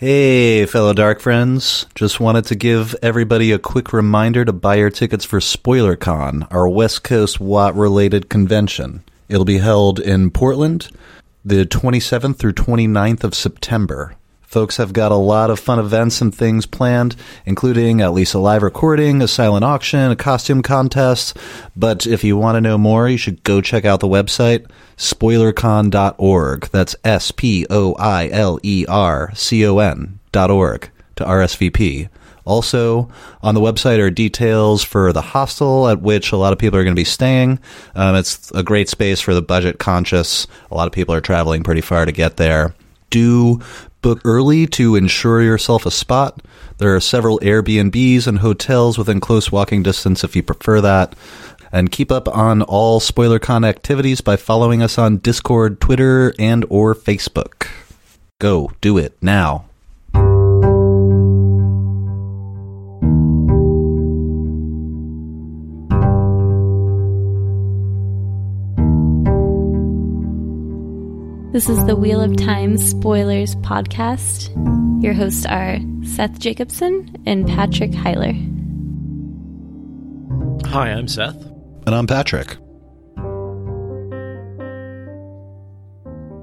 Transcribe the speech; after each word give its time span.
Hey, 0.00 0.64
fellow 0.66 0.94
Darkfriends. 0.94 1.92
Just 1.96 2.20
wanted 2.20 2.44
to 2.44 2.54
give 2.54 2.94
everybody 3.02 3.50
a 3.50 3.58
quick 3.58 3.92
reminder 3.92 4.44
to 4.44 4.52
buy 4.52 4.76
your 4.76 4.90
tickets 4.90 5.24
for 5.24 5.40
SpoilerCon, 5.40 6.46
our 6.52 6.68
West 6.68 7.02
Coast 7.02 7.40
Watt 7.40 7.74
related 7.74 8.28
convention. 8.28 9.02
It'll 9.28 9.44
be 9.44 9.58
held 9.58 9.98
in 9.98 10.30
Portland 10.30 10.88
the 11.44 11.66
27th 11.66 12.36
through 12.36 12.52
29th 12.52 13.24
of 13.24 13.34
September. 13.34 14.14
Folks 14.48 14.78
have 14.78 14.94
got 14.94 15.12
a 15.12 15.16
lot 15.16 15.50
of 15.50 15.60
fun 15.60 15.78
events 15.78 16.22
and 16.22 16.34
things 16.34 16.64
planned, 16.64 17.14
including 17.44 18.00
at 18.00 18.14
least 18.14 18.32
a 18.32 18.38
live 18.38 18.62
recording, 18.62 19.20
a 19.20 19.28
silent 19.28 19.62
auction, 19.62 20.10
a 20.10 20.16
costume 20.16 20.62
contest. 20.62 21.36
But 21.76 22.06
if 22.06 22.24
you 22.24 22.38
want 22.38 22.56
to 22.56 22.62
know 22.62 22.78
more, 22.78 23.10
you 23.10 23.18
should 23.18 23.44
go 23.44 23.60
check 23.60 23.84
out 23.84 24.00
the 24.00 24.08
website, 24.08 24.66
spoilercon.org. 24.96 26.68
That's 26.72 26.96
S 27.04 27.30
P 27.30 27.66
O 27.68 27.92
I 27.98 28.28
L 28.28 28.58
E 28.62 28.86
R 28.88 29.32
C 29.34 29.66
O 29.66 29.80
N 29.80 30.18
dot 30.32 30.50
org 30.50 30.88
to 31.16 31.24
RSVP. 31.24 32.08
Also, 32.46 33.10
on 33.42 33.54
the 33.54 33.60
website 33.60 33.98
are 33.98 34.08
details 34.08 34.82
for 34.82 35.12
the 35.12 35.20
hostel 35.20 35.88
at 35.88 36.00
which 36.00 36.32
a 36.32 36.38
lot 36.38 36.54
of 36.54 36.58
people 36.58 36.78
are 36.78 36.84
going 36.84 36.96
to 36.96 36.98
be 36.98 37.04
staying. 37.04 37.58
Um, 37.94 38.16
it's 38.16 38.50
a 38.52 38.62
great 38.62 38.88
space 38.88 39.20
for 39.20 39.34
the 39.34 39.42
budget 39.42 39.78
conscious. 39.78 40.46
A 40.70 40.74
lot 40.74 40.86
of 40.86 40.94
people 40.94 41.14
are 41.14 41.20
traveling 41.20 41.62
pretty 41.62 41.82
far 41.82 42.06
to 42.06 42.12
get 42.12 42.38
there. 42.38 42.74
Do 43.10 43.60
book 44.02 44.20
early 44.24 44.66
to 44.66 44.96
ensure 44.96 45.42
yourself 45.42 45.86
a 45.86 45.90
spot. 45.90 46.40
There 46.78 46.94
are 46.94 47.00
several 47.00 47.38
Airbnbs 47.40 48.26
and 48.26 48.38
hotels 48.38 48.96
within 48.98 49.20
close 49.20 49.50
walking 49.50 49.82
distance 49.82 50.24
if 50.24 50.36
you 50.36 50.42
prefer 50.42 50.80
that. 50.80 51.14
And 51.70 51.92
keep 51.92 52.10
up 52.10 52.28
on 52.28 52.62
all 52.62 53.00
SpoilerCon 53.00 53.66
activities 53.66 54.20
by 54.22 54.36
following 54.36 54.82
us 54.82 54.96
on 54.96 55.18
Discord, 55.18 55.80
Twitter, 55.80 56.32
and 56.38 56.64
or 56.70 56.94
Facebook. 56.94 57.68
Go, 58.38 58.72
do 58.80 58.96
it 58.96 59.16
now. 59.20 59.67
This 71.50 71.70
is 71.70 71.82
the 71.86 71.96
Wheel 71.96 72.20
of 72.20 72.36
Time 72.36 72.76
Spoilers 72.76 73.54
podcast. 73.56 74.52
Your 75.02 75.14
hosts 75.14 75.46
are 75.46 75.78
Seth 76.04 76.38
Jacobson 76.38 77.16
and 77.24 77.48
Patrick 77.48 77.92
Heiler. 77.92 78.36
Hi, 80.66 80.90
I'm 80.90 81.08
Seth. 81.08 81.42
And 81.86 81.94
I'm 81.94 82.06
Patrick. 82.06 82.58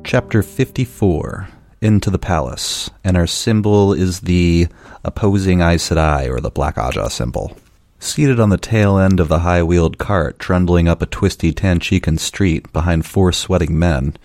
Chapter 0.04 0.42
54 0.42 1.50
Into 1.82 2.10
the 2.10 2.18
Palace. 2.18 2.90
And 3.04 3.16
our 3.16 3.28
symbol 3.28 3.94
is 3.94 4.22
the 4.22 4.68
opposing 5.04 5.62
Aes 5.62 5.88
Sedai, 5.88 6.28
or 6.28 6.42
the 6.42 6.50
Black 6.50 6.78
Ajah 6.78 7.12
symbol. 7.12 7.56
Seated 8.00 8.40
on 8.40 8.50
the 8.50 8.58
tail 8.58 8.98
end 8.98 9.20
of 9.20 9.28
the 9.28 9.40
high 9.40 9.62
wheeled 9.62 10.00
cart, 10.00 10.40
trundling 10.40 10.88
up 10.88 11.04
a 11.04 11.06
twisty 11.06 11.54
Tanchican 11.54 12.20
street 12.20 12.74
behind 12.74 13.06
four 13.06 13.32
sweating 13.32 13.78
men, 13.78 14.16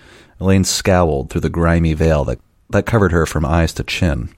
Elayne 0.41 0.65
scowled 0.65 1.31
through 1.31 1.43
the 1.43 1.51
grimy 1.51 1.93
veil 1.95 2.25
that, 2.25 2.41
that 2.71 2.87
covered 2.87 3.13
her 3.13 3.27
from 3.27 3.45
eyes 3.45 3.73
to 3.75 3.85
chin. 3.85 4.31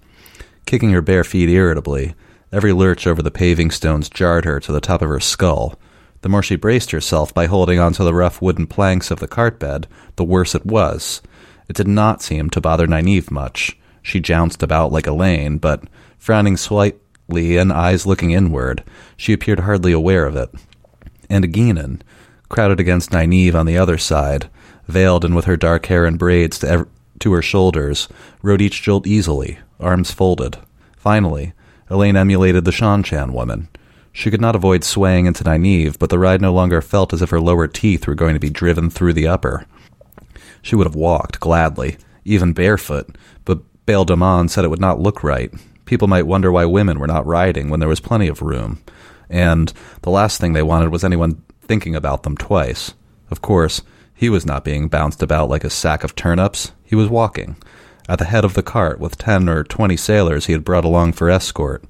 Kicking 0.67 0.91
her 0.91 1.03
bare 1.03 1.25
feet 1.25 1.49
irritably, 1.49 2.15
every 2.51 2.73
lurch 2.73 3.07
over 3.07 3.23
the 3.23 3.31
paving 3.31 3.71
stones 3.71 4.09
jarred 4.09 4.45
her 4.45 4.59
to 4.61 4.73
the 4.73 4.81
top 4.81 5.03
of 5.03 5.09
her 5.09 5.21
skull. 5.21 5.79
The 6.23 6.29
more 6.29 6.43
she 6.43 6.57
braced 6.57 6.91
herself 6.91 7.33
by 7.33 7.47
holding 7.47 7.79
onto 7.79 8.05
the 8.05 8.15
rough 8.15 8.43
wooden 8.43 8.67
planks 8.67 9.11
of 9.11 9.21
the 9.21 9.29
cart 9.29 9.59
bed, 9.59 9.87
the 10.17 10.25
worse 10.25 10.55
it 10.55 10.67
was. 10.67 11.23
It 11.69 11.77
did 11.77 11.89
not 11.89 12.23
seem 12.23 12.51
to 12.51 12.61
bother 12.61 12.87
Nynaeve 12.87 13.31
much. 13.31 13.79
She 14.03 14.21
jounced 14.21 14.63
about 14.63 14.93
like 14.93 15.07
Elayne, 15.07 15.59
but, 15.59 15.85
frowning 16.19 16.57
slightly 16.57 17.57
and 17.57 17.73
eyes 17.73 18.07
looking 18.07 18.33
inward, 18.33 18.83
she 19.17 19.33
appeared 19.33 19.61
hardly 19.61 19.93
aware 19.93 20.27
of 20.27 20.37
it. 20.37 20.51
And 21.31 21.45
Egeanin, 21.45 22.03
crowded 22.49 22.81
against 22.81 23.11
Nynaeve 23.11 23.55
on 23.55 23.67
the 23.67 23.79
other 23.79 23.99
side, 23.99 24.49
veiled 24.87 25.25
and 25.25 25.35
with 25.35 25.45
her 25.47 25.57
dark 25.57 25.87
hair 25.87 26.05
and 26.05 26.19
braids 26.19 26.59
to, 26.61 26.69
ev- 26.69 26.89
to 27.21 27.33
her 27.33 27.43
shoulders, 27.43 28.09
rode 28.43 28.61
each 28.61 28.83
jolt 28.83 29.07
easily, 29.07 29.59
arms 29.81 30.11
folded. 30.11 30.59
Finally, 30.97 31.53
Elayne 31.91 32.17
emulated 32.17 32.65
the 32.65 32.71
Seanchan 32.71 33.33
woman. 33.33 33.69
She 34.13 34.31
could 34.31 34.41
not 34.41 34.57
avoid 34.57 34.85
swaying 34.85 35.27
into 35.27 35.45
Nynaeve, 35.45 35.99
but 35.99 36.11
the 36.11 36.19
ride 36.19 36.41
no 36.41 36.53
longer 36.53 36.83
felt 36.83 37.13
as 37.13 37.23
if 37.23 37.31
her 37.31 37.41
lower 37.41 37.67
teeth 37.67 38.07
were 38.07 38.15
going 38.15 38.35
to 38.35 38.41
be 38.41 38.51
driven 38.51 38.91
through 38.91 39.15
the 39.15 39.27
upper. 39.27 39.67
She 40.61 40.77
would 40.77 40.87
have 40.87 40.95
walked, 40.95 41.41
gladly, 41.41 41.97
even 42.25 42.53
barefoot, 42.53 43.17
but 43.45 43.61
Bayle 43.87 44.07
Domon 44.07 44.49
said 44.49 44.65
it 44.65 44.69
would 44.69 44.81
not 44.81 45.01
look 45.01 45.25
right. 45.25 45.53
People 45.87 46.09
might 46.09 46.27
wonder 46.27 46.53
why 46.53 46.65
women 46.65 46.99
were 46.99 47.07
not 47.07 47.27
riding 47.27 47.69
when 47.69 47.81
there 47.81 47.89
was 47.89 48.01
plenty 48.01 48.29
of 48.29 48.43
room. 48.43 48.83
And 49.29 49.73
the 50.03 50.11
last 50.11 50.41
thing 50.41 50.53
they 50.53 50.63
wanted 50.63 50.91
was 50.91 51.05
anyone 51.05 51.43
thinking 51.63 51.97
about 51.97 52.23
them 52.23 52.37
twice. 52.37 52.95
Of 53.31 53.43
course, 53.43 53.83
he 54.23 54.31
was 54.31 54.47
not 54.47 54.63
being 54.63 54.87
bounced 54.87 55.21
about 55.21 55.49
like 55.49 55.65
a 55.65 55.69
sack 55.69 56.05
of 56.05 56.15
turnips. 56.15 56.71
He 56.85 56.95
was 56.95 57.09
walking, 57.09 57.57
at 58.09 58.21
the 58.21 58.25
head 58.25 58.45
of 58.45 58.55
the 58.55 58.63
cart 58.63 59.01
with 59.01 59.19
ten 59.19 59.49
or 59.49 59.65
twenty 59.65 59.97
sailors 59.97 60.47
he 60.47 60.53
had 60.53 60.63
brought 60.63 60.85
along 60.85 61.15
for 61.15 61.29
escort. 61.29 61.83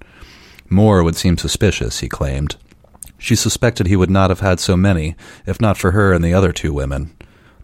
More 0.71 1.03
would 1.03 1.15
seem 1.15 1.37
suspicious, 1.37 2.00
he 2.00 2.09
claimed. 2.09 2.56
She 3.19 3.37
suspected 3.37 3.87
he 3.87 3.97
would 3.97 4.09
not 4.09 4.31
have 4.31 4.41
had 4.41 4.60
so 4.60 4.78
many, 4.78 5.15
if 5.44 5.60
not 5.60 5.76
for 5.76 5.91
her 5.91 6.15
and 6.15 6.25
the 6.25 6.32
other 6.32 6.53
two 6.53 6.72
women. 6.72 7.15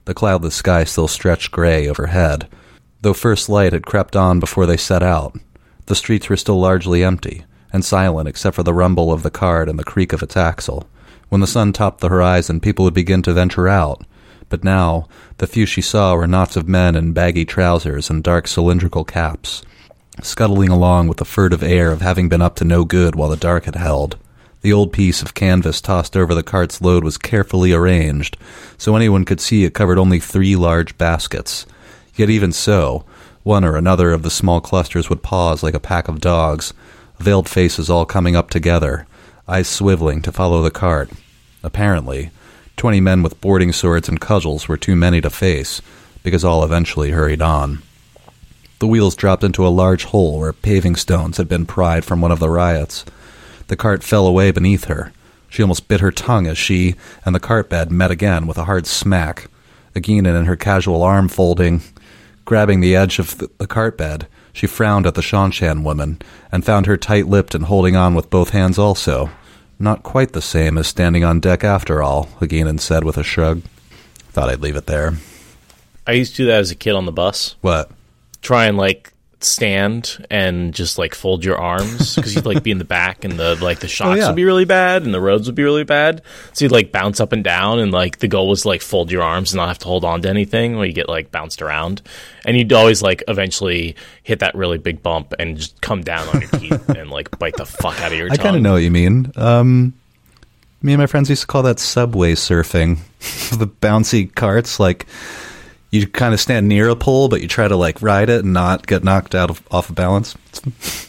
The 0.05 0.13
cloudless 0.13 0.57
sky 0.57 0.85
still 0.85 1.09
stretched 1.09 1.51
gray 1.51 1.89
overhead, 1.89 2.47
though 3.01 3.15
first 3.15 3.49
light 3.49 3.73
had 3.73 3.87
crept 3.87 4.17
on 4.17 4.39
before 4.39 4.67
they 4.67 4.77
set 4.77 5.03
out. 5.03 5.35
The 5.87 5.95
streets 5.95 6.29
were 6.29 6.37
still 6.37 6.61
largely 6.61 7.03
empty, 7.03 7.47
and 7.73 7.83
silent 7.83 8.29
except 8.29 8.57
for 8.57 8.65
the 8.65 8.75
rumble 8.75 9.15
of 9.15 9.23
the 9.23 9.31
cart 9.31 9.71
and 9.71 9.79
the 9.79 9.83
creak 9.83 10.13
of 10.13 10.23
its 10.23 10.37
axle. 10.37 10.87
When 11.31 11.41
the 11.41 11.47
sun 11.47 11.73
topped 11.73 12.01
the 12.01 12.11
horizon, 12.11 12.61
people 12.61 12.85
would 12.85 12.93
begin 12.93 13.23
to 13.23 13.33
venture 13.33 13.67
out, 13.67 14.05
but 14.49 14.65
now 14.65 15.09
the 15.39 15.47
few 15.47 15.67
she 15.67 15.81
saw 15.81 16.15
were 16.15 16.27
knots 16.27 16.57
of 16.57 16.69
men 16.69 16.95
in 16.97 17.13
baggy 17.13 17.45
trousers 17.45 18.11
and 18.11 18.23
dark 18.23 18.47
cylindrical 18.47 19.05
caps, 19.05 19.63
scuttling 20.23 20.71
along 20.71 21.09
with 21.09 21.19
the 21.19 21.25
furtive 21.25 21.63
air 21.63 21.91
of 21.91 22.01
having 22.01 22.29
been 22.29 22.43
up 22.43 22.57
to 22.57 22.65
no 22.65 22.85
good 22.85 23.15
while 23.15 23.29
the 23.29 23.37
dark 23.37 23.65
had 23.65 23.77
held. 23.77 24.17
The 24.61 24.73
old 24.73 24.93
piece 24.93 25.23
of 25.23 25.35
canvas 25.35 25.81
tossed 25.81 26.17
over 26.17 26.35
the 26.35 26.43
cart's 26.43 26.81
load 26.81 27.05
was 27.05 27.17
carefully 27.17 27.73
arranged, 27.73 28.37
so 28.77 28.97
anyone 28.97 29.25
could 29.25 29.41
see 29.41 29.65
it 29.65 29.75
covered 29.75 29.99
only 29.99 30.19
three 30.19 30.57
large 30.57 30.99
baskets. 30.99 31.65
Yet 32.17 32.29
even 32.31 32.53
so, 32.53 33.05
one 33.45 33.65
or 33.65 33.77
another 33.77 34.13
of 34.13 34.23
the 34.23 34.31
small 34.31 34.61
clusters 34.61 35.09
would 35.09 35.23
pause 35.23 35.63
like 35.63 35.75
a 35.75 35.81
pack 35.81 36.09
of 36.09 36.21
dogs, 36.21 36.75
veiled 37.19 37.49
faces 37.49 37.89
all 37.89 38.05
coming 38.05 38.35
up 38.35 38.51
together, 38.51 39.07
eyes 39.47 39.69
swiveling 39.69 40.23
to 40.25 40.33
follow 40.33 40.61
the 40.61 40.71
cart. 40.71 41.11
Apparently, 41.63 42.31
twenty 42.79 43.01
men 43.01 43.23
with 43.23 43.41
boarding 43.43 43.73
swords 43.73 44.09
and 44.09 44.21
cudgels 44.21 44.69
were 44.69 44.79
too 44.79 44.97
many 44.97 45.21
to 45.21 45.29
face, 45.29 45.83
because 46.23 46.45
all 46.45 46.65
eventually 46.65 47.11
hurried 47.11 47.43
on. 47.43 47.83
The 48.79 48.87
wheels 48.87 49.15
dropped 49.15 49.45
into 49.45 49.67
a 49.67 49.69
large 49.69 50.05
hole 50.05 50.39
where 50.39 50.53
paving 50.53 50.97
stones 50.97 51.37
had 51.37 51.49
been 51.49 51.67
pried 51.67 52.05
from 52.05 52.21
one 52.21 52.33
of 52.33 52.39
the 52.39 52.49
riots. 52.49 53.05
The 53.67 53.77
cart 53.77 54.03
fell 54.03 54.27
away 54.27 54.51
beneath 54.53 54.85
her. 54.85 55.13
She 55.51 55.63
almost 55.63 55.89
bit 55.89 56.01
her 56.01 56.13
tongue 56.13 56.47
as 56.47 56.57
she 56.57 56.95
and 57.25 57.35
the 57.35 57.41
cart 57.41 57.69
bed 57.69 57.91
met 57.91 58.11
again 58.11 58.47
with 58.47 58.57
a 58.57 58.65
hard 58.65 58.87
smack. 58.87 59.51
Egeanin 59.95 60.39
in 60.39 60.45
her 60.45 60.57
casual 60.57 61.03
arm 61.03 61.29
folding 61.29 61.83
Grabbing 62.49 62.81
the 62.81 62.97
edge 62.97 63.19
of 63.19 63.37
the, 63.37 63.51
the 63.59 63.67
cart 63.67 63.99
bed, 63.99 64.27
she 64.55 64.67
frowned 64.67 65.07
at 65.07 65.15
the 65.15 65.21
Seanchan 65.21 65.85
woman 65.85 66.19
and 66.51 66.65
found 66.65 66.87
her 66.87 66.97
tight 66.97 67.27
lipped 67.27 67.55
and 67.55 67.67
holding 67.67 67.95
on 67.95 68.15
with 68.15 68.31
both 68.31 68.51
hands 68.51 68.79
also. 68.79 69.29
Not 69.79 70.03
quite 70.03 70.33
the 70.33 70.43
same 70.43 70.77
as 70.77 70.89
standing 70.89 71.25
on 71.25 71.41
deck 71.41 71.63
after 71.63 72.03
all, 72.03 72.27
Egeanin 72.41 72.81
said 72.81 73.05
with 73.05 73.17
a 73.17 73.23
shrug. 73.23 73.63
Thought 74.31 74.51
I'd 74.51 74.61
leave 74.61 74.77
it 74.77 74.87
there. 74.87 75.15
I 76.07 76.13
used 76.13 76.35
to 76.37 76.43
do 76.43 76.47
that 76.47 76.61
as 76.61 76.71
a 76.71 76.75
kid 76.75 76.95
on 76.95 77.07
the 77.07 77.13
bus. 77.13 77.55
What? 77.61 77.91
Try 78.43 78.67
and 78.67 78.77
like 78.77 79.13
stand 79.41 80.27
and 80.31 80.75
just 80.75 80.99
like 80.99 81.15
fold 81.15 81.45
your 81.45 81.57
arms 81.57 82.17
because 82.17 82.35
you'd 82.35 82.45
like 82.45 82.63
be 82.63 82.73
in 82.73 82.79
the 82.79 82.85
back 82.85 83.25
and 83.25 83.39
the 83.39 83.55
like 83.63 83.79
the 83.79 83.89
shocks 83.89 84.19
yeah. 84.19 84.27
would 84.27 84.37
be 84.37 84.45
really 84.45 84.65
bad 84.65 85.05
and 85.05 85.15
the 85.15 85.21
roads 85.21 85.47
would 85.47 85.55
be 85.55 85.63
really 85.63 85.85
bad. 85.85 86.23
So 86.53 86.65
you'd 86.65 86.73
like 86.73 86.91
bounce 86.91 87.21
up 87.21 87.33
and 87.33 87.45
down 87.45 87.79
and 87.79 87.93
like 87.93 88.19
the 88.19 88.29
goal 88.29 88.49
was 88.49 88.63
to, 88.63 88.69
like 88.69 88.83
fold 88.83 89.13
your 89.13 89.23
arms 89.23 89.53
and 89.53 89.59
not 89.59 89.69
have 89.69 89.79
to 89.81 89.87
hold 89.87 90.05
on 90.05 90.23
to 90.23 90.29
anything 90.29 90.75
while 90.75 90.87
you 90.87 90.93
get 90.93 91.09
like 91.09 91.31
bounced 91.31 91.63
around. 91.63 92.03
And 92.45 92.57
you'd 92.57 92.73
always 92.73 93.01
like 93.01 93.23
eventually 93.29 93.95
hit 94.25 94.41
that 94.41 94.55
really 94.55 94.79
big 94.79 95.03
bump 95.03 95.35
and 95.39 95.57
just 95.57 95.81
come 95.81 96.03
down 96.03 96.29
on 96.29 96.41
your 96.41 96.51
teeth 96.51 96.89
and 96.97 97.11
like 97.11 97.39
bite 97.39 97.57
the 97.57 97.67
fuck 97.67 98.01
out 98.01 98.13
of 98.13 98.19
your 98.19 98.33
I 98.33 98.37
tongue. 98.37 98.45
kind 98.45 98.57
of 98.57 98.63
know 98.63 98.73
what 98.73 98.83
you 98.83 98.91
mean. 98.91 99.33
Um, 99.37 99.95
me 100.83 100.93
and 100.93 101.01
my 101.01 101.07
friends 101.07 101.31
used 101.31 101.43
to 101.43 101.47
call 101.47 101.63
that 101.63 101.79
subway 101.79 102.35
surfing. 102.35 102.99
the 103.59 103.67
bouncy 103.67 104.33
carts, 104.35 104.81
like 104.81 105.07
you 105.91 106.07
kind 106.07 106.35
of 106.35 106.41
stand 106.41 106.69
near 106.69 106.89
a 106.89 106.97
pole, 106.97 107.29
but 107.29 107.41
you 107.41 107.49
try 107.49 107.69
to 107.69 107.77
like 107.77 108.03
ride 108.03 108.29
it 108.31 108.45
and 108.45 108.53
not 108.53 108.87
get 108.87 109.05
knocked 109.05 109.35
out 109.35 109.51
of 109.51 109.63
off 109.71 109.89
of 109.89 109.95
balance. 109.97 110.37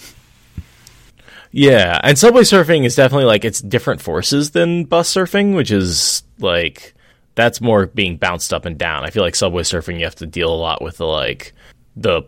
Yeah, 1.51 1.99
and 2.03 2.17
subway 2.17 2.41
surfing 2.41 2.85
is 2.85 2.95
definitely 2.95 3.25
like 3.25 3.43
it's 3.43 3.61
different 3.61 4.01
forces 4.01 4.51
than 4.51 4.83
bus 4.83 5.11
surfing, 5.11 5.55
which 5.55 5.71
is 5.71 6.23
like 6.37 6.93
that's 7.35 7.61
more 7.61 7.87
being 7.87 8.17
bounced 8.17 8.53
up 8.53 8.65
and 8.65 8.77
down. 8.77 9.03
I 9.03 9.09
feel 9.09 9.23
like 9.23 9.35
subway 9.35 9.63
surfing 9.63 9.97
you 9.97 10.05
have 10.05 10.15
to 10.15 10.27
deal 10.27 10.53
a 10.53 10.55
lot 10.55 10.81
with 10.81 10.97
the 10.97 11.07
like 11.07 11.53
the 11.95 12.21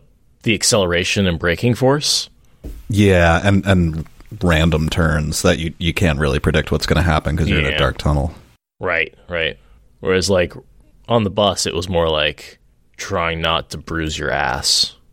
the 0.43 0.55
acceleration 0.55 1.27
and 1.27 1.37
braking 1.37 1.75
force. 1.75 2.29
Yeah, 2.89 3.41
and 3.43 3.65
and 3.65 4.07
random 4.41 4.89
turns 4.89 5.43
that 5.43 5.59
you 5.59 5.73
you 5.77 5.93
can't 5.93 6.19
really 6.19 6.39
predict 6.39 6.71
what's 6.71 6.87
going 6.87 6.97
to 6.97 7.03
happen 7.03 7.35
because 7.35 7.49
you're 7.49 7.59
in 7.59 7.65
a 7.65 7.77
dark 7.77 7.97
tunnel. 7.99 8.33
Right, 8.79 9.13
right. 9.29 9.59
Whereas 9.99 10.31
like 10.31 10.53
on 11.07 11.23
the 11.23 11.29
bus 11.29 11.65
it 11.65 11.73
was 11.73 11.89
more 11.89 12.09
like 12.09 12.59
trying 12.97 13.41
not 13.41 13.69
to 13.71 13.77
bruise 13.77 14.17
your 14.17 14.31
ass. 14.31 14.95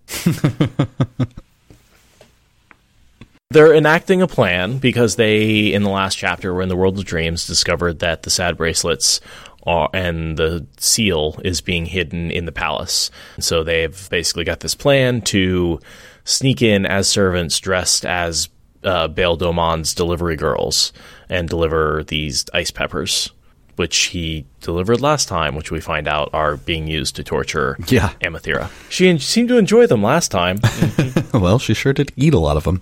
They're 3.51 3.75
enacting 3.75 4.21
a 4.21 4.29
plan 4.29 4.77
because 4.77 5.17
they, 5.17 5.73
in 5.73 5.83
the 5.83 5.89
last 5.89 6.17
chapter, 6.17 6.53
were 6.53 6.61
in 6.61 6.69
the 6.69 6.77
world 6.77 6.99
of 6.99 7.07
dreams, 7.07 7.47
discovered 7.47 8.01
that 8.01 8.23
the 8.23 8.31
sad 8.31 8.59
bracelets 8.59 9.23
are, 9.63 9.89
and 9.95 10.37
the 10.37 10.67
seal 10.77 11.41
is 11.43 11.63
being 11.63 11.87
hidden 11.87 12.31
in 12.31 12.45
the 12.45 12.53
palace. 12.53 13.11
So 13.41 13.65
they've 13.65 14.09
basically 14.11 14.45
got 14.45 14.61
this 14.61 14.75
plan 14.75 15.23
to 15.23 15.81
sneak 16.25 16.61
in 16.61 16.85
as 16.85 17.09
servants 17.09 17.59
dressed 17.59 18.05
as 18.05 18.51
uh, 18.85 19.09
Bayle 19.09 19.37
Domon's 19.37 19.95
delivery 19.95 20.37
girls 20.37 20.93
and 21.31 21.49
deliver 21.49 22.05
these 22.05 22.45
ice 22.53 22.71
peppers, 22.71 23.31
which 23.79 23.97
he 24.07 24.45
delivered 24.61 25.01
last 25.01 25.29
time, 25.29 25.55
which 25.55 25.71
we 25.71 25.81
find 25.81 26.09
out 26.09 26.31
are 26.33 26.57
being 26.57 26.87
used 26.89 27.17
to 27.17 27.25
torture 27.25 27.77
Yeah. 27.87 28.11
Amathera. 28.21 28.71
She 28.91 29.09
en- 29.09 29.19
seemed 29.19 29.49
to 29.49 29.59
enjoy 29.59 29.87
them 29.87 30.03
last 30.03 30.31
time. 30.31 30.59
well, 31.33 31.59
she 31.59 31.75
sure 31.75 31.93
did 31.93 32.13
eat 32.17 32.35
a 32.35 32.39
lot 32.39 32.57
of 32.57 32.65
them. 32.65 32.81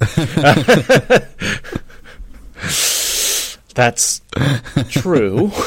That's 3.74 4.20
true. 4.90 5.50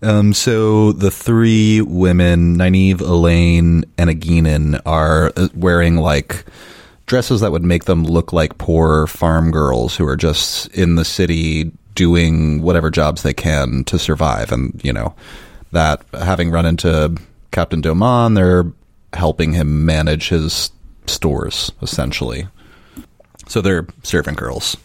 Um, 0.00 0.32
so 0.32 0.92
the 0.92 1.10
three 1.10 1.80
women, 1.80 2.56
Nynaeve, 2.56 2.98
Elayne, 2.98 3.82
and 3.98 4.08
Egeanin, 4.08 4.80
are 4.86 5.32
uh, 5.36 5.48
wearing 5.56 5.96
like 5.96 6.44
dresses 7.06 7.40
that 7.40 7.50
would 7.50 7.64
make 7.64 7.86
them 7.86 8.04
look 8.04 8.32
like 8.32 8.58
poor 8.58 9.08
farm 9.08 9.50
girls 9.50 9.96
who 9.96 10.06
are 10.06 10.14
just 10.16 10.68
in 10.68 10.94
the 10.94 11.04
city 11.04 11.72
doing 11.98 12.62
whatever 12.62 12.90
jobs 12.90 13.24
they 13.24 13.34
can 13.34 13.82
to 13.84 13.98
survive. 13.98 14.52
And, 14.52 14.80
you 14.84 14.92
know, 14.92 15.16
that 15.72 16.02
having 16.12 16.50
run 16.52 16.64
into 16.64 17.16
Captain 17.50 17.82
Domon, 17.82 18.36
they're 18.36 18.72
helping 19.12 19.52
him 19.52 19.84
manage 19.84 20.28
his 20.28 20.70
stores, 21.06 21.72
essentially. 21.82 22.46
So 23.48 23.60
they're 23.60 23.88
servant 24.04 24.38
girls. 24.38 24.76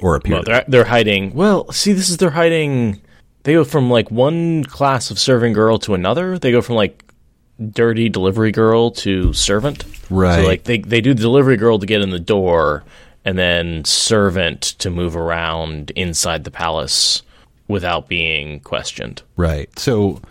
Or 0.00 0.16
appear 0.16 0.34
Well, 0.34 0.42
they're, 0.42 0.64
they're 0.68 0.84
hiding. 0.84 1.32
Well, 1.34 1.70
see, 1.72 1.92
this 1.92 2.10
is 2.10 2.16
they're 2.16 2.30
hiding. 2.30 3.00
They 3.44 3.54
go 3.54 3.64
from 3.64 3.88
like 3.88 4.10
one 4.10 4.64
class 4.64 5.10
of 5.10 5.18
serving 5.18 5.54
girl 5.54 5.78
to 5.78 5.94
another. 5.94 6.38
They 6.38 6.50
go 6.50 6.60
from 6.60 6.74
like 6.74 7.02
dirty 7.70 8.10
delivery 8.10 8.52
girl 8.52 8.90
to 8.90 9.32
servant. 9.32 9.84
Right. 10.10 10.42
So 10.42 10.46
like 10.46 10.64
they 10.64 10.78
they 10.78 11.00
do 11.00 11.14
the 11.14 11.22
delivery 11.22 11.56
girl 11.56 11.78
to 11.78 11.86
get 11.86 12.02
in 12.02 12.10
the 12.10 12.20
door, 12.20 12.84
and 13.26 13.36
then 13.36 13.84
servant 13.84 14.62
to 14.62 14.88
move 14.88 15.16
around 15.16 15.90
inside 15.90 16.44
the 16.44 16.50
palace 16.50 17.22
without 17.66 18.08
being 18.08 18.60
questioned. 18.60 19.20
Right. 19.36 19.76
So 19.76 20.22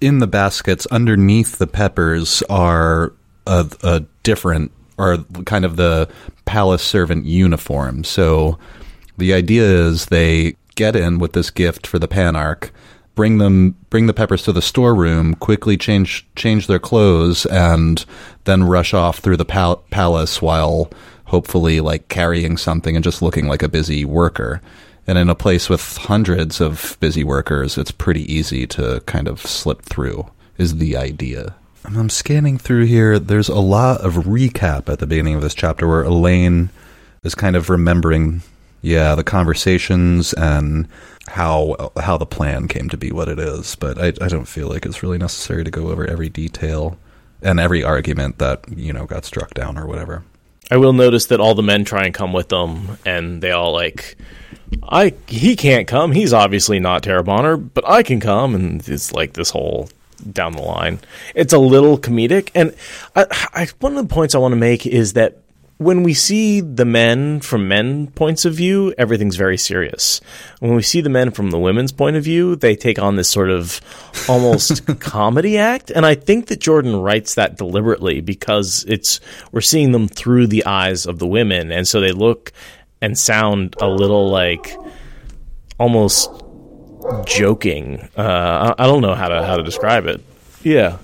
in 0.00 0.18
the 0.18 0.26
baskets 0.26 0.84
underneath 0.86 1.58
the 1.58 1.68
peppers 1.68 2.42
are 2.50 3.12
a, 3.46 3.70
a 3.84 4.00
different 4.24 4.72
are 4.98 5.18
kind 5.46 5.64
of 5.64 5.76
the 5.76 6.08
palace 6.44 6.82
servant 6.82 7.24
uniform. 7.24 8.04
So 8.04 8.58
the 9.16 9.32
idea 9.32 9.62
is 9.62 10.06
they 10.06 10.56
get 10.74 10.96
in 10.96 11.20
with 11.20 11.32
this 11.34 11.50
gift 11.50 11.86
for 11.86 12.00
the 12.00 12.08
Panarch, 12.08 12.70
bring 13.14 13.38
them 13.38 13.76
bring 13.90 14.06
the 14.06 14.12
peppers 14.12 14.42
to 14.44 14.52
the 14.52 14.62
storeroom, 14.62 15.34
quickly 15.36 15.76
change 15.76 16.26
change 16.34 16.66
their 16.66 16.80
clothes 16.80 17.46
and 17.46 18.04
then 18.42 18.64
rush 18.64 18.92
off 18.92 19.18
through 19.18 19.36
the 19.36 19.44
pal- 19.44 19.84
palace 19.90 20.42
while 20.42 20.90
hopefully 21.24 21.80
like 21.80 22.08
carrying 22.08 22.56
something 22.56 22.96
and 22.96 23.04
just 23.04 23.22
looking 23.22 23.48
like 23.48 23.62
a 23.62 23.68
busy 23.68 24.04
worker. 24.04 24.60
And 25.06 25.18
in 25.18 25.28
a 25.28 25.34
place 25.34 25.68
with 25.68 25.96
hundreds 25.98 26.60
of 26.60 26.96
busy 27.00 27.24
workers, 27.24 27.76
it's 27.76 27.90
pretty 27.90 28.32
easy 28.32 28.66
to 28.68 29.02
kind 29.06 29.28
of 29.28 29.40
slip 29.40 29.82
through, 29.82 30.30
is 30.56 30.76
the 30.76 30.96
idea. 30.96 31.54
I'm 31.84 32.08
scanning 32.08 32.56
through 32.56 32.86
here. 32.86 33.18
There's 33.18 33.50
a 33.50 33.60
lot 33.60 34.00
of 34.00 34.14
recap 34.14 34.88
at 34.88 35.00
the 35.00 35.06
beginning 35.06 35.34
of 35.34 35.42
this 35.42 35.54
chapter 35.54 35.86
where 35.86 36.04
Elayne 36.04 36.70
is 37.22 37.34
kind 37.34 37.56
of 37.56 37.68
remembering, 37.68 38.42
yeah, 38.80 39.14
the 39.14 39.24
conversations 39.24 40.32
and 40.32 40.88
how 41.26 41.92
how 41.98 42.16
the 42.16 42.26
plan 42.26 42.68
came 42.68 42.88
to 42.88 42.96
be 42.96 43.10
what 43.10 43.28
it 43.28 43.38
is. 43.38 43.76
But 43.76 43.98
I, 43.98 44.08
I 44.24 44.28
don't 44.28 44.48
feel 44.48 44.68
like 44.68 44.86
it's 44.86 45.02
really 45.02 45.18
necessary 45.18 45.64
to 45.64 45.70
go 45.70 45.90
over 45.90 46.06
every 46.06 46.30
detail 46.30 46.96
and 47.42 47.60
every 47.60 47.84
argument 47.84 48.38
that 48.38 48.64
you 48.74 48.92
know 48.92 49.04
got 49.04 49.26
struck 49.26 49.52
down 49.52 49.76
or 49.76 49.86
whatever. 49.86 50.24
I 50.70 50.76
will 50.76 50.92
notice 50.92 51.26
that 51.26 51.40
all 51.40 51.54
the 51.54 51.62
men 51.62 51.84
try 51.84 52.04
and 52.04 52.14
come 52.14 52.32
with 52.32 52.48
them, 52.48 52.98
and 53.04 53.42
they 53.42 53.50
all 53.50 53.72
like, 53.72 54.16
I 54.82 55.14
he 55.26 55.56
can't 55.56 55.86
come. 55.86 56.12
He's 56.12 56.32
obviously 56.32 56.80
not 56.80 57.02
Taraboner, 57.02 57.70
but 57.74 57.88
I 57.88 58.02
can 58.02 58.20
come, 58.20 58.54
and 58.54 58.86
it's 58.88 59.12
like 59.12 59.34
this 59.34 59.50
whole 59.50 59.88
down 60.32 60.52
the 60.52 60.62
line. 60.62 61.00
It's 61.34 61.52
a 61.52 61.58
little 61.58 61.98
comedic, 61.98 62.50
and 62.54 62.74
I, 63.14 63.26
I, 63.54 63.68
one 63.80 63.96
of 63.96 64.08
the 64.08 64.12
points 64.12 64.34
I 64.34 64.38
want 64.38 64.52
to 64.52 64.56
make 64.56 64.86
is 64.86 65.12
that 65.14 65.38
when 65.78 66.02
we 66.02 66.14
see 66.14 66.60
the 66.60 66.84
men 66.84 67.40
from 67.40 67.66
men 67.66 68.06
points 68.08 68.44
of 68.44 68.54
view, 68.54 68.94
everything's 68.96 69.36
very 69.36 69.58
serious. 69.58 70.20
When 70.60 70.74
we 70.74 70.82
see 70.82 71.00
the 71.00 71.10
men 71.10 71.32
from 71.32 71.50
the 71.50 71.58
women's 71.58 71.92
point 71.92 72.16
of 72.16 72.22
view, 72.22 72.54
they 72.56 72.76
take 72.76 72.98
on 72.98 73.16
this 73.16 73.28
sort 73.28 73.50
of 73.50 73.80
almost 74.28 74.86
comedy 75.00 75.58
act, 75.58 75.90
and 75.90 76.06
I 76.06 76.14
think 76.14 76.46
that 76.46 76.60
Jordan 76.60 76.96
writes 76.96 77.34
that 77.34 77.56
deliberately 77.56 78.20
because 78.20 78.84
it's 78.88 79.20
we're 79.50 79.60
seeing 79.60 79.92
them 79.92 80.06
through 80.06 80.46
the 80.46 80.64
eyes 80.64 81.06
of 81.06 81.18
the 81.18 81.26
women, 81.26 81.72
and 81.72 81.88
so 81.88 82.00
they 82.00 82.12
look 82.12 82.52
and 83.00 83.18
sound 83.18 83.76
a 83.80 83.88
little 83.88 84.30
like 84.30 84.76
almost 85.78 86.30
joking. 87.26 88.08
Uh, 88.16 88.74
I, 88.78 88.84
I 88.84 88.86
don't 88.86 89.02
know 89.02 89.14
how 89.14 89.28
to 89.28 89.44
how 89.44 89.56
to 89.56 89.62
describe 89.62 90.06
it. 90.06 90.22
Yeah, 90.62 90.98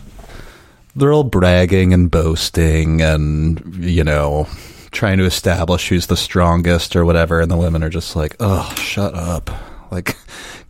they're 0.97 1.12
all 1.12 1.25
bragging 1.25 1.92
and 1.92 2.11
boasting 2.11 3.00
and 3.00 3.76
you 3.85 4.04
know 4.04 4.49
trying 4.90 5.18
to 5.18 5.25
establish 5.25 5.88
who's 5.88 6.06
the 6.09 6.16
strongest 6.16 6.97
or 6.97 7.04
whatever 7.04 7.40
and 7.40 7.50
the 7.50 7.56
women 7.56 7.82
are 7.82 7.90
just 7.90 8.16
like 8.16 8.35
oh 8.40 8.73
shut 8.76 9.14
up 9.14 9.50
like 9.92 10.06
can 10.06 10.16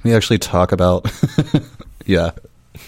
we 0.05 0.15
actually 0.15 0.39
talk 0.39 0.73
about 0.73 1.11
yeah 2.07 2.31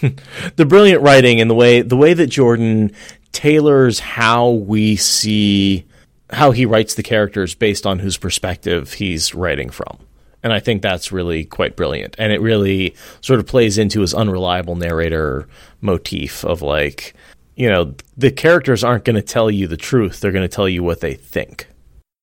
the 0.57 0.67
brilliant 0.67 1.03
writing 1.03 1.41
and 1.41 1.51
the 1.51 1.55
way 1.55 1.83
the 1.83 1.97
way 1.97 2.15
that 2.15 2.29
Jordan 2.29 2.93
tailors 3.33 4.01
how 4.01 4.51
we 4.51 4.97
see 4.97 5.87
how 6.31 6.51
he 6.51 6.65
writes 6.67 6.95
the 6.95 7.03
characters 7.03 7.55
based 7.55 7.87
on 7.87 7.99
whose 7.99 8.17
perspective 8.17 8.95
he's 8.95 9.35
writing 9.35 9.71
from. 9.71 9.99
And 10.43 10.53
I 10.53 10.61
think 10.61 10.83
that's 10.83 11.13
really 11.13 11.45
quite 11.45 11.77
brilliant. 11.77 12.17
And 12.19 12.33
it 12.33 12.41
really 12.41 12.97
sort 13.21 13.39
of 13.39 13.47
plays 13.47 13.79
into 13.79 14.01
his 14.01 14.15
unreliable 14.15 14.75
narrator 14.75 15.47
motif 15.81 16.45
of 16.45 16.63
like, 16.63 17.15
you 17.57 17.69
know, 17.69 17.95
the 18.17 18.31
characters 18.31 18.83
aren't 18.83 19.05
going 19.05 19.17
to 19.17 19.23
tell 19.23 19.51
you 19.51 19.67
the 19.67 19.77
truth. 19.77 20.21
They're 20.21 20.33
going 20.33 20.49
to 20.49 20.55
tell 20.55 20.69
you 20.69 20.83
what 20.83 21.01
they 21.01 21.15
think. 21.15 21.67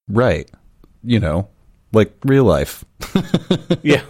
right 0.07 0.50
you 1.03 1.19
know 1.19 1.48
like 1.93 2.12
real 2.25 2.43
life 2.43 2.83
Yeah. 3.83 4.01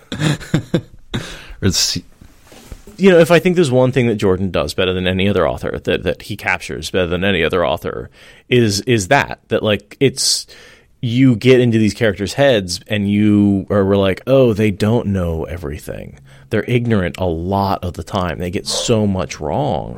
you 2.97 3.11
know, 3.11 3.19
if 3.19 3.31
I 3.31 3.39
think 3.39 3.55
there's 3.55 3.71
one 3.71 3.91
thing 3.91 4.07
that 4.07 4.15
Jordan 4.15 4.51
does 4.51 4.73
better 4.73 4.93
than 4.93 5.07
any 5.07 5.29
other 5.29 5.47
author, 5.47 5.79
that 5.79 6.03
that 6.03 6.23
he 6.23 6.35
captures 6.35 6.89
better 6.89 7.07
than 7.07 7.23
any 7.23 7.43
other 7.43 7.65
author, 7.65 8.09
is 8.49 8.81
is 8.81 9.07
that 9.09 9.39
that 9.49 9.63
like 9.63 9.95
it's 9.99 10.47
you 11.01 11.35
get 11.35 11.59
into 11.61 11.77
these 11.77 11.93
characters' 11.93 12.33
heads 12.33 12.81
and 12.87 13.09
you 13.09 13.65
are 13.69 13.85
we're 13.85 13.95
like, 13.95 14.21
oh, 14.27 14.53
they 14.53 14.71
don't 14.71 15.07
know 15.07 15.45
everything. 15.45 16.19
They're 16.49 16.65
ignorant 16.65 17.17
a 17.17 17.25
lot 17.25 17.83
of 17.83 17.93
the 17.93 18.03
time. 18.03 18.39
They 18.39 18.51
get 18.51 18.67
so 18.67 19.05
much 19.07 19.39
wrong. 19.39 19.97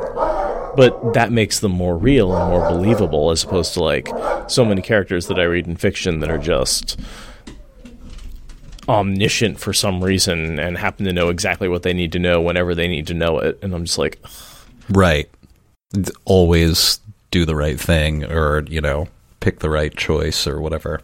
But 0.76 1.14
that 1.14 1.32
makes 1.32 1.60
them 1.60 1.72
more 1.72 1.98
real 1.98 2.36
and 2.36 2.50
more 2.50 2.70
believable 2.70 3.32
as 3.32 3.44
opposed 3.44 3.74
to 3.74 3.84
like 3.84 4.08
so 4.50 4.64
many 4.64 4.82
characters 4.82 5.28
that 5.28 5.40
I 5.40 5.44
read 5.44 5.68
in 5.68 5.76
fiction 5.76 6.20
that 6.20 6.32
are 6.32 6.38
just 6.38 7.00
omniscient 8.90 9.60
for 9.60 9.74
some 9.74 10.04
reason 10.04 10.60
and 10.60 10.78
happen 10.78 11.06
to 11.06 11.14
know 11.14 11.30
exactly 11.30 11.68
what 11.68 11.84
they 11.84 11.94
need 11.94 12.12
to 12.14 12.20
know 12.20 12.42
whenever 12.42 12.74
they 12.74 12.88
need 12.88 13.08
to 13.08 13.14
know 13.14 13.40
it. 13.40 13.60
And 13.62 13.74
I'm 13.74 13.86
just 13.86 13.98
like, 13.98 14.20
Right. 14.90 15.30
Always 16.26 17.00
do 17.32 17.46
the 17.46 17.56
right 17.56 17.80
thing 17.80 18.26
or, 18.26 18.64
you 18.68 18.82
know, 18.82 19.08
pick 19.40 19.60
the 19.60 19.70
right 19.70 19.96
choice 19.96 20.48
or 20.48 20.60
whatever. 20.62 21.02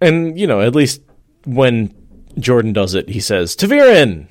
and 0.00 0.38
you 0.38 0.46
know, 0.46 0.60
at 0.60 0.74
least 0.74 1.00
when 1.44 1.92
Jordan 2.38 2.72
does 2.72 2.94
it, 2.94 3.08
he 3.08 3.20
says 3.20 3.54
ta'veren, 3.54 4.26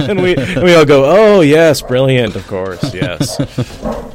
and 0.08 0.22
we 0.22 0.36
and 0.36 0.62
we 0.62 0.74
all 0.74 0.84
go, 0.84 1.04
oh 1.06 1.40
yes, 1.40 1.82
brilliant, 1.82 2.36
of 2.36 2.46
course, 2.46 2.94
yes. 2.94 3.38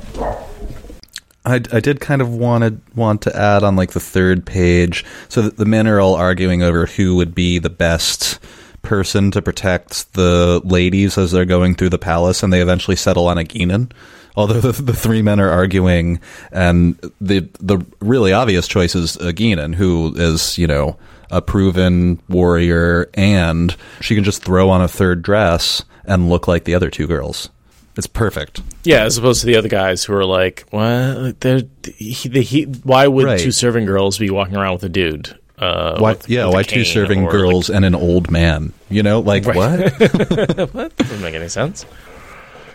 I, 1.45 1.55
I 1.71 1.79
did 1.79 1.99
kind 1.99 2.21
of 2.21 2.33
wanted 2.33 2.81
want 2.95 3.21
to 3.23 3.35
add 3.35 3.63
on 3.63 3.75
like 3.75 3.91
the 3.91 3.99
third 3.99 4.45
page 4.45 5.05
so 5.29 5.43
that 5.43 5.57
the 5.57 5.65
men 5.65 5.87
are 5.87 5.99
all 5.99 6.15
arguing 6.15 6.63
over 6.63 6.87
who 6.87 7.15
would 7.15 7.35
be 7.35 7.59
the 7.59 7.69
best 7.69 8.39
person 8.81 9.31
to 9.31 9.41
protect 9.41 10.13
the 10.13 10.61
ladies 10.63 11.17
as 11.17 11.31
they're 11.31 11.45
going 11.45 11.75
through 11.75 11.89
the 11.89 11.99
palace 11.99 12.43
and 12.43 12.51
they 12.51 12.61
eventually 12.61 12.95
settle 12.95 13.27
on 13.27 13.37
Egeanin. 13.37 13.91
Although 14.35 14.59
the, 14.59 14.81
the 14.81 14.93
three 14.93 15.21
men 15.21 15.39
are 15.39 15.49
arguing 15.49 16.19
and 16.51 16.99
the 17.21 17.47
the 17.59 17.85
really 17.99 18.33
obvious 18.33 18.67
choice 18.67 18.95
is 18.95 19.15
Egeanin 19.17 19.75
who 19.75 20.13
is, 20.15 20.57
you 20.57 20.67
know, 20.67 20.97
a 21.31 21.41
proven 21.41 22.21
warrior 22.29 23.09
and 23.13 23.75
she 24.01 24.15
can 24.15 24.23
just 24.23 24.43
throw 24.43 24.69
on 24.69 24.81
a 24.81 24.87
third 24.87 25.21
dress 25.21 25.83
and 26.05 26.29
look 26.29 26.47
like 26.47 26.63
the 26.65 26.75
other 26.75 26.89
two 26.89 27.07
girls. 27.07 27.49
It's 27.97 28.07
perfect. 28.07 28.61
Yeah, 28.83 29.03
as 29.03 29.17
opposed 29.17 29.39
to 29.41 29.47
the 29.47 29.55
other 29.55 29.69
guys 29.69 30.03
who 30.03 30.13
are 30.13 30.25
like, 30.25 30.65
what? 30.69 31.39
They're, 31.39 31.61
he, 31.95 32.27
the, 32.29 32.41
he, 32.41 32.63
why 32.63 33.07
would 33.07 33.25
Right. 33.25 33.39
two 33.39 33.51
serving 33.53 33.85
girls 33.85 34.17
be 34.17 34.29
walking 34.29 34.57
around 34.57 34.73
with 34.73 34.83
a 34.83 34.89
dude? 34.89 35.37
Uh, 35.57 35.97
Why, 35.99 36.11
with- 36.11 36.29
yeah, 36.29 36.45
with 36.47 36.53
why 36.55 36.63
two 36.63 36.83
serving 36.83 37.23
girls 37.27 37.69
and 37.69 37.85
an 37.85 37.95
old 37.95 38.29
man? 38.29 38.73
You 38.89 39.01
know, 39.03 39.21
like 39.21 39.45
Right. 39.45 39.55
what? 39.55 39.79
Like, 40.75 40.95
doesn't 40.97 41.21
make 41.21 41.33
any 41.35 41.47
sense. 41.47 41.85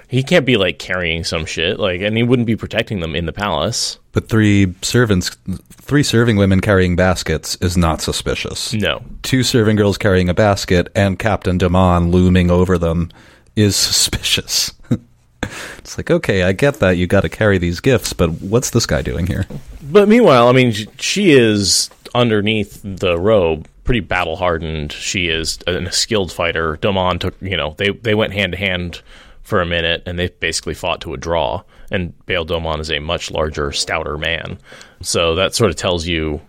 He 0.08 0.22
can't 0.22 0.46
be 0.46 0.56
like 0.56 0.78
carrying 0.78 1.22
some 1.22 1.44
shit, 1.44 1.78
like, 1.78 2.00
and 2.00 2.16
he 2.16 2.22
wouldn't 2.22 2.46
be 2.46 2.56
protecting 2.56 2.98
them 3.00 3.14
in 3.14 3.26
the 3.26 3.32
palace. 3.34 3.98
But 4.12 4.28
three 4.28 4.74
servants, 4.82 5.30
three 5.70 6.02
serving 6.02 6.36
women 6.36 6.60
carrying 6.60 6.96
baskets 6.96 7.56
is 7.56 7.76
not 7.76 8.00
suspicious. 8.00 8.72
No, 8.72 9.02
Two 9.22 9.42
serving 9.42 9.76
girls 9.76 9.98
carrying 9.98 10.28
a 10.28 10.34
basket 10.34 10.88
and 10.96 11.18
Captain 11.18 11.58
Domon 11.58 12.12
looming 12.12 12.50
over 12.50 12.76
them 12.76 13.10
is 13.54 13.76
suspicious. 13.76 14.72
it's 15.78 15.96
like, 15.96 16.10
okay, 16.10 16.42
I 16.42 16.52
get 16.52 16.80
that 16.80 16.96
you 16.96 17.06
got 17.06 17.20
to 17.20 17.28
carry 17.28 17.58
these 17.58 17.80
gifts, 17.80 18.12
but 18.12 18.30
what's 18.40 18.70
this 18.70 18.86
guy 18.86 19.02
doing 19.02 19.26
here? 19.26 19.46
But 19.82 20.08
meanwhile, 20.08 20.48
I 20.48 20.52
mean, 20.52 20.72
she 20.98 21.30
is 21.30 21.90
underneath 22.14 22.80
the 22.82 23.18
robe, 23.18 23.68
pretty 23.84 24.00
battle 24.00 24.36
hardened. 24.36 24.92
She 24.92 25.28
is 25.28 25.58
a, 25.66 25.76
a 25.76 25.92
skilled 25.92 26.32
fighter. 26.32 26.76
Domon 26.76 27.20
took, 27.20 27.40
you 27.40 27.56
know, 27.56 27.74
they 27.78 27.90
they 27.90 28.14
went 28.14 28.32
hand 28.32 28.52
to 28.52 28.58
hand 28.58 29.02
for 29.42 29.60
a 29.60 29.66
minute, 29.66 30.02
and 30.06 30.18
they 30.18 30.28
basically 30.28 30.74
fought 30.74 31.00
to 31.02 31.14
a 31.14 31.16
draw. 31.16 31.62
And 31.90 32.14
Bayle 32.26 32.46
Domon 32.46 32.80
is 32.80 32.90
a 32.90 32.98
much 33.00 33.30
larger, 33.30 33.72
stouter 33.72 34.16
man, 34.18 34.58
so 35.00 35.34
that 35.34 35.54
sort 35.54 35.70
of 35.70 35.76
tells 35.76 36.06
you. 36.06 36.40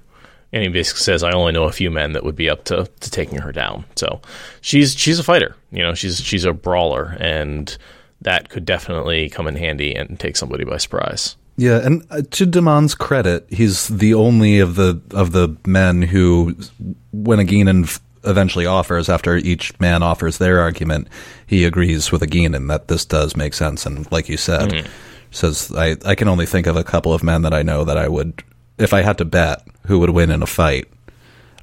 And 0.53 0.61
he 0.63 0.69
basically 0.69 1.01
says, 1.03 1.23
"I 1.23 1.31
only 1.31 1.53
know 1.53 1.63
a 1.63 1.71
few 1.71 1.89
men 1.89 2.11
that 2.11 2.25
would 2.25 2.35
be 2.35 2.49
up 2.49 2.65
to, 2.65 2.89
to 2.99 3.11
taking 3.11 3.39
her 3.39 3.51
down." 3.51 3.85
So 3.95 4.21
she's 4.59 4.93
she's 4.95 5.17
a 5.17 5.23
fighter, 5.23 5.55
you 5.71 5.81
know. 5.81 5.93
She's 5.93 6.19
she's 6.19 6.43
a 6.43 6.51
brawler, 6.51 7.15
and 7.19 7.75
that 8.21 8.49
could 8.49 8.65
definitely 8.65 9.29
come 9.29 9.47
in 9.47 9.55
handy 9.55 9.95
and 9.95 10.19
take 10.19 10.35
somebody 10.35 10.63
by 10.65 10.77
surprise. 10.77 11.37
Yeah, 11.57 11.85
and 11.85 12.05
uh, 12.09 12.21
to 12.31 12.45
Domon's 12.45 12.95
credit, 12.95 13.45
he's 13.49 13.87
the 13.87 14.13
only 14.13 14.59
of 14.59 14.75
the 14.75 15.01
of 15.11 15.31
the 15.31 15.55
men 15.65 16.01
who, 16.01 16.55
when 17.11 17.39
Egeanin 17.39 17.83
f- 17.83 17.99
eventually 18.23 18.65
offers, 18.65 19.09
after 19.09 19.37
each 19.37 19.77
man 19.79 20.01
offers 20.01 20.37
their 20.37 20.59
argument, 20.59 21.07
he 21.45 21.65
agrees 21.65 22.11
with 22.11 22.21
Egeanin 22.21 22.67
that 22.69 22.87
this 22.87 23.05
does 23.05 23.35
make 23.35 23.53
sense. 23.53 23.85
And 23.85 24.09
like 24.11 24.29
you 24.29 24.37
said, 24.37 24.87
says 25.31 25.71
I 25.75 25.97
I 26.05 26.15
can 26.15 26.27
only 26.27 26.45
think 26.45 26.67
of 26.67 26.75
a 26.75 26.83
couple 26.83 27.13
of 27.13 27.23
men 27.23 27.41
that 27.41 27.53
I 27.53 27.63
know 27.63 27.83
that 27.83 27.97
I 27.97 28.07
would, 28.07 28.43
if 28.77 28.93
I 28.93 29.01
had 29.01 29.17
to 29.17 29.25
bet 29.25 29.65
who 29.87 29.99
would 29.99 30.11
win 30.11 30.31
in 30.31 30.43
a 30.43 30.47
fight. 30.47 30.87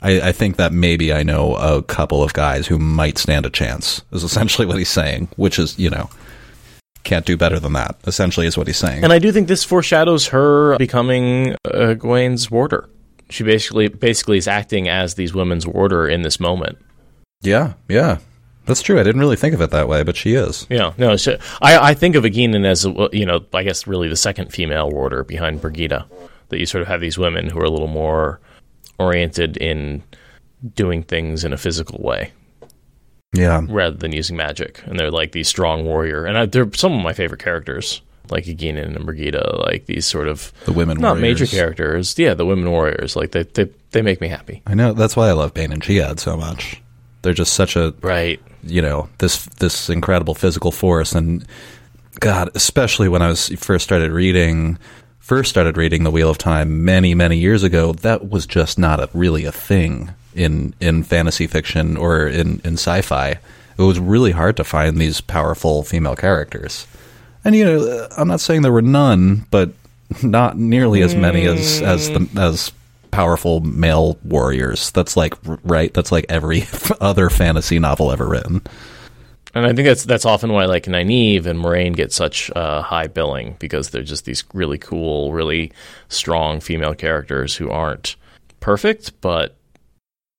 I, 0.00 0.28
I 0.28 0.32
think 0.32 0.56
that 0.56 0.72
maybe 0.72 1.12
I 1.12 1.24
know 1.24 1.56
a 1.56 1.82
couple 1.82 2.22
of 2.22 2.32
guys 2.32 2.68
who 2.68 2.78
might 2.78 3.18
stand 3.18 3.44
a 3.46 3.50
chance. 3.50 4.02
Is 4.12 4.22
essentially 4.22 4.66
what 4.66 4.78
he's 4.78 4.88
saying, 4.88 5.28
which 5.36 5.58
is 5.58 5.78
you 5.78 5.90
know 5.90 6.08
can't 7.04 7.24
do 7.24 7.36
better 7.36 7.58
than 7.58 7.72
that. 7.72 7.96
Essentially, 8.06 8.46
is 8.46 8.56
what 8.56 8.66
he's 8.66 8.76
saying. 8.76 9.02
And 9.02 9.12
I 9.12 9.18
do 9.18 9.32
think 9.32 9.48
this 9.48 9.64
foreshadows 9.64 10.28
her 10.28 10.76
becoming 10.78 11.56
uh, 11.64 11.94
Gawyn's 11.94 12.50
warder. 12.50 12.88
She 13.30 13.44
basically 13.44 13.88
basically 13.88 14.38
is 14.38 14.46
acting 14.46 14.88
as 14.88 15.14
these 15.14 15.34
women's 15.34 15.66
warder 15.66 16.06
in 16.06 16.22
this 16.22 16.38
moment. 16.38 16.78
Yeah, 17.42 17.74
yeah. 17.88 18.18
That's 18.68 18.82
true. 18.82 19.00
I 19.00 19.02
didn't 19.02 19.20
really 19.20 19.34
think 19.36 19.54
of 19.54 19.60
it 19.60 19.70
that 19.70 19.88
way, 19.88 20.04
but 20.04 20.14
she 20.16 20.34
is. 20.34 20.64
Yeah, 20.70 20.92
no, 20.96 21.16
she, 21.16 21.36
I 21.60 21.90
I 21.90 21.94
think 21.94 22.14
of 22.14 22.22
Egeanin 22.22 22.64
as 22.64 22.84
you 23.12 23.26
know, 23.26 23.44
I 23.52 23.64
guess 23.64 23.86
really 23.88 24.08
the 24.08 24.14
second 24.16 24.52
female 24.52 24.90
warder 24.90 25.24
behind 25.24 25.60
Birgitte. 25.60 26.04
That 26.50 26.58
you 26.60 26.66
sort 26.66 26.82
of 26.82 26.88
have 26.88 27.00
these 27.00 27.18
women 27.18 27.48
who 27.50 27.58
are 27.58 27.64
a 27.64 27.70
little 27.70 27.88
more 27.88 28.40
oriented 28.98 29.56
in 29.58 30.02
doing 30.74 31.02
things 31.02 31.44
in 31.44 31.52
a 31.52 31.56
physical 31.58 31.98
way 32.02 32.32
Yeah. 33.34 33.60
rather 33.68 33.96
than 33.96 34.12
using 34.12 34.36
magic, 34.36 34.82
and 34.86 34.98
they're 34.98 35.10
like 35.10 35.32
these 35.32 35.48
strong 35.48 35.84
warrior. 35.84 36.24
And 36.24 36.38
I, 36.38 36.46
they're 36.46 36.72
some 36.74 36.92
of 36.94 37.02
my 37.02 37.12
favorite 37.12 37.40
characters, 37.42 38.00
like 38.30 38.44
Egeanin 38.44 38.96
and 38.96 39.06
Birgitte, 39.06 39.58
like 39.66 39.86
these 39.86 40.06
sort 40.06 40.26
of 40.28 40.52
The 40.64 40.72
women 40.72 40.98
not 40.98 41.16
warriors. 41.18 41.40
major 41.40 41.46
characters. 41.46 42.18
Yeah, 42.18 42.32
the 42.34 42.46
women 42.46 42.70
warriors, 42.70 43.14
like 43.14 43.32
they 43.32 43.42
they 43.42 43.68
they 43.90 44.02
make 44.02 44.20
me 44.20 44.28
happy. 44.28 44.62
I 44.66 44.74
know. 44.74 44.92
That's 44.94 45.16
why 45.16 45.28
I 45.28 45.32
love 45.32 45.52
Bain 45.54 45.70
and 45.72 45.82
Chiad 45.82 46.18
so 46.18 46.36
much. 46.36 46.80
They're 47.22 47.34
just 47.34 47.52
such 47.52 47.76
a, 47.76 47.94
Right. 48.00 48.40
You 48.62 48.82
know, 48.82 49.08
this 49.18 49.46
this 49.46 49.88
incredible 49.88 50.34
physical 50.34 50.70
force. 50.70 51.12
And 51.12 51.44
God, 52.20 52.50
especially 52.54 53.08
when 53.08 53.22
I 53.22 53.28
was 53.28 53.48
first 53.58 53.84
started 53.84 54.12
reading, 54.12 54.78
first 55.18 55.50
started 55.50 55.76
reading 55.76 56.04
The 56.04 56.10
Wheel 56.10 56.30
of 56.30 56.38
Time 56.38 56.84
many 56.84 57.14
many 57.14 57.38
years 57.38 57.62
ago, 57.62 57.92
that 57.92 58.28
was 58.28 58.46
just 58.46 58.78
not 58.78 59.00
a, 59.00 59.08
really 59.12 59.44
a 59.44 59.52
thing 59.52 60.10
in 60.34 60.74
in 60.80 61.02
fantasy 61.02 61.46
fiction 61.46 61.96
or 61.96 62.26
in 62.26 62.60
in 62.64 62.74
sci-fi. 62.74 63.38
It 63.78 63.82
was 63.82 64.00
really 64.00 64.32
hard 64.32 64.56
to 64.56 64.64
find 64.64 64.98
these 64.98 65.20
powerful 65.20 65.84
female 65.84 66.16
characters. 66.16 66.86
And 67.44 67.54
you 67.54 67.64
know, 67.64 68.08
I'm 68.16 68.28
not 68.28 68.40
saying 68.40 68.62
there 68.62 68.72
were 68.72 68.82
none, 68.82 69.46
but 69.50 69.70
not 70.22 70.58
nearly 70.58 71.02
as 71.02 71.14
many 71.14 71.46
as 71.46 71.82
as 71.82 72.08
the 72.08 72.20
mm. 72.20 72.40
as 72.40 72.72
powerful 73.18 73.58
male 73.62 74.16
warriors. 74.22 74.92
That's 74.92 75.16
like 75.16 75.34
right. 75.64 75.92
That's 75.92 76.12
like 76.12 76.26
every 76.28 76.68
other 77.00 77.30
fantasy 77.30 77.80
novel 77.80 78.12
ever 78.12 78.28
written. 78.28 78.62
And 79.56 79.66
I 79.66 79.72
think 79.72 79.88
that's 79.88 80.04
that's 80.04 80.24
often 80.24 80.52
why 80.52 80.66
like 80.66 80.84
Nynaeve 80.84 81.44
and 81.46 81.58
Moiraine 81.58 81.96
get 81.96 82.12
such 82.12 82.48
uh, 82.54 82.80
high 82.80 83.08
billing 83.08 83.56
because 83.58 83.90
they're 83.90 84.04
just 84.04 84.24
these 84.24 84.44
really 84.54 84.78
cool, 84.78 85.32
really 85.32 85.72
strong 86.08 86.60
female 86.60 86.94
characters 86.94 87.56
who 87.56 87.68
aren't 87.70 88.14
perfect, 88.60 89.20
but 89.20 89.56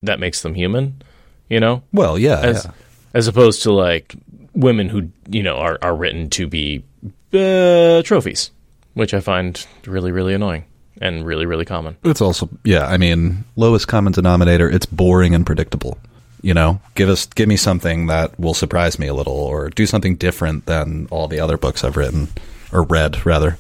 that 0.01 0.21
makes 0.21 0.41
them 0.41 0.53
human. 0.53 1.01
You 1.50 1.59
know, 1.59 1.83
Well, 1.91 2.17
yeah, 2.17 2.39
as 2.39 2.63
yeah. 2.63 2.71
as 3.13 3.27
opposed 3.27 3.62
to 3.63 3.74
like 3.74 4.15
women 4.53 4.88
who 4.88 5.09
you 5.27 5.43
know 5.43 5.57
are 5.57 5.79
are 5.81 5.98
written 5.98 6.29
to 6.29 6.48
be 6.48 6.86
uh, 7.33 8.03
trophies, 8.03 8.51
which 8.93 9.13
I 9.13 9.19
find 9.19 9.67
really 9.86 10.13
really 10.13 10.33
annoying 10.33 10.63
and 11.00 11.25
really 11.25 11.46
really 11.46 11.65
common. 11.65 11.98
It's 12.03 12.22
also 12.22 12.50
yeah. 12.63 12.86
I 12.88 12.98
mean, 12.98 13.44
lowest 13.56 13.88
common 13.88 14.13
denominator. 14.13 14.70
It's 14.70 14.86
boring 14.86 15.34
and 15.36 15.46
predictable. 15.46 15.98
You 16.41 16.53
know, 16.53 16.79
give 16.96 17.10
us 17.10 17.25
give 17.25 17.50
me 17.50 17.58
something 17.58 18.08
that 18.08 18.39
will 18.39 18.53
surprise 18.53 18.98
me 18.98 19.08
a 19.08 19.13
little, 19.13 19.34
or 19.34 19.70
do 19.70 19.86
something 19.86 20.15
different 20.15 20.65
than 20.68 21.08
all 21.12 21.27
the 21.27 21.39
other 21.39 21.58
books 21.58 21.84
I've 21.84 21.98
written 21.98 22.29
or 22.72 22.84
read, 22.84 23.25
rather. 23.25 23.58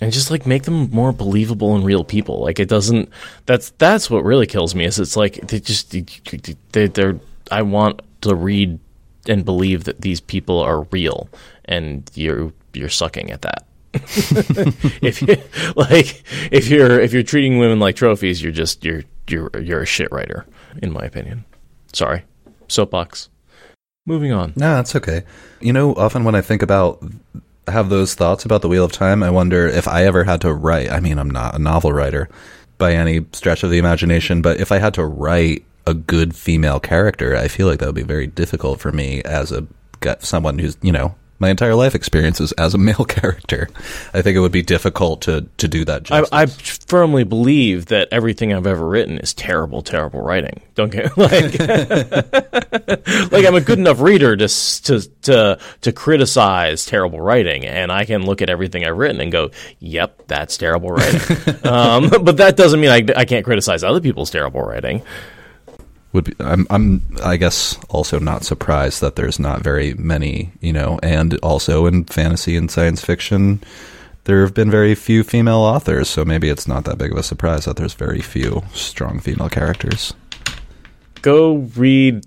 and 0.00 0.12
just 0.12 0.30
like 0.30 0.46
make 0.46 0.62
them 0.62 0.90
more 0.90 1.12
believable 1.12 1.74
and 1.74 1.84
real 1.84 2.04
people. 2.04 2.40
Like 2.40 2.58
it 2.58 2.68
doesn't. 2.68 3.10
That's 3.46 3.70
that's 3.76 4.08
what 4.10 4.24
really 4.24 4.46
kills 4.46 4.74
me. 4.74 4.84
Is 4.86 4.98
it's 4.98 5.16
like 5.16 5.46
they 5.48 5.60
just 5.60 5.94
they 6.72 6.86
they're. 6.86 7.20
I 7.50 7.62
want 7.62 8.00
to 8.22 8.34
read 8.34 8.78
and 9.28 9.44
believe 9.44 9.84
that 9.84 10.00
these 10.00 10.20
people 10.20 10.60
are 10.60 10.84
real, 10.84 11.28
and 11.66 12.10
you're 12.14 12.52
you're 12.72 12.88
sucking 12.88 13.30
at 13.30 13.42
that. 13.42 13.66
if 15.02 15.22
you 15.22 15.36
like, 15.76 16.22
if 16.52 16.68
you're 16.68 17.00
if 17.00 17.12
you're 17.12 17.22
treating 17.22 17.58
women 17.58 17.78
like 17.78 17.96
trophies, 17.96 18.42
you're 18.42 18.52
just 18.52 18.84
you're 18.84 19.02
you're 19.28 19.50
you're 19.60 19.82
a 19.82 19.86
shit 19.86 20.10
writer, 20.10 20.46
in 20.82 20.92
my 20.92 21.04
opinion. 21.04 21.44
Sorry, 21.92 22.24
soapbox. 22.68 23.28
Moving 24.06 24.32
on. 24.32 24.52
No, 24.56 24.76
that's 24.76 24.96
okay. 24.96 25.22
You 25.60 25.72
know, 25.72 25.94
often 25.94 26.24
when 26.24 26.34
I 26.34 26.42
think 26.42 26.62
about 26.62 27.02
have 27.68 27.88
those 27.88 28.14
thoughts 28.14 28.44
about 28.44 28.62
the 28.62 28.68
Wheel 28.68 28.84
of 28.84 28.92
Time, 28.92 29.22
I 29.22 29.30
wonder 29.30 29.66
if 29.66 29.88
I 29.88 30.04
ever 30.04 30.24
had 30.24 30.40
to 30.42 30.52
write. 30.52 30.90
I 30.90 31.00
mean, 31.00 31.18
I'm 31.18 31.30
not 31.30 31.54
a 31.54 31.58
novel 31.58 31.92
writer 31.92 32.28
by 32.76 32.92
any 32.92 33.24
stretch 33.32 33.62
of 33.62 33.70
the 33.70 33.78
imagination, 33.78 34.42
but 34.42 34.60
if 34.60 34.72
I 34.72 34.78
had 34.78 34.94
to 34.94 35.04
write 35.04 35.64
a 35.86 35.94
good 35.94 36.34
female 36.34 36.80
character, 36.80 37.36
I 37.36 37.48
feel 37.48 37.66
like 37.66 37.78
that 37.78 37.86
would 37.86 37.94
be 37.94 38.02
very 38.02 38.26
difficult 38.26 38.80
for 38.80 38.92
me 38.92 39.22
as 39.22 39.52
a 39.52 39.66
someone 40.18 40.58
who's 40.58 40.76
you 40.82 40.92
know 40.92 41.14
my 41.44 41.50
entire 41.50 41.74
life 41.74 41.94
experiences 41.94 42.52
as 42.52 42.72
a 42.72 42.78
male 42.78 43.04
character. 43.08 43.68
I 44.14 44.22
think 44.22 44.34
it 44.34 44.40
would 44.40 44.50
be 44.52 44.62
difficult 44.62 45.20
to 45.22 45.46
to 45.58 45.68
do 45.68 45.84
that. 45.84 46.10
I. 46.10 46.24
I 46.32 46.46
firmly 46.46 47.24
believe 47.24 47.86
that 47.86 48.08
everything 48.10 48.52
I've 48.52 48.66
ever 48.66 48.86
written 48.86 49.18
is 49.18 49.34
terrible, 49.34 49.82
terrible 49.82 50.22
writing. 50.22 50.62
Don't 50.74 50.90
get 50.90 51.16
like 51.18 51.58
like 53.30 53.44
I'm 53.46 53.54
a 53.54 53.60
good 53.60 53.78
enough 53.78 54.00
reader 54.00 54.36
to 54.36 54.48
to 54.48 55.00
to 55.22 55.58
to 55.82 55.92
criticize 55.92 56.86
terrible 56.86 57.20
writing, 57.20 57.66
and 57.66 57.92
I 57.92 58.06
can 58.06 58.24
look 58.24 58.40
at 58.40 58.48
everything 58.48 58.86
I've 58.86 58.96
written 58.96 59.20
and 59.20 59.30
go, 59.30 59.50
"Yep, 59.80 60.26
that's 60.26 60.56
terrible 60.56 60.88
writing." 60.90 61.20
um, 61.66 62.08
but 62.24 62.38
that 62.38 62.56
doesn't 62.56 62.80
mean 62.80 62.90
I, 62.90 63.04
I 63.20 63.24
can't 63.26 63.44
criticize 63.44 63.84
other 63.84 64.00
people's 64.00 64.30
terrible 64.30 64.62
writing. 64.62 65.02
Would 66.14 66.24
be, 66.24 66.32
I'm 66.40 66.66
I'm 66.70 67.02
I 67.22 67.36
guess 67.36 67.78
also 67.90 68.18
not 68.18 68.44
surprised 68.44 69.02
that 69.02 69.16
there's 69.16 69.38
not 69.38 69.60
very 69.60 69.92
many, 69.94 70.52
you 70.60 70.72
know, 70.72 70.98
and 71.02 71.38
also 71.42 71.84
in 71.84 72.04
fantasy 72.04 72.56
and 72.56 72.70
science 72.70 73.04
fiction 73.04 73.60
there 74.24 74.40
have 74.40 74.54
been 74.54 74.70
very 74.70 74.94
few 74.94 75.22
female 75.22 75.58
authors, 75.58 76.08
so 76.08 76.24
maybe 76.24 76.48
it's 76.48 76.66
not 76.66 76.84
that 76.84 76.98
big 76.98 77.12
of 77.12 77.18
a 77.18 77.22
surprise 77.22 77.66
that 77.66 77.76
there's 77.76 77.94
very 77.94 78.20
few 78.20 78.62
strong 78.72 79.20
female 79.20 79.48
characters. 79.48 80.14
Go 81.22 81.56
read 81.76 82.24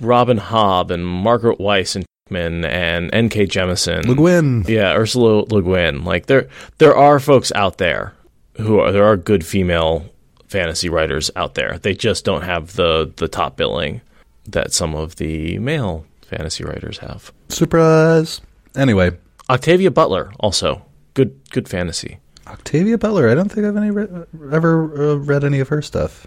Robin 0.00 0.38
Hobb 0.38 0.90
and 0.90 1.04
Margaret 1.04 1.58
Weis 1.58 1.96
and 1.96 2.04
Hickman 2.26 2.64
and 2.64 3.12
N.K. 3.12 3.46
Jemisin. 3.46 4.06
Le 4.06 4.14
Guin. 4.14 4.64
Yeah, 4.68 4.94
Ursula 4.94 5.44
Le 5.50 5.62
Guin. 5.62 6.04
Like 6.04 6.26
there, 6.26 6.48
there 6.78 6.96
are 6.96 7.18
folks 7.18 7.52
out 7.52 7.78
there 7.78 8.14
who 8.58 8.78
are 8.78 8.92
there 8.92 9.04
are 9.04 9.16
good 9.16 9.44
female 9.44 10.06
fantasy 10.50 10.88
writers 10.88 11.30
out 11.36 11.54
there. 11.54 11.78
They 11.78 11.94
just 11.94 12.24
don't 12.24 12.42
have 12.42 12.74
the 12.74 13.10
the 13.16 13.28
top 13.28 13.56
billing 13.56 14.00
that 14.46 14.72
some 14.72 14.94
of 14.94 15.16
the 15.16 15.58
male 15.58 16.04
fantasy 16.22 16.64
writers 16.64 16.98
have. 16.98 17.32
Surprise. 17.48 18.40
Anyway, 18.74 19.12
Octavia 19.48 19.90
Butler 19.90 20.32
also 20.40 20.82
good 21.14 21.38
good 21.50 21.68
fantasy. 21.68 22.18
Octavia 22.46 22.98
Butler, 22.98 23.28
I 23.28 23.34
don't 23.34 23.50
think 23.50 23.66
I've 23.66 23.76
any 23.76 23.90
re- 23.90 24.24
ever 24.52 25.12
uh, 25.12 25.16
read 25.16 25.44
any 25.44 25.60
of 25.60 25.68
her 25.68 25.82
stuff. 25.82 26.26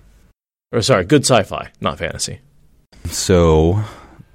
Or 0.71 0.81
sorry, 0.81 1.03
good 1.05 1.23
sci-fi, 1.23 1.71
not 1.81 1.99
fantasy. 1.99 2.39
So 3.05 3.83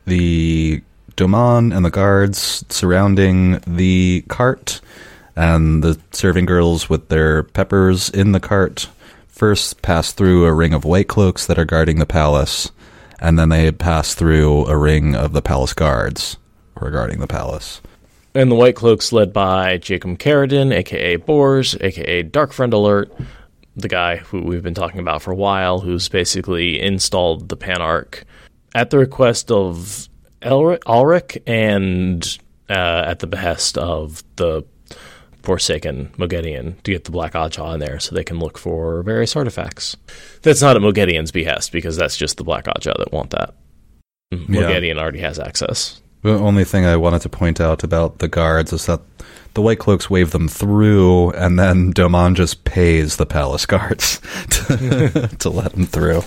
the 0.05 0.83
Domon 1.17 1.75
and 1.75 1.85
the 1.85 1.91
guards 1.91 2.65
surrounding 2.69 3.61
the 3.67 4.23
cart 4.29 4.81
and 5.35 5.83
the 5.83 5.99
serving 6.13 6.45
girls 6.47 6.91
with 6.91 7.09
their 7.09 7.43
peppers 7.43 8.11
in 8.11 8.33
the 8.33 8.41
cart 8.41 8.89
first 9.39 9.83
pass 9.83 10.13
through 10.13 10.45
a 10.45 10.53
ring 10.53 10.75
of 10.75 10.85
white 10.85 11.07
cloaks 11.07 11.47
that 11.47 11.61
are 11.61 11.65
guarding 11.65 12.01
the 12.01 12.07
palace, 12.07 12.73
and 13.21 13.39
then 13.39 13.51
they 13.51 13.71
pass 13.71 14.13
through 14.13 14.67
a 14.67 14.77
ring 14.77 15.15
of 15.15 15.33
the 15.33 15.41
palace 15.41 15.73
guards 15.73 16.37
regarding 16.75 17.21
the 17.21 17.29
palace. 17.29 17.81
And 18.35 18.51
the 18.51 18.57
White 18.57 18.75
Cloaks 18.75 19.13
led 19.13 19.33
by 19.33 19.79
Jaichim 19.79 20.19
Carridin, 20.19 20.73
aka 20.73 21.17
Bors, 21.17 21.77
aka 21.81 22.25
Darkfriend 22.25 22.73
Alert, 22.73 23.13
the 23.77 23.89
guy 23.89 24.17
who 24.17 24.43
we've 24.43 24.63
been 24.63 24.75
talking 24.75 25.01
about 25.01 25.23
for 25.23 25.31
a 25.31 25.37
while, 25.37 25.79
who's 25.79 26.09
basically 26.09 26.81
installed 26.81 27.49
the 27.49 27.57
Panarch 27.57 28.25
at 28.75 28.91
the 28.91 28.99
request 28.99 29.53
of 29.53 30.09
Elric, 30.43 31.43
and 31.47 32.39
uh, 32.69 33.05
at 33.07 33.21
the 33.21 33.27
behest 33.29 33.79
of 33.79 34.23
the 34.37 34.65
Forsaken 35.43 36.11
Moghedien 36.19 36.83
to 36.83 36.93
get 36.93 37.05
the 37.05 37.11
Black 37.11 37.33
Ajah 37.33 37.75
in 37.75 37.81
there 37.81 37.99
so 37.99 38.15
they 38.15 38.25
can 38.25 38.39
look 38.39 38.59
for 38.59 39.03
various 39.03 39.37
artifacts. 39.37 39.97
That's 40.43 40.63
not 40.63 40.77
at 40.77 40.83
Moghedien's 40.83 41.31
behest 41.31 41.73
because 41.73 41.97
that's 41.97 42.17
just 42.17 42.37
the 42.37 42.45
Black 42.45 42.65
Ajah 42.65 42.97
that 42.99 43.13
want 43.13 43.31
that. 43.31 43.55
Mogedian 44.33 44.99
already 44.99 45.21
has 45.21 45.39
access. 45.39 46.01
The 46.23 46.33
only 46.33 46.65
thing 46.65 46.85
I 46.85 46.97
wanted 46.97 47.23
to 47.23 47.29
point 47.29 47.61
out 47.61 47.85
about 47.85 48.19
the 48.19 48.29
guards 48.29 48.73
is 48.73 48.87
that 48.87 49.01
the 49.55 49.63
White 49.63 49.79
Cloaks 49.79 50.11
wave 50.11 50.33
them 50.33 50.49
through, 50.49 51.31
and 51.31 51.59
then 51.59 51.93
Domon 51.93 52.35
just 52.35 52.65
pays 52.65 53.17
the 53.17 53.27
palace 53.27 53.67
guards 53.67 54.21
to, 54.51 55.29
to 55.39 55.51
let 55.51 55.73
them 55.73 55.87
through. 55.87 56.23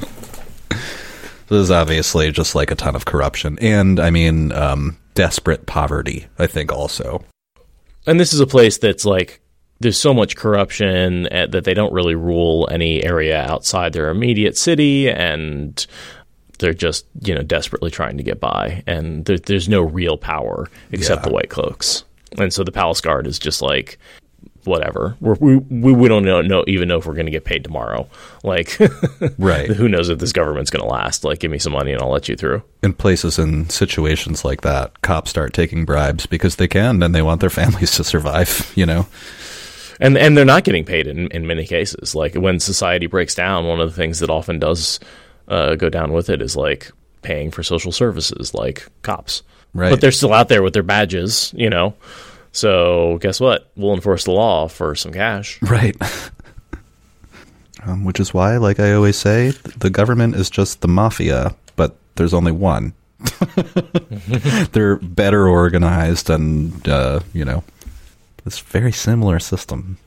This 0.69 1.63
is 1.63 1.71
obviously 1.71 2.31
just 2.31 2.55
like 2.55 2.71
a 2.71 2.75
ton 2.75 2.95
of 2.95 3.05
corruption, 3.05 3.59
and 3.59 3.99
I 3.99 4.09
mean, 4.09 4.51
um, 4.53 4.97
desperate 5.13 5.65
poverty. 5.65 6.27
I 6.39 6.47
think 6.47 6.71
also. 6.71 7.23
And 8.07 8.19
this 8.19 8.33
is 8.33 8.39
a 8.39 8.47
place 8.47 8.77
that's 8.77 9.05
like 9.05 9.39
there's 9.79 9.97
so 9.97 10.13
much 10.13 10.35
corruption 10.35 11.23
that 11.31 11.63
they 11.63 11.73
don't 11.73 11.91
really 11.93 12.13
rule 12.15 12.67
any 12.71 13.03
area 13.03 13.41
outside 13.49 13.93
their 13.93 14.09
immediate 14.09 14.55
city 14.57 15.09
and 15.09 15.85
they're 16.59 16.73
just 16.73 17.05
you 17.23 17.33
know 17.33 17.41
desperately 17.41 17.89
trying 17.89 18.17
to 18.17 18.23
get 18.23 18.39
by 18.39 18.83
and 18.85 19.25
there, 19.25 19.37
there's 19.39 19.67
no 19.67 19.81
real 19.81 20.17
power 20.17 20.69
except 20.91 21.21
Yeah. 21.21 21.29
the 21.29 21.33
white 21.33 21.49
cloaks 21.49 22.03
and 22.37 22.53
so 22.53 22.63
the 22.63 22.71
palace 22.71 23.01
guard 23.01 23.25
is 23.27 23.39
just 23.39 23.61
like 23.61 23.97
whatever 24.65 25.15
We're, 25.19 25.35
we 25.35 25.57
we 25.57 25.91
we 25.93 26.07
don't 26.07 26.23
know, 26.23 26.41
know 26.41 26.63
even 26.67 26.87
know 26.87 26.97
if 26.97 27.05
we're 27.05 27.13
going 27.15 27.25
to 27.25 27.31
get 27.31 27.43
paid 27.45 27.63
tomorrow 27.63 28.07
like 28.43 28.71
Right. 29.37 29.69
who 29.69 29.87
knows 29.89 30.09
if 30.09 30.19
this 30.19 30.31
government's 30.31 30.69
going 30.69 30.83
to 30.83 30.89
last 30.89 31.23
like 31.23 31.39
give 31.39 31.51
me 31.51 31.59
some 31.59 31.73
money 31.73 31.91
and 31.91 32.01
I'll 32.01 32.11
let 32.11 32.29
you 32.29 32.35
through 32.35 32.61
In 32.83 32.93
places 32.93 33.37
and 33.39 33.71
situations 33.71 34.43
like 34.45 34.61
that, 34.61 35.01
cops 35.01 35.29
start 35.29 35.53
taking 35.53 35.85
bribes 35.85 36.25
because 36.25 36.55
they 36.57 36.67
can, 36.67 37.01
and 37.03 37.13
they 37.15 37.21
want 37.21 37.41
their 37.41 37.49
families 37.61 37.91
to 37.95 38.03
survive. 38.03 38.71
You 38.75 38.85
know. 38.85 39.07
and 39.99 40.17
and 40.17 40.35
they're 40.37 40.45
not 40.45 40.63
getting 40.63 40.85
paid 40.85 41.07
in 41.07 41.27
in 41.31 41.45
many 41.47 41.65
cases. 41.65 42.15
Like 42.15 42.35
when 42.35 42.59
society 42.59 43.07
breaks 43.07 43.35
down, 43.35 43.65
one 43.67 43.79
of 43.79 43.89
the 43.89 43.95
things 43.95 44.19
that 44.19 44.29
often 44.29 44.59
does 44.59 44.99
uh, 45.47 45.75
go 45.75 45.89
down 45.89 46.11
with 46.13 46.29
it 46.29 46.41
is 46.41 46.55
like 46.55 46.91
paying 47.21 47.51
for 47.51 47.63
social 47.63 47.91
services, 47.91 48.53
like 48.53 48.87
cops. 49.03 49.43
Right. 49.73 49.89
But 49.89 50.01
they're 50.01 50.11
still 50.11 50.33
out 50.33 50.49
there 50.49 50.63
with 50.63 50.73
their 50.73 50.83
badges, 50.83 51.53
you 51.55 51.69
know. 51.69 51.93
So 52.51 53.17
guess 53.21 53.39
what? 53.39 53.71
We'll 53.75 53.93
enforce 53.93 54.25
the 54.25 54.31
law 54.31 54.67
for 54.67 54.95
some 54.95 55.13
cash. 55.13 55.59
Right. 55.71 55.95
um, 57.83 58.03
which 58.03 58.19
is 58.19 58.33
why, 58.33 58.57
like 58.57 58.79
I 58.79 58.93
always 58.93 59.17
say, 59.17 59.51
the 59.77 59.89
government 59.89 60.35
is 60.35 60.49
just 60.49 60.81
the 60.81 60.87
mafia, 60.87 61.55
but 61.75 61.95
there's 62.15 62.33
only 62.33 62.51
one. 62.51 62.93
They're 64.73 64.97
better 64.97 65.47
organized 65.47 66.29
and, 66.29 66.87
uh, 66.87 67.21
you 67.33 67.45
know, 67.45 67.63
it's 68.45 68.59
a 68.59 68.65
very 68.65 68.91
similar 68.91 69.39
system. 69.39 69.97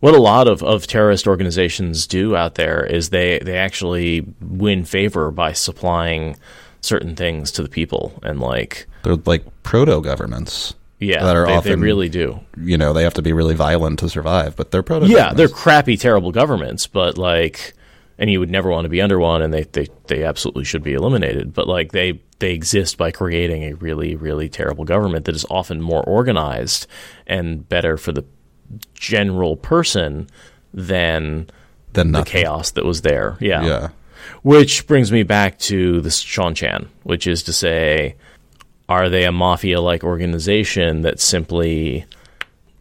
What 0.00 0.14
a 0.14 0.20
lot 0.20 0.46
of, 0.46 0.62
of 0.62 0.86
terrorist 0.86 1.26
organizations 1.26 2.06
do 2.06 2.36
out 2.36 2.54
there 2.54 2.84
is 2.84 3.10
they, 3.10 3.40
they 3.40 3.58
actually 3.58 4.24
win 4.40 4.84
favor 4.84 5.32
by 5.32 5.52
supplying 5.52 6.36
certain 6.80 7.16
things 7.16 7.50
to 7.52 7.62
the 7.62 7.68
people 7.68 8.18
and 8.22 8.40
like 8.40 8.86
They're 9.02 9.16
like 9.16 9.44
proto 9.64 10.00
governments. 10.00 10.74
Yeah 11.00 11.24
That 11.24 11.36
are 11.36 11.46
they, 11.46 11.52
they 11.52 11.56
often- 11.58 11.80
really 11.80 12.08
do 12.08 12.40
You 12.60 12.76
know, 12.78 12.92
they 12.92 13.04
have 13.04 13.14
to 13.14 13.22
be 13.22 13.32
really 13.32 13.54
violent 13.54 13.98
to 14.00 14.08
survive, 14.08 14.56
but 14.56 14.70
they're 14.70 14.82
proto 14.82 15.06
Yeah, 15.06 15.32
they're 15.32 15.48
crappy, 15.48 15.96
terrible 15.96 16.32
governments, 16.32 16.86
but 16.86 17.16
like, 17.18 17.74
and 18.18 18.28
you 18.30 18.40
would 18.40 18.50
never 18.50 18.68
want 18.70 18.84
to 18.84 18.88
be 18.88 19.00
under 19.00 19.18
one, 19.18 19.42
and 19.42 19.54
they, 19.54 19.62
they, 19.62 19.86
they 20.08 20.24
absolutely 20.24 20.64
should 20.64 20.82
be 20.82 20.94
eliminated. 20.94 21.54
But 21.54 21.68
like, 21.68 21.92
they 21.92 22.20
they 22.40 22.52
exist 22.52 22.96
by 22.98 23.10
creating 23.10 23.64
a 23.64 23.74
really, 23.74 24.14
really 24.16 24.48
terrible 24.48 24.84
government 24.84 25.24
that 25.24 25.34
is 25.34 25.44
often 25.50 25.80
more 25.80 26.02
organized 26.04 26.86
and 27.26 27.68
better 27.68 27.96
for 27.96 28.12
the 28.12 28.24
general 28.94 29.56
person 29.56 30.28
than 30.72 31.48
Then 31.92 32.12
the 32.12 32.22
chaos 32.24 32.70
that 32.72 32.84
was 32.84 33.02
there. 33.02 33.36
Yeah. 33.40 33.64
Yeah. 33.64 33.88
Which 34.42 34.86
brings 34.86 35.10
me 35.10 35.22
back 35.22 35.58
to 35.60 36.00
the 36.00 36.10
Seanchan, 36.10 36.88
which 37.02 37.26
is 37.26 37.42
to 37.44 37.52
say, 37.52 38.16
are 38.88 39.08
they 39.08 39.24
a 39.24 39.32
mafia-like 39.32 40.02
organization 40.04 41.02
that's 41.02 41.22
simply 41.24 42.04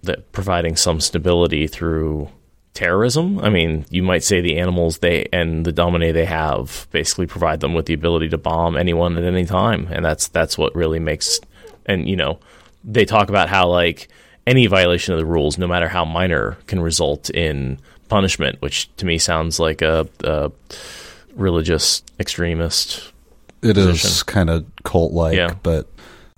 that 0.03 0.31
providing 0.31 0.75
some 0.75 1.01
stability 1.01 1.67
through 1.67 2.29
terrorism? 2.73 3.39
I 3.39 3.49
mean, 3.49 3.85
you 3.89 4.03
might 4.03 4.23
say 4.23 4.39
the 4.39 4.57
animals 4.57 4.99
they 4.99 5.27
and 5.33 5.65
the 5.65 5.73
damane 5.73 6.13
they 6.13 6.25
have 6.25 6.87
basically 6.91 7.27
provide 7.27 7.59
them 7.59 7.73
with 7.73 7.87
the 7.87 7.93
ability 7.93 8.29
to 8.29 8.37
bomb 8.37 8.77
anyone 8.77 9.17
at 9.17 9.23
any 9.23 9.45
time, 9.45 9.87
and 9.91 10.05
that's 10.05 10.27
that's 10.29 10.57
what 10.57 10.75
really 10.75 10.99
makes. 10.99 11.39
And 11.85 12.07
you 12.07 12.15
know, 12.15 12.39
they 12.83 13.03
talk 13.05 13.29
about 13.29 13.49
how 13.49 13.67
like 13.67 14.07
any 14.45 14.65
violation 14.67 15.13
of 15.13 15.19
the 15.19 15.25
rules, 15.25 15.57
no 15.57 15.67
matter 15.67 15.89
how 15.89 16.05
minor, 16.05 16.57
can 16.67 16.79
result 16.79 17.29
in 17.31 17.79
punishment, 18.07 18.61
which 18.61 18.89
to 18.95 19.05
me 19.05 19.17
sounds 19.17 19.59
like 19.59 19.81
a, 19.81 20.07
a 20.23 20.49
religious 21.35 22.01
extremist. 22.19 23.11
It 23.61 23.77
is 23.77 23.87
position. 24.01 24.25
kind 24.27 24.49
of 24.49 24.65
cult 24.83 25.11
like, 25.11 25.35
Yeah. 25.35 25.55
but 25.63 25.87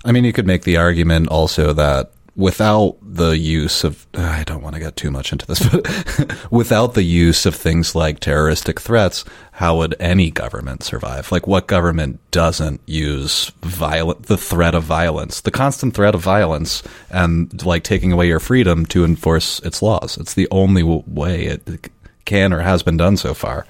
I 0.05 0.11
mean, 0.11 0.23
you 0.23 0.33
could 0.33 0.47
make 0.47 0.63
the 0.63 0.77
argument 0.77 1.27
also 1.27 1.73
that 1.73 2.11
without 2.39 2.95
the 3.01 3.37
use 3.37 3.83
of 3.83 4.07
ah, 4.15 4.39
I 4.39 4.45
don't 4.45 4.63
want 4.63 4.73
to 4.75 4.79
get 4.79 4.95
too 4.95 5.11
much 5.11 5.33
into 5.33 5.45
this, 5.45 5.59
but 5.69 6.51
without 6.51 6.93
the 6.93 7.03
use 7.03 7.45
of 7.45 7.53
things 7.53 7.95
like 7.95 8.21
terroristic 8.21 8.79
threats, 8.79 9.25
how 9.51 9.77
would 9.77 9.93
any 9.99 10.31
government 10.31 10.83
survive? 10.83 11.33
Like 11.33 11.47
what 11.47 11.67
government 11.67 12.19
doesn't 12.31 12.79
use 12.85 13.51
violent 13.61 14.23
the 14.23 14.37
threat 14.37 14.73
of 14.73 14.83
violence, 14.83 15.41
the 15.41 15.51
constant 15.51 15.93
threat 15.93 16.15
of 16.15 16.21
violence 16.21 16.81
and 17.09 17.65
like 17.65 17.83
taking 17.83 18.13
away 18.13 18.27
your 18.27 18.39
freedom 18.39 18.85
to 18.87 19.03
enforce 19.03 19.59
its 19.59 19.81
laws. 19.81 20.17
It's 20.17 20.33
the 20.33 20.47
only 20.49 20.83
way 20.83 21.45
it 21.45 21.91
can 22.23 22.53
or 22.53 22.61
has 22.61 22.83
been 22.83 22.97
done 22.97 23.17
so 23.17 23.33
far. 23.33 23.65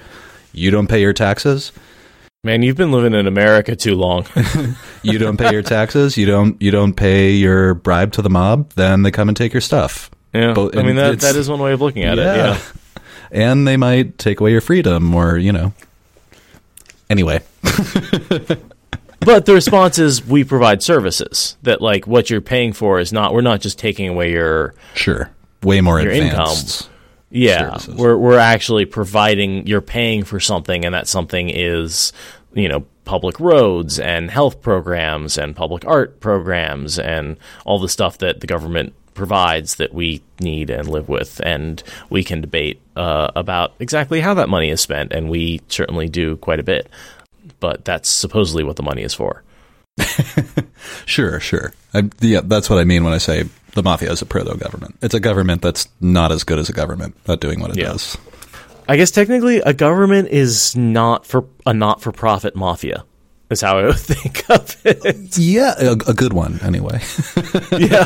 You 0.54 0.70
don't 0.70 0.88
pay 0.88 1.02
your 1.02 1.14
taxes, 1.14 1.72
Man, 2.46 2.64
you've 2.64 2.78
been 2.78 2.94
living 2.94 3.14
in 3.14 3.28
America 3.28 3.76
too 3.76 3.96
long. 3.96 4.26
you 5.04 5.20
don't 5.20 5.36
pay 5.36 5.52
your 5.52 5.62
taxes, 5.62 6.16
you 6.16 6.26
don't 6.26 6.60
you 6.62 6.72
don't 6.72 6.94
pay 6.94 7.32
your 7.32 7.74
bribe 7.74 8.14
to 8.14 8.22
the 8.22 8.30
mob, 8.30 8.70
then 8.76 9.04
they 9.04 9.12
come 9.12 9.28
and 9.28 9.36
take 9.36 9.52
your 9.52 9.60
stuff. 9.60 10.10
yeah, 10.34 10.54
But- 10.54 10.78
I 10.78 10.84
mean 10.84 10.96
that 10.96 11.20
that 11.20 11.36
is 11.36 11.50
one 11.50 11.60
way 11.60 11.74
of 11.74 11.82
looking 11.82 12.04
at 12.04 12.18
it. 12.18 12.24
Yeah. 12.24 12.60
And 13.32 13.68
they 13.68 13.78
might 13.78 14.18
take 14.18 14.40
away 14.40 14.50
your 14.50 14.62
freedom 14.62 15.14
or, 15.14 15.38
you 15.38 15.52
know. 15.52 15.72
Anyway, 17.12 17.42
But 19.20 19.46
the 19.46 19.54
response 19.54 20.00
is 20.00 20.26
we 20.26 20.44
provide 20.44 20.82
services 20.82 21.56
that 21.62 21.80
like 21.80 22.08
what 22.08 22.32
you're 22.32 22.42
paying 22.42 22.74
for 22.74 23.00
is 23.00 23.14
not 23.14 23.32
we're 23.34 23.42
not 23.42 23.62
just 23.62 23.78
taking 23.78 24.08
away 24.08 24.32
your 24.32 24.74
sure. 24.96 25.30
Way 25.62 25.82
more 25.82 26.02
Your 26.02 26.12
advanced. 26.12 26.90
Yeah 27.32 27.72
Services. 27.78 27.96
we're 27.96 28.18
we're 28.18 28.40
actually 28.40 28.86
providing 28.86 29.66
you're 29.68 29.82
paying 29.82 30.24
for 30.24 30.40
something 30.40 30.86
and 30.86 30.94
that 30.96 31.08
something 31.08 31.50
is 31.50 32.12
you 32.54 32.68
know 32.68 32.86
public 33.06 33.40
roads 33.40 34.00
and 34.00 34.30
health 34.30 34.62
programs 34.62 35.38
and 35.38 35.56
public 35.56 35.86
art 35.86 36.20
programs 36.20 37.00
and 37.00 37.38
all 37.66 37.80
the 37.80 37.90
stuff 37.90 38.18
that 38.20 38.40
the 38.40 38.48
government 38.48 38.94
provides 39.14 39.76
that 39.76 39.94
we 39.94 40.22
need 40.40 40.70
and 40.70 40.88
live 40.88 41.10
with 41.10 41.42
and 41.44 41.84
we 42.10 42.24
can 42.24 42.40
debate 42.40 42.80
uh, 42.96 43.30
about 43.36 43.74
exactly 43.80 44.22
how 44.22 44.34
that 44.34 44.48
money 44.48 44.70
is 44.70 44.80
spent 44.80 45.12
and 45.12 45.30
we 45.30 45.60
certainly 45.68 46.08
do 46.08 46.38
quite 46.38 46.60
a 46.60 46.64
bit 46.64 46.88
but 47.60 47.84
that's 47.84 48.10
supposedly 48.10 48.64
what 48.64 48.76
the 48.76 48.84
money 48.84 49.02
is 49.02 49.14
for 49.14 49.44
Sure, 51.06 51.40
sure. 51.40 51.74
I, 51.94 52.10
yeah, 52.22 52.42
that's 52.44 52.70
what 52.70 52.80
I 52.80 52.84
mean 52.84 53.04
when 53.04 53.14
I 53.14 53.18
say 53.18 53.50
the 53.74 53.84
mafia 53.84 54.12
is 54.12 54.22
a 54.22 54.26
proto 54.26 54.58
government. 54.58 54.98
It's 55.02 55.14
a 55.14 55.20
government 55.20 55.62
that's 55.62 55.88
not 56.02 56.32
as 56.32 56.44
good 56.44 56.60
as 56.60 56.70
a 56.70 56.74
government 56.74 57.16
at 57.28 57.40
doing 57.40 57.60
what 57.60 57.72
it 57.72 57.78
Yeah. 57.78 57.86
does. 57.90 58.18
I 58.88 58.98
guess 58.98 59.12
technically 59.12 59.58
a 59.62 59.74
government 59.74 60.30
is 60.30 60.76
not 60.76 61.26
for 61.26 61.46
a 61.66 61.74
not 61.74 62.02
for 62.02 62.12
profit 62.12 62.56
mafia. 62.56 63.04
Is 63.52 63.62
how 63.62 63.78
I 63.80 63.86
would 63.86 63.96
think 64.00 64.48
of 64.50 64.76
it. 64.86 65.38
Yeah, 65.38 65.74
a, 65.80 65.92
a 65.92 66.14
good 66.14 66.34
one 66.34 66.60
anyway. 66.64 67.00
Yeah. 67.78 68.06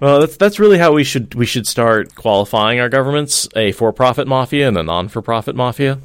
Well, 0.00 0.20
that's 0.20 0.36
that's 0.38 0.58
really 0.58 0.78
how 0.78 0.92
we 0.92 1.04
should 1.04 1.34
we 1.34 1.44
should 1.44 1.66
start 1.66 2.14
qualifying 2.14 2.80
our 2.80 2.88
governments: 2.88 3.46
a 3.54 3.72
for 3.72 3.92
profit 3.92 4.26
mafia 4.26 4.66
and 4.68 4.78
a 4.78 4.82
non 4.82 5.08
for 5.08 5.20
profit 5.20 5.54
mafia. 5.54 5.98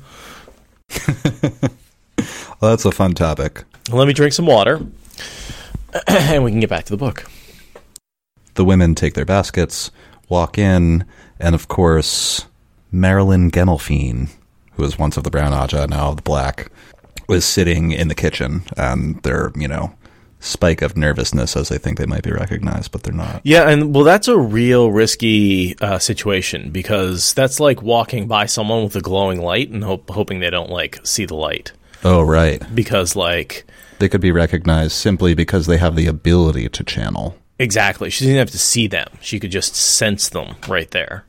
well, 1.47 2.71
that's 2.71 2.84
a 2.84 2.91
fun 2.91 3.13
topic. 3.13 3.63
Let 3.91 4.05
me 4.08 4.13
drink 4.13 4.34
some 4.34 4.47
water, 4.47 4.81
and 6.08 6.43
we 6.43 6.51
can 6.51 6.60
get 6.60 6.69
back 6.69 6.86
to 6.86 6.91
the 6.93 6.97
book. 6.97 7.25
The 8.55 8.65
women 8.65 8.95
take 8.95 9.13
their 9.15 9.25
baskets, 9.25 9.91
walk 10.29 10.58
in, 10.58 11.05
and 11.39 11.55
of 11.55 11.67
course, 11.67 12.45
Marillin 12.93 13.51
Gemalphin, 13.51 14.29
who 14.73 14.84
was 14.84 14.97
once 14.97 15.17
of 15.17 15.23
the 15.23 15.29
brown 15.31 15.51
Ajah, 15.51 15.88
now 15.89 16.10
of 16.10 16.15
the 16.17 16.21
black, 16.21 16.71
was 17.27 17.43
sitting 17.45 17.91
in 17.91 18.08
the 18.08 18.15
kitchen, 18.15 18.63
and 18.77 19.21
they're, 19.23 19.51
you 19.55 19.67
know, 19.67 19.93
spike 20.39 20.81
of 20.81 20.95
nervousness 20.95 21.58
as 21.58 21.69
they 21.69 21.77
think 21.77 21.97
they 21.97 22.05
might 22.05 22.23
be 22.23 22.31
recognized, 22.31 22.91
but 22.91 23.03
they're 23.03 23.13
not. 23.13 23.41
Yeah, 23.43 23.67
and 23.67 23.93
well, 23.95 24.03
that's 24.03 24.27
a 24.27 24.38
real 24.38 24.91
risky 24.91 25.77
uh, 25.79 25.97
situation 25.99 26.69
because 26.69 27.34
that's 27.34 27.60
like 27.60 27.81
walking 27.81 28.27
by 28.27 28.45
someone 28.45 28.84
with 28.84 28.95
a 28.95 29.01
glowing 29.01 29.41
light 29.41 29.69
and 29.69 29.84
hope, 29.84 30.10
hoping 30.10 30.39
they 30.39 30.49
don't 30.51 30.69
like 30.69 30.99
see 31.05 31.25
the 31.25 31.36
light 31.36 31.71
Oh, 32.03 32.21
right. 32.21 32.62
because 32.75 33.15
like 33.15 33.65
They 33.99 34.10
could 34.10 34.21
be 34.21 34.31
recognized 34.31 34.93
simply 34.93 35.34
because 35.34 35.67
they 35.67 35.77
have 35.77 35.95
the 35.95 36.08
ability 36.08 36.67
to 36.69 36.84
channel. 36.84 37.38
Exactly. 37.60 38.10
She 38.10 38.25
didn't 38.25 38.39
have 38.39 38.51
to 38.51 38.60
see 38.60 38.88
them. 38.88 39.08
She 39.21 39.39
could 39.39 39.51
just 39.51 39.75
sense 39.75 40.27
them 40.29 40.55
right 40.67 40.91
there. 40.91 41.23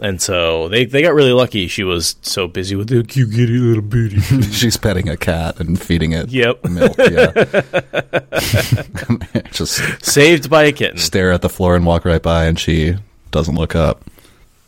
And 0.00 0.20
so 0.20 0.68
they, 0.68 0.84
they 0.84 1.00
got 1.02 1.14
really 1.14 1.32
lucky. 1.32 1.68
She 1.68 1.82
was 1.82 2.16
so 2.20 2.46
busy 2.48 2.76
with 2.76 2.88
the 2.88 3.02
cute 3.02 3.30
kitty 3.30 3.58
little 3.58 3.82
booty. 3.82 4.20
She's 4.52 4.76
petting 4.76 5.08
a 5.08 5.16
cat 5.16 5.58
and 5.58 5.80
feeding 5.80 6.12
it 6.12 6.28
Yep. 6.28 6.64
milk. 6.66 6.96
Yeah. 6.98 7.32
Just 9.52 10.04
Saved 10.04 10.50
by 10.50 10.64
a 10.64 10.72
kitten. 10.72 10.98
stare 10.98 11.32
at 11.32 11.42
the 11.42 11.48
floor 11.48 11.76
and 11.76 11.86
walk 11.86 12.04
right 12.04 12.22
by, 12.22 12.44
and 12.46 12.58
she 12.58 12.96
doesn't 13.30 13.54
look 13.54 13.74
up. 13.74 14.02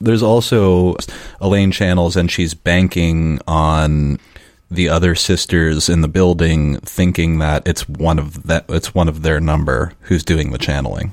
There's 0.01 0.23
also 0.23 0.95
Elayne 1.41 1.73
channels, 1.73 2.17
and 2.17 2.31
she's 2.31 2.55
banking 2.55 3.41
on 3.47 4.19
the 4.71 4.89
other 4.89 5.15
sisters 5.15 5.89
in 5.89 6.01
the 6.03 6.09
building, 6.09 6.79
thinking 6.81 7.39
that 7.39 7.67
it's 7.67 7.89
one 7.89 8.19
of 8.19 8.43
that 8.45 8.65
it's 8.69 8.95
one 8.95 9.09
of 9.09 9.23
their 9.23 9.41
number 9.41 9.93
who's 10.03 10.23
doing 10.25 10.51
the 10.53 10.59
channeling. 10.59 11.13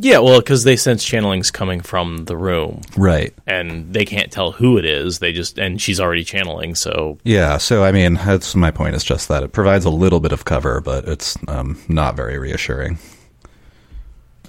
Yeah, 0.00 0.18
well, 0.20 0.38
because 0.38 0.62
they 0.62 0.76
sense 0.76 1.04
channeling's 1.04 1.50
coming 1.50 1.80
from 1.80 2.26
the 2.26 2.36
room, 2.36 2.82
Right. 2.96 3.34
and 3.48 3.92
they 3.92 4.04
can't 4.04 4.30
tell 4.30 4.52
who 4.52 4.78
it 4.78 4.84
is. 4.84 5.18
They 5.18 5.32
just 5.32 5.58
and 5.58 5.82
she's 5.82 5.98
already 5.98 6.22
channeling, 6.22 6.76
so 6.76 7.18
Yeah. 7.24 7.56
So 7.58 7.82
I 7.82 7.90
mean, 7.90 8.14
that's 8.14 8.54
my 8.54 8.70
point. 8.70 8.94
Is 8.94 9.02
just 9.02 9.26
that 9.26 9.42
it 9.42 9.50
provides 9.52 9.84
a 9.84 9.90
little 9.90 10.20
bit 10.20 10.30
of 10.30 10.44
cover, 10.44 10.80
but 10.80 11.06
it's 11.08 11.36
um, 11.48 11.80
not 11.88 12.14
very 12.14 12.38
reassuring. 12.38 12.98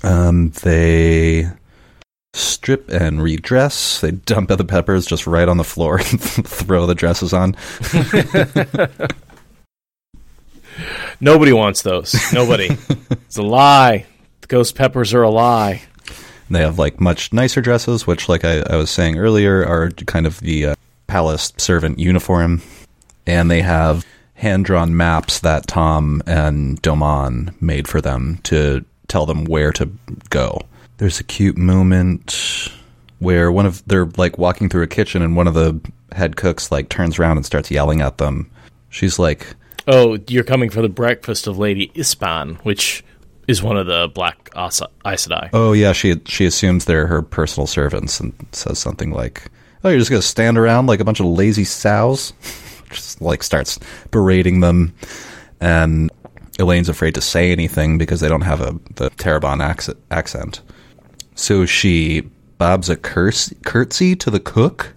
Um, 0.04 0.52
they 0.64 1.50
strip 2.34 2.90
and 2.90 3.22
redress. 3.22 4.02
They 4.02 4.12
dump 4.12 4.50
the 4.50 4.64
peppers 4.64 5.06
just 5.06 5.28
right 5.28 5.48
on 5.48 5.58
the 5.58 5.64
floor 5.64 6.00
and 6.00 6.22
throw 6.22 6.86
the 6.86 6.96
dresses 6.96 7.34
on. 7.34 7.56
nobody 11.20 11.54
wants 11.54 11.82
those. 11.82 12.16
Nobody. 12.34 12.70
it's 13.12 13.38
a 13.38 13.44
lie. 13.44 14.06
The 14.42 14.48
ghost 14.48 14.76
peppers 14.76 15.14
are 15.14 15.24
a 15.24 15.30
lie. 15.30 15.84
They 16.50 16.62
have 16.62 16.80
like 16.80 17.00
much 17.00 17.32
nicer 17.32 17.62
dresses, 17.62 18.08
which, 18.08 18.28
like 18.28 18.44
I, 18.44 18.62
I 18.62 18.76
was 18.76 18.90
saying 18.90 19.18
earlier, 19.18 19.66
are 19.66 19.92
kind 19.92 20.26
of 20.26 20.40
the 20.40 20.68
uh, 20.68 20.76
palace 21.06 21.54
servant 21.58 22.00
uniform, 22.00 22.64
and 23.28 23.52
they 23.52 23.62
have 23.62 24.06
hand 24.34 24.66
drawn 24.66 24.96
maps 24.96 25.40
that 25.42 25.68
Thom 25.68 26.24
and 26.26 26.82
Domon 26.82 27.60
made 27.62 27.88
for 27.88 28.02
them 28.02 28.40
to 28.44 28.84
tell 29.08 29.28
them 29.28 29.46
where 29.46 29.72
to 29.74 29.92
go. 30.30 30.62
There's 31.00 31.20
a 31.20 31.24
cute 31.24 31.58
moment 31.58 32.72
where 33.20 33.52
one 33.52 33.66
of 33.66 33.84
they're 33.88 34.06
like 34.18 34.38
walking 34.38 34.70
through 34.70 34.84
a 34.84 34.88
kitchen, 34.88 35.22
and 35.22 35.36
one 35.36 35.48
of 35.48 35.54
the 35.54 35.80
head 36.12 36.36
cooks 36.36 36.72
like 36.72 36.90
turns 36.90 37.18
around 37.18 37.38
and 37.38 37.46
starts 37.46 37.72
yelling 37.72 38.02
at 38.02 38.18
them. 38.18 38.50
She's 38.90 39.18
like, 39.18 39.56
Oh, 39.88 40.20
you're 40.28 40.44
coming 40.44 40.70
for 40.70 40.82
the 40.84 40.90
breakfast 40.90 41.48
of 41.48 41.58
Lady 41.58 41.88
Ispan, 41.96 42.58
which 42.64 43.04
is 43.48 43.64
one 43.64 43.76
of 43.76 43.88
the 43.88 44.08
Black 44.14 44.50
Aes 44.56 44.82
Sedai. 45.04 45.50
Oh 45.54 45.74
yeah, 45.74 45.94
she 45.94 46.22
she 46.26 46.46
assumes 46.46 46.86
they're 46.86 47.08
her 47.08 47.24
personal 47.24 47.66
servants 47.66 48.20
and 48.20 48.34
says 48.52 48.78
something 48.78 49.12
like, 49.12 49.50
"Oh, 49.84 49.90
you're 49.90 49.98
just 49.98 50.12
gonna 50.12 50.22
stand 50.22 50.58
around 50.58 50.86
like 50.86 51.00
a 51.00 51.06
bunch 51.06 51.20
of 51.20 51.26
lazy 51.26 51.64
sows." 51.64 52.34
just 52.92 53.22
like 53.22 53.42
starts 53.42 53.80
berating 54.12 54.60
them, 54.60 54.94
and 55.60 56.12
Elayne's 56.60 56.90
afraid 56.90 57.16
to 57.16 57.22
say 57.22 57.52
anything 57.52 57.98
because 57.98 58.20
they 58.20 58.30
don't 58.30 58.42
have 58.42 58.62
a 58.62 58.80
the 58.96 59.10
Tarabon 59.12 59.62
acc- 59.62 59.98
accent. 60.12 60.62
So 61.40 61.66
she 61.66 62.22
bobs 62.58 62.90
a 62.90 62.96
curse, 62.98 63.54
curtsy 63.66 64.16
to 64.18 64.30
the 64.30 64.40
cook. 64.42 64.94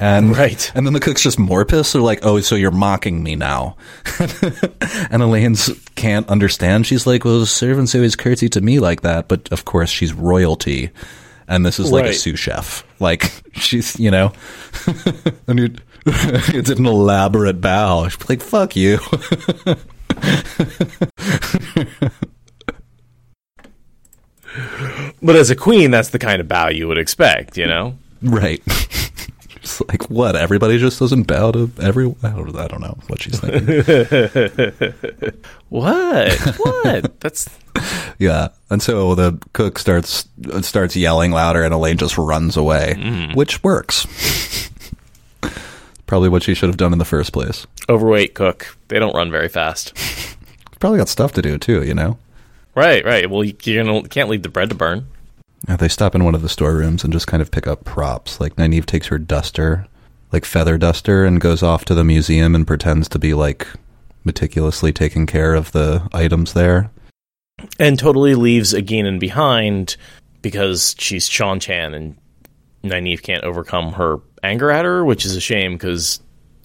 And, 0.00 0.36
Right. 0.36 0.72
and 0.74 0.84
then 0.84 0.94
the 0.94 0.98
cook's 1.00 1.22
just 1.22 1.38
more 1.38 1.64
pissed. 1.64 1.92
They're 1.92 2.02
like, 2.02 2.18
"Oh, 2.26 2.40
so 2.40 2.56
you're 2.56 2.72
mocking 2.72 3.22
me 3.22 3.36
now?" 3.36 3.76
and 4.18 5.22
Elayne's 5.22 5.70
can't 5.94 6.28
understand. 6.28 6.88
She's 6.88 7.06
like, 7.06 7.24
"Well, 7.24 7.46
servants 7.46 7.94
always 7.94 8.16
curtsy 8.16 8.48
to 8.48 8.60
me 8.60 8.80
like 8.80 9.02
that, 9.02 9.28
but 9.28 9.48
of 9.52 9.64
course 9.64 9.90
she's 9.90 10.12
royalty, 10.12 10.90
and 11.46 11.64
this 11.64 11.78
is 11.78 11.92
like 11.92 12.06
a 12.06 12.14
sous 12.14 12.40
chef. 12.40 12.82
Like 12.98 13.30
she's, 13.54 13.96
you 14.00 14.10
know, 14.10 14.32
and 15.46 15.60
it, 15.60 15.80
it's 16.06 16.70
an 16.70 16.84
elaborate 16.84 17.60
bow. 17.60 18.08
She's 18.08 18.28
like, 18.28 18.42
"Fuck 18.42 18.74
you." 18.74 18.98
But 25.22 25.36
as 25.36 25.50
a 25.50 25.56
queen, 25.56 25.90
that's 25.90 26.10
the 26.10 26.18
kind 26.18 26.40
of 26.40 26.48
bow 26.48 26.68
you 26.68 26.88
would 26.88 26.98
expect, 26.98 27.56
you 27.56 27.66
know? 27.66 27.96
right. 28.22 28.62
It's 29.62 29.80
like 29.88 30.10
what? 30.10 30.34
Everybody 30.34 30.76
just 30.76 30.98
doesn't 30.98 31.28
bow 31.28 31.52
to 31.52 31.70
everyone. 31.80 32.16
I 32.24 32.30
don't, 32.30 32.56
I 32.56 32.66
don't 32.66 32.80
know 32.80 32.98
what 33.06 33.22
she's 33.22 33.38
thinking. 33.38 33.82
What? 35.68 36.38
What? 36.58 37.20
That's 37.20 37.48
Yeah, 38.18 38.48
and 38.68 38.82
so 38.82 39.14
the 39.14 39.38
cook 39.54 39.78
starts 39.78 40.28
starts 40.60 40.96
yelling 40.96 41.30
louder, 41.30 41.62
and 41.62 41.72
Elayne 41.72 41.96
just 41.96 42.18
runs 42.18 42.58
away, 42.58 42.94
mm. 42.98 43.34
which 43.34 43.62
works. 43.62 44.06
Probably 46.06 46.28
what 46.28 46.42
she 46.42 46.54
should 46.54 46.68
have 46.68 46.76
done 46.76 46.92
in 46.92 46.98
the 46.98 47.06
first 47.06 47.32
place. 47.32 47.66
overweight 47.88 48.34
cook. 48.34 48.76
They 48.88 48.98
don't 48.98 49.14
run 49.14 49.30
very 49.30 49.48
fast. 49.48 49.96
Probably 50.78 50.98
got 50.98 51.08
stuff 51.08 51.32
to 51.34 51.40
do 51.40 51.56
too, 51.56 51.82
you 51.84 51.94
know. 51.94 52.18
Right, 52.74 53.04
right. 53.04 53.28
Well, 53.28 53.44
you 53.44 53.52
can't 53.54 54.28
leave 54.28 54.42
the 54.42 54.48
bread 54.48 54.70
to 54.70 54.74
burn. 54.74 55.06
Yeah, 55.68 55.76
they 55.76 55.88
stop 55.88 56.14
in 56.14 56.24
one 56.24 56.34
of 56.34 56.42
the 56.42 56.48
storerooms 56.48 57.04
and 57.04 57.12
just 57.12 57.26
kind 57.26 57.40
of 57.42 57.50
pick 57.50 57.66
up 57.66 57.84
props. 57.84 58.40
Like 58.40 58.56
Nynaeve 58.56 58.86
takes 58.86 59.06
her 59.08 59.18
duster, 59.18 59.86
like 60.32 60.44
feather 60.44 60.78
duster, 60.78 61.24
and 61.24 61.40
goes 61.40 61.62
off 61.62 61.84
to 61.86 61.94
the 61.94 62.02
museum 62.04 62.54
and 62.54 62.66
pretends 62.66 63.08
to 63.10 63.18
be 63.18 63.34
like 63.34 63.66
meticulously 64.24 64.92
taking 64.92 65.26
care 65.26 65.54
of 65.54 65.72
the 65.72 66.08
items 66.12 66.52
there. 66.54 66.90
and 67.78 67.98
totally 67.98 68.34
leaves 68.34 68.72
Egeanin 68.72 69.20
behind 69.20 69.96
because 70.40 70.96
she's 70.98 71.28
Seanchan 71.28 71.94
and 71.94 72.16
Nynaeve 72.82 73.22
can't 73.22 73.44
overcome 73.44 73.92
her 73.92 74.18
anger 74.42 74.70
at 74.70 74.84
her, 74.84 75.04
which 75.04 75.24
is 75.24 75.36
a 75.36 75.40
shame 75.40 75.74
because 75.74 76.20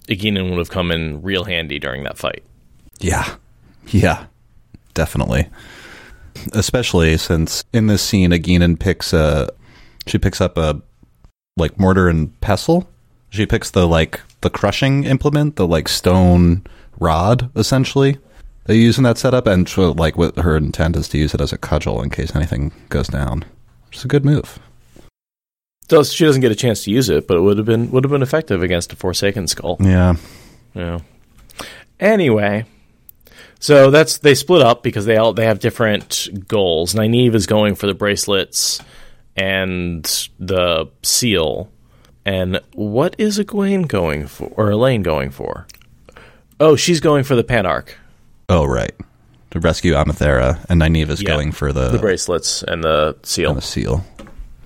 Egeanin 0.08 0.50
would 0.50 0.58
have 0.58 0.70
come 0.70 0.90
in 0.90 1.22
real 1.22 1.44
handy 1.44 1.78
during 1.78 2.02
that 2.04 2.18
fight. 2.18 2.42
Yeah. 2.98 3.36
Yeah. 3.88 4.26
Definitely. 4.94 5.48
Especially 6.52 7.16
since 7.16 7.64
in 7.72 7.86
this 7.86 8.02
scene 8.02 8.30
Egeanin 8.30 8.78
picks 8.78 9.12
a 9.12 9.48
she 10.06 10.18
picks 10.18 10.40
up 10.40 10.56
a 10.56 10.80
like 11.56 11.78
mortar 11.78 12.08
and 12.08 12.38
pestle. 12.40 12.88
She 13.30 13.46
picks 13.46 13.70
the 13.70 13.86
like 13.86 14.20
the 14.40 14.50
crushing 14.50 15.04
implement, 15.04 15.56
the 15.56 15.66
like 15.66 15.88
stone 15.88 16.64
rod 16.98 17.50
essentially. 17.56 18.18
They 18.64 18.76
use 18.76 18.98
in 18.98 19.04
that 19.04 19.18
setup 19.18 19.46
and 19.46 19.68
so, 19.68 19.92
like 19.92 20.16
what 20.16 20.36
her 20.38 20.56
intent 20.56 20.96
is 20.96 21.08
to 21.08 21.18
use 21.18 21.34
it 21.34 21.40
as 21.40 21.52
a 21.52 21.58
cudgel 21.58 22.02
in 22.02 22.10
case 22.10 22.36
anything 22.36 22.72
goes 22.90 23.08
down. 23.08 23.44
Which 23.86 23.98
is 23.98 24.04
a 24.04 24.08
good 24.08 24.24
move. 24.24 24.58
Does 25.88 26.12
she 26.12 26.26
doesn't 26.26 26.42
get 26.42 26.52
a 26.52 26.56
chance 26.56 26.84
to 26.84 26.90
use 26.90 27.08
it, 27.08 27.26
but 27.26 27.38
it 27.38 27.40
would 27.40 27.56
have 27.56 27.66
been 27.66 27.90
would 27.90 28.04
have 28.04 28.10
been 28.10 28.22
effective 28.22 28.62
against 28.62 28.92
a 28.92 28.96
Forsaken 28.96 29.48
skull. 29.48 29.78
Yeah. 29.80 30.16
Yeah. 30.74 30.98
Anyway, 31.98 32.66
so 33.58 33.90
that's 33.90 34.18
they 34.18 34.34
split 34.34 34.62
up 34.62 34.82
because 34.82 35.04
they 35.06 35.16
all 35.16 35.32
they 35.32 35.44
have 35.46 35.60
different 35.60 36.28
goals. 36.48 36.94
Nynaeve 36.94 37.34
is 37.34 37.46
going 37.46 37.74
for 37.74 37.86
the 37.86 37.94
bracelets 37.94 38.80
and 39.36 40.04
the 40.38 40.86
seal. 41.02 41.70
And 42.24 42.60
what 42.74 43.14
is 43.18 43.38
Egwene 43.38 43.88
going 43.88 44.26
for 44.26 44.52
or 44.56 44.70
Elayne 44.70 45.02
going 45.02 45.30
for? 45.30 45.66
Oh, 46.60 46.76
she's 46.76 47.00
going 47.00 47.24
for 47.24 47.34
the 47.36 47.44
Panarch, 47.44 47.90
Oh 48.48 48.64
right. 48.64 48.92
To 49.52 49.60
rescue 49.60 49.94
Amathera 49.94 50.62
and 50.68 50.82
Nynaeve 50.82 51.08
is 51.08 51.22
Yeah. 51.22 51.28
going 51.28 51.52
for 51.52 51.72
the, 51.72 51.88
the 51.88 51.98
bracelets 51.98 52.62
and 52.62 52.84
the 52.84 53.16
seal, 53.22 53.50
and 53.50 53.58
the 53.58 53.62
seal. 53.62 54.04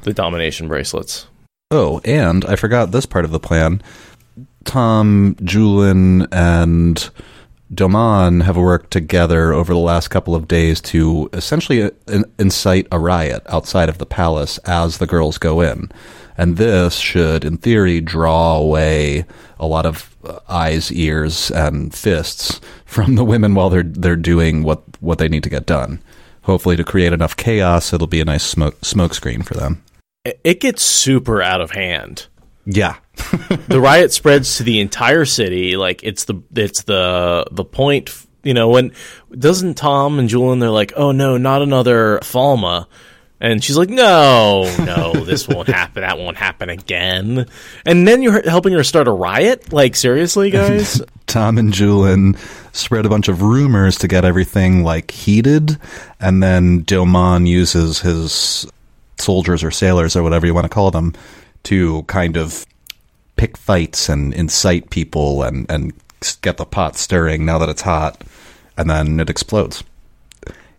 the 0.02 0.12
domination 0.12 0.66
bracelets. 0.68 1.26
Oh, 1.70 2.00
and 2.04 2.44
I 2.46 2.56
forgot 2.56 2.90
this 2.90 3.06
part 3.06 3.24
of 3.24 3.30
the 3.30 3.38
plan. 3.40 3.80
Thom, 4.64 5.36
Juilin, 5.36 6.26
and 6.32 7.10
Domon 7.72 8.42
have 8.42 8.56
worked 8.56 8.90
together 8.90 9.52
over 9.52 9.72
the 9.72 9.78
last 9.78 10.08
couple 10.08 10.34
of 10.34 10.46
days 10.46 10.80
to 10.82 11.30
essentially 11.32 11.90
incite 12.38 12.86
a 12.92 12.98
riot 12.98 13.42
outside 13.48 13.88
of 13.88 13.98
the 13.98 14.06
palace 14.06 14.58
as 14.58 14.98
the 14.98 15.06
girls 15.06 15.38
go 15.38 15.62
in. 15.62 15.90
And 16.36 16.56
this 16.56 16.96
should, 16.96 17.44
in 17.44 17.56
theory, 17.56 18.00
draw 18.00 18.56
away 18.56 19.24
a 19.58 19.66
lot 19.66 19.86
of 19.86 20.14
uh, 20.24 20.38
eyes, 20.48 20.92
ears, 20.92 21.50
and 21.50 21.94
fists 21.94 22.60
from 22.84 23.14
the 23.14 23.24
women 23.24 23.54
while 23.54 23.70
they're 23.70 23.82
they're 23.82 24.16
doing 24.16 24.62
what 24.62 24.82
what 25.00 25.18
they 25.18 25.28
need 25.28 25.42
to 25.42 25.50
get 25.50 25.66
done. 25.66 26.02
Hopefully, 26.42 26.76
to 26.76 26.84
create 26.84 27.12
enough 27.12 27.36
chaos, 27.36 27.92
it'll 27.92 28.06
be 28.06 28.20
a 28.20 28.24
nice 28.24 28.44
smoke 28.44 28.84
smoke 28.84 29.14
screen 29.14 29.42
for 29.42 29.54
them. 29.54 29.82
It 30.24 30.60
gets 30.60 30.82
super 30.82 31.42
out 31.42 31.60
of 31.60 31.72
hand. 31.72 32.26
Yeah, 32.64 32.96
the 33.68 33.80
riot 33.80 34.12
spreads 34.12 34.58
to 34.58 34.62
the 34.62 34.80
entire 34.80 35.24
city. 35.24 35.76
Like 35.76 36.02
it's 36.02 36.24
the 36.24 36.42
it's 36.54 36.82
the 36.82 37.46
the 37.50 37.64
point. 37.64 38.10
You 38.44 38.54
know 38.54 38.68
when 38.70 38.92
doesn't 39.36 39.74
Thom 39.74 40.18
and 40.18 40.28
Juilin 40.28 40.60
they're 40.60 40.70
like, 40.70 40.92
oh 40.96 41.12
no, 41.12 41.36
not 41.36 41.62
another 41.62 42.18
Falme. 42.22 42.86
And 43.40 43.62
she's 43.62 43.76
like, 43.76 43.88
no, 43.88 44.72
no, 44.78 45.24
this 45.24 45.48
won't 45.48 45.66
happen. 45.66 46.02
That 46.02 46.16
won't 46.16 46.36
happen 46.36 46.68
again. 46.68 47.46
And 47.84 48.06
then 48.06 48.22
you're 48.22 48.48
helping 48.48 48.72
her 48.72 48.84
start 48.84 49.08
a 49.08 49.12
riot? 49.12 49.72
Like, 49.72 49.96
seriously, 49.96 50.50
guys? 50.52 51.02
Thom 51.26 51.58
and 51.58 51.72
Juilin 51.72 52.38
spread 52.72 53.04
a 53.04 53.08
bunch 53.08 53.26
of 53.26 53.42
rumors 53.42 53.98
to 53.98 54.06
get 54.06 54.24
everything 54.24 54.84
like 54.84 55.10
heated, 55.10 55.76
and 56.20 56.40
then 56.40 56.84
Domon 56.84 57.48
uses 57.48 57.98
his 57.98 58.64
soldiers 59.18 59.64
or 59.64 59.72
sailors 59.72 60.14
or 60.14 60.22
whatever 60.22 60.46
you 60.46 60.54
want 60.54 60.66
to 60.66 60.68
call 60.68 60.92
them 60.92 61.12
to 61.64 62.02
kind 62.04 62.36
of 62.36 62.66
pick 63.36 63.56
fights 63.56 64.08
and 64.08 64.32
incite 64.34 64.90
people 64.90 65.42
and 65.42 65.70
and 65.70 65.92
get 66.42 66.56
the 66.56 66.64
pot 66.64 66.96
stirring 66.96 67.44
now 67.44 67.58
that 67.58 67.68
it's 67.68 67.82
hot, 67.82 68.22
and 68.76 68.88
then 68.88 69.20
it 69.20 69.30
explodes. 69.30 69.82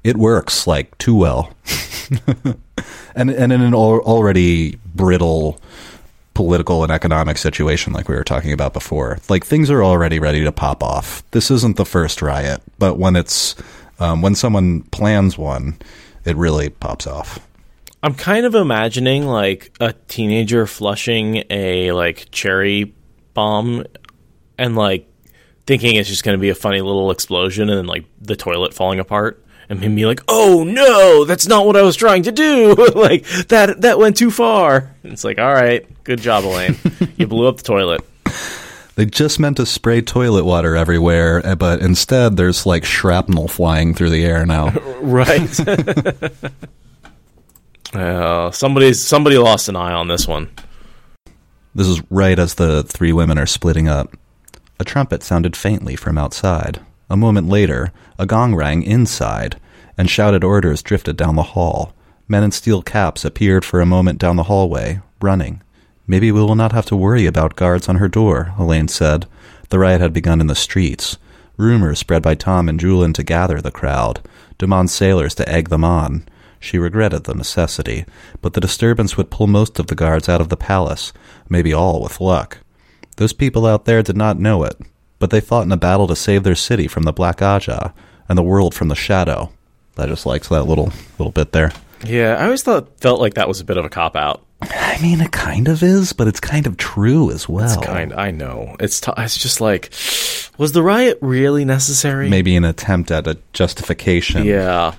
It 0.04 0.18
works 0.18 0.68
like 0.68 0.98
too 0.98 1.16
well, 1.16 1.54
and 3.16 3.30
and 3.30 3.54
in 3.54 3.62
an 3.62 3.74
already 3.74 4.78
brittle 4.96 5.60
political 6.34 6.84
and 6.84 6.92
economic 6.92 7.38
situation 7.38 7.94
like 7.94 8.10
we 8.10 8.16
were 8.16 8.24
talking 8.24 8.52
about 8.52 8.74
before. 8.74 9.20
Like 9.30 9.46
things 9.46 9.70
are 9.70 9.84
already 9.84 10.20
ready 10.20 10.44
to 10.44 10.52
pop 10.52 10.84
off. 10.84 11.24
This 11.32 11.52
isn't 11.52 11.78
the 11.78 11.86
first 11.86 12.22
riot, 12.22 12.62
but 12.80 12.98
when 12.98 13.16
it's 13.16 13.56
um, 14.00 14.22
when 14.22 14.36
someone 14.36 14.82
plans 14.84 15.38
one, 15.38 15.78
it 16.26 16.36
really 16.36 16.70
pops 16.70 17.08
off. 17.08 17.40
I'm 18.04 18.16
kind 18.16 18.46
of 18.46 18.54
imagining 18.54 19.26
like 19.26 19.74
a 19.80 19.94
teenager 19.94 20.68
flushing 20.68 21.46
a 21.50 21.94
like 21.94 22.30
cherry 22.32 22.94
bomb 23.34 23.86
and 24.58 24.76
like 24.76 25.10
thinking 25.66 25.96
it's 25.96 26.10
just 26.10 26.26
going 26.26 26.38
to 26.38 26.42
be 26.42 26.50
a 26.50 26.56
funny 26.56 26.82
little 26.82 27.12
explosion 27.12 27.70
and 27.70 27.78
then 27.78 27.86
like 27.86 28.04
the 28.20 28.36
toilet 28.36 28.74
falling 28.74 29.00
apart 29.00 29.42
and 29.70 29.82
him 29.82 29.96
be 29.96 30.06
like, 30.06 30.20
"Oh 30.28 30.66
no, 30.66 31.24
that's 31.24 31.48
not 31.48 31.66
what 31.66 31.78
I 31.78 31.82
was 31.84 31.96
trying 31.96 32.24
to 32.24 32.34
do." 32.34 32.76
like 32.96 33.26
that 33.48 33.80
that 33.82 33.98
went 33.98 34.18
too 34.18 34.32
far. 34.32 34.94
And 35.04 35.14
it's 35.14 35.24
like, 35.24 35.40
"All 35.40 35.54
right, 35.54 35.88
good 36.04 36.20
job, 36.20 36.44
Elayne. 36.44 36.76
you 37.18 37.26
blew 37.26 37.48
up 37.48 37.56
the 37.56 37.64
toilet." 37.64 38.02
They 38.96 39.06
just 39.06 39.40
meant 39.40 39.58
to 39.58 39.66
spray 39.66 40.02
toilet 40.02 40.44
water 40.44 40.76
everywhere, 40.76 41.44
eh, 41.44 41.56
but 41.56 41.80
instead 41.82 42.36
there's 42.36 42.66
like 42.66 42.84
shrapnel 42.84 43.48
flying 43.48 43.94
through 43.94 44.10
the 44.10 44.26
air 44.26 44.46
now. 44.46 44.74
Right. 45.04 45.60
uh, 47.96 48.52
somebody's 48.52 49.04
somebody 49.04 49.38
lost 49.38 49.70
an 49.70 49.76
eye 49.76 49.94
on 49.94 50.08
this 50.08 50.28
one. 50.28 50.50
This 51.76 51.88
is 51.88 52.02
right 52.10 52.38
as 52.38 52.56
the 52.56 52.84
three 52.84 53.14
women 53.14 53.38
are 53.38 53.46
splitting 53.46 53.88
up. 53.88 54.16
A 54.80 54.86
trumpet 54.86 55.24
sounded 55.24 55.56
faintly 55.56 55.96
from 55.96 56.18
outside. 56.18 56.82
A 57.10 57.18
moment 57.18 57.48
later, 57.48 57.92
a 58.18 58.26
gong 58.26 58.56
rang 58.56 58.84
inside, 58.84 59.60
and 59.98 60.10
shouted 60.10 60.44
orders 60.44 60.82
drifted 60.84 61.18
down 61.18 61.36
the 61.36 61.44
hall. 61.44 61.94
Men 62.28 62.44
in 62.44 62.52
steel 62.52 62.82
caps 62.82 63.26
appeared 63.26 63.66
for 63.66 63.82
a 63.82 63.86
moment 63.86 64.20
down 64.20 64.36
the 64.36 64.44
hallway, 64.44 65.02
running. 65.22 65.62
Maybe 66.06 66.32
we 66.32 66.42
will 66.42 66.56
not 66.56 66.72
have 66.72 66.86
to 66.88 66.96
worry 66.96 67.26
about 67.26 67.56
guards 67.56 67.88
on 67.88 67.98
her 67.98 68.08
door, 68.08 68.54
Elayne 68.58 68.90
said. 68.90 69.26
The 69.70 69.80
riot 69.80 70.02
had 70.02 70.14
begun 70.14 70.42
in 70.42 70.48
the 70.48 70.56
streets. 70.56 71.18
Rumors 71.58 72.00
spread 72.00 72.22
by 72.22 72.36
Thom 72.36 72.68
and 72.68 72.80
Juilin 72.80 73.14
to 73.14 73.24
gather 73.24 73.62
the 73.62 73.72
crowd, 73.72 74.22
demand 74.58 74.90
sailors 74.90 75.36
to 75.36 75.48
egg 75.48 75.70
them 75.70 75.84
on. 75.84 76.28
She 76.64 76.78
regretted 76.78 77.26
the 77.26 77.34
necessity, 77.34 78.06
but 78.42 78.54
the 78.54 78.62
disturbance 78.62 79.18
would 79.18 79.30
pull 79.30 79.48
most 79.48 79.80
of 79.80 79.88
the 79.88 79.96
guards 79.96 80.30
out 80.30 80.40
of 80.40 80.48
the 80.48 80.56
palace, 80.56 81.12
maybe 81.50 81.74
all 81.74 82.02
with 82.02 82.22
luck. 82.22 82.60
Those 83.18 83.34
people 83.34 83.66
out 83.66 83.84
there 83.84 84.02
did 84.02 84.16
not 84.16 84.40
know 84.40 84.64
it, 84.64 84.80
but 85.20 85.30
they 85.30 85.42
fought 85.42 85.66
in 85.66 85.74
a 85.74 85.78
battle 85.78 86.08
to 86.08 86.16
save 86.16 86.44
their 86.44 86.56
city 86.56 86.88
from 86.88 87.04
the 87.04 87.12
Black 87.12 87.40
Ajah 87.40 87.92
and 88.30 88.38
the 88.38 88.44
world 88.44 88.74
from 88.74 88.88
the 88.88 88.96
Shadow. 88.96 89.52
I 89.98 90.06
just 90.06 90.26
liked 90.26 90.48
that 90.52 90.64
little 90.64 90.94
little 91.20 91.34
bit 91.34 91.52
there. 91.52 91.74
Yeah, 92.06 92.36
I 92.36 92.46
always 92.46 92.64
thought 92.64 92.98
felt 93.02 93.20
like 93.20 93.34
that 93.34 93.50
was 93.50 93.60
a 93.60 93.66
bit 93.66 93.76
of 93.76 93.84
a 93.84 93.90
cop 93.90 94.16
out. 94.16 94.46
I 94.62 94.98
mean, 95.02 95.20
it 95.20 95.34
kind 95.34 95.68
of 95.68 95.84
is, 95.84 96.14
but 96.14 96.30
it's 96.30 96.40
kind 96.40 96.66
of 96.66 96.78
true 96.78 97.30
as 97.30 97.50
well. 97.50 97.82
Kind, 97.82 98.14
I 98.14 98.32
know. 98.32 98.78
It's 98.80 99.02
t- 99.02 99.12
it's 99.18 99.38
just 99.38 99.60
like, 99.60 99.92
was 100.58 100.72
the 100.72 100.82
riot 100.82 101.18
really 101.20 101.66
necessary? 101.66 102.30
Maybe 102.30 102.56
an 102.56 102.64
attempt 102.64 103.12
at 103.12 103.28
a 103.28 103.38
justification. 103.52 104.46
Yeah, 104.46 104.94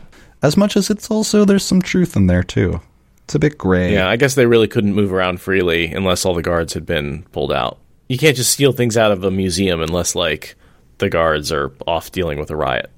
As 0.44 0.58
much 0.58 0.76
as 0.76 0.90
it's 0.90 1.10
also 1.10 1.46
there's 1.46 1.64
some 1.64 1.80
truth 1.80 2.16
in 2.16 2.26
there 2.26 2.42
too. 2.42 2.82
It's 3.24 3.34
a 3.34 3.38
bit 3.38 3.56
gray. 3.56 3.94
yeah. 3.94 4.10
I 4.10 4.16
guess 4.16 4.34
they 4.34 4.44
really 4.44 4.68
couldn't 4.68 4.94
move 4.94 5.10
around 5.10 5.40
freely 5.40 5.86
unless 5.86 6.26
all 6.26 6.34
the 6.34 6.42
guards 6.42 6.74
had 6.74 6.84
been 6.84 7.22
pulled 7.32 7.50
out. 7.50 7.78
You 8.10 8.18
can't 8.18 8.36
just 8.36 8.52
steal 8.52 8.72
things 8.72 8.98
out 8.98 9.10
of 9.10 9.24
a 9.24 9.30
museum 9.30 9.80
unless 9.80 10.14
like 10.14 10.54
the 10.98 11.08
guards 11.08 11.50
are 11.50 11.72
off 11.86 12.12
dealing 12.12 12.38
with 12.38 12.50
a 12.50 12.56
riot. 12.56 12.90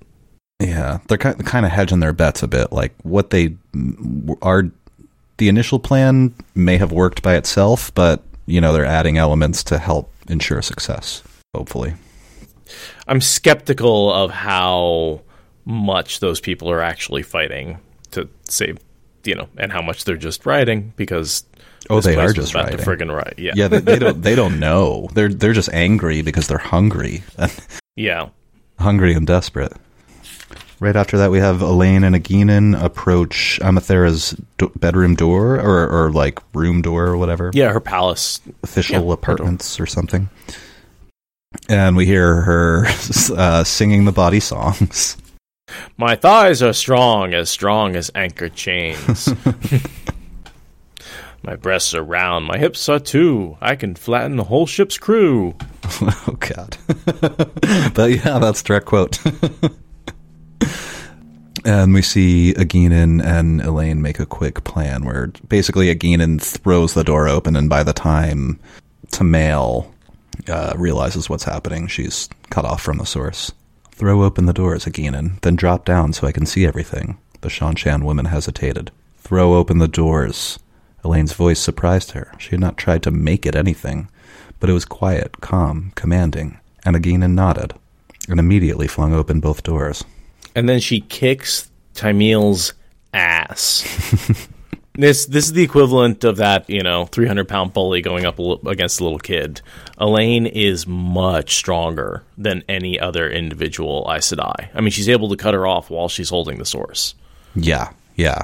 Yeah, 0.58 0.98
they're 1.06 1.18
kind 1.18 1.46
kind 1.46 1.64
of 1.64 1.70
hedging 1.70 2.00
their 2.00 2.12
bets 2.12 2.42
a 2.42 2.48
bit. 2.48 2.72
Like 2.72 2.92
what 3.04 3.30
they 3.30 3.54
are, 4.42 4.64
the 5.36 5.48
initial 5.48 5.78
plan 5.78 6.34
may 6.56 6.78
have 6.78 6.90
worked 6.90 7.22
by 7.22 7.36
itself, 7.36 7.94
but 7.94 8.24
you 8.46 8.60
know 8.60 8.72
they're 8.72 8.84
adding 8.84 9.18
elements 9.18 9.62
to 9.64 9.78
help 9.78 10.12
ensure 10.28 10.62
success. 10.62 11.22
Hopefully, 11.54 11.94
I'm 13.06 13.20
skeptical 13.20 14.12
of 14.12 14.32
how 14.32 15.20
much 15.66 16.20
those 16.20 16.40
people 16.40 16.70
are 16.70 16.80
actually 16.80 17.22
fighting 17.22 17.78
to 18.12 18.28
save, 18.48 18.78
you 19.24 19.34
know, 19.34 19.48
and 19.58 19.72
how 19.72 19.82
much 19.82 20.04
they're 20.04 20.16
just 20.16 20.46
rioting 20.46 20.92
because 20.96 21.44
Oh, 21.90 22.00
they 22.00 22.16
are 22.16 22.32
just 22.32 22.52
about 22.52 22.70
to 22.72 22.78
friggin' 22.78 23.14
riot. 23.14 23.34
Yeah, 23.38 23.52
yeah, 23.54 23.68
they, 23.68 23.78
they 23.78 23.98
don't 23.98 24.22
they 24.22 24.34
don't 24.34 24.58
know. 24.58 25.08
They're 25.12 25.28
they're 25.28 25.52
just 25.52 25.68
angry 25.72 26.22
because 26.22 26.48
they're 26.48 26.58
hungry, 26.58 27.22
yeah. 27.96 28.30
hungry 28.78 29.12
and 29.14 29.26
desperate. 29.26 29.72
Right 30.78 30.96
after 30.96 31.16
that, 31.18 31.30
we 31.30 31.38
have 31.38 31.60
Elayne 31.62 32.04
and 32.04 32.14
Egeanin 32.14 32.78
approach 32.82 33.58
Amathera's 33.62 34.36
do- 34.58 34.72
bedroom 34.76 35.14
door, 35.14 35.58
or, 35.58 35.88
or 35.88 36.12
like 36.12 36.38
room 36.54 36.82
door, 36.82 37.06
or 37.06 37.16
whatever. 37.16 37.50
Yeah, 37.54 37.72
her 37.72 37.80
palace. 37.80 38.40
official 38.62 39.06
Yeah, 39.06 39.12
apartments 39.14 39.80
or 39.80 39.86
something. 39.86 40.28
And 41.68 41.96
we 41.96 42.04
hear 42.04 42.42
her 42.42 42.86
uh, 43.36 43.64
singing 43.64 44.04
the 44.04 44.12
body 44.12 44.40
songs. 44.40 45.16
My 45.98 46.14
thighs 46.14 46.62
are 46.62 46.74
strong, 46.74 47.32
as 47.32 47.48
strong 47.48 47.96
as 47.96 48.10
anchor 48.14 48.48
chains. 48.50 49.32
my 51.42 51.56
breasts 51.56 51.94
are 51.94 52.02
round, 52.02 52.44
my 52.44 52.58
hips 52.58 52.88
are 52.88 52.98
too. 52.98 53.56
I 53.62 53.76
can 53.76 53.94
flatten 53.94 54.36
the 54.36 54.44
whole 54.44 54.66
ship's 54.66 54.98
crew. 54.98 55.54
oh 56.02 56.36
God! 56.38 56.76
but 57.94 58.10
yeah, 58.10 58.38
that's 58.38 58.62
direct 58.62 58.84
quote. 58.86 59.18
and 61.64 61.94
we 61.94 62.02
see 62.02 62.52
Egeanin 62.54 63.24
and 63.24 63.60
Elayne 63.62 64.02
make 64.02 64.20
a 64.20 64.26
quick 64.26 64.64
plan 64.64 65.04
where 65.04 65.28
basically 65.48 65.94
Egeanin 65.94 66.42
throws 66.42 66.92
the 66.92 67.04
door 67.04 67.26
open, 67.26 67.56
and 67.56 67.70
by 67.70 67.82
the 67.82 67.94
time 67.94 68.60
Temaile 69.08 69.90
uh, 70.48 70.74
realizes 70.76 71.30
what's 71.30 71.44
happening, 71.44 71.86
she's 71.86 72.28
cut 72.50 72.66
off 72.66 72.82
from 72.82 72.98
the 72.98 73.06
source. 73.06 73.50
Throw 73.96 74.24
open 74.24 74.44
the 74.44 74.52
doors, 74.52 74.84
Egeanin, 74.84 75.40
then 75.40 75.56
drop 75.56 75.86
down 75.86 76.12
so 76.12 76.26
I 76.26 76.32
can 76.32 76.44
see 76.44 76.66
everything. 76.66 77.16
The 77.40 77.48
Seanchan 77.48 78.04
woman 78.04 78.26
hesitated. 78.26 78.90
Throw 79.16 79.54
open 79.54 79.78
the 79.78 79.88
doors. 79.88 80.58
Elayne's 81.02 81.32
voice 81.32 81.58
surprised 81.58 82.10
her. 82.10 82.30
She 82.36 82.50
had 82.50 82.60
not 82.60 82.76
tried 82.76 83.02
to 83.04 83.10
make 83.10 83.46
it 83.46 83.56
anything, 83.56 84.10
but 84.60 84.68
it 84.68 84.74
was 84.74 84.84
quiet, 84.84 85.40
calm, 85.40 85.92
commanding, 85.94 86.60
and 86.84 86.94
Egeanin 86.94 87.32
nodded, 87.32 87.72
and 88.28 88.38
immediately 88.38 88.86
flung 88.86 89.14
open 89.14 89.40
both 89.40 89.62
doors. 89.62 90.04
And 90.54 90.68
then 90.68 90.80
she 90.80 91.00
kicks 91.00 91.70
Temaile's 91.94 92.74
ass. 93.14 94.46
this 94.96 95.26
this 95.26 95.46
is 95.46 95.52
the 95.52 95.62
equivalent 95.62 96.24
of 96.24 96.36
that, 96.36 96.68
you 96.68 96.82
know, 96.82 97.06
300 97.06 97.48
pound 97.48 97.72
bully 97.72 98.00
going 98.00 98.24
up 98.24 98.38
a 98.38 98.56
against 98.66 99.00
a 99.00 99.04
little 99.04 99.18
kid. 99.18 99.60
Elayne 100.00 100.50
is 100.50 100.86
much 100.86 101.56
stronger 101.56 102.22
than 102.36 102.64
any 102.68 102.98
other 102.98 103.30
individual 103.30 104.10
Aes 104.10 104.30
Sedai. 104.32 104.68
I 104.74 104.80
mean, 104.80 104.90
she's 104.90 105.08
able 105.08 105.28
to 105.30 105.36
cut 105.36 105.54
her 105.54 105.66
off 105.66 105.90
while 105.90 106.08
she's 106.08 106.30
holding 106.30 106.58
the 106.58 106.66
source. 106.66 107.14
Yeah, 107.54 107.92
yeah. 108.14 108.42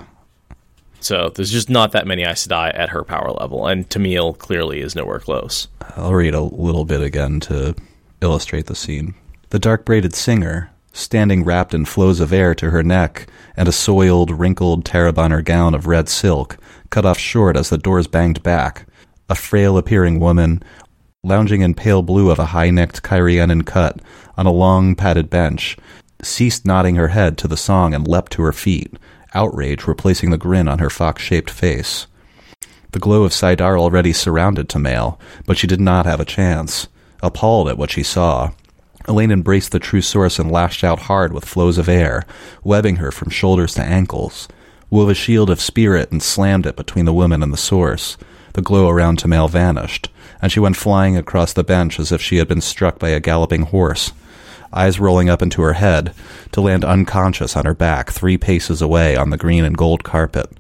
So 1.01 1.31
there's 1.31 1.51
just 1.51 1.69
not 1.69 1.93
that 1.93 2.07
many 2.07 2.23
Aes 2.23 2.47
Sedai 2.47 2.77
at 2.79 2.91
her 2.91 3.03
power 3.03 3.33
level, 3.33 3.67
and 3.67 3.89
Temaile 3.89 4.37
clearly 4.37 4.81
is 4.81 4.95
nowhere 4.95 5.19
close. 5.19 5.69
I'll 5.97 6.15
read 6.15 6.35
a 6.35 6.41
little 6.41 6.85
bit 6.85 7.03
again 7.03 7.41
to 7.41 7.75
illustrate 8.21 8.67
the 8.67 8.77
scene. 8.77 9.15
The 9.51 9.59
dark 9.59 9.85
braided 9.85 10.15
singer, 10.15 10.71
standing 10.93 11.45
wrapped 11.45 11.75
in 11.75 11.85
flows 11.85 12.21
of 12.21 12.33
air 12.33 12.55
to 12.55 12.71
her 12.71 12.83
neck 12.83 13.27
and 13.57 13.69
a 13.69 13.73
soiled, 13.73 14.31
wrinkled 14.31 14.85
Taraboner 14.85 15.45
gown 15.45 15.75
of 15.75 15.87
red 15.87 16.09
silk, 16.09 16.57
cut 16.91 17.05
off 17.05 17.19
short 17.19 17.57
as 17.57 17.71
the 17.71 17.79
doors 17.79 18.07
banged 18.07 18.43
back, 18.43 18.87
a 19.29 19.35
frail 19.35 19.79
appearing 19.79 20.21
woman, 20.21 20.63
lounging 21.25 21.63
in 21.63 21.75
pale 21.75 22.03
blue 22.03 22.31
of 22.31 22.39
a 22.39 22.47
high 22.47 22.71
necked 22.71 23.03
Cairhienin 23.03 23.65
cut 23.65 24.01
on 24.37 24.47
a 24.47 24.53
long 24.53 24.95
padded 24.95 25.31
bench, 25.31 25.77
ceased 26.23 26.67
nodding 26.67 26.97
her 26.97 27.09
head 27.09 27.39
to 27.39 27.49
the 27.49 27.57
song 27.57 27.95
and 27.95 28.07
leapt 28.07 28.33
to 28.33 28.43
her 28.43 28.53
feet, 28.53 28.95
outrage 29.35 29.87
replacing 29.87 30.31
the 30.31 30.39
grin 30.39 30.69
on 30.69 30.79
her 30.79 30.91
fox 30.91 31.23
shaped 31.23 31.51
face. 31.51 32.07
The 32.93 32.99
glow 32.99 33.25
of 33.25 33.33
saidar 33.33 33.79
already 33.79 34.13
surrounded 34.13 34.69
Temaile, 34.69 35.19
but 35.47 35.57
she 35.57 35.67
did 35.67 35.81
not 35.81 36.05
have 36.05 36.21
a 36.21 36.27
chance. 36.27 36.89
Appalled 37.23 37.69
at 37.69 37.79
what 37.79 37.91
she 37.91 38.03
saw, 38.03 38.51
Elayne 39.09 39.33
embraced 39.33 39.73
the 39.73 39.79
true 39.79 40.01
source 40.01 40.39
and 40.39 40.51
lashed 40.51 40.85
out 40.85 41.01
hard 41.01 41.33
with 41.33 41.45
flows 41.45 41.79
of 41.79 41.89
air, 41.89 42.25
webbing 42.63 42.97
her 42.97 43.11
from 43.11 43.31
shoulders 43.31 43.75
to 43.75 43.83
ankles, 43.83 44.49
wove 44.91 45.09
a 45.09 45.15
shield 45.15 45.51
of 45.51 45.61
spirit 45.61 46.13
and 46.13 46.23
slammed 46.23 46.67
it 46.67 46.77
between 46.77 47.05
the 47.05 47.13
woman 47.13 47.43
and 47.43 47.53
the 47.53 47.57
source. 47.57 48.17
The 48.55 48.63
glow 48.63 48.89
around 48.89 49.19
Temaile 49.19 49.49
vanished, 49.49 50.11
and 50.43 50.53
she 50.53 50.61
went 50.61 50.77
flying 50.77 51.17
across 51.17 51.53
the 51.53 51.65
bench 51.65 51.99
as 51.99 52.13
if 52.13 52.21
she 52.21 52.37
had 52.37 52.49
been 52.49 52.61
struck 52.61 52.99
by 52.99 53.09
a 53.09 53.21
galloping 53.21 53.63
horse, 53.63 54.13
eyes 54.73 55.01
rolling 55.01 55.29
up 55.29 55.43
into 55.43 55.63
her 55.63 55.73
head, 55.75 56.15
to 56.53 56.61
land 56.61 56.85
unconscious 56.85 57.57
on 57.57 57.65
her 57.65 57.75
back 57.75 58.11
three 58.11 58.37
paces 58.37 58.83
away 58.83 59.17
on 59.17 59.31
the 59.31 59.37
green 59.37 59.65
and 59.65 59.77
gold 59.77 60.05
carpet. 60.05 60.51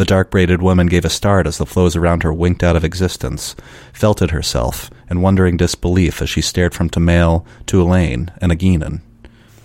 The 0.00 0.06
dark 0.06 0.30
braided 0.30 0.62
woman 0.62 0.86
gave 0.86 1.04
a 1.04 1.10
start 1.10 1.46
as 1.46 1.58
the 1.58 1.66
flows 1.66 1.94
around 1.94 2.22
her 2.22 2.32
winked 2.32 2.62
out 2.62 2.74
of 2.74 2.84
existence, 2.84 3.54
felt 3.92 4.22
it 4.22 4.30
herself, 4.30 4.90
in 5.10 5.20
wondering 5.20 5.58
disbelief 5.58 6.22
as 6.22 6.30
she 6.30 6.40
stared 6.40 6.72
from 6.72 6.88
Temaile 6.88 7.44
to 7.66 7.82
Elayne 7.82 8.32
and 8.40 8.50
Egeanin. 8.50 9.02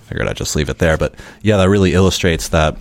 Figured 0.08 0.28
I'd 0.28 0.36
just 0.36 0.58
leave 0.58 0.68
it 0.68 0.80
there, 0.80 0.98
but 0.98 1.16
yeah, 1.42 1.56
that 1.56 1.70
really 1.70 1.94
illustrates 1.94 2.50
that 2.50 2.76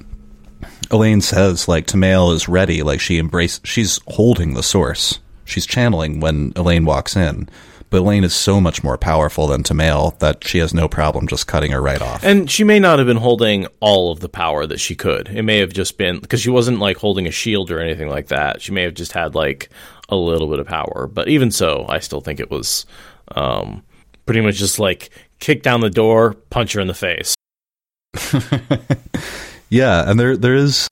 Elayne 0.91 1.23
says 1.23 1.69
like 1.69 1.87
Temaile 1.87 2.35
is 2.35 2.49
ready, 2.49 2.83
like 2.83 2.99
she 2.99 3.19
embrace 3.19 3.61
she's 3.63 4.01
holding 4.09 4.55
the 4.55 4.63
source. 4.65 5.21
She's 5.45 5.65
channeling 5.65 6.19
when 6.19 6.51
Elayne 6.55 6.87
walks 6.87 7.15
in. 7.15 7.49
But 7.95 8.03
Elayne 8.03 8.25
is 8.25 8.35
so 8.35 8.61
much 8.61 8.83
more 8.83 8.99
powerful 8.99 9.47
than 9.47 9.63
Temaile 9.63 10.19
that 10.19 10.43
she 10.43 10.59
has 10.59 10.75
no 10.75 10.89
problem 10.89 11.29
just 11.29 11.47
cutting 11.47 11.71
her 11.71 11.81
right 11.81 12.03
off. 12.03 12.25
And 12.25 12.51
she 12.51 12.65
may 12.65 12.81
not 12.81 12.99
have 12.99 13.07
been 13.07 13.19
holding 13.19 13.69
all 13.79 14.11
of 14.11 14.19
the 14.19 14.29
power 14.29 14.67
that 14.67 14.81
she 14.81 14.97
could. 14.97 15.29
It 15.29 15.45
may 15.45 15.59
have 15.59 15.73
just 15.73 15.97
been 15.97 16.19
because 16.19 16.41
she 16.41 16.51
wasn't 16.51 16.81
like 16.81 16.97
holding 16.97 17.29
a 17.29 17.31
shield 17.31 17.71
or 17.71 17.79
anything 17.79 18.09
like 18.09 18.27
that. 18.27 18.61
She 18.61 18.73
may 18.73 18.83
have 18.83 18.95
just 18.95 19.13
had 19.13 19.37
like 19.37 19.71
a 20.09 20.17
little 20.17 20.49
bit 20.49 20.59
of 20.59 20.67
power. 20.67 21.07
But 21.07 21.29
even 21.29 21.53
so, 21.53 21.87
I 21.89 22.01
still 22.01 22.21
think 22.21 22.41
it 22.41 22.51
was 22.51 22.85
um, 23.37 23.85
pretty 24.27 24.41
much 24.41 24.57
just 24.57 24.81
like 24.81 25.11
kick 25.39 25.63
down 25.63 25.81
the 25.81 25.89
door, 25.89 26.35
punch 26.51 26.73
her 26.73 26.81
in 26.81 26.89
the 26.89 26.95
face. 26.95 27.37
Yeah, 29.75 30.09
and 30.09 30.21
there 30.21 30.37
there 30.37 30.55
is 30.55 30.89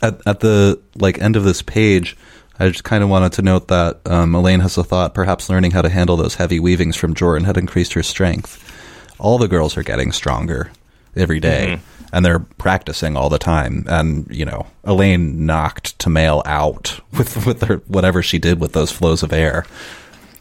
at 0.00 0.20
at 0.26 0.40
the 0.40 0.80
like 0.96 1.20
end 1.20 1.36
of 1.36 1.44
this 1.44 1.60
page. 1.60 2.16
I 2.62 2.68
just 2.68 2.84
kind 2.84 3.02
of 3.02 3.10
wanted 3.10 3.32
to 3.32 3.42
note 3.42 3.66
that 3.68 4.00
um, 4.06 4.34
Elayne 4.34 4.60
has 4.60 4.78
a 4.78 4.84
thought. 4.84 5.14
Perhaps 5.14 5.50
learning 5.50 5.72
how 5.72 5.82
to 5.82 5.88
handle 5.88 6.16
those 6.16 6.36
heavy 6.36 6.60
weavings 6.60 6.94
from 6.94 7.12
Jorin 7.12 7.44
had 7.44 7.56
increased 7.56 7.94
her 7.94 8.04
strength. 8.04 8.62
All 9.18 9.36
the 9.36 9.48
girls 9.48 9.76
are 9.76 9.82
getting 9.82 10.12
stronger 10.12 10.70
every 11.16 11.40
day, 11.40 11.80
and 12.12 12.24
they're 12.24 12.38
practicing 12.38 13.16
all 13.16 13.28
the 13.28 13.38
time. 13.38 13.84
And 13.88 14.28
you 14.30 14.44
know, 14.44 14.68
Elayne 14.84 15.34
knocked 15.38 15.98
Temaile 15.98 16.42
out 16.46 17.00
with 17.18 17.44
with 17.44 17.62
her 17.62 17.78
whatever 17.88 18.22
she 18.22 18.38
did 18.38 18.60
with 18.60 18.74
those 18.74 18.92
flows 18.92 19.24
of 19.24 19.32
air, 19.32 19.66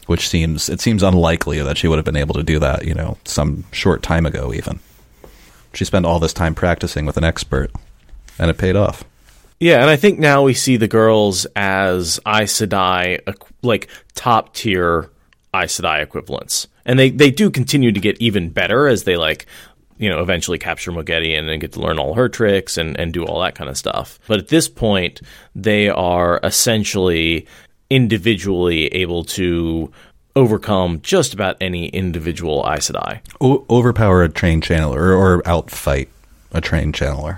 which 0.06 0.30
seems 0.30 0.70
it 0.70 0.80
seems 0.80 1.02
unlikely 1.02 1.60
that 1.64 1.80
she 1.80 1.88
would 1.88 1.98
have 1.98 2.06
been 2.06 2.16
able 2.16 2.36
to 2.36 2.44
do 2.44 2.60
that. 2.60 2.86
You 2.86 2.94
know, 2.94 3.18
some 3.26 3.64
short 3.72 4.04
time 4.04 4.28
ago, 4.28 4.54
even. 4.54 4.80
She 5.74 5.86
spent 5.86 6.06
all 6.06 6.20
this 6.20 6.34
time 6.34 6.54
practicing 6.54 7.08
with 7.08 7.18
an 7.18 7.24
expert, 7.24 7.72
and 8.38 8.52
it 8.52 8.60
paid 8.60 8.76
off. 8.76 9.06
Yeah, 9.62 9.82
and 9.82 9.92
I 9.92 9.96
think 9.96 10.18
now 10.18 10.42
we 10.42 10.56
see 10.56 10.76
the 10.76 10.88
girls 10.88 11.46
as 11.56 12.20
Aes 12.26 12.52
Sedai, 12.52 13.20
like 13.62 13.90
top 14.16 14.56
tier 14.56 15.12
Aes 15.54 15.80
Sedai 15.80 16.02
equivalents, 16.02 16.68
and 16.84 16.98
they 16.98 17.12
they 17.12 17.30
do 17.30 17.52
continue 17.52 17.92
to 17.92 18.00
get 18.00 18.20
even 18.20 18.50
better 18.50 18.88
as 18.88 19.04
they 19.04 19.18
like, 19.18 19.46
you 20.00 20.10
know, 20.10 20.20
eventually 20.20 20.58
capture 20.58 20.92
Moghedien 20.92 21.48
and 21.48 21.62
get 21.62 21.74
to 21.74 21.80
learn 21.80 22.00
all 22.00 22.16
her 22.16 22.28
tricks 22.28 22.76
and 22.76 23.00
and 23.00 23.14
do 23.14 23.24
all 23.24 23.40
that 23.42 23.54
kind 23.54 23.70
of 23.70 23.78
stuff. 23.78 24.20
But 24.28 24.40
at 24.40 24.48
this 24.48 24.68
point, 24.68 25.22
they 25.54 25.90
are 25.90 26.40
essentially 26.44 27.46
individually 27.92 28.88
able 28.88 29.24
to 29.26 29.92
overcome 30.36 31.02
just 31.04 31.36
about 31.36 31.58
any 31.62 31.90
individual 31.90 32.66
Aes 32.68 32.90
Sedai. 32.90 33.20
O- 33.40 33.64
overpower 33.70 34.24
a 34.24 34.30
trained 34.30 34.64
channeler 34.64 34.98
or, 34.98 35.14
or 35.14 35.42
outfight 35.44 36.08
a 36.52 36.62
trained 36.62 36.96
channeler, 36.96 37.38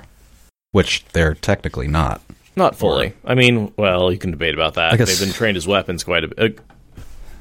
which 0.73 1.05
they're 1.13 1.33
technically 1.35 1.87
not. 1.87 2.21
Not 2.57 2.75
fully. 2.75 3.13
I 3.25 3.33
mean, 3.33 3.71
well, 3.77 4.11
you 4.11 4.17
can 4.19 4.29
debate 4.31 4.53
about 4.53 4.73
that. 4.73 4.97
Guess- 4.97 5.07
They've 5.19 5.27
been 5.27 5.33
trained 5.33 5.55
as 5.57 5.65
weapons 5.65 6.03
quite 6.03 6.25
a 6.25 6.27
bit. 6.27 6.59
Uh, 6.59 6.61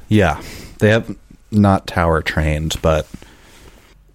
yeah, 0.09 0.41
they 0.79 0.89
have 0.91 1.15
not 1.51 1.87
tower 1.87 2.23
trained, 2.23 2.77
but 2.81 3.07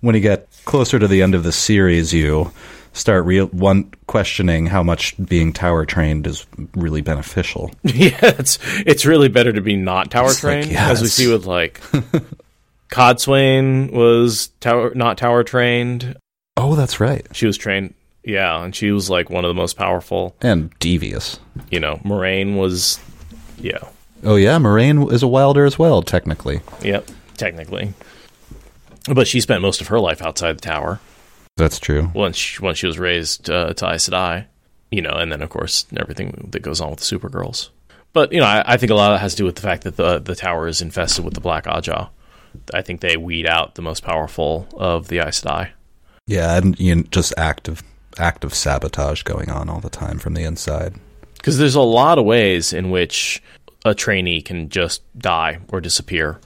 when 0.01 0.15
you 0.15 0.21
get 0.21 0.47
closer 0.65 0.97
to 0.97 1.07
the 1.07 1.21
end 1.21 1.35
of 1.35 1.43
the 1.43 1.51
series, 1.51 2.13
you 2.13 2.51
start 2.93 3.25
real 3.25 3.45
one 3.47 3.91
questioning 4.07 4.65
how 4.65 4.81
much 4.81 5.13
being 5.23 5.53
tower 5.53 5.85
trained 5.85 6.25
is 6.25 6.47
really 6.73 7.01
beneficial. 7.01 7.71
Yeah, 7.83 8.17
it's 8.21 8.57
it's 8.87 9.05
really 9.05 9.27
better 9.29 9.53
to 9.53 9.61
be 9.61 9.75
not 9.75 10.09
tower 10.09 10.31
It's 10.31 10.43
like, 10.43 10.63
trained, 10.63 10.77
as 10.77 11.01
we 11.01 11.07
see 11.09 11.31
with 11.31 11.45
like 11.45 11.79
Cadsuane 12.89 13.91
was 13.91 14.47
tower 14.59 14.93
not 14.95 15.17
tower 15.17 15.43
trained. 15.43 16.17
Oh, 16.55 16.75
that's 16.75 16.99
right, 16.99 17.25
She 17.33 17.45
was 17.45 17.55
trained, 17.57 17.93
yeah, 18.27 18.61
and 18.63 18.75
she 18.75 18.91
was 18.91 19.09
like 19.09 19.29
one 19.29 19.45
of 19.45 19.49
the 19.49 19.53
most 19.61 19.77
powerful. 19.77 20.35
and 20.41 20.69
devious. 20.79 21.39
You 21.71 21.79
know, 21.79 21.95
Moiraine 22.03 22.57
was, 22.57 22.99
yeah, 23.57 23.79
Oh 24.23 24.35
yeah, 24.35 24.57
Moiraine 24.57 25.11
is 25.11 25.23
a 25.23 25.27
wilder 25.27 25.63
as 25.65 25.79
well, 25.79 26.01
technically. 26.01 26.61
yep, 26.81 27.07
technically, 27.37 27.93
but 29.13 29.27
she 29.27 29.39
spent 29.41 29.61
most 29.61 29.79
of 29.81 29.87
her 29.87 29.99
life 29.99 30.21
outside 30.21 30.57
the 30.57 30.61
tower 30.61 30.99
That's 31.55 31.79
true. 31.79 32.11
once 32.13 32.35
she, 32.37 32.61
once 32.61 32.77
she 32.79 32.87
was 32.87 32.99
raised 32.99 33.49
uh, 33.49 33.73
to 33.73 33.89
Aes 33.93 34.09
Sedai, 34.09 34.45
you 34.91 35.01
know, 35.01 35.11
and 35.13 35.31
then 35.31 35.41
of 35.41 35.49
course 35.49 35.85
everything 35.97 36.49
that 36.51 36.61
goes 36.61 36.81
on 36.81 36.89
with 36.91 36.99
the 36.99 37.05
Supergirls. 37.17 37.69
But 38.13 38.31
you 38.33 38.39
know, 38.39 38.45
I, 38.45 38.63
I 38.73 38.77
think 38.77 38.91
a 38.91 38.95
lot 38.95 39.11
of 39.11 39.15
that 39.15 39.21
has 39.21 39.33
to 39.33 39.37
do 39.37 39.45
with 39.45 39.55
the 39.55 39.61
fact 39.61 39.83
that 39.83 39.95
the 39.97 40.19
the 40.19 40.35
tower 40.35 40.67
is 40.67 40.81
infested 40.81 41.23
with 41.23 41.33
the 41.35 41.41
Black 41.41 41.65
Ajah. 41.65 42.09
I 42.73 42.81
think 42.81 43.01
they 43.01 43.17
weed 43.17 43.45
out 43.45 43.75
the 43.75 43.81
most 43.83 44.01
powerful 44.03 44.67
of 44.73 45.07
the 45.09 45.19
Aes 45.19 45.41
Sedai. 45.41 45.69
Yeah, 46.25 46.57
and 46.57 46.77
you 46.79 46.95
know, 46.95 47.03
just 47.11 47.33
active 47.37 47.83
active 48.19 48.53
sabotage 48.53 49.23
going 49.23 49.49
on 49.49 49.69
all 49.69 49.79
the 49.79 49.89
time 49.89 50.19
from 50.19 50.33
the 50.33 50.43
inside. 50.43 50.95
Because 51.37 51.57
there's 51.57 51.75
a 51.75 51.81
lot 51.81 52.17
of 52.17 52.25
ways 52.25 52.73
in 52.73 52.89
which 52.89 53.41
a 53.85 53.93
trainee 53.93 54.41
can 54.41 54.69
just 54.69 55.01
die 55.17 55.59
or 55.69 55.79
disappear 55.79 56.39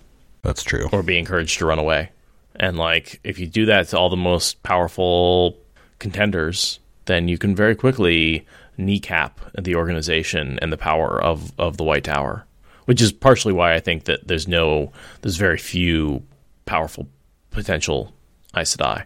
That's 0.44 0.64
true. 0.64 0.90
or 0.92 1.02
be 1.02 1.18
encouraged 1.18 1.58
to 1.60 1.66
run 1.66 1.80
away. 1.80 2.12
And 2.56 2.78
like 2.78 3.20
if 3.24 3.40
you 3.40 3.48
do 3.48 3.66
that 3.66 3.88
to 3.90 3.98
all 3.98 4.10
the 4.10 4.16
most 4.18 4.62
powerful 4.64 5.58
contenders, 6.00 6.80
then 7.06 7.28
you 7.28 7.38
can 7.38 7.56
very 7.56 7.76
quickly 7.76 8.46
kneecap 8.78 9.40
the 9.60 9.76
organization 9.76 10.60
and 10.62 10.72
the 10.72 10.78
power 10.78 11.22
of, 11.22 11.52
of 11.58 11.78
the 11.78 11.84
White 11.84 12.04
Tower. 12.04 12.46
Which 12.86 13.02
is 13.02 13.12
partially 13.12 13.54
why 13.54 13.74
I 13.74 13.80
think 13.80 14.06
that 14.06 14.28
there's 14.28 14.48
no 14.48 14.92
there's 15.22 15.38
very 15.38 15.58
few 15.58 16.24
powerful 16.66 17.08
potential 17.52 18.14
Aes 18.56 18.76
Sedai. 18.76 19.04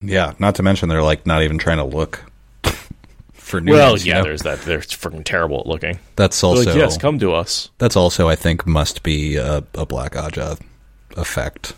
Yeah, 0.00 0.34
not 0.38 0.54
to 0.56 0.62
mention 0.62 0.88
they're 0.88 1.02
like 1.02 1.26
not 1.26 1.42
even 1.42 1.58
trying 1.58 1.78
to 1.78 1.84
look 1.84 2.24
for 3.32 3.60
news. 3.60 3.72
Well, 3.74 3.96
you 3.98 4.06
yeah, 4.06 4.18
know? 4.18 4.24
there's 4.24 4.42
that. 4.42 4.60
They're 4.62 4.80
freaking 4.80 5.24
terrible 5.24 5.60
at 5.60 5.66
looking. 5.66 5.98
that's 6.16 6.42
also 6.44 6.64
like, 6.64 6.76
yes, 6.76 6.98
come 6.98 7.18
to 7.20 7.32
us. 7.32 7.70
that's 7.78 7.96
also 7.96 8.28
I 8.28 8.36
think 8.36 8.66
must 8.66 9.02
be 9.02 9.36
a, 9.36 9.64
a 9.74 9.86
Black 9.86 10.12
Ajah 10.12 10.58
effect 11.16 11.74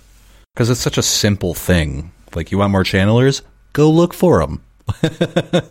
because 0.54 0.68
it's 0.70 0.80
such 0.80 0.98
a 0.98 1.02
simple 1.02 1.54
thing. 1.54 2.12
Like 2.34 2.50
you 2.50 2.58
want 2.58 2.72
more 2.72 2.84
channelers, 2.84 3.42
go 3.72 3.90
look 3.90 4.12
for 4.14 4.40
them. 4.40 4.62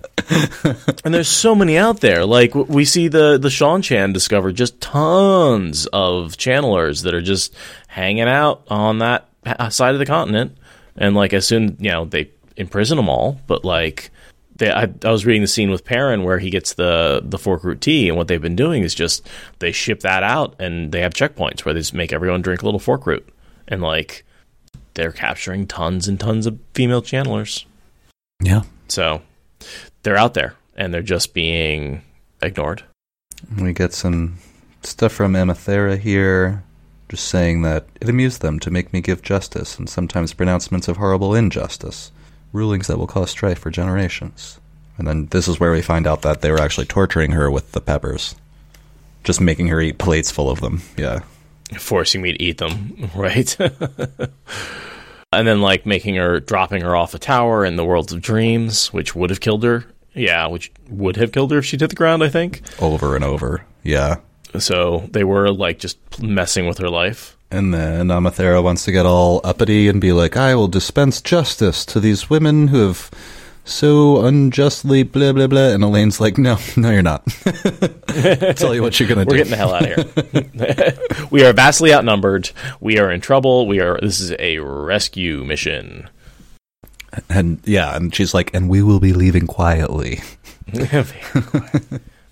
And 1.06 1.14
there's 1.14 1.30
so 1.30 1.56
many 1.56 1.78
out 1.78 2.02
there. 2.02 2.26
Like 2.26 2.54
we 2.54 2.84
see 2.84 3.08
the 3.08 3.38
the 3.38 3.48
Seanchan 3.48 4.14
discovered 4.14 4.56
just 4.56 4.82
tons 4.82 5.86
of 5.88 6.36
channelers 6.38 7.04
that 7.04 7.14
are 7.14 7.22
just 7.22 7.56
hanging 7.88 8.28
out 8.28 8.64
on 8.68 9.00
that 9.00 9.30
side 9.70 9.94
of 9.94 10.00
the 10.00 10.06
continent. 10.06 10.58
And 10.98 11.16
like 11.16 11.32
as 11.34 11.48
soon 11.48 11.78
you 11.80 11.92
know 11.92 12.04
they 12.06 12.30
imprison 12.58 12.98
them 12.98 13.10
all, 13.10 13.40
but 13.48 13.64
like 13.64 14.12
they, 14.56 14.72
I, 14.72 14.90
I 15.04 15.12
was 15.12 15.26
reading 15.26 15.44
the 15.44 15.48
scene 15.48 15.70
with 15.70 15.86
Perrin 15.86 16.24
where 16.24 16.40
he 16.40 16.50
gets 16.50 16.74
the 16.74 17.22
the 17.24 17.38
forkroot 17.38 17.80
tea, 17.80 18.10
and 18.10 18.18
what 18.18 18.28
they've 18.28 18.42
been 18.42 18.56
doing 18.56 18.84
is 18.84 18.94
just 18.94 19.28
they 19.60 19.72
ship 19.72 20.02
that 20.02 20.24
out, 20.24 20.56
and 20.60 20.92
they 20.92 21.02
have 21.02 21.14
checkpoints 21.14 21.64
where 21.64 21.74
they 21.74 21.80
just 21.80 21.94
make 21.94 22.12
everyone 22.12 22.42
drink 22.42 22.62
a 22.62 22.66
little 22.66 22.80
forkroot, 22.80 23.24
and 23.68 23.82
like 23.82 24.26
they're 24.96 25.12
capturing 25.12 25.68
tons 25.68 26.08
and 26.08 26.20
tons 26.20 26.48
of 26.48 26.60
female 26.74 27.02
channelers. 27.04 27.66
Yeah, 28.42 28.64
So 28.88 29.22
they're 30.04 30.18
out 30.18 30.34
there 30.34 30.56
and 30.76 30.94
they're 30.94 31.02
just 31.02 31.34
being 31.34 32.02
ignored. 32.42 32.84
we 33.60 33.74
get 33.74 33.94
some 33.94 34.38
stuff 34.84 35.12
from 35.12 35.34
Amathera 35.34 35.98
here, 35.98 36.64
just 37.10 37.28
saying 37.28 37.62
that 37.64 37.88
it 38.00 38.10
amused 38.10 38.42
them 38.42 38.60
to 38.60 38.72
make 38.72 38.94
me 38.94 39.02
give 39.02 39.22
justice 39.22 39.78
and 39.78 39.90
sometimes 39.90 40.34
pronouncements 40.34 40.88
of 40.88 40.98
horrible 40.98 41.36
injustice, 41.36 42.12
rulings 42.54 42.88
that 42.88 42.98
will 42.98 43.08
cause 43.08 43.30
strife 43.32 43.60
for 43.60 43.72
generations. 43.72 44.60
And 44.98 45.08
then 45.08 45.28
this 45.28 45.48
is 45.48 45.60
where 45.60 45.72
we 45.72 45.82
find 45.82 46.08
out 46.08 46.22
that 46.24 46.42
they 46.42 46.52
were 46.52 46.60
actually 46.60 46.88
torturing 46.88 47.32
her 47.32 47.52
with 47.52 47.72
the 47.74 47.82
peppers, 47.82 48.36
just 49.24 49.40
making 49.40 49.68
her 49.68 49.80
eat 49.80 49.98
plates 50.00 50.32
full 50.32 50.50
of 50.50 50.60
them. 50.62 50.82
Yeah. 50.98 51.20
forcing 51.78 52.22
me 52.22 52.32
to 52.34 52.42
eat 52.42 52.58
them, 52.58 53.10
right? 53.16 53.56
and 53.60 55.48
then 55.48 55.62
like 55.62 55.86
making 55.86 56.16
her 56.16 56.40
dropping 56.40 56.82
her 56.82 56.96
off 56.96 57.14
a 57.14 57.20
tower 57.20 57.64
in 57.66 57.76
the 57.76 57.86
worlds 57.86 58.12
of 58.12 58.22
dreams, 58.22 58.92
which 58.94 59.16
would 59.16 59.30
have 59.30 59.40
killed 59.40 59.64
her. 59.64 59.86
Yeah, 60.14 60.48
which 60.48 60.72
would 60.90 61.16
have 61.18 61.32
killed 61.32 61.52
her 61.52 61.60
if 61.60 61.66
she 61.66 61.78
hit 61.78 61.90
the 61.92 61.96
ground, 61.96 62.24
I 62.24 62.30
think. 62.30 62.62
over 62.82 63.16
and 63.16 63.24
over. 63.24 63.66
Yeah. 63.84 64.16
So 64.58 65.08
they 65.12 65.24
were 65.24 65.52
like 65.52 65.78
just 65.78 66.00
messing 66.24 66.66
with 66.66 66.80
her 66.80 66.90
life. 66.90 67.37
And 67.50 67.74
then 67.74 68.08
Amathera 68.08 68.62
wants 68.62 68.84
to 68.86 68.92
get 68.92 69.06
all 69.06 69.40
uppity 69.44 69.88
and 69.88 70.02
be 70.02 70.12
like, 70.12 70.36
I 70.36 70.54
will 70.56 70.68
dispense 70.68 71.22
justice 71.22 71.86
to 71.86 72.00
these 72.00 72.30
women 72.30 72.68
who 72.68 72.88
have 72.88 73.10
so 73.64 74.26
unjustly 74.26 75.04
blah 75.04 75.32
blah 75.32 75.48
blah. 75.48 75.70
And 75.70 75.82
Elayne's 75.84 76.20
like, 76.20 76.38
No, 76.38 76.58
no, 76.78 76.90
you're 76.92 77.02
not. 77.02 77.26
Tell 78.58 78.76
you 78.76 78.82
what 78.82 79.00
you're 79.00 79.08
gonna 79.08 79.26
We're 79.26 79.38
do. 79.38 79.44
getting 79.44 79.52
the 79.52 79.58
hell 79.58 79.74
out 79.74 79.90
of 79.90 80.14
here. 81.14 81.28
we 81.32 81.46
are 81.46 81.54
vastly 81.54 81.94
outnumbered. 81.94 82.52
We 82.82 83.00
are 83.00 83.10
in 83.12 83.22
trouble. 83.22 83.66
We 83.68 83.80
are 83.80 83.98
this 84.02 84.20
is 84.20 84.34
a 84.40 84.60
rescue 84.60 85.44
mission. 85.46 86.10
and 87.30 87.60
yeah, 87.64 87.96
and 87.96 88.14
she's 88.14 88.34
like, 88.34 88.54
and 88.54 88.70
we 88.70 88.82
will 88.84 89.00
be 89.00 89.14
leaving 89.14 89.48
quietly. 89.48 90.20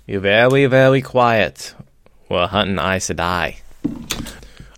You're 0.07 0.19
very, 0.19 0.65
very 0.65 1.01
quiet. 1.01 1.73
We're 2.29 2.47
hunting 2.47 2.79
Aes 2.79 3.09
Sedai. 3.09 3.57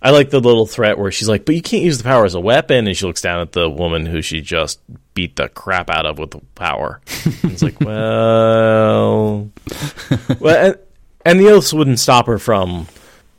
I 0.00 0.10
like 0.10 0.30
the 0.30 0.40
little 0.40 0.66
threat 0.66 0.98
where 0.98 1.10
she's 1.10 1.28
like, 1.28 1.44
but 1.44 1.54
you 1.54 1.62
can't 1.62 1.82
use 1.82 1.98
the 1.98 2.04
power 2.04 2.24
as 2.24 2.34
a 2.34 2.40
weapon. 2.40 2.86
And 2.86 2.96
she 2.96 3.04
looks 3.06 3.20
down 3.22 3.40
at 3.40 3.52
the 3.52 3.68
woman 3.68 4.06
who 4.06 4.22
she 4.22 4.40
just 4.40 4.80
beat 5.14 5.36
the 5.36 5.48
crap 5.48 5.90
out 5.90 6.06
of 6.06 6.18
with 6.18 6.30
the 6.30 6.40
power. 6.54 7.00
And 7.42 7.52
it's 7.52 7.62
like, 7.62 7.80
well. 7.80 9.50
well 10.38 10.66
and, 10.66 10.78
and 11.24 11.40
the 11.40 11.50
oaths 11.50 11.72
wouldn't 11.72 11.98
stop 11.98 12.26
her 12.26 12.38
from 12.38 12.86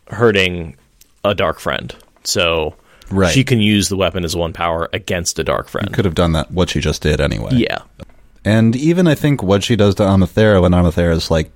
hurting 0.10 0.76
a 1.24 1.34
Darkfriend. 1.34 1.95
So 2.24 2.76
Right. 3.12 3.34
she 3.34 3.43
can 3.43 3.60
use 3.60 3.89
the 3.89 3.97
weapon 3.97 4.24
as 4.24 4.36
one 4.36 4.53
power 4.53 4.88
against 4.93 5.39
a 5.39 5.43
Darkfriend. 5.43 5.93
Could 5.93 6.05
have 6.05 6.14
done 6.14 6.34
that 6.34 6.51
what 6.51 6.70
she 6.70 6.80
just 6.80 7.01
did 7.01 7.20
anyway. 7.20 7.51
Yeah. 7.53 7.80
And 8.45 8.76
even 8.76 9.07
I 9.07 9.16
think 9.16 9.41
what 9.41 9.64
she 9.64 9.76
does 9.76 9.95
to 9.95 10.03
Amathera 10.03 10.62
when 10.62 10.74
Amathera's 10.74 11.32
like, 11.32 11.51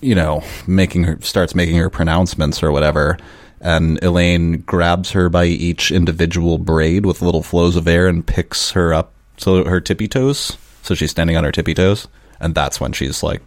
you 0.00 0.14
know, 0.14 0.42
making 0.66 1.04
her 1.04 1.18
starts 1.20 1.54
making 1.54 1.76
her 1.76 1.90
pronouncements 1.90 2.62
or 2.62 2.72
whatever, 2.72 3.18
and 3.60 4.00
Elayne 4.00 4.64
grabs 4.64 5.10
her 5.12 5.28
by 5.28 5.44
each 5.44 5.90
individual 5.90 6.58
braid 6.58 7.04
with 7.06 7.22
little 7.22 7.42
flows 7.42 7.76
of 7.76 7.88
air 7.88 8.06
and 8.06 8.26
picks 8.26 8.70
her 8.72 8.92
up 8.94 9.12
so 9.36 9.64
her 9.64 9.80
tippy 9.80 10.08
toes, 10.08 10.56
so 10.82 10.94
she's 10.94 11.10
standing 11.10 11.36
on 11.36 11.44
her 11.44 11.52
tippy 11.52 11.74
toes, 11.74 12.08
and 12.40 12.54
that's 12.54 12.80
when 12.80 12.92
she's 12.92 13.22
like, 13.22 13.42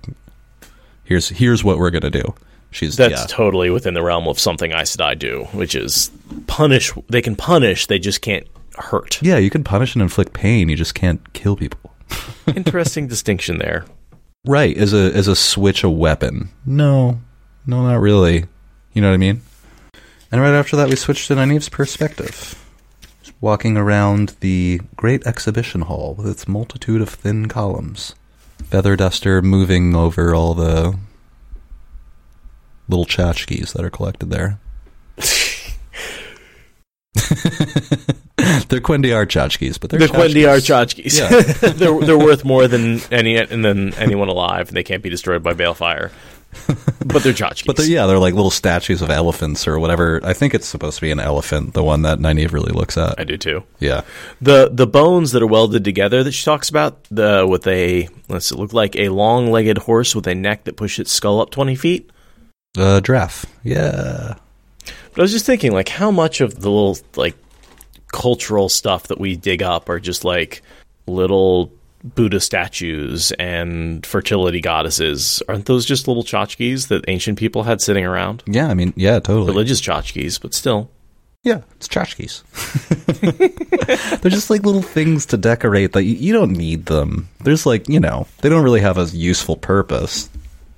"Here's 1.04 1.30
here's 1.30 1.64
what 1.64 1.78
we're 1.78 1.92
gonna 1.92 2.10
do." 2.10 2.34
She's 2.72 2.96
That's 2.96 3.12
yeah, 3.12 3.26
totally 3.28 3.70
within 3.70 3.94
the 3.94 4.02
realm 4.02 4.28
of 4.30 4.40
something 4.40 4.72
Aes 4.72 4.96
Sedai 4.96 5.20
do, 5.20 5.44
which 5.52 5.76
is 5.76 6.10
punish. 6.48 6.94
They 7.10 7.22
can 7.22 7.36
punish, 7.36 7.88
they 7.88 8.00
just 8.00 8.22
can't 8.22 8.48
hurt. 8.78 9.22
yeah. 9.22 9.38
You 9.38 9.50
can 9.50 9.66
punish 9.66 9.94
and 9.94 10.02
inflict 10.02 10.32
pain, 10.32 10.70
you 10.70 10.78
just 10.78 10.96
can't 10.96 11.34
kill 11.34 11.58
people. 11.58 11.94
Interesting 12.56 13.08
distinction 13.08 13.58
there. 13.58 13.86
Right, 14.46 14.76
as 14.78 14.94
a 14.94 15.14
as 15.14 15.28
a 15.28 15.36
switch 15.36 15.84
a 15.84 15.90
weapon. 15.90 16.50
No, 16.66 17.20
no, 17.68 17.84
not 17.84 18.00
really. 18.00 18.46
You 18.94 19.02
know 19.02 19.10
what 19.10 19.16
I 19.16 19.18
mean? 19.18 19.42
And 20.32 20.42
right 20.42 20.54
after 20.54 20.76
that, 20.78 20.90
we 20.90 20.96
switched 20.96 21.28
to 21.28 21.36
Nynaeve's 21.36 21.70
perspective. 21.70 22.56
Walking 23.42 23.76
around 23.76 24.36
the 24.40 24.80
great 24.96 25.26
exhibition 25.26 25.82
hall 25.82 26.16
with 26.16 26.28
its 26.28 26.48
multitude 26.48 27.02
of 27.02 27.10
thin 27.10 27.48
columns. 27.48 28.16
Feather 28.66 28.96
duster 28.96 29.42
moving 29.42 29.96
over 29.96 30.34
all 30.34 30.54
the 30.54 30.98
little 32.88 33.06
tchotchkes 33.06 33.74
that 33.74 33.84
are 33.84 33.90
collected 33.90 34.30
there. 34.30 34.60
they're 38.70 38.80
cuendillar 38.80 39.26
tchotchkes, 39.26 39.80
but 39.80 39.90
they're 39.90 40.00
The 40.00 40.08
cuendillar 40.08 40.58
tchotchkes. 40.60 41.06
tchotchkes. 41.20 41.78
they're 41.78 42.00
they're 42.00 42.18
worth 42.18 42.46
more 42.46 42.68
than 42.68 43.00
any 43.12 43.38
and 43.38 43.66
than 43.66 43.94
anyone 43.96 44.28
alive, 44.30 44.68
and 44.70 44.78
they 44.78 44.84
can't 44.84 45.04
be 45.04 45.10
destroyed 45.10 45.44
by 45.44 45.54
balefire. 45.54 46.12
But 47.06 47.24
they're 47.24 47.34
tchotchkes. 47.34 47.66
But 47.66 47.78
they're, 47.78 47.86
yeah, 47.86 48.06
they're 48.06 48.20
like 48.20 48.34
little 48.34 48.52
statues 48.52 49.02
of 49.02 49.10
elephants 49.10 49.68
or 49.68 49.80
whatever. 49.80 50.20
I 50.24 50.34
think 50.34 50.54
it's 50.54 50.68
supposed 50.68 50.98
to 50.98 51.02
be 51.02 51.12
an 51.12 51.20
elephant, 51.20 51.74
the 51.74 51.84
one 51.84 52.02
that 52.04 52.20
Nynaeve 52.20 52.52
really 52.52 52.72
looks 52.72 52.98
at. 52.98 53.20
I 53.20 53.24
do 53.24 53.38
too. 53.38 53.64
Yeah. 53.80 54.02
The 54.42 54.70
the 54.72 54.88
bones 54.88 55.32
that 55.32 55.42
are 55.42 55.48
welded 55.48 55.84
together 55.84 56.24
that 56.24 56.32
she 56.32 56.46
talks 56.46 56.70
about, 56.70 57.04
the 57.06 57.46
with 57.48 57.66
a 57.68 58.10
let's 58.30 58.52
it 58.52 58.58
look 58.58 58.74
like 58.74 58.96
a 58.96 59.10
long 59.10 59.52
legged 59.52 59.80
horse 59.80 60.16
with 60.16 60.28
a 60.28 60.36
neck 60.36 60.66
that 60.66 60.76
pushes 60.78 61.00
its 61.00 61.12
skull 61.12 61.42
up 61.42 61.50
twenty 61.50 61.76
feet. 61.76 62.10
Uh, 62.78 63.02
giraffe. 63.02 63.46
Yeah. 63.64 64.36
But 65.14 65.20
I 65.20 65.22
was 65.22 65.32
just 65.32 65.46
thinking, 65.46 65.74
like, 65.74 65.90
how 65.90 66.12
much 66.12 66.40
of 66.40 66.56
the 66.56 66.70
little 66.70 66.98
like 67.16 67.36
cultural 68.12 68.70
stuff 68.70 69.08
that 69.08 69.20
we 69.20 69.36
dig 69.36 69.62
up 69.62 69.90
are 69.90 70.00
just 70.00 70.24
like 70.24 70.62
little 71.08 71.72
Buddha 72.04 72.40
statues 72.40 73.32
and 73.34 74.06
fertility 74.06 74.62
goddesses? 74.62 75.42
Aren't 75.48 75.66
those 75.66 75.86
just 75.86 76.08
little 76.08 76.24
tchotchkes 76.24 76.88
that 76.88 77.06
ancient 77.08 77.38
people 77.38 77.64
had 77.64 77.82
sitting 77.82 78.06
around? 78.06 78.44
Yeah, 78.48 78.68
I 78.68 78.74
mean, 78.74 78.94
yeah, 78.96 79.20
totally. 79.20 79.48
Religious 79.48 79.82
tchotchkes, 79.82 80.42
but 80.42 80.54
still. 80.54 80.90
Yeah, 81.44 81.62
it's 81.76 81.88
tchotchkes. 81.88 82.44
They're 84.22 84.32
just 84.32 84.52
like 84.52 84.64
little 84.64 84.84
things 84.84 85.26
to 85.28 85.38
decorate 85.38 85.94
that 85.94 86.04
you, 86.04 86.14
you 86.16 86.34
don't 86.34 86.52
need 86.52 86.86
them. 86.86 87.30
There's 87.44 87.66
like, 87.66 87.90
you 87.90 88.00
know, 88.00 88.28
they 88.42 88.50
don't 88.50 88.64
really 88.64 88.82
have 88.82 89.00
a 89.00 89.06
useful 89.06 89.56
purpose. 89.56 90.30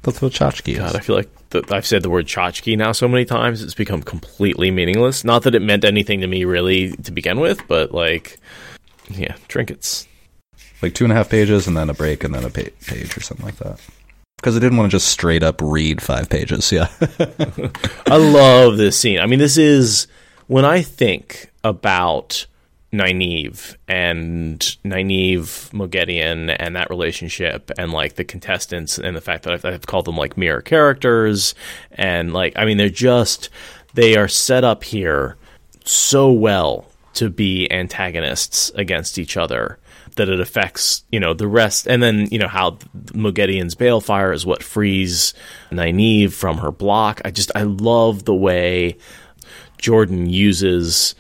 That's 0.04 0.22
what 0.22 0.32
tchotchke 0.32 0.78
God, 0.78 0.90
is. 0.90 0.96
I 0.96 1.00
feel 1.00 1.16
like 1.18 1.50
the, 1.50 1.66
I've 1.70 1.86
said 1.86 2.02
the 2.04 2.10
word 2.10 2.28
tchotchke 2.28 2.78
now 2.78 2.94
so 2.94 3.08
many 3.10 3.26
times 3.26 3.62
it's 3.62 3.74
become 3.74 4.04
completely 4.04 4.72
meaningless. 4.72 5.24
Not 5.26 5.44
that 5.44 5.56
it 5.56 5.62
meant 5.62 5.84
anything 5.84 6.22
to 6.22 6.28
me 6.28 6.46
really 6.46 6.92
to 6.92 7.12
begin 7.12 7.40
with, 7.42 7.62
but 7.68 7.94
like, 7.94 8.40
yeah, 9.10 9.36
trinkets. 9.50 10.08
Like 10.84 10.94
two 10.94 11.06
and 11.06 11.14
a 11.14 11.16
half 11.16 11.30
pages 11.30 11.66
and 11.66 11.78
then 11.78 11.90
a 11.90 11.94
break 11.94 12.24
and 12.24 12.36
then 12.36 12.44
a 12.44 12.50
pa- 12.50 12.70
page 12.86 13.18
or 13.18 13.22
something 13.22 13.46
like 13.46 13.56
that. 13.56 13.80
Because 14.36 14.58
I 14.58 14.60
didn't 14.60 14.78
want 14.78 14.92
to 14.92 14.96
just 14.98 15.08
straight 15.08 15.42
up 15.42 15.62
read 15.62 16.02
five 16.02 16.30
pages. 16.30 16.70
Yeah. 16.72 16.90
I 18.08 18.18
love 18.18 18.76
this 18.76 19.00
scene. 19.00 19.20
I 19.20 19.26
mean, 19.26 19.40
this 19.40 19.58
is 19.58 20.08
when 20.48 20.66
I 20.66 20.82
think 20.82 21.52
about 21.64 22.46
Nynaeve 22.94 23.76
and 23.88 24.60
Nynaeve 24.86 25.72
Moghedien 25.72 26.56
and 26.60 26.76
that 26.76 26.90
relationship 26.90 27.72
and 27.78 27.92
like 27.92 28.16
the 28.16 28.24
contestants 28.24 29.00
and 29.00 29.16
the 29.16 29.22
fact 29.22 29.44
that 29.44 29.54
I've, 29.54 29.66
I've 29.66 29.88
called 29.88 30.06
them 30.06 30.18
like 30.18 30.38
mirror 30.38 30.62
characters 30.62 31.56
and 31.94 32.34
like 32.34 32.54
I 32.56 32.66
mean 32.66 32.78
they're 32.78 32.90
just 32.90 33.50
they 33.96 34.16
are 34.16 34.28
set 34.28 34.64
up 34.64 34.84
here 34.84 35.38
so 35.86 36.32
well 36.32 36.86
to 37.14 37.30
be 37.30 37.72
antagonists 37.72 38.70
against 38.76 39.18
each 39.18 39.38
other 39.38 39.80
that 40.16 40.30
it 40.30 40.40
affects 40.40 41.04
you 41.12 41.20
know 41.20 41.34
the 41.34 41.48
rest 41.48 41.88
and 41.88 42.02
then 42.02 42.28
you 42.32 42.40
know 42.40 42.48
how 42.48 42.72
Moghedien's 43.12 43.76
balefire 43.76 44.34
is 44.34 44.46
what 44.46 44.64
frees 44.64 45.34
Nynaeve 45.72 46.34
from 46.34 46.58
her 46.58 46.72
block 46.72 47.22
I 47.26 47.32
just 47.32 47.52
I 47.56 47.64
love 47.64 48.26
the 48.26 48.36
way 48.36 48.98
Jordan 49.78 50.30
uses 50.30 51.16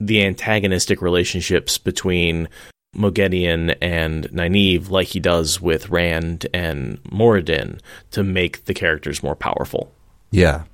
the 0.00 0.24
antagonistic 0.24 1.00
relationships 1.00 1.78
between 1.78 2.48
Mogedion 2.96 3.76
and 3.80 4.24
Nynaeve 4.30 4.90
like 4.90 5.08
he 5.08 5.20
does 5.20 5.60
with 5.60 5.90
Rand 5.90 6.46
and 6.52 7.02
Moridin 7.04 7.80
to 8.10 8.22
make 8.22 8.64
the 8.64 8.74
characters 8.74 9.22
more 9.22 9.36
powerful. 9.36 9.92
Yeah. 10.30 10.64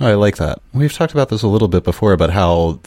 I 0.00 0.14
like 0.14 0.36
that. 0.36 0.60
We've 0.72 0.92
talked 0.92 1.12
about 1.12 1.28
this 1.28 1.42
a 1.42 1.48
little 1.48 1.68
bit 1.68 1.84
before 1.84 2.12
about 2.12 2.30
how 2.30 2.80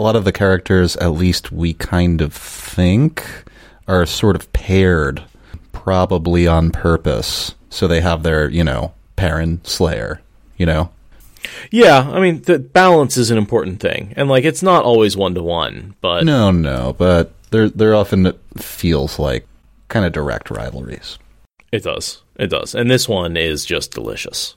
a 0.00 0.02
lot 0.02 0.16
of 0.16 0.24
the 0.24 0.32
characters, 0.32 0.96
at 0.96 1.08
least 1.12 1.52
we 1.52 1.74
kind 1.74 2.22
of 2.22 2.32
think, 2.32 3.22
are 3.86 4.06
sort 4.06 4.34
of 4.34 4.50
paired, 4.54 5.22
probably 5.72 6.46
on 6.46 6.70
purpose. 6.70 7.54
So 7.68 7.86
they 7.86 8.00
have 8.00 8.22
their, 8.22 8.48
you 8.48 8.64
know, 8.64 8.94
Perrin 9.16 9.60
Slayer, 9.62 10.22
you 10.56 10.64
know? 10.64 10.90
Yeah, 11.70 12.10
I 12.10 12.18
mean, 12.18 12.40
the 12.42 12.58
balance 12.58 13.18
is 13.18 13.30
an 13.30 13.36
important 13.36 13.80
thing. 13.80 14.14
And 14.16 14.28
like 14.30 14.44
it's 14.44 14.62
not 14.62 14.84
always 14.84 15.18
one 15.18 15.34
to 15.34 15.42
one, 15.42 15.94
but 16.00 16.24
No, 16.24 16.50
no, 16.50 16.94
but 16.96 17.32
there 17.50 17.68
there 17.68 17.94
often 17.94 18.32
feels 18.56 19.18
like 19.18 19.46
kind 19.88 20.06
of 20.06 20.12
direct 20.12 20.50
rivalries. 20.50 21.18
it 21.72 21.82
does. 21.82 22.22
It 22.36 22.48
does. 22.48 22.74
And 22.74 22.90
this 22.90 23.06
one 23.06 23.36
is 23.36 23.66
just 23.66 23.92
delicious. 23.92 24.56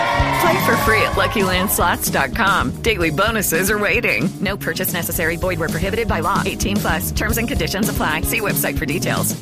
Play 0.41 0.65
for 0.65 0.75
free 0.77 1.01
at 1.03 1.11
LuckyLandSlots.com. 1.11 2.81
Daily 2.81 3.11
bonuses 3.11 3.69
are 3.69 3.77
waiting. 3.77 4.27
No 4.41 4.57
purchase 4.57 4.91
necessary. 4.91 5.35
Void 5.35 5.59
were 5.59 5.69
prohibited 5.69 6.07
by 6.07 6.21
law. 6.21 6.41
18 6.43 6.77
plus. 6.77 7.11
Terms 7.11 7.37
and 7.37 7.47
conditions 7.47 7.89
apply. 7.89 8.21
See 8.21 8.39
website 8.39 8.77
for 8.79 8.87
details. 8.87 9.39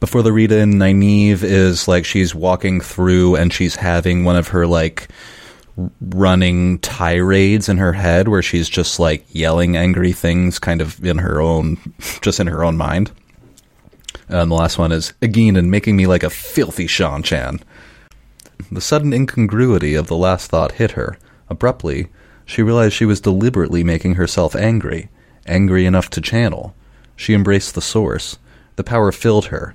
Before 0.00 0.22
the 0.22 0.32
read 0.32 0.50
in, 0.50 0.72
Nynaeve 0.78 1.42
is 1.42 1.86
like 1.86 2.06
she's 2.06 2.34
walking 2.34 2.80
through 2.80 3.36
and 3.36 3.52
she's 3.52 3.76
having 3.76 4.24
one 4.24 4.36
of 4.36 4.48
her 4.48 4.66
like 4.66 5.08
running 6.00 6.78
tirades 6.78 7.68
in 7.68 7.76
her 7.76 7.92
head 7.92 8.28
where 8.28 8.42
she's 8.42 8.68
just 8.68 8.98
like 8.98 9.24
yelling 9.28 9.76
angry 9.76 10.12
things 10.12 10.58
kind 10.58 10.80
of 10.80 11.04
in 11.04 11.18
her 11.18 11.40
own 11.40 11.76
just 12.22 12.40
in 12.40 12.46
her 12.46 12.64
own 12.64 12.78
mind. 12.78 13.12
And 14.28 14.50
the 14.50 14.54
last 14.54 14.78
one 14.78 14.90
is 14.90 15.12
again 15.20 15.56
and 15.56 15.70
making 15.70 15.96
me 15.96 16.06
like 16.06 16.22
a 16.22 16.30
filthy 16.30 16.86
Seanchan. 16.86 17.60
The 18.70 18.80
sudden 18.80 19.12
incongruity 19.12 19.94
of 19.94 20.06
the 20.06 20.16
last 20.16 20.50
thought 20.50 20.72
hit 20.72 20.92
her. 20.92 21.18
Abruptly, 21.48 22.08
she 22.44 22.62
realized 22.62 22.94
she 22.94 23.04
was 23.04 23.20
deliberately 23.20 23.82
making 23.82 24.14
herself 24.14 24.54
angry, 24.54 25.08
angry 25.46 25.86
enough 25.86 26.10
to 26.10 26.20
channel. 26.20 26.74
She 27.16 27.34
embraced 27.34 27.74
the 27.74 27.80
source. 27.80 28.38
The 28.76 28.84
power 28.84 29.12
filled 29.12 29.46
her, 29.46 29.74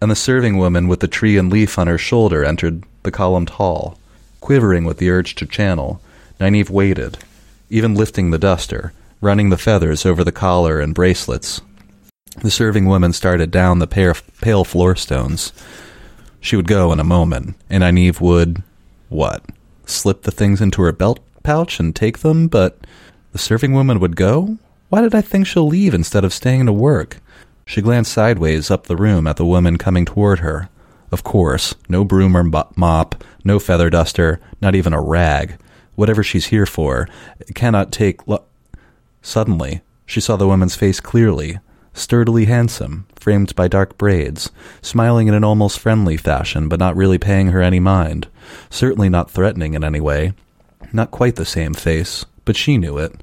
and 0.00 0.10
the 0.10 0.16
serving 0.16 0.58
woman 0.58 0.88
with 0.88 1.00
the 1.00 1.08
tree 1.08 1.36
and 1.36 1.50
leaf 1.50 1.78
on 1.78 1.86
her 1.86 1.98
shoulder 1.98 2.44
entered 2.44 2.84
the 3.02 3.10
columned 3.10 3.50
hall. 3.50 3.98
Quivering 4.40 4.84
with 4.84 4.98
the 4.98 5.10
urge 5.10 5.34
to 5.36 5.46
channel, 5.46 6.00
Nynaeve 6.40 6.70
waited, 6.70 7.18
even 7.68 7.94
lifting 7.94 8.30
the 8.30 8.38
duster, 8.38 8.92
running 9.20 9.50
the 9.50 9.58
feathers 9.58 10.06
over 10.06 10.22
the 10.22 10.32
collar 10.32 10.78
and 10.80 10.94
bracelets. 10.94 11.60
The 12.42 12.50
serving 12.50 12.86
woman 12.86 13.12
started 13.12 13.50
down 13.50 13.80
the 13.80 13.88
pale, 13.88 14.14
pale 14.40 14.64
floor 14.64 14.94
stones. 14.94 15.52
She 16.40 16.56
would 16.56 16.68
go 16.68 16.92
in 16.92 17.00
a 17.00 17.04
moment, 17.04 17.56
and 17.68 17.82
Nynaeve 17.82 18.20
would, 18.20 18.62
what, 19.08 19.42
slip 19.86 20.22
the 20.22 20.30
things 20.30 20.60
into 20.60 20.82
her 20.82 20.92
belt 20.92 21.20
pouch 21.42 21.80
and 21.80 21.94
take 21.94 22.18
them, 22.18 22.46
but 22.48 22.78
the 23.32 23.38
serving 23.38 23.72
woman 23.72 24.00
would 24.00 24.16
go? 24.16 24.58
Why 24.88 25.00
did 25.02 25.14
I 25.14 25.20
think 25.20 25.46
she'll 25.46 25.66
leave 25.66 25.94
instead 25.94 26.24
of 26.24 26.32
staying 26.32 26.66
to 26.66 26.72
work? 26.72 27.18
She 27.66 27.82
glanced 27.82 28.12
sideways 28.12 28.70
up 28.70 28.86
the 28.86 28.96
room 28.96 29.26
at 29.26 29.36
the 29.36 29.44
woman 29.44 29.76
coming 29.76 30.04
toward 30.04 30.38
her. 30.38 30.68
Of 31.10 31.24
course, 31.24 31.74
no 31.88 32.04
broom 32.04 32.36
or 32.36 32.44
mop, 32.76 33.24
no 33.44 33.58
feather 33.58 33.90
duster, 33.90 34.40
not 34.60 34.74
even 34.74 34.92
a 34.92 35.00
rag. 35.00 35.56
Whatever 35.94 36.22
she's 36.22 36.46
here 36.46 36.66
for, 36.66 37.08
cannot 37.54 37.92
take. 37.92 38.26
Lo- 38.28 38.44
Suddenly, 39.22 39.80
she 40.06 40.20
saw 40.20 40.36
the 40.36 40.46
woman's 40.46 40.76
face 40.76 41.00
clearly, 41.00 41.58
sturdily 41.98 42.46
handsome, 42.46 43.06
framed 43.16 43.54
by 43.54 43.68
dark 43.68 43.98
braids, 43.98 44.50
smiling 44.80 45.28
in 45.28 45.34
an 45.34 45.44
almost 45.44 45.78
friendly 45.78 46.16
fashion, 46.16 46.68
but 46.68 46.78
not 46.78 46.96
really 46.96 47.18
paying 47.18 47.48
her 47.48 47.60
any 47.60 47.80
mind. 47.80 48.28
Certainly 48.70 49.08
not 49.08 49.30
threatening 49.30 49.74
in 49.74 49.84
any 49.84 50.00
way. 50.00 50.32
Not 50.92 51.10
quite 51.10 51.36
the 51.36 51.44
same 51.44 51.74
face, 51.74 52.24
but 52.44 52.56
she 52.56 52.78
knew 52.78 52.98
it. 52.98 53.22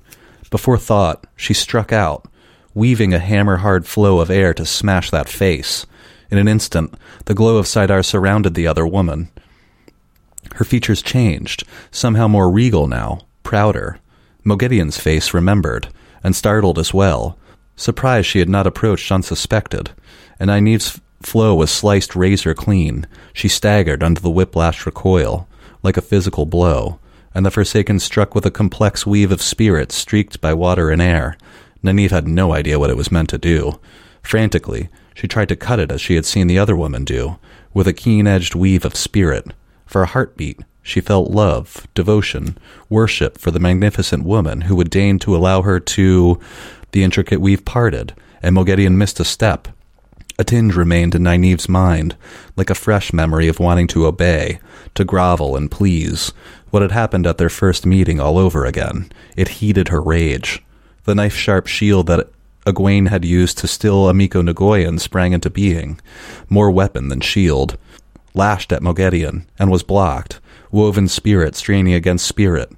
Before 0.52 0.78
thought, 0.78 1.26
she 1.36 1.54
struck 1.54 1.92
out, 1.92 2.28
weaving 2.74 3.14
a 3.14 3.20
hammer 3.20 3.58
hard 3.58 3.86
flow 3.88 4.20
of 4.20 4.30
air 4.30 4.54
to 4.54 4.66
smash 4.66 5.10
that 5.10 5.30
face. 5.30 5.86
In 6.30 6.38
an 6.38 6.48
instant, 6.48 6.94
the 7.26 7.34
glow 7.34 7.58
of 7.58 7.66
saidar 7.66 8.04
surrounded 8.04 8.54
the 8.54 8.68
other 8.68 8.86
woman. 8.86 9.30
Her 10.56 10.66
features 10.66 11.02
changed, 11.02 11.64
somehow 11.92 12.28
more 12.28 12.52
regal 12.52 12.88
now, 12.88 13.22
prouder. 13.44 14.00
Moghedien's 14.44 14.98
face 14.98 15.34
remembered, 15.34 15.88
and 16.24 16.36
startled 16.36 16.78
as 16.78 16.94
well, 16.94 17.38
surprised 17.76 18.28
she 18.28 18.40
had 18.40 18.50
not 18.50 18.68
approached 18.68 19.12
unsuspected, 19.12 19.92
and 20.40 20.50
Nynaeve's 20.50 21.02
flow 21.22 21.56
was 21.56 21.72
sliced 21.72 22.16
razor 22.16 22.54
clean. 22.54 23.08
She 23.34 23.48
staggered 23.48 24.04
under 24.04 24.22
the 24.22 24.30
whiplash 24.30 24.86
recoil, 24.86 25.48
like 25.84 25.98
a 25.98 26.02
physical 26.02 26.46
blow, 26.46 27.00
and 27.34 27.46
the 27.46 27.52
Forsaken 27.52 28.00
struck 28.00 28.34
with 28.34 28.46
a 28.46 28.52
complex 28.52 29.06
weave 29.06 29.32
of 29.32 29.42
spirit 29.42 29.92
streaked 29.92 30.40
by 30.40 30.54
water 30.54 30.90
and 30.90 31.02
air. 31.02 31.38
Nynaeve 31.84 32.12
had 32.12 32.28
no 32.28 32.54
idea 32.54 32.80
what 32.80 32.90
it 32.90 32.98
was 32.98 33.12
meant 33.12 33.30
to 33.30 33.38
do. 33.38 33.80
Frantically, 34.22 34.90
she 35.14 35.28
tried 35.28 35.50
to 35.50 35.56
cut 35.56 35.80
it 35.80 35.92
as 35.92 36.02
she 36.02 36.16
had 36.16 36.26
seen 36.26 36.48
the 36.48 36.60
other 36.60 36.76
woman 36.76 37.06
do, 37.06 37.38
with 37.74 37.88
a 37.88 37.94
keen-edged 37.94 38.56
weave 38.56 38.86
of 38.86 38.96
spirit. 38.96 39.54
For 39.86 40.02
a 40.02 40.08
heartbeat, 40.08 40.62
she 40.82 41.02
felt 41.02 41.32
love, 41.32 41.88
devotion, 41.94 42.58
worship 42.90 43.38
for 43.38 43.52
the 43.52 43.60
magnificent 43.60 44.24
woman 44.24 44.62
who 44.62 44.76
would 44.76 44.90
deign 44.90 45.20
to 45.20 45.36
allow 45.36 45.62
her 45.62 45.80
to. 45.80 46.40
The 46.96 47.04
intricate 47.04 47.42
weave 47.42 47.66
parted, 47.66 48.16
and 48.42 48.56
Moghedien 48.56 48.96
missed 48.96 49.20
a 49.20 49.26
step. 49.26 49.68
A 50.40 50.46
tinge 50.46 50.78
remained 50.78 51.14
in 51.14 51.24
Nynaeve's 51.24 51.68
mind, 51.68 52.16
like 52.56 52.70
a 52.70 52.74
fresh 52.74 53.12
memory 53.12 53.50
of 53.50 53.60
wanting 53.60 53.88
to 53.88 54.06
obey, 54.06 54.60
to 54.94 55.04
grovel 55.04 55.58
and 55.58 55.70
please. 55.70 56.32
What 56.70 56.82
had 56.82 56.94
happened 56.94 57.28
at 57.28 57.38
their 57.38 57.50
first 57.50 57.86
meeting 57.86 58.22
all 58.22 58.38
over 58.38 58.64
again. 58.64 59.12
It 59.36 59.60
heated 59.60 59.90
her 59.90 60.02
rage. 60.02 60.64
The 61.04 61.16
knife 61.16 61.36
sharp 61.36 61.68
shield 61.68 62.08
that 62.08 62.30
Egwene 62.66 63.10
had 63.10 63.26
used 63.26 63.58
to 63.58 63.68
still 63.68 64.08
Amico 64.08 64.42
Nagoyin 64.42 64.98
sprang 64.98 65.34
into 65.34 65.50
being, 65.50 66.00
more 66.48 66.72
weapon 66.72 67.10
than 67.10 67.20
shield, 67.20 67.78
lashed 68.34 68.72
at 68.72 68.82
Moghedien, 68.82 69.46
and 69.60 69.70
was 69.70 69.84
blocked, 69.84 70.40
woven 70.72 71.10
spirit 71.10 71.58
straining 71.58 71.94
against 71.94 72.26
spirit, 72.26 72.72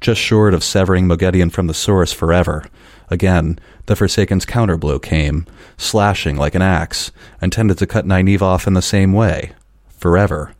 just 0.00 0.20
short 0.20 0.54
of 0.54 0.62
severing 0.62 1.08
Moghedien 1.08 1.50
from 1.50 1.66
the 1.66 1.74
source 1.74 2.12
forever. 2.12 2.64
Again, 3.10 3.58
the 3.86 3.96
Forsaken's 3.96 4.46
counterblow 4.46 5.00
came, 5.00 5.46
slashing 5.76 6.36
like 6.36 6.54
an 6.54 6.62
axe, 6.62 7.12
and 7.40 7.52
tended 7.52 7.78
to 7.78 7.86
cut 7.86 8.06
Nynaeve 8.06 8.42
off 8.42 8.66
in 8.66 8.74
the 8.74 8.82
same 8.82 9.12
way. 9.12 9.52
Forever. 9.88 10.52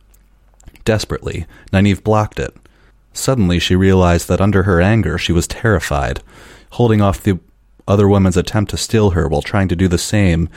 Desperately, 0.85 1.45
Nynaeve 1.73 2.03
blocked 2.03 2.39
it. 2.39 2.55
Suddenly 3.13 3.59
she 3.59 3.75
realized 3.75 4.27
that 4.27 4.39
under 4.39 4.63
her 4.63 4.79
anger 4.79 5.17
she 5.17 5.33
was 5.33 5.47
terrified, 5.47 6.21
holding 6.71 7.01
off 7.01 7.23
the 7.23 7.39
other 7.87 8.07
woman's 8.07 8.37
attempt 8.37 8.71
to 8.71 8.77
steal 8.77 9.11
her 9.11 9.27
while 9.27 9.41
trying 9.41 9.67
to 9.67 9.75
do 9.75 9.87
the 9.87 9.97
same. 9.97 10.49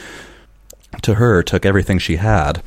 To 1.02 1.14
her 1.14 1.42
took 1.42 1.64
everything 1.64 1.98
she 1.98 2.16
had. 2.16 2.62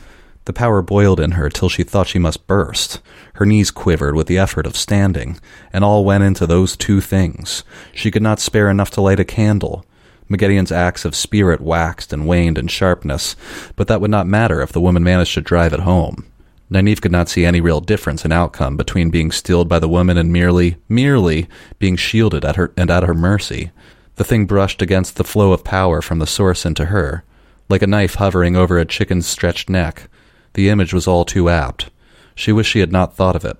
The 0.45 0.53
power 0.53 0.81
boiled 0.81 1.19
in 1.19 1.31
her 1.31 1.49
till 1.49 1.69
she 1.69 1.83
thought 1.83 2.07
she 2.07 2.19
must 2.19 2.47
burst. 2.47 2.99
Her 3.35 3.45
knees 3.45 3.71
quivered 3.71 4.15
with 4.15 4.27
the 4.27 4.37
effort 4.37 4.65
of 4.65 4.75
standing, 4.75 5.39
and 5.71 5.83
all 5.83 6.03
went 6.03 6.23
into 6.23 6.45
those 6.45 6.75
two 6.75 6.99
things. 6.99 7.63
She 7.93 8.11
could 8.11 8.21
not 8.21 8.41
spare 8.41 8.69
enough 8.69 8.91
to 8.91 9.01
light 9.01 9.19
a 9.19 9.25
candle. 9.25 9.85
Moghedien's 10.29 10.71
axe 10.71 11.05
of 11.05 11.15
spirit 11.15 11.61
waxed 11.61 12.11
and 12.11 12.27
waned 12.27 12.57
in 12.57 12.67
sharpness, 12.67 13.35
but 13.75 13.87
that 13.87 14.01
would 14.01 14.11
not 14.11 14.27
matter 14.27 14.61
if 14.61 14.71
the 14.71 14.81
woman 14.81 15.03
managed 15.03 15.33
to 15.35 15.41
drive 15.41 15.73
it 15.73 15.81
home. 15.81 16.25
Nynaeve 16.71 17.01
could 17.01 17.11
not 17.11 17.29
see 17.29 17.45
any 17.45 17.61
real 17.61 17.81
difference 17.81 18.25
in 18.25 18.31
outcome 18.31 18.75
between 18.75 19.11
being 19.11 19.31
stilled 19.31 19.69
by 19.69 19.79
the 19.79 19.89
woman 19.89 20.17
and 20.17 20.33
merely, 20.33 20.77
merely 20.89 21.47
being 21.77 21.95
shielded 21.95 22.43
at 22.43 22.55
her 22.55 22.73
and 22.75 22.89
at 22.89 23.03
her 23.03 23.13
mercy. 23.13 23.71
The 24.15 24.23
thing 24.23 24.45
brushed 24.45 24.81
against 24.81 25.15
the 25.15 25.23
flow 25.23 25.53
of 25.53 25.63
power 25.63 26.01
from 26.01 26.19
the 26.19 26.27
source 26.27 26.65
into 26.65 26.85
her, 26.85 27.23
like 27.69 27.81
a 27.81 27.87
knife 27.87 28.15
hovering 28.15 28.55
over 28.55 28.77
a 28.77 28.85
chicken's 28.85 29.27
stretched 29.27 29.69
neck. 29.69 30.09
The 30.53 30.69
image 30.69 30.93
was 30.93 31.07
all 31.07 31.25
too 31.25 31.49
apt. 31.49 31.89
She 32.35 32.51
wished 32.51 32.71
she 32.71 32.79
had 32.79 32.91
not 32.91 33.15
thought 33.15 33.35
of 33.35 33.45
it. 33.45 33.57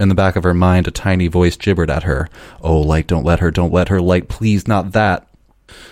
In 0.00 0.08
the 0.08 0.14
back 0.14 0.36
of 0.36 0.44
her 0.44 0.54
mind, 0.54 0.86
a 0.86 0.92
tiny 0.92 1.26
voice 1.26 1.56
gibbered 1.56 1.90
at 1.90 2.04
her. 2.04 2.28
Oh, 2.60 2.78
light, 2.80 3.08
don't 3.08 3.24
let 3.24 3.40
her, 3.40 3.50
don't 3.50 3.72
let 3.72 3.88
her, 3.88 4.00
light, 4.00 4.28
please, 4.28 4.68
not 4.68 4.92
that. 4.92 5.26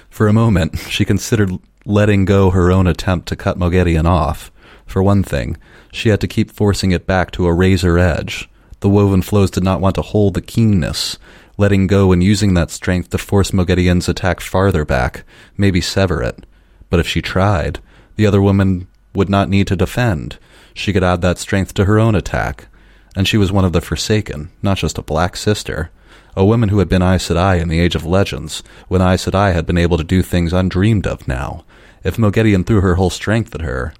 For 0.08 0.28
a 0.28 0.32
moment, 0.32 0.78
she 0.78 1.04
considered 1.04 1.50
letting 1.84 2.24
go 2.24 2.50
her 2.50 2.70
own 2.70 2.86
attempt 2.86 3.28
to 3.28 3.36
cut 3.36 3.58
Moghedien 3.58 4.06
off. 4.06 4.50
For 4.86 5.02
one 5.02 5.24
thing, 5.24 5.56
she 5.92 6.10
had 6.10 6.20
to 6.20 6.28
keep 6.28 6.52
forcing 6.52 6.92
it 6.92 7.06
back 7.06 7.32
to 7.32 7.46
a 7.46 7.52
razor 7.52 7.98
edge. 7.98 8.48
The 8.80 8.88
woven 8.88 9.22
flows 9.22 9.50
did 9.50 9.64
not 9.64 9.80
want 9.80 9.96
to 9.96 10.02
hold 10.02 10.34
the 10.34 10.40
keenness. 10.40 11.18
Letting 11.58 11.86
go 11.86 12.12
and 12.12 12.22
using 12.22 12.54
that 12.54 12.70
strength 12.70 13.10
to 13.10 13.18
force 13.18 13.50
Moghedien's 13.50 14.08
attack 14.08 14.40
farther 14.40 14.84
back, 14.84 15.24
maybe 15.56 15.80
sever 15.80 16.22
it. 16.22 16.46
But 16.90 17.00
if 17.00 17.08
she 17.08 17.22
tried, 17.22 17.80
the 18.16 18.26
other 18.26 18.42
woman 18.42 18.86
would 19.16 19.28
not 19.28 19.48
need 19.48 19.66
to 19.68 19.76
defend. 19.76 20.38
She 20.74 20.92
could 20.92 21.02
add 21.02 21.22
that 21.22 21.38
strength 21.38 21.74
to 21.74 21.86
her 21.86 21.98
own 21.98 22.14
attack. 22.14 22.68
And 23.16 23.26
she 23.26 23.38
was 23.38 23.50
one 23.50 23.64
of 23.64 23.72
the 23.72 23.80
Forsaken, 23.80 24.50
not 24.62 24.76
just 24.76 24.98
a 24.98 25.02
black 25.02 25.36
sister. 25.36 25.90
A 26.36 26.44
woman 26.44 26.68
who 26.68 26.78
had 26.80 26.88
been 26.88 27.02
Aes 27.02 27.28
Sedai 27.28 27.60
in 27.60 27.68
the 27.68 27.80
Age 27.80 27.94
of 27.94 28.04
Legends, 28.04 28.62
when 28.88 29.00
Aes 29.00 29.24
Sedai 29.24 29.54
had 29.54 29.64
been 29.64 29.78
able 29.78 29.96
to 29.96 30.04
do 30.04 30.22
things 30.22 30.52
undreamed 30.52 31.06
of 31.06 31.26
now. 31.26 31.64
If 32.04 32.18
Moghedien 32.18 32.66
threw 32.66 32.82
her 32.82 32.96
whole 32.96 33.10
strength 33.10 33.54
at 33.54 33.62
her, 33.62 33.94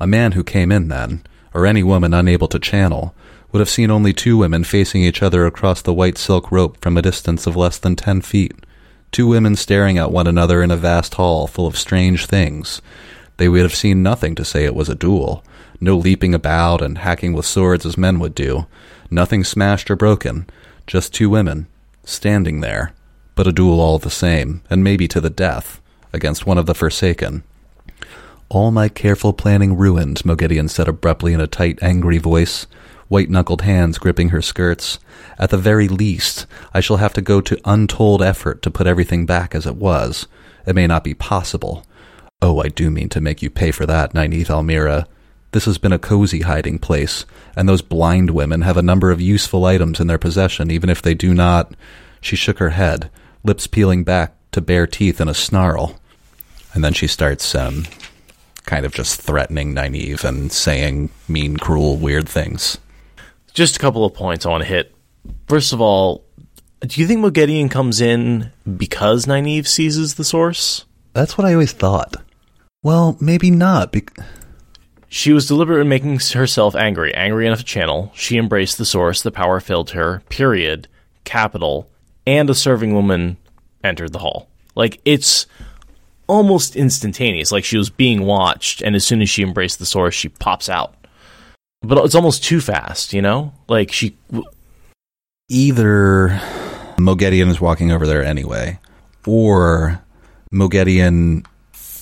a 0.00 0.06
man 0.06 0.32
who 0.32 0.42
came 0.42 0.72
in 0.72 0.88
then, 0.88 1.22
or 1.54 1.64
any 1.64 1.82
woman 1.82 2.12
unable 2.12 2.48
to 2.48 2.58
channel, 2.58 3.14
would 3.52 3.60
have 3.60 3.70
seen 3.70 3.90
only 3.90 4.12
two 4.12 4.36
women 4.36 4.64
facing 4.64 5.02
each 5.02 5.22
other 5.22 5.46
across 5.46 5.80
the 5.80 5.94
white 5.94 6.18
silk 6.18 6.50
rope 6.50 6.78
from 6.82 6.96
a 6.96 7.02
distance 7.02 7.46
of 7.46 7.56
less 7.56 7.78
than 7.78 7.96
ten 7.96 8.20
feet. 8.20 8.52
Two 9.12 9.28
women 9.28 9.56
staring 9.56 9.96
at 9.98 10.10
one 10.10 10.26
another 10.26 10.62
in 10.62 10.70
a 10.70 10.76
vast 10.76 11.14
hall 11.14 11.46
full 11.46 11.66
of 11.66 11.78
strange 11.78 12.26
things. 12.26 12.82
They 13.36 13.48
would 13.48 13.62
have 13.62 13.74
seen 13.74 14.02
nothing 14.02 14.34
to 14.36 14.44
say 14.44 14.64
it 14.64 14.74
was 14.74 14.88
a 14.88 14.94
duel. 14.94 15.44
No 15.80 15.96
leaping 15.96 16.34
about 16.34 16.80
and 16.80 16.98
hacking 16.98 17.32
with 17.32 17.44
swords 17.44 17.84
as 17.84 17.98
men 17.98 18.18
would 18.18 18.34
do. 18.34 18.66
Nothing 19.10 19.44
smashed 19.44 19.90
or 19.90 19.96
broken. 19.96 20.46
Just 20.86 21.12
two 21.12 21.28
women, 21.28 21.66
standing 22.04 22.60
there. 22.60 22.92
But 23.34 23.46
a 23.46 23.52
duel 23.52 23.80
all 23.80 23.98
the 23.98 24.10
same, 24.10 24.62
and 24.70 24.82
maybe 24.82 25.06
to 25.08 25.20
the 25.20 25.30
death, 25.30 25.80
against 26.12 26.46
one 26.46 26.56
of 26.56 26.66
the 26.66 26.74
Forsaken. 26.74 27.42
All 28.48 28.70
my 28.70 28.88
careful 28.88 29.32
planning 29.32 29.76
ruined, 29.76 30.22
Moghedien 30.24 30.70
said 30.70 30.88
abruptly 30.88 31.32
in 31.32 31.40
a 31.40 31.46
tight, 31.46 31.78
angry 31.82 32.18
voice, 32.18 32.66
white 33.08 33.28
knuckled 33.28 33.62
hands 33.62 33.98
gripping 33.98 34.30
her 34.30 34.40
skirts. 34.40 34.98
At 35.38 35.50
the 35.50 35.58
very 35.58 35.88
least, 35.88 36.46
I 36.72 36.80
shall 36.80 36.96
have 36.96 37.12
to 37.14 37.20
go 37.20 37.40
to 37.40 37.60
untold 37.64 38.22
effort 38.22 38.62
to 38.62 38.70
put 38.70 38.86
everything 38.86 39.26
back 39.26 39.54
as 39.54 39.66
it 39.66 39.76
was. 39.76 40.26
It 40.64 40.74
may 40.74 40.86
not 40.86 41.04
be 41.04 41.14
possible. 41.14 41.84
Oh, 42.42 42.60
I 42.60 42.68
do 42.68 42.90
mean 42.90 43.08
to 43.10 43.20
make 43.20 43.40
you 43.40 43.48
pay 43.48 43.70
for 43.70 43.86
that, 43.86 44.12
Nynaeve 44.12 44.50
al'Meara. 44.50 45.06
This 45.52 45.64
has 45.64 45.78
been 45.78 45.92
a 45.92 45.98
cozy 45.98 46.42
hiding 46.42 46.78
place, 46.78 47.24
and 47.56 47.66
those 47.66 47.80
blind 47.80 48.30
women 48.30 48.60
have 48.60 48.76
a 48.76 48.82
number 48.82 49.10
of 49.10 49.22
useful 49.22 49.64
items 49.64 50.00
in 50.00 50.06
their 50.06 50.18
possession, 50.18 50.70
even 50.70 50.90
if 50.90 51.00
they 51.00 51.14
do 51.14 51.32
not. 51.32 51.72
She 52.20 52.36
shook 52.36 52.58
her 52.58 52.70
head, 52.70 53.10
lips 53.42 53.66
peeling 53.66 54.04
back 54.04 54.34
to 54.52 54.60
bare 54.60 54.86
teeth 54.86 55.18
in 55.18 55.28
a 55.28 55.34
snarl. 55.34 55.98
And 56.74 56.84
then 56.84 56.92
she 56.92 57.06
starts, 57.06 57.54
um, 57.54 57.86
kind 58.66 58.84
of 58.84 58.92
just 58.92 59.18
threatening 59.20 59.74
Nynaeve 59.74 60.22
and 60.22 60.52
saying 60.52 61.08
mean, 61.26 61.56
cruel, 61.56 61.96
weird 61.96 62.28
things. 62.28 62.76
Just 63.54 63.76
a 63.76 63.78
couple 63.78 64.04
of 64.04 64.12
points 64.12 64.44
I 64.44 64.50
want 64.50 64.62
to 64.62 64.68
hit. 64.68 64.94
First 65.48 65.72
of 65.72 65.80
all, 65.80 66.24
do 66.80 67.00
you 67.00 67.06
think 67.06 67.20
Moghedien 67.20 67.70
comes 67.70 68.02
in 68.02 68.52
because 68.76 69.24
Nynaeve 69.24 69.66
seizes 69.66 70.16
the 70.16 70.24
source? 70.24 70.84
That's 71.14 71.38
what 71.38 71.46
I 71.46 71.54
always 71.54 71.72
thought. 71.72 72.16
Well, 72.82 73.16
maybe 73.20 73.50
not. 73.50 73.92
Be- 73.92 74.06
she 75.08 75.32
was 75.32 75.46
deliberate 75.46 75.80
in 75.80 75.88
making 75.88 76.18
herself 76.18 76.74
angry, 76.74 77.14
angry 77.14 77.46
enough 77.46 77.60
to 77.60 77.64
channel. 77.64 78.12
She 78.14 78.36
embraced 78.36 78.78
the 78.78 78.84
source, 78.84 79.22
the 79.22 79.30
power 79.30 79.60
filled 79.60 79.90
her, 79.90 80.22
period, 80.28 80.88
capital, 81.24 81.88
and 82.26 82.50
a 82.50 82.54
serving 82.54 82.92
woman 82.92 83.36
entered 83.82 84.12
the 84.12 84.18
hall. 84.18 84.48
Like, 84.74 85.00
it's 85.04 85.46
almost 86.26 86.76
instantaneous. 86.76 87.52
Like, 87.52 87.64
she 87.64 87.78
was 87.78 87.88
being 87.88 88.22
watched, 88.22 88.82
and 88.82 88.96
as 88.96 89.06
soon 89.06 89.22
as 89.22 89.30
she 89.30 89.42
embraced 89.42 89.78
the 89.78 89.86
source, 89.86 90.14
she 90.14 90.28
pops 90.28 90.68
out. 90.68 90.94
But 91.82 92.04
it's 92.04 92.14
almost 92.14 92.44
too 92.44 92.60
fast, 92.60 93.12
you 93.12 93.22
know? 93.22 93.52
Like, 93.68 93.92
she. 93.92 94.16
Either 95.48 96.40
Moghedien 96.98 97.48
is 97.48 97.60
walking 97.60 97.92
over 97.92 98.06
there 98.06 98.24
anyway, 98.24 98.80
or 99.24 100.02
Moghedien 100.52 101.46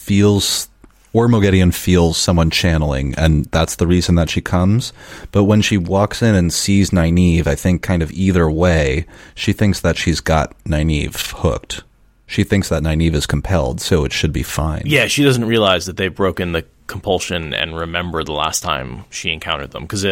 feels 0.05 0.69
or 1.15 1.29
Moghedien 1.29 1.73
feels 1.73 2.19
someone 2.19 2.51
channeling, 2.51 3.15
and 3.17 3.45
that's 3.47 3.77
the 3.77 3.87
reason 3.87 4.17
that 4.17 4.29
she 4.29 4.41
comes. 4.41 4.93
But 5.31 5.45
when 5.45 5.63
she 5.63 5.79
walks 5.79 6.23
in 6.23 6.35
and 6.35 6.53
sees 6.53 6.91
Nynaeve, 6.91 7.47
I 7.47 7.55
think 7.55 7.83
kind 7.83 8.03
of 8.03 8.11
either 8.11 8.51
way, 8.51 9.07
she 9.37 9.53
thinks 9.53 9.81
that 9.81 9.97
she's 9.97 10.21
got 10.21 10.53
Nynaeve 10.65 11.31
hooked. 11.31 11.85
She 12.27 12.43
thinks 12.43 12.69
that 12.69 12.83
Nynaeve 12.83 13.15
is 13.15 13.27
compelled, 13.27 13.81
so 13.81 14.05
it 14.05 14.13
should 14.13 14.33
be 14.33 14.43
fine. 14.43 14.83
Yeah, 14.87 15.07
she 15.07 15.23
doesn't 15.23 15.45
realize 15.45 15.87
that 15.87 15.97
they've 15.97 16.15
broken 16.15 16.51
the 16.51 16.67
compulsion 16.89 17.55
and 17.55 17.77
remember 17.77 18.25
the 18.25 18.33
last 18.33 18.65
time 18.65 19.05
she 19.11 19.31
encountered 19.31 19.71
them. 19.71 19.85
Because 19.85 20.05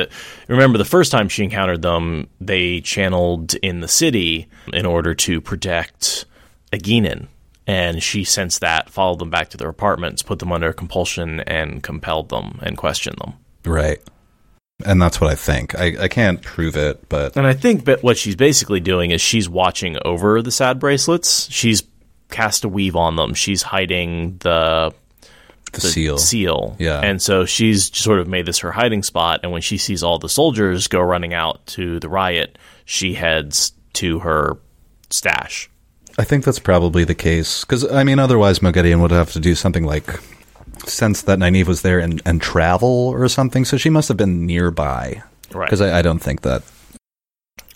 remember, 0.46 0.78
the 0.78 0.84
first 0.84 1.10
time 1.10 1.28
she 1.28 1.42
encountered 1.42 1.82
them, 1.82 2.28
they 2.40 2.80
channeled 2.80 3.54
in 3.56 3.80
the 3.80 3.88
city 3.88 4.46
in 4.72 4.86
order 4.86 5.16
to 5.16 5.40
protect 5.40 6.26
Egeanin 6.72 7.26
and 7.66 8.02
she 8.02 8.24
sensed 8.24 8.60
that, 8.60 8.90
followed 8.90 9.18
them 9.18 9.30
back 9.30 9.50
to 9.50 9.56
their 9.56 9.68
apartments, 9.68 10.22
put 10.22 10.38
them 10.38 10.52
under 10.52 10.72
compulsion, 10.72 11.40
and 11.40 11.82
compelled 11.82 12.28
them 12.28 12.58
and 12.62 12.76
questioned 12.76 13.18
them. 13.18 13.34
Right. 13.64 14.00
And 14.84 15.00
that's 15.00 15.20
what 15.20 15.30
I 15.30 15.36
think. 15.36 15.78
I, 15.78 16.04
I 16.04 16.08
can't 16.08 16.42
prove 16.42 16.76
it, 16.76 17.08
but. 17.08 17.36
And 17.36 17.46
I 17.46 17.52
think 17.52 17.84
that 17.84 18.02
what 18.02 18.18
she's 18.18 18.34
basically 18.34 18.80
doing 18.80 19.12
is 19.12 19.20
she's 19.20 19.48
watching 19.48 19.96
over 20.04 20.42
the 20.42 20.50
sad 20.50 20.80
bracelets. 20.80 21.50
She's 21.50 21.84
cast 22.30 22.64
a 22.64 22.68
weave 22.68 22.96
on 22.96 23.16
them. 23.16 23.34
She's 23.34 23.62
hiding 23.62 24.38
the 24.38 24.92
the, 25.72 25.80
the, 25.80 25.88
seal. 25.88 26.18
Seal. 26.18 26.76
Yeah. 26.78 27.00
And 27.00 27.22
so 27.22 27.44
she's 27.44 27.96
sort 27.96 28.20
of 28.20 28.28
made 28.28 28.46
this 28.46 28.58
her 28.58 28.72
hiding 28.72 29.02
spot. 29.02 29.40
And 29.42 29.52
when 29.52 29.62
she 29.62 29.78
sees 29.78 30.02
all 30.02 30.18
the 30.18 30.28
soldiers 30.28 30.88
go 30.88 31.00
running 31.00 31.32
out 31.32 31.64
to 31.68 31.98
the 31.98 32.08
riot, 32.08 32.58
she 32.84 33.14
heads 33.14 33.72
to 33.94 34.18
her 34.20 34.58
stash. 35.10 35.70
I 36.18 36.24
think 36.24 36.44
that's 36.44 36.58
probably 36.58 37.04
the 37.04 37.14
case 37.14 37.64
because 37.64 37.90
I 37.90 38.04
mean, 38.04 38.18
otherwise 38.18 38.58
Moghedien 38.58 39.00
would 39.00 39.10
have 39.10 39.32
to 39.32 39.40
do 39.40 39.54
something 39.54 39.84
like 39.84 40.20
sense 40.86 41.22
that 41.22 41.38
Nynaeve 41.38 41.66
was 41.66 41.82
there 41.82 41.98
and, 41.98 42.20
and 42.24 42.40
travel 42.40 43.08
or 43.08 43.28
something. 43.28 43.64
So 43.64 43.76
she 43.76 43.90
must 43.90 44.08
have 44.08 44.16
been 44.16 44.46
nearby, 44.46 45.22
right? 45.52 45.66
Because 45.66 45.80
I, 45.80 45.98
I, 45.98 46.02
don't 46.02 46.18
think 46.18 46.42
that. 46.42 46.62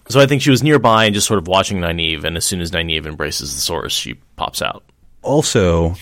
So 0.08 0.20
I 0.20 0.26
think 0.26 0.42
she 0.42 0.50
was 0.50 0.62
nearby 0.62 1.06
and 1.06 1.14
just 1.14 1.26
sort 1.26 1.38
of 1.38 1.48
watching 1.48 1.78
Nynaeve, 1.78 2.24
and 2.24 2.36
as 2.36 2.44
soon 2.44 2.60
as 2.60 2.70
Nynaeve 2.70 3.06
embraces 3.06 3.54
the 3.54 3.60
source, 3.60 3.92
she 3.92 4.14
pops 4.36 4.62
out. 4.62 4.84
Also, 5.22 5.94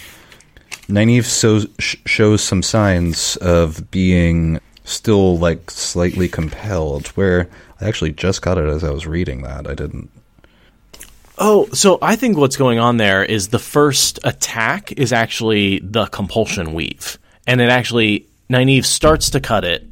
Nynaeve 0.88 1.24
so, 1.24 1.60
sh- 1.78 1.96
shows 2.04 2.42
some 2.42 2.62
signs 2.62 3.36
of 3.36 3.90
being 3.90 4.60
still 4.84 5.38
like 5.38 5.70
slightly 5.70 6.28
compelled. 6.28 7.08
Where 7.08 7.48
I 7.80 7.88
actually 7.88 8.12
just 8.12 8.42
got 8.42 8.58
it 8.58 8.66
as 8.66 8.84
I 8.84 8.90
was 8.90 9.06
reading 9.06 9.42
that. 9.42 9.66
I 9.66 9.74
didn't 9.74 10.10
Oh, 11.38 11.66
so 11.72 11.98
I 12.00 12.16
think 12.16 12.36
what's 12.36 12.56
going 12.56 12.78
on 12.78 12.96
there 12.96 13.24
is 13.24 13.48
the 13.48 13.58
first 13.58 14.20
attack 14.24 14.92
is 14.92 15.12
actually 15.12 15.80
the 15.80 16.06
compulsion 16.06 16.74
weave. 16.74 17.18
And 17.46 17.60
it 17.60 17.70
actually, 17.70 18.28
Nynaeve 18.48 18.84
starts 18.84 19.30
to 19.30 19.40
cut 19.40 19.64
it, 19.64 19.86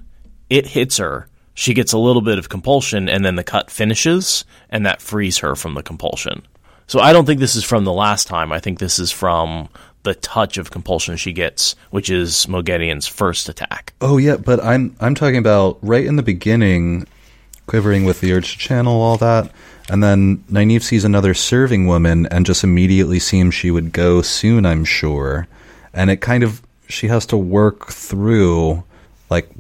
it 0.49 0.67
hits 0.67 0.99
her, 0.99 1.29
she 1.55 1.75
gets 1.75 1.93
a 1.93 1.99
little 1.99 2.23
bit 2.23 2.39
of 2.39 2.49
compulsion, 2.49 3.09
and 3.09 3.25
then 3.25 3.37
the 3.37 3.45
cut 3.45 3.71
finishes, 3.71 4.45
and 4.71 4.87
that 4.87 5.03
frees 5.03 5.39
her 5.39 5.55
from 5.55 5.75
the 5.75 5.83
compulsion. 5.83 6.43
So 6.87 7.01
I 7.01 7.13
don't 7.13 7.27
think 7.27 7.41
this 7.41 7.57
is 7.57 7.65
from 7.65 7.85
the 7.85 7.93
last 7.93 8.27
time. 8.27 8.53
I 8.53 8.59
think 8.59 8.79
this 8.79 8.99
is 8.99 9.11
from 9.11 9.69
the 10.03 10.15
touch 10.15 10.59
of 10.59 10.71
compulsion 10.71 11.17
she 11.17 11.33
gets, 11.33 11.77
which 11.91 12.11
is 12.11 12.47
Moghedien's 12.47 13.07
first 13.07 13.49
attack. 13.49 13.93
Oh 14.01 14.19
yeah, 14.19 14.37
but 14.37 14.63
I'm 14.63 14.97
I'm 15.01 15.15
talking 15.15 15.39
about 15.39 15.79
right 15.83 16.05
in 16.05 16.17
the 16.17 16.23
beginning, 16.23 17.07
quivering 17.67 18.05
with 18.05 18.21
the 18.21 18.33
urge 18.33 18.53
to 18.53 18.59
channel 18.59 19.01
all 19.01 19.17
that. 19.19 19.53
And 19.93 20.03
then 20.03 20.39
Nynaeve 20.51 20.83
sees 20.83 21.05
another 21.05 21.35
serving 21.35 21.87
woman 21.87 22.25
and 22.31 22.47
just 22.47 22.65
immediately 22.65 23.19
seems 23.19 23.55
she 23.55 23.71
would 23.71 23.93
go 23.93 24.23
soon, 24.23 24.65
I'm 24.65 24.87
sure. 24.87 25.47
And 25.93 26.11
it 26.11 26.23
kind 26.23 26.43
of, 26.43 26.63
she 26.89 27.09
has 27.09 27.27
to 27.27 27.37
work 27.37 27.89
through, 27.89 28.85
like, 29.29 29.51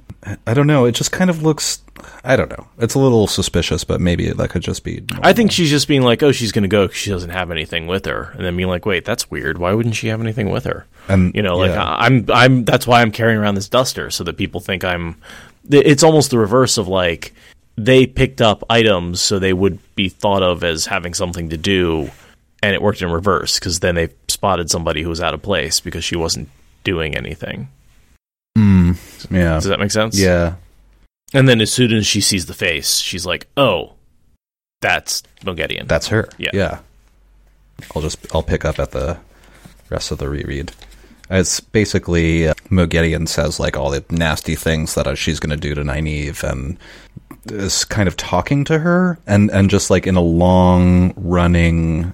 I 0.47 0.55
don't 0.55 0.67
know, 0.67 0.87
it 0.87 0.93
just 0.93 1.13
kind 1.13 1.29
of 1.29 1.43
looks, 1.43 1.83
I 2.25 2.37
don't 2.37 2.49
know. 2.49 2.67
It's 2.79 2.95
a 2.95 2.99
little 2.99 3.27
suspicious, 3.27 3.85
but 3.85 4.01
maybe 4.01 4.31
that 4.31 4.49
could 4.49 4.63
just 4.63 4.85
be. 4.85 5.03
Normal. 5.11 5.29
I 5.29 5.35
think 5.35 5.53
she's 5.53 5.69
just 5.69 5.87
being 5.87 6.01
like, 6.01 6.23
oh, 6.23 6.33
she's 6.33 6.51
going 6.51 6.63
to 6.63 6.69
go 6.69 6.87
because 6.87 6.97
she 6.97 7.11
doesn't 7.11 7.29
have 7.29 7.51
anything 7.51 7.87
with 7.87 8.07
her. 8.07 8.31
And 8.35 8.43
then 8.43 8.57
being 8.57 8.71
like, 8.71 8.87
wait, 8.87 9.05
that's 9.05 9.31
weird. 9.31 9.59
Why 9.59 9.75
wouldn't 9.75 9.97
she 9.97 10.07
have 10.07 10.23
anything 10.23 10.49
with 10.49 10.65
her? 10.65 10.87
And, 11.09 11.35
you 11.35 11.43
know, 11.43 11.59
like, 11.59 11.73
yeah. 11.73 11.95
I'm, 11.99 12.25
I'm, 12.33 12.65
that's 12.65 12.87
why 12.87 13.03
I'm 13.03 13.13
carrying 13.13 13.39
around 13.39 13.57
this 13.57 13.69
duster 13.69 14.11
so 14.11 14.25
that 14.25 14.39
people 14.39 14.63
think 14.63 14.83
I'm 14.83 15.17
it's 15.71 16.03
almost 16.03 16.31
the 16.31 16.39
reverse 16.39 16.79
of 16.79 16.89
like 16.89 17.35
they 17.77 18.07
picked 18.07 18.41
up 18.41 18.63
items 18.69 19.21
so 19.21 19.39
they 19.39 19.53
would 19.53 19.79
be 19.95 20.09
thought 20.09 20.43
of 20.43 20.63
as 20.65 20.87
having 20.87 21.15
something 21.15 21.51
to 21.51 21.57
do, 21.57 22.11
and 22.63 22.75
it 22.75 22.83
worked 22.83 23.03
in 23.03 23.11
reverse 23.11 23.59
because 23.59 23.81
then 23.81 23.95
they 23.95 24.09
spotted 24.29 24.71
somebody 24.71 25.03
who 25.03 25.09
was 25.09 25.21
out 25.21 25.35
of 25.35 25.43
place 25.43 25.81
because 25.81 26.05
she 26.05 26.17
wasn't 26.17 26.49
doing 26.85 27.17
anything. 27.17 27.69
Mm, 28.57 28.97
yeah. 29.31 29.55
Does 29.55 29.65
that 29.65 29.81
make 29.81 29.91
sense? 29.91 30.19
Yeah. 30.19 30.55
And 31.35 31.49
then 31.49 31.61
as 31.61 31.73
soon 31.73 31.93
as 31.93 32.07
she 32.07 32.21
sees 32.21 32.47
the 32.47 32.55
face, 32.55 32.99
she's 32.99 33.25
like, 33.25 33.47
"Oh, 33.57 33.95
that's 34.83 35.23
Moghedien." 35.43 35.89
That's 35.89 36.09
her. 36.09 36.29
Yeah. 36.37 36.51
Yeah. 36.53 36.79
I'll 37.95 38.03
just 38.03 38.19
I'll 38.35 38.43
pick 38.43 38.65
up 38.65 38.79
at 38.79 38.91
the 38.91 39.19
rest 39.89 40.11
of 40.11 40.19
the 40.19 40.29
reread. 40.29 40.73
It's 41.31 41.61
basically 41.61 42.49
uh, 42.49 42.55
Moghedien 42.69 43.27
says 43.27 43.59
like 43.59 43.77
all 43.77 43.91
the 43.91 44.05
nasty 44.11 44.55
things 44.55 44.95
that 44.95 45.07
uh, 45.07 45.15
she's 45.15 45.41
going 45.41 45.51
to 45.51 45.57
do 45.57 45.75
to 45.75 45.83
Nynaeve 45.83 46.43
and 46.43 46.77
is 47.47 47.85
kind 47.85 48.09
of 48.09 48.17
talking 48.17 48.65
to 48.65 48.79
her 48.79 49.19
and 49.27 49.51
and 49.51 49.71
just 49.71 49.91
like 49.91 50.07
in 50.07 50.17
a 50.17 50.23
long 50.23 51.13
running 51.17 52.13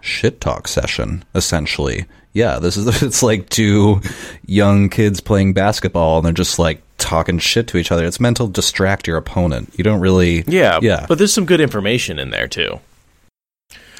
shit 0.00 0.40
talk 0.40 0.68
session 0.68 1.24
essentially. 1.34 2.06
Yeah, 2.32 2.58
this 2.58 2.76
is 2.76 3.02
it's 3.02 3.22
like 3.22 3.48
two 3.48 4.00
young 4.46 4.88
kids 4.88 5.20
playing 5.20 5.52
basketball 5.52 6.18
and 6.18 6.26
they're 6.26 6.32
just 6.32 6.58
like 6.58 6.82
talking 6.98 7.38
shit 7.38 7.66
to 7.68 7.78
each 7.78 7.90
other. 7.90 8.04
It's 8.04 8.20
meant 8.20 8.36
to 8.36 8.48
distract 8.48 9.06
your 9.06 9.16
opponent. 9.16 9.72
You 9.76 9.84
don't 9.84 10.00
really 10.00 10.44
Yeah, 10.46 10.78
Yeah. 10.82 11.06
But 11.08 11.18
there's 11.18 11.32
some 11.32 11.46
good 11.46 11.60
information 11.60 12.18
in 12.18 12.30
there 12.30 12.48
too. 12.48 12.80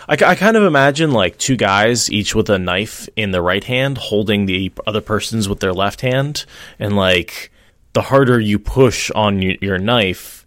I, 0.08 0.14
I 0.14 0.34
kind 0.34 0.56
of 0.56 0.64
imagine 0.64 1.12
like 1.12 1.38
two 1.38 1.56
guys, 1.56 2.10
each 2.10 2.34
with 2.34 2.50
a 2.50 2.58
knife 2.58 3.08
in 3.16 3.30
the 3.30 3.40
right 3.40 3.62
hand, 3.62 3.96
holding 3.96 4.46
the 4.46 4.72
other 4.86 5.00
person's 5.00 5.48
with 5.48 5.60
their 5.60 5.72
left 5.72 6.00
hand, 6.00 6.44
and 6.78 6.96
like 6.96 7.52
the 7.92 8.02
harder 8.02 8.40
you 8.40 8.58
push 8.58 9.10
on 9.12 9.40
your 9.40 9.78
knife, 9.78 10.39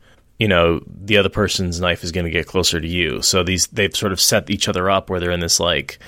you 0.43 0.49
know, 0.49 0.81
the 0.85 1.15
other 1.15 1.29
person's 1.29 1.79
knife 1.79 2.03
is 2.03 2.11
going 2.11 2.25
to 2.25 2.29
get 2.29 2.47
closer 2.47 2.81
to 2.81 2.87
you. 2.87 3.21
So 3.21 3.43
these 3.43 3.67
they've 3.67 3.95
sort 3.95 4.11
of 4.11 4.19
set 4.19 4.49
each 4.49 4.67
other 4.67 4.89
up 4.89 5.09
where 5.09 5.21
they're 5.21 5.31
in 5.31 5.39
this 5.39 5.57
like 5.57 5.99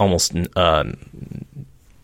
almost, 0.00 0.34
uh, 0.56 0.84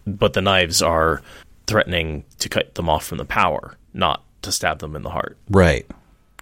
but 0.07 0.35
the 0.35 0.41
knives 0.41 0.81
are 0.81 1.23
threatening 1.67 2.23
to 2.39 2.49
cut 2.49 2.77
them 2.77 2.89
off 2.89 3.05
from 3.05 3.19
the 3.19 3.25
power, 3.25 3.77
not 3.93 4.23
to 4.43 4.53
stab 4.53 4.79
them 4.79 4.95
in 4.95 5.03
the 5.03 5.11
heart. 5.11 5.37
Right. 5.51 5.85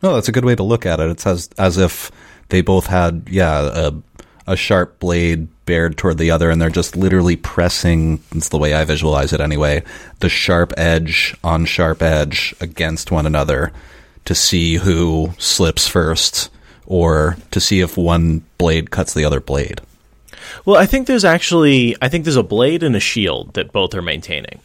No, 0.03 0.13
that's 0.13 0.29
a 0.29 0.33
good 0.33 0.45
way 0.45 0.57
to 0.57 0.63
look 0.63 0.85
at 0.85 1.01
it. 1.01 1.09
It's 1.09 1.27
as 1.27 1.49
as 1.57 1.79
if 1.79 2.11
they 2.51 2.61
both 2.61 2.85
had 2.85 3.27
yeah 3.31 3.71
a 3.73 3.93
a 4.47 4.57
sharp 4.57 4.99
blade 4.99 5.49
bared 5.65 5.97
toward 5.97 6.19
the 6.19 6.31
other, 6.31 6.51
and 6.51 6.61
they're 6.61 6.69
just 6.69 6.97
literally 6.97 7.37
pressing. 7.37 8.23
It's 8.33 8.51
the 8.51 8.59
way 8.59 8.75
I 8.75 8.85
visualize 8.85 9.33
it 9.33 9.41
anyway. 9.41 9.85
The 10.19 10.29
sharp 10.29 10.75
edge 10.77 11.35
on 11.43 11.65
sharp 11.65 12.03
edge 12.03 12.55
against 12.61 13.11
one 13.11 13.25
another 13.25 13.73
to 14.25 14.35
see 14.35 14.77
who 14.77 15.31
slips 15.39 15.87
first, 15.87 16.51
or 16.87 17.37
to 17.51 17.61
see 17.61 17.81
if 17.81 17.97
one 17.97 18.45
blade 18.59 18.91
cuts 18.91 19.15
the 19.15 19.25
other 19.25 19.41
blade. 19.41 19.81
Well, 20.65 20.77
I 20.77 20.87
think 20.87 21.07
there's 21.07 21.25
actually 21.25 21.97
I 22.01 22.09
think 22.09 22.25
there's 22.25 22.37
a 22.37 22.43
blade 22.43 22.83
and 22.83 22.97
a 22.97 23.01
shield 23.01 23.55
that 23.55 23.73
both 23.73 23.95
are 23.95 24.03
maintaining. 24.03 24.61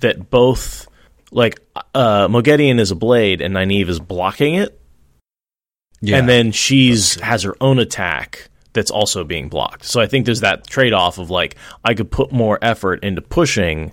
That 0.00 0.30
both 0.30 0.86
like 1.30 1.60
uh 1.94 2.28
Moghedien 2.28 2.78
is 2.78 2.90
a 2.90 2.96
blade 2.96 3.40
and 3.40 3.54
Nynaeve 3.54 3.88
is 3.88 4.00
blocking 4.00 4.54
it. 4.54 4.78
Yeah. 6.00 6.18
And 6.18 6.28
then 6.28 6.52
she's 6.52 7.20
has 7.20 7.44
her 7.44 7.56
own 7.60 7.78
attack 7.78 8.48
that's 8.72 8.90
also 8.90 9.24
being 9.24 9.48
blocked. 9.48 9.84
So 9.84 10.00
I 10.00 10.06
think 10.06 10.24
there's 10.26 10.40
that 10.40 10.66
trade-off 10.66 11.18
of 11.18 11.30
like 11.30 11.56
I 11.84 11.94
could 11.94 12.10
put 12.10 12.32
more 12.32 12.58
effort 12.62 13.04
into 13.04 13.20
pushing 13.20 13.92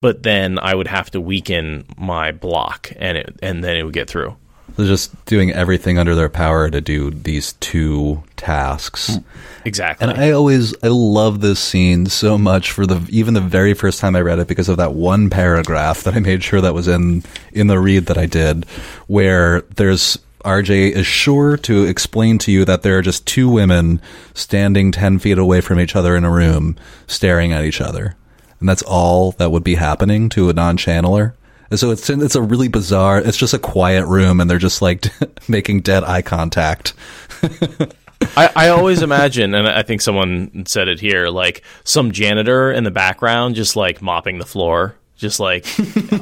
but 0.00 0.22
then 0.22 0.58
I 0.58 0.74
would 0.74 0.88
have 0.88 1.10
to 1.12 1.20
weaken 1.20 1.84
my 1.96 2.32
block 2.32 2.92
and 2.96 3.18
it 3.18 3.38
and 3.42 3.62
then 3.64 3.76
it 3.76 3.84
would 3.84 3.94
get 3.94 4.08
through. 4.08 4.36
They're 4.76 4.86
just 4.86 5.24
doing 5.24 5.50
everything 5.50 5.98
under 5.98 6.14
their 6.14 6.28
power 6.28 6.70
to 6.70 6.80
do 6.80 7.10
these 7.10 7.54
two 7.54 8.22
tasks. 8.36 9.10
Mm, 9.10 9.24
exactly. 9.64 10.06
And 10.06 10.20
I 10.20 10.30
always 10.30 10.74
I 10.84 10.88
love 10.88 11.40
this 11.40 11.58
scene 11.58 12.06
so 12.06 12.38
much 12.38 12.70
for 12.70 12.86
the 12.86 13.04
even 13.10 13.34
the 13.34 13.40
very 13.40 13.74
first 13.74 13.98
time 13.98 14.14
I 14.14 14.20
read 14.20 14.38
it 14.38 14.46
because 14.46 14.68
of 14.68 14.76
that 14.76 14.92
one 14.92 15.30
paragraph 15.30 16.04
that 16.04 16.14
I 16.14 16.20
made 16.20 16.44
sure 16.44 16.60
that 16.60 16.74
was 16.74 16.86
in 16.86 17.24
in 17.52 17.66
the 17.66 17.80
read 17.80 18.06
that 18.06 18.18
I 18.18 18.26
did 18.26 18.66
where 19.08 19.62
there's 19.62 20.18
RJ 20.44 20.92
is 20.92 21.06
sure 21.06 21.56
to 21.58 21.84
explain 21.84 22.38
to 22.38 22.52
you 22.52 22.64
that 22.64 22.82
there 22.82 22.96
are 22.96 23.02
just 23.02 23.26
two 23.26 23.48
women 23.48 24.00
standing 24.34 24.92
10 24.92 25.18
feet 25.18 25.36
away 25.36 25.60
from 25.60 25.80
each 25.80 25.96
other 25.96 26.14
in 26.16 26.24
a 26.24 26.30
room 26.30 26.76
staring 27.08 27.52
at 27.52 27.64
each 27.64 27.80
other. 27.80 28.14
And 28.60 28.68
that's 28.68 28.82
all 28.82 29.32
that 29.32 29.50
would 29.50 29.64
be 29.64 29.76
happening 29.76 30.28
to 30.30 30.48
a 30.48 30.52
non-channeler. 30.52 31.34
And 31.70 31.78
so 31.78 31.90
it's 31.90 32.08
it's 32.08 32.34
a 32.34 32.42
really 32.42 32.68
bizarre. 32.68 33.18
It's 33.18 33.36
just 33.36 33.52
a 33.52 33.58
quiet 33.58 34.06
room, 34.06 34.40
and 34.40 34.50
they're 34.50 34.58
just 34.58 34.80
like 34.80 35.06
making 35.48 35.82
dead 35.82 36.02
eye 36.02 36.22
contact. 36.22 36.94
I, 38.36 38.50
I 38.56 38.68
always 38.70 39.02
imagine, 39.02 39.54
and 39.54 39.68
I 39.68 39.82
think 39.82 40.00
someone 40.00 40.64
said 40.66 40.88
it 40.88 40.98
here, 40.98 41.28
like 41.28 41.62
some 41.84 42.10
janitor 42.10 42.72
in 42.72 42.84
the 42.84 42.90
background, 42.90 43.54
just 43.54 43.76
like 43.76 44.02
mopping 44.02 44.38
the 44.38 44.46
floor, 44.46 44.96
just 45.16 45.38
like 45.40 45.64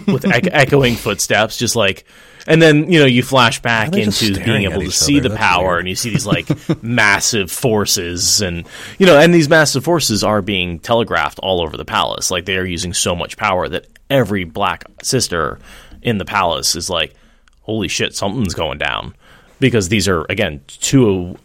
with 0.06 0.24
ec- 0.26 0.52
echoing 0.52 0.94
footsteps, 0.94 1.56
just 1.56 1.74
like, 1.76 2.04
and 2.46 2.60
then 2.62 2.90
you 2.90 2.98
know 3.00 3.06
you 3.06 3.22
flash 3.22 3.60
back 3.62 3.92
Why 3.92 3.98
are 3.98 4.00
they 4.00 4.04
just 4.04 4.22
into 4.22 4.44
being 4.44 4.62
able 4.64 4.80
to 4.82 4.90
see 4.90 5.18
other? 5.18 5.28
the 5.30 5.34
That's 5.34 5.40
power, 5.40 5.66
weird. 5.68 5.78
and 5.80 5.88
you 5.88 5.94
see 5.96 6.10
these 6.10 6.26
like 6.26 6.46
massive 6.82 7.50
forces, 7.50 8.40
and 8.40 8.66
you 8.98 9.06
know, 9.06 9.18
and 9.18 9.32
these 9.34 9.48
massive 9.48 9.84
forces 9.84 10.22
are 10.24 10.42
being 10.42 10.78
telegraphed 10.78 11.38
all 11.40 11.60
over 11.60 11.76
the 11.76 11.84
palace. 11.84 12.30
Like 12.30 12.44
they 12.44 12.56
are 12.56 12.64
using 12.64 12.92
so 12.94 13.14
much 13.16 13.36
power 13.36 13.68
that 13.68 13.86
every 14.10 14.44
black 14.44 14.84
sister 15.02 15.58
in 16.02 16.18
the 16.18 16.24
palace 16.24 16.76
is 16.76 16.88
like, 16.88 17.14
holy 17.62 17.88
shit, 17.88 18.14
something's 18.14 18.54
going 18.54 18.78
down, 18.78 19.14
because 19.60 19.88
these 19.88 20.06
are 20.08 20.24
again 20.28 20.60
two 20.66 21.36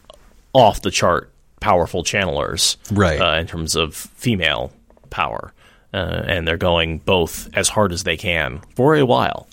off 0.54 0.82
the 0.82 0.91
chart 0.91 1.32
powerful 1.62 2.04
channelers, 2.04 2.76
Right. 2.91 3.22
Uh, 3.22 3.39
in 3.39 3.47
terms 3.47 3.76
of 3.76 3.93
female 3.95 4.72
power, 5.12 5.54
uh, 5.93 6.24
and 6.26 6.47
they're 6.47 6.58
going 6.58 6.97
both 6.99 7.49
as 7.54 7.70
hard 7.70 7.91
as 7.91 8.04
they 8.04 8.18
can 8.18 8.62
for 8.76 8.95
a 8.95 9.06
while. 9.06 9.47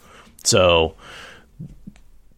So 0.44 0.94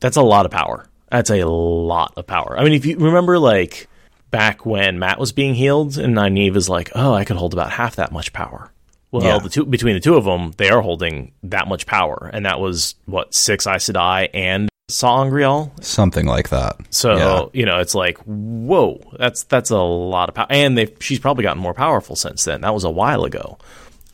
that's 0.01 0.17
a 0.17 0.23
lot 0.23 0.45
of 0.47 0.51
power. 0.53 0.87
That's 1.11 1.31
a 1.31 1.45
lot 1.47 2.13
of 2.17 2.27
power. 2.27 2.57
I 2.59 2.65
mean, 2.65 2.73
if 2.73 2.85
you 2.87 2.97
remember, 2.97 3.39
like 3.39 3.89
back 4.31 4.65
when 4.65 4.99
Mat 4.99 5.19
was 5.19 5.33
being 5.33 5.55
healed, 5.55 5.99
and 5.99 6.15
Nynaeve 6.17 6.57
is 6.57 6.69
like, 6.69 6.91
"Oh, 6.95 7.13
I 7.15 7.25
could 7.25 7.37
hold 7.37 7.53
about 7.53 7.71
half 7.73 7.97
that 7.97 8.13
much 8.13 8.33
power." 8.33 8.71
Well, 9.13 9.25
Yeah. 9.25 9.39
the 9.39 9.49
two 9.49 9.65
between 9.67 9.95
the 9.95 10.01
two 10.01 10.15
of 10.17 10.25
them, 10.25 10.53
they 10.57 10.71
are 10.71 10.81
holding 10.83 11.33
that 11.43 11.67
much 11.67 11.85
power, 11.87 12.31
and 12.33 12.47
that 12.47 12.61
was 12.61 12.95
what 13.07 13.35
six 13.35 13.67
Aes 13.67 13.85
Sedai 13.91 14.29
and 14.33 14.69
sa'angreal 14.89 15.73
Something 15.81 16.27
like 16.27 16.49
that. 16.51 16.77
so 16.91 17.17
Yeah. 17.17 17.45
you 17.61 17.67
know, 17.67 17.79
it's 17.81 17.95
like, 17.95 18.19
whoa, 18.19 19.01
that's 19.19 19.43
that's 19.45 19.71
a 19.71 19.79
lot 19.79 20.29
of 20.29 20.37
power, 20.37 20.47
and 20.51 20.79
they 20.79 20.95
she's 21.01 21.19
probably 21.19 21.43
gotten 21.43 21.61
more 21.63 21.75
powerful 21.75 22.15
since 22.15 22.45
then. 22.45 22.61
That 22.61 22.73
was 22.75 22.85
a 22.85 22.91
while 22.91 23.25
ago. 23.25 23.59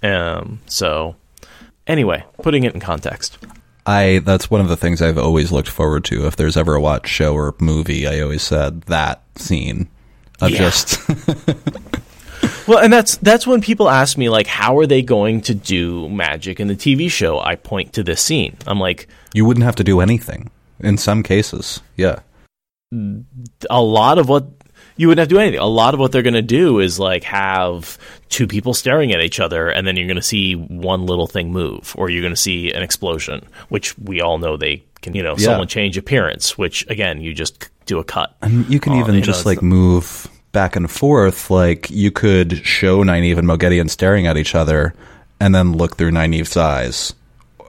Um. 0.03 0.61
So, 0.67 1.17
anyway, 1.87 2.25
putting 2.43 2.65
it 2.65 2.73
in 2.75 2.81
context. 2.81 3.37
I 3.87 4.19
that's 4.19 4.51
one 4.51 4.61
of 4.61 4.69
the 4.69 4.77
things 4.77 5.01
I've 5.01 5.19
always 5.19 5.53
looked 5.53 5.69
forward 5.69 6.05
to. 6.07 6.27
If 6.27 6.37
there's 6.37 6.57
ever 6.57 6.75
a 6.75 6.81
watch 6.81 7.09
show 7.09 7.35
or 7.35 7.55
movie, 7.61 8.07
I 8.07 8.21
always 8.21 8.43
said 8.43 8.83
that 8.83 9.23
scene 9.37 9.89
of 10.41 10.51
Yeah. 10.51 10.59
just 10.59 10.99
Well, 12.67 12.79
and 12.79 12.93
that's 12.93 13.17
that's 13.19 13.47
when 13.47 13.61
people 13.61 13.89
ask 13.89 14.19
me 14.19 14.29
like, 14.29 14.49
how 14.49 14.77
are 14.79 14.87
they 14.87 15.01
going 15.03 15.41
to 15.43 15.55
do 15.55 16.09
magic 16.09 16.59
in 16.59 16.67
the 16.67 16.75
TV 16.75 17.09
show? 17.11 17.39
I 17.41 17.55
point 17.55 17.93
to 17.95 18.03
this 18.03 18.21
scene. 18.21 18.57
I'm 18.67 18.81
like, 18.81 19.07
you 19.35 19.45
wouldn't 19.45 19.65
have 19.65 19.77
to 19.77 19.85
do 19.85 20.01
anything 20.01 20.51
in 20.81 20.99
some 20.99 21.23
cases. 21.23 21.81
Yeah. 21.97 22.21
a 23.71 23.83
lot 23.83 24.19
of 24.19 24.29
what 24.29 24.56
you 24.97 25.09
wouldn't 25.09 25.21
have 25.21 25.29
to 25.29 25.35
do 25.35 25.41
anything. 25.41 25.61
A 25.61 25.67
lot 25.67 25.95
of 25.95 26.01
what 26.01 26.13
they're 26.13 26.23
going 26.23 26.35
to 26.35 26.43
do 26.43 26.79
is 26.81 26.99
like 26.99 27.25
have 27.25 27.99
two 28.29 28.47
people 28.47 28.75
staring 28.75 29.13
at 29.13 29.21
each 29.21 29.41
other, 29.41 29.69
and 29.69 29.87
then 29.87 29.97
you're 29.97 30.07
going 30.07 30.17
to 30.17 30.23
see 30.23 30.55
one 30.55 31.07
little 31.07 31.27
thing 31.27 31.53
move, 31.53 31.95
or 31.99 32.09
you're 32.11 32.23
going 32.23 32.33
to 32.35 32.41
see 32.41 32.73
an 32.73 32.83
explosion, 32.83 33.45
which 33.69 33.97
we 33.99 34.21
all 34.21 34.39
know 34.39 34.57
they 34.57 34.83
can. 35.03 35.15
You 35.15 35.23
know, 35.23 35.35
Yeah. 35.37 35.47
someone 35.47 35.69
change 35.69 35.97
appearance, 35.99 36.57
which 36.59 36.87
again, 36.89 37.21
you 37.21 37.35
just 37.35 37.69
do 37.87 37.99
a 37.99 38.05
cut. 38.05 38.35
And 38.43 38.69
you 38.69 38.81
can 38.81 38.95
Oh, 38.95 39.01
even 39.01 39.15
you 39.15 39.21
just 39.21 39.41
it's 39.41 39.47
like 39.47 39.63
move 39.63 40.29
back 40.53 40.75
and 40.77 40.91
forth. 40.91 41.51
Like 41.51 41.91
you 41.91 42.11
could 42.11 42.65
show 42.67 43.05
Nynaeve 43.05 43.39
and 43.39 43.47
Moghedien 43.47 43.91
staring 43.91 44.27
at 44.27 44.37
each 44.37 44.55
other, 44.55 44.95
and 45.41 45.55
then 45.55 45.73
look 45.77 45.97
through 45.97 46.13
Nynaeve's 46.13 46.57
eyes, 46.57 47.13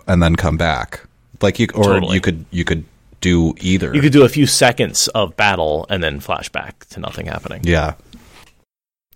and 0.08 0.24
then 0.24 0.36
come 0.38 0.56
back. 0.58 1.02
Like 1.42 1.60
you, 1.60 1.68
or 1.76 1.84
Totally. 1.84 2.16
you 2.16 2.22
could 2.22 2.46
you 2.52 2.64
could 2.64 2.86
do 3.22 3.54
either. 3.60 3.94
You 3.94 4.02
could 4.02 4.14
do 4.14 4.24
a 4.24 4.30
few 4.30 4.46
seconds 4.46 5.08
of 5.10 5.36
battle 5.36 5.86
and 5.90 6.04
then 6.04 6.20
flashback 6.20 6.86
to 6.90 7.00
nothing 7.00 7.26
happening. 7.28 7.62
yeah. 7.64 7.96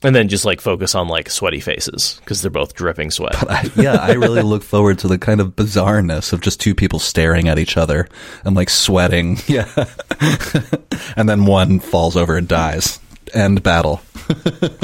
And 0.03 0.15
then 0.15 0.29
just 0.29 0.45
like 0.45 0.61
focus 0.61 0.95
on 0.95 1.07
like 1.07 1.29
sweaty 1.29 1.59
faces 1.59 2.19
because 2.21 2.41
they're 2.41 2.49
both 2.49 2.73
dripping 2.73 3.11
sweat. 3.11 3.35
I, 3.47 3.69
yeah, 3.75 3.97
I 3.97 4.13
really 4.13 4.41
look 4.41 4.63
forward 4.63 4.97
to 4.99 5.07
the 5.07 5.19
kind 5.19 5.39
of 5.39 5.55
bizarreness 5.55 6.33
of 6.33 6.41
just 6.41 6.59
two 6.59 6.73
people 6.73 6.97
staring 6.97 7.47
at 7.47 7.59
each 7.59 7.77
other 7.77 8.09
and 8.43 8.55
like 8.55 8.71
sweating. 8.71 9.37
Yeah. 9.47 9.67
and 11.15 11.29
then 11.29 11.45
one 11.45 11.79
falls 11.79 12.17
over 12.17 12.35
and 12.35 12.47
dies. 12.47 12.99
End 13.33 13.61
battle. 13.61 14.01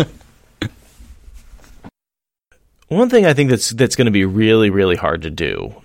One 2.89 3.09
thing 3.09 3.25
I 3.25 3.33
think 3.33 3.49
that's 3.49 3.71
that's 3.71 3.97
going 3.97 4.05
to 4.05 4.11
be 4.11 4.23
really 4.23 4.69
really 4.69 4.95
hard 4.95 5.23
to 5.23 5.29
do 5.29 5.81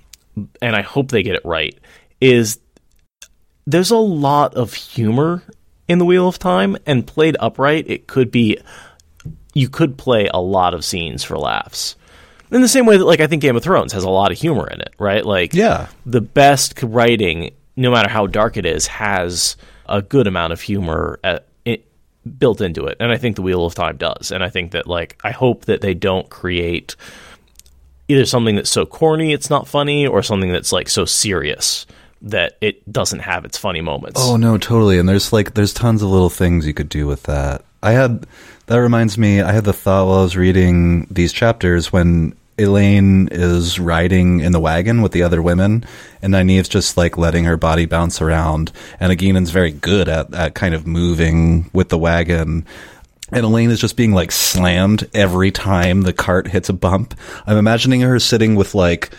and 0.60 0.76
I 0.76 0.82
hope 0.82 1.10
they 1.10 1.22
get 1.22 1.34
it 1.34 1.44
right, 1.44 1.76
is 2.20 2.58
there's 3.66 3.90
a 3.90 3.96
lot 3.96 4.54
of 4.54 4.74
humor 4.74 5.42
in 5.88 5.98
the 5.98 6.04
Wheel 6.04 6.28
of 6.28 6.38
Time, 6.38 6.76
and 6.86 7.06
played 7.06 7.36
upright, 7.40 7.84
it 7.88 8.06
could 8.06 8.30
be 8.30 8.58
you 9.54 9.68
could 9.68 9.98
play 9.98 10.28
a 10.32 10.40
lot 10.40 10.72
of 10.74 10.84
scenes 10.84 11.22
for 11.24 11.36
laughs. 11.36 11.96
In 12.50 12.62
the 12.62 12.68
same 12.68 12.86
way 12.86 12.96
that, 12.96 13.04
like, 13.04 13.20
I 13.20 13.26
think 13.26 13.42
Game 13.42 13.56
of 13.56 13.62
Thrones 13.62 13.92
has 13.92 14.04
a 14.04 14.10
lot 14.10 14.30
of 14.32 14.38
humor 14.38 14.66
in 14.68 14.80
it, 14.80 14.94
right? 14.98 15.24
Like, 15.24 15.52
Yeah. 15.54 15.88
the 16.06 16.20
best 16.20 16.82
writing, 16.82 17.50
no 17.76 17.90
matter 17.90 18.08
how 18.08 18.26
dark 18.26 18.56
it 18.56 18.64
is, 18.64 18.86
has 18.86 19.56
a 19.86 20.00
good 20.00 20.26
amount 20.26 20.52
of 20.52 20.60
humor 20.60 21.18
at, 21.24 21.46
it, 21.64 21.84
built 22.38 22.60
into 22.60 22.86
it, 22.86 22.96
and 23.00 23.10
I 23.12 23.16
think 23.18 23.36
the 23.36 23.42
Wheel 23.42 23.66
of 23.66 23.74
Time 23.74 23.96
does. 23.96 24.30
And 24.30 24.42
I 24.44 24.48
think 24.48 24.70
that, 24.72 24.86
like, 24.86 25.18
I 25.24 25.30
hope 25.32 25.64
that 25.66 25.80
they 25.82 25.92
don't 25.94 26.28
create 26.30 26.96
either 28.08 28.24
something 28.26 28.56
that's 28.56 28.70
so 28.70 28.86
corny 28.86 29.32
it's 29.32 29.50
not 29.50 29.66
funny, 29.68 30.06
or 30.06 30.22
something 30.22 30.52
that's 30.52 30.72
like 30.72 30.88
so 30.88 31.04
serious 31.04 31.86
that 32.22 32.56
it 32.60 32.90
doesn't 32.90 33.20
have 33.20 33.44
its 33.44 33.58
funny 33.58 33.80
moments. 33.80 34.20
Oh 34.22 34.36
no, 34.36 34.56
totally. 34.58 34.98
And 34.98 35.08
there's 35.08 35.32
like 35.32 35.54
there's 35.54 35.74
tons 35.74 36.02
of 36.02 36.08
little 36.08 36.30
things 36.30 36.66
you 36.66 36.74
could 36.74 36.88
do 36.88 37.06
with 37.06 37.24
that. 37.24 37.64
I 37.82 37.92
had 37.92 38.26
that 38.66 38.76
reminds 38.76 39.18
me. 39.18 39.40
I 39.40 39.52
had 39.52 39.64
the 39.64 39.72
thought 39.72 40.06
while 40.06 40.20
I 40.20 40.22
was 40.22 40.36
reading 40.36 41.06
these 41.10 41.32
chapters 41.32 41.92
when 41.92 42.34
Elayne 42.58 43.28
is 43.32 43.80
riding 43.80 44.40
in 44.40 44.52
the 44.52 44.60
wagon 44.60 45.02
with 45.02 45.12
the 45.12 45.22
other 45.22 45.42
women, 45.42 45.84
and 46.20 46.32
Nynaeve's 46.32 46.68
just 46.68 46.96
like 46.96 47.18
letting 47.18 47.44
her 47.44 47.56
body 47.56 47.86
bounce 47.86 48.20
around, 48.20 48.70
and 49.00 49.12
Egeanin's 49.12 49.50
very 49.50 49.72
good 49.72 50.08
at 50.08 50.32
at 50.32 50.54
kind 50.54 50.74
of 50.74 50.86
moving 50.86 51.70
with 51.72 51.88
the 51.88 51.98
wagon. 51.98 52.64
And 53.32 53.46
Elayne 53.46 53.70
is 53.70 53.80
just 53.80 53.96
being 53.96 54.12
like 54.12 54.30
slammed 54.30 55.08
every 55.14 55.50
time 55.50 56.02
the 56.02 56.12
cart 56.12 56.46
hits 56.46 56.68
a 56.68 56.74
bump. 56.74 57.14
I'm 57.46 57.56
imagining 57.56 58.02
her 58.02 58.20
sitting 58.20 58.56
with 58.56 58.74
like 58.74 59.10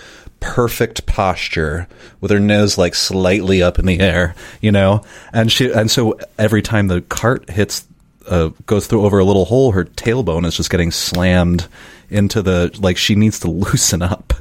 perfect 0.54 1.08
posture 1.08 1.88
with 2.22 2.30
her 2.30 2.40
nose 2.40 2.78
like 2.78 2.94
slightly 2.94 3.64
up 3.64 3.80
in 3.80 3.88
the 3.88 4.00
air, 4.00 4.36
you 4.62 4.72
know? 4.72 5.04
And 5.34 5.52
she 5.52 5.72
and 5.72 5.90
so 5.90 6.20
every 6.38 6.62
time 6.62 6.90
the 6.90 7.02
cart 7.02 7.50
hits 7.50 7.88
uh, 8.28 8.50
goes 8.68 8.86
through 8.86 9.04
over 9.04 9.18
a 9.18 9.24
little 9.24 9.46
hole, 9.46 9.72
her 9.72 9.86
tailbone 9.86 10.46
is 10.46 10.56
just 10.56 10.70
getting 10.70 10.92
slammed 10.92 11.68
into 12.12 12.44
the 12.44 12.72
like 12.80 12.98
she 12.98 13.16
needs 13.16 13.40
to 13.40 13.48
loosen 13.50 14.04
up. 14.04 14.32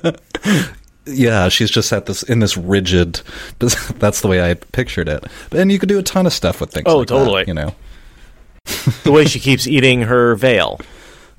yeah, 1.04 1.50
she's 1.50 1.70
just 1.70 1.92
at 1.92 2.06
this 2.06 2.22
in 2.22 2.38
this 2.38 2.56
rigid. 2.56 3.20
That's 3.58 4.22
the 4.22 4.28
way 4.28 4.50
I 4.50 4.54
pictured 4.54 5.06
it. 5.06 5.22
And 5.52 5.70
you 5.70 5.78
could 5.78 5.90
do 5.90 5.98
a 5.98 6.02
ton 6.02 6.24
of 6.24 6.32
stuff 6.32 6.62
with 6.62 6.70
things. 6.70 6.86
Oh, 6.86 7.00
like 7.00 7.08
that, 7.08 7.14
totally. 7.14 7.44
you 7.46 7.52
know. 7.52 7.74
the 9.04 9.12
way 9.12 9.26
she 9.26 9.38
keeps 9.38 9.66
eating 9.66 10.00
her 10.00 10.34
veil. 10.34 10.80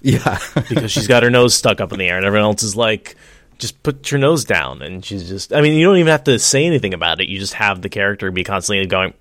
Yeah. 0.03 0.37
because 0.69 0.91
she's 0.91 1.07
got 1.07 1.23
her 1.23 1.31
nose 1.31 1.55
stuck 1.55 1.81
up 1.81 1.91
in 1.91 1.97
the 1.97 2.05
air, 2.05 2.17
and 2.17 2.25
everyone 2.27 2.51
else 2.51 2.61
is 2.61 2.75
like, 2.75 3.15
just 3.58 3.82
put 3.84 4.12
your 4.12 4.20
nose 4.20 4.45
down. 4.45 4.82
And 4.82 5.03
she's 5.03 5.28
just, 5.28 5.53
I 5.53 5.62
mean, 5.62 5.74
you 5.74 5.86
don't 5.86 5.97
even 5.97 6.12
have 6.12 6.26
to 6.26 6.39
say 6.39 6.66
anything 6.66 6.93
about 6.93 7.22
it. 7.22 7.30
You 7.30 7.39
just 7.39 7.53
have 7.53 7.82
the 7.82 7.89
character 7.89 8.32
be 8.32 8.43
constantly 8.43 8.86
going 8.86 9.14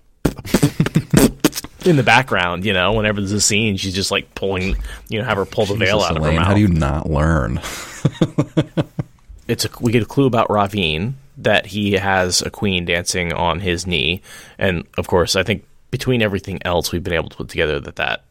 in 1.86 1.96
the 1.96 2.02
background, 2.02 2.64
you 2.64 2.72
know, 2.72 2.92
whenever 2.92 3.20
there's 3.20 3.32
a 3.32 3.40
scene, 3.40 3.76
she's 3.76 3.94
just 3.94 4.10
like 4.10 4.34
pulling, 4.34 4.76
you 5.08 5.18
know, 5.18 5.24
have 5.24 5.36
her 5.36 5.44
pull 5.44 5.66
the 5.66 5.76
veil 5.76 5.98
Jesus, 5.98 6.10
out 6.10 6.16
of 6.16 6.24
her 6.24 6.32
mouth. 6.32 6.46
How 6.46 6.54
do 6.54 6.60
you 6.60 6.68
not 6.68 7.08
learn? 7.08 7.58
it's 9.48 9.64
a 9.64 9.70
we 9.80 9.92
get 9.92 10.02
a 10.02 10.06
clue 10.06 10.26
about 10.26 10.48
Rahvin 10.48 11.14
that 11.38 11.66
he 11.66 11.92
has 11.92 12.42
a 12.42 12.50
queen 12.50 12.84
dancing 12.84 13.32
on 13.32 13.60
his 13.60 13.86
knee, 13.86 14.22
and 14.58 14.84
of 14.98 15.06
course, 15.06 15.36
I 15.36 15.42
think 15.42 15.64
between 15.90 16.22
everything 16.22 16.58
else 16.64 16.92
we've 16.92 17.04
been 17.04 17.14
able 17.14 17.28
to 17.28 17.36
put 17.36 17.48
together 17.48 17.80
that 17.80 17.96
that 17.96 18.24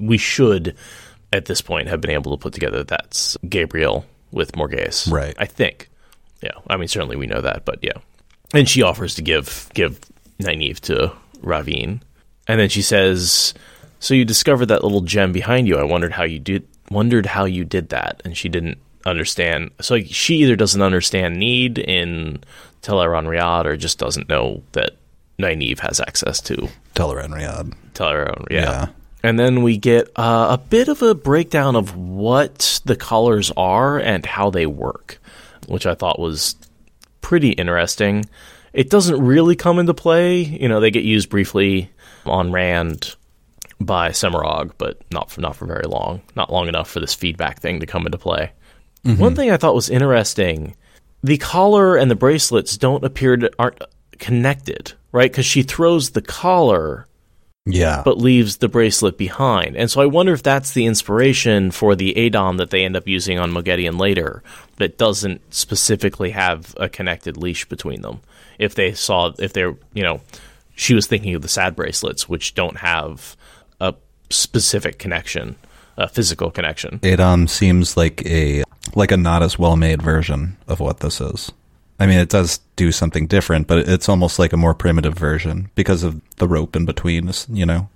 we 0.00 0.18
should 0.18 0.76
at 1.32 1.44
this 1.44 1.60
point 1.60 1.88
have 1.88 2.00
been 2.00 2.10
able 2.10 2.36
to 2.36 2.42
put 2.42 2.52
together 2.52 2.82
that's 2.82 3.36
Gaebril 3.44 4.04
with 4.32 4.52
Morgase, 4.52 5.10
Right. 5.10 5.34
I 5.38 5.46
think. 5.46 5.88
Yeah, 6.42 6.52
I 6.68 6.76
mean 6.76 6.88
certainly 6.88 7.16
we 7.16 7.26
know 7.26 7.40
that, 7.40 7.64
but 7.64 7.78
yeah, 7.82 7.98
and 8.54 8.68
she 8.68 8.82
offers 8.82 9.14
to 9.16 9.22
give 9.22 9.68
give 9.74 9.98
Nynaeve 10.40 10.78
to 10.80 11.12
Rahvin, 11.42 12.00
and 12.46 12.60
then 12.60 12.68
she 12.68 12.82
says, 12.82 13.54
"So 13.98 14.14
you 14.14 14.24
discovered 14.24 14.66
that 14.66 14.84
little 14.84 15.00
gem 15.00 15.32
behind 15.32 15.66
you. 15.66 15.76
I 15.78 15.82
wondered 15.84 16.12
how 16.12 16.22
you 16.24 16.38
did 16.38 16.66
wondered 16.90 17.26
how 17.26 17.44
you 17.44 17.64
did 17.64 17.88
that." 17.88 18.22
And 18.24 18.36
she 18.36 18.48
didn't 18.48 18.78
understand. 19.04 19.70
So 19.80 19.94
like, 19.94 20.06
she 20.10 20.36
either 20.36 20.54
doesn't 20.56 20.80
understand 20.82 21.36
need 21.38 21.78
in 21.78 22.44
Tel'aran'rhiod 22.82 23.64
or 23.64 23.76
just 23.76 23.98
doesn't 23.98 24.28
know 24.28 24.62
that 24.72 24.92
Nynaeve 25.40 25.80
has 25.80 26.00
access 26.00 26.40
to 26.42 26.68
Tel'aran'rhiod. 26.94 27.74
Teleron, 27.94 28.46
yeah. 28.50 28.60
Yeah. 28.60 28.86
And 29.28 29.38
then 29.38 29.60
we 29.60 29.76
get 29.76 30.08
uh, 30.16 30.56
a 30.58 30.68
bit 30.70 30.88
of 30.88 31.02
a 31.02 31.14
breakdown 31.14 31.76
of 31.76 31.94
what 31.94 32.80
the 32.86 32.96
colors 32.96 33.52
are 33.58 33.98
and 33.98 34.24
how 34.24 34.48
they 34.48 34.64
work, 34.64 35.20
which 35.66 35.84
I 35.84 35.94
thought 35.94 36.18
was 36.18 36.56
pretty 37.20 37.50
interesting. 37.50 38.24
It 38.72 38.88
doesn't 38.88 39.22
really 39.22 39.54
come 39.54 39.78
into 39.78 39.92
play. 39.92 40.40
You 40.40 40.66
know, 40.66 40.80
they 40.80 40.90
get 40.90 41.04
used 41.04 41.28
briefly 41.28 41.90
on 42.24 42.52
Rand 42.52 43.16
by 43.78 44.12
Semirhage, 44.12 44.72
but 44.78 44.98
not 45.12 45.30
for 45.30 45.42
not 45.42 45.56
for 45.56 45.66
very 45.66 45.84
long. 45.84 46.22
Not 46.34 46.50
long 46.50 46.66
enough 46.66 46.88
for 46.90 47.00
this 47.00 47.14
feedback 47.14 47.60
thing 47.60 47.80
to 47.80 47.86
come 47.86 48.06
into 48.06 48.16
play. 48.16 48.52
One 49.18 49.34
thing 49.36 49.50
I 49.50 49.58
thought 49.58 49.74
was 49.74 49.90
interesting: 49.90 50.74
the 51.22 51.36
collar 51.36 51.96
and 51.96 52.10
the 52.10 52.16
bracelets 52.16 52.78
don't 52.78 53.04
appear 53.04 53.36
to 53.36 53.50
aren't 53.58 53.82
connected, 54.18 54.94
right? 55.12 55.30
Because 55.30 55.44
she 55.44 55.62
throws 55.62 56.12
the 56.12 56.22
collar 56.22 57.06
Yeah. 57.70 58.02
but 58.04 58.18
leaves 58.18 58.56
the 58.56 58.68
bracelet 58.68 59.18
behind. 59.18 59.76
And 59.76 59.90
so 59.90 60.00
I 60.00 60.06
wonder 60.06 60.32
if 60.32 60.42
that's 60.42 60.72
the 60.72 60.86
inspiration 60.86 61.70
for 61.70 61.94
the 61.94 62.14
a'dam 62.16 62.56
that 62.56 62.70
they 62.70 62.84
end 62.84 62.96
up 62.96 63.06
using 63.06 63.38
on 63.38 63.52
Moghedien 63.52 63.98
later 63.98 64.42
that 64.76 64.98
doesn't 64.98 65.54
specifically 65.54 66.30
have 66.30 66.74
a 66.78 66.88
connected 66.88 67.36
leash 67.36 67.64
between 67.66 68.02
them. 68.02 68.20
If 68.58 68.74
they 68.74 68.92
saw, 68.92 69.32
if 69.38 69.52
they're, 69.52 69.76
you 69.92 70.02
know, 70.02 70.20
she 70.74 70.94
was 70.94 71.06
thinking 71.06 71.34
of 71.34 71.42
the 71.42 71.48
sad 71.48 71.76
bracelets, 71.76 72.28
which 72.28 72.54
don't 72.54 72.78
have 72.78 73.36
a 73.80 73.94
specific 74.30 74.98
connection, 74.98 75.56
a 75.96 76.08
physical 76.08 76.50
connection. 76.50 77.00
a'dam 77.02 77.48
seems 77.48 77.96
like 77.96 78.24
a 78.26 78.62
like 78.94 79.12
a 79.12 79.16
not 79.16 79.42
as 79.42 79.58
well 79.58 79.76
made 79.76 80.00
version 80.00 80.56
of 80.66 80.80
what 80.80 81.00
this 81.00 81.20
is. 81.20 81.52
I 82.00 82.06
mean, 82.06 82.18
it 82.18 82.28
does 82.28 82.60
do 82.76 82.92
something 82.92 83.26
different, 83.26 83.66
but 83.66 83.88
it's 83.88 84.08
almost 84.08 84.38
like 84.38 84.52
a 84.52 84.56
more 84.56 84.74
primitive 84.74 85.14
version 85.14 85.70
because 85.74 86.04
of 86.04 86.20
the 86.36 86.46
rope 86.46 86.76
in 86.76 86.86
between. 86.86 87.30
You 87.48 87.66
know, 87.66 87.88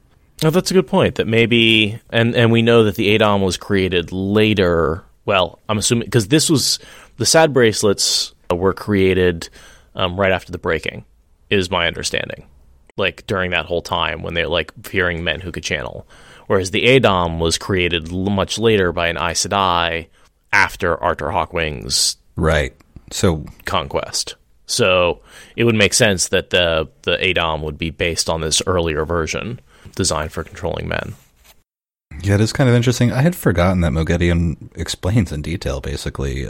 Oh, 0.45 0.51
that's 0.51 0.71
a 0.73 0.75
good 0.75 0.89
point. 0.89 1.17
That 1.17 1.29
maybe, 1.29 2.01
and 2.11 2.35
and 2.35 2.51
we 2.51 2.63
know 2.63 2.85
that 2.85 2.97
the 2.97 3.15
a'dam 3.15 3.43
was 3.43 3.57
created 3.57 4.11
later. 4.11 5.05
Well, 5.25 5.61
I'm 5.69 5.79
assuming 5.79 6.07
because 6.07 6.29
this 6.29 6.51
was 6.51 6.81
the 7.17 7.27
sad 7.27 7.53
bracelets 7.53 8.35
were 8.51 8.75
created 8.75 9.49
um, 9.95 10.19
right 10.19 10.33
after 10.33 10.51
the 10.51 10.59
breaking, 10.59 11.05
is 11.49 11.71
my 11.71 11.87
understanding. 11.87 12.45
Like 12.97 13.27
during 13.27 13.53
that 13.53 13.67
whole 13.67 13.83
time 13.83 14.23
when 14.23 14.35
they're 14.35 14.49
like 14.49 14.73
fearing 14.85 15.23
men 15.23 15.41
who 15.41 15.53
could 15.53 15.63
channel, 15.63 16.07
whereas 16.49 16.73
the 16.73 16.87
a'dam 16.87 17.39
was 17.39 17.57
created 17.57 18.11
l- 18.11 18.25
much 18.25 18.59
later 18.59 18.93
by 18.93 19.09
an 19.09 19.17
Aes 19.17 19.47
Sedai 19.47 20.09
after 20.53 21.01
Arthur 21.01 21.31
Hawkwing's 21.31 22.17
right? 22.35 22.75
So 23.13 23.45
conquest. 23.65 24.35
So 24.67 25.21
it 25.57 25.65
would 25.65 25.75
make 25.75 25.95
sense 25.95 26.29
that 26.29 26.51
the 26.51 26.89
the 27.03 27.17
a'dam 27.23 27.63
would 27.63 27.79
be 27.79 27.91
based 27.91 28.29
on 28.31 28.41
this 28.41 28.63
earlier 28.67 29.05
version 29.05 29.61
designed 29.95 30.33
for 30.33 30.43
controlling 30.45 30.89
men. 30.89 31.15
yeah, 32.23 32.35
it 32.35 32.41
is 32.41 32.53
kind 32.53 32.69
of 32.71 32.77
interesting. 32.77 33.13
I 33.13 33.23
had 33.23 33.35
forgotten 33.37 33.81
that 33.83 33.93
Moghedien 33.93 34.71
explains 34.77 35.33
in 35.33 35.43
detail. 35.43 35.81
Basically, 35.81 36.49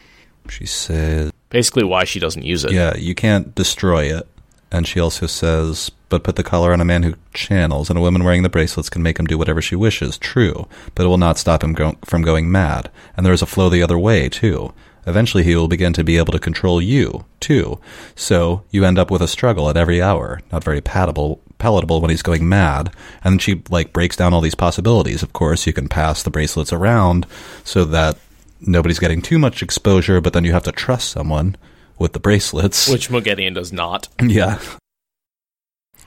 she 0.49 0.67
says, 0.67 1.33
Basically, 1.51 1.85
why 1.85 2.05
she 2.05 2.19
doesn't 2.21 2.45
use 2.45 2.65
it. 2.65 2.73
"Yeah, 2.73 2.97
you 2.97 3.15
can't 3.15 3.55
destroy 3.55 4.17
it." 4.17 4.27
And 4.71 4.87
she 4.87 5.01
also 5.01 5.27
says, 5.27 5.91
"But 6.09 6.25
put 6.25 6.37
the 6.37 6.43
collar 6.43 6.73
on 6.73 6.81
a 6.81 6.85
man 6.85 7.03
who 7.03 7.15
channels, 7.35 7.91
and 7.91 7.99
a 7.99 8.03
woman 8.03 8.25
wearing 8.25 8.43
the 8.43 8.49
bracelets 8.49 8.89
can 8.89 9.03
make 9.03 9.19
him 9.19 9.27
do 9.27 9.37
whatever 9.39 9.61
she 9.61 9.77
wishes. 9.77 10.17
True, 10.19 10.67
but 10.95 11.05
it 11.05 11.09
will 11.09 11.19
not 11.19 11.39
stop 11.39 11.63
him 11.65 11.75
go- 11.75 11.97
from 12.05 12.23
going 12.23 12.51
mad. 12.51 12.91
And 13.17 13.25
there 13.27 13.35
is 13.35 13.43
a 13.43 13.47
flow 13.47 13.69
the 13.69 13.83
other 13.83 13.99
way 13.99 14.29
too. 14.29 14.73
Eventually, 15.07 15.43
he 15.43 15.57
will 15.57 15.69
begin 15.69 15.93
to 15.95 16.05
be 16.05 16.17
able 16.17 16.33
to 16.33 16.39
control 16.39 16.81
you 16.81 17.25
too. 17.41 17.79
So 18.15 18.63
you 18.71 18.85
end 18.85 18.99
up 18.99 19.11
with 19.11 19.23
a 19.23 19.29
struggle 19.29 19.69
at 19.69 19.77
every 19.77 20.01
hour. 20.03 20.41
Not 20.51 20.65
very 20.65 20.81
palatable." 20.81 21.41
palatable 21.59 22.01
when 22.01 22.11
he's 22.11 22.23
going 22.23 22.49
mad 22.49 22.93
and 23.23 23.35
then 23.35 23.39
she 23.39 23.63
like 23.71 23.93
breaks 23.93 24.17
down 24.17 24.35
all 24.35 24.41
these 24.41 24.53
possibilities 24.53 25.23
of 25.23 25.33
course 25.33 25.65
you 25.65 25.73
can 25.73 25.89
pass 25.89 26.25
the 26.25 26.31
bracelets 26.31 26.73
around 26.73 27.25
so 27.63 27.85
that 27.85 28.19
nobody's 28.61 28.99
getting 28.99 29.23
too 29.23 29.39
much 29.39 29.63
exposure 29.63 30.21
but 30.21 30.33
then 30.33 30.43
you 30.43 30.51
have 30.53 30.65
to 30.65 30.73
trust 30.73 31.11
someone 31.11 31.57
with 32.03 32.13
the 32.13 32.19
bracelets 32.19 32.89
Which 32.89 33.09
Moghedien 33.09 33.55
does 33.55 33.73
not. 33.73 34.09
yeah. 34.21 34.61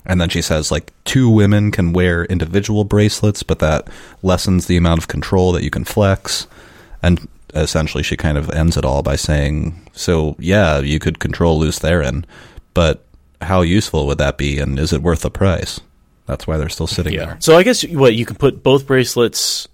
And 0.06 0.22
then 0.22 0.30
she 0.30 0.42
says, 0.42 0.72
like, 0.72 0.94
two 1.04 1.30
women 1.30 1.72
can 1.72 1.92
wear 1.92 2.26
individual 2.26 2.84
bracelets, 2.84 3.42
but 3.42 3.60
that 3.60 3.88
lessens 4.22 4.68
the 4.68 4.78
amount 4.78 5.00
of 5.00 5.08
control 5.08 5.52
that 5.54 5.64
you 5.64 5.72
can 5.72 5.84
flex. 5.84 6.46
And 7.02 7.28
essentially, 7.56 8.04
she 8.04 8.18
kind 8.18 8.38
of 8.38 8.50
ends 8.52 8.78
it 8.78 8.86
all 8.86 9.02
by 9.02 9.16
saying, 9.16 9.90
so, 9.94 10.36
yeah, 10.40 10.80
you 10.80 11.00
could 11.00 11.20
control 11.20 11.60
Lews 11.60 11.80
Therin, 11.80 12.26
but 12.74 13.06
how 13.42 13.62
useful 13.62 14.06
would 14.08 14.18
that 14.18 14.38
be, 14.38 14.60
and 14.60 14.78
is 14.80 14.94
it 14.94 15.02
worth 15.02 15.22
the 15.22 15.32
price? 15.32 15.80
That's 16.26 16.48
why 16.48 16.58
they're 16.58 16.70
still 16.70 16.88
sitting 16.88 17.16
there. 17.16 17.38
So 17.40 17.56
I 17.56 17.64
guess 17.64 17.86
what 17.88 18.16
you 18.16 18.26
can 18.26 18.36
put 18.36 18.64
both 18.64 18.88
bracelets 18.88 19.68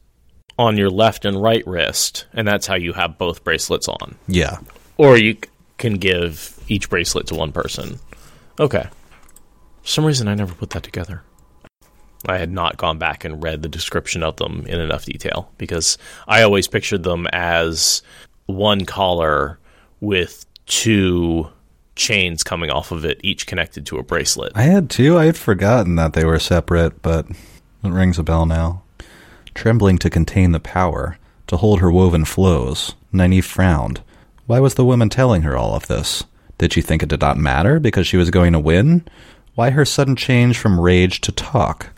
on 0.60 0.78
your 0.78 0.90
left 0.90 1.26
and 1.26 1.42
right 1.42 1.66
wrist, 1.66 2.26
and 2.34 2.48
that's 2.48 2.68
how 2.68 2.76
you 2.76 2.94
have 2.94 3.18
both 3.18 3.44
bracelets 3.44 3.88
on. 3.88 4.16
Yeah. 4.28 4.58
Or 4.98 5.18
you 5.18 5.38
can 5.78 5.94
give 5.96 6.60
each 6.68 6.90
bracelet 6.90 7.28
to 7.28 7.36
one 7.36 7.52
person. 7.52 8.00
Okay. 8.60 8.86
For 9.82 9.88
some 9.88 10.06
reason, 10.06 10.28
I 10.28 10.36
never 10.36 10.54
put 10.54 10.72
that 10.72 10.84
together. 10.84 11.24
I 12.26 12.38
had 12.38 12.52
not 12.52 12.78
gone 12.78 12.98
back 12.98 13.24
and 13.24 13.44
read 13.44 13.62
the 13.62 13.70
description 13.70 14.24
of 14.24 14.38
them 14.38 14.66
in 14.68 14.80
enough 14.80 15.06
detail 15.06 15.52
because 15.58 15.98
I 16.28 16.44
always 16.44 16.68
pictured 16.68 17.04
them 17.04 17.28
as 17.34 18.02
one 18.46 18.86
collar 18.86 19.60
with 20.00 20.46
two 20.66 21.50
chains 21.96 22.44
coming 22.44 22.70
off 22.70 22.92
of 22.92 23.06
it, 23.06 23.20
each 23.24 23.48
connected 23.48 23.86
to 23.88 23.98
a 23.98 24.04
bracelet. 24.04 24.54
I 24.56 24.64
had 24.64 24.90
two. 24.90 25.18
I 25.18 25.26
had 25.26 25.38
forgotten 25.38 25.96
that 25.96 26.14
they 26.14 26.26
were 26.26 26.40
separate, 26.40 27.02
but 27.02 27.28
it 27.30 27.90
rings 27.90 28.18
a 28.18 28.24
bell 28.24 28.46
now. 28.46 28.84
Trembling 29.54 29.98
to 30.00 30.10
contain 30.10 30.52
the 30.52 30.60
power, 30.60 31.18
to 31.48 31.58
hold 31.58 31.82
her 31.82 31.92
woven 31.92 32.26
flows, 32.26 32.96
Nynaeve 33.14 33.44
frowned. 33.44 34.02
Why 34.48 34.60
was 34.60 34.76
the 34.76 34.86
woman 34.86 35.10
telling 35.10 35.42
her 35.42 35.58
all 35.58 35.76
of 35.76 35.88
this? 35.88 36.24
Did 36.58 36.74
she 36.74 36.82
think 36.82 37.04
it 37.04 37.10
did 37.10 37.22
not 37.22 37.38
matter 37.38 37.80
because 37.80 38.08
she 38.08 38.18
was 38.18 38.30
going 38.30 38.54
to 38.54 38.60
win? 38.60 39.06
Why 39.56 39.72
her 39.72 39.86
sudden 39.86 40.16
change 40.16 40.58
from 40.58 40.80
rage 40.80 41.22
to 41.22 41.32
talk? 41.32 41.90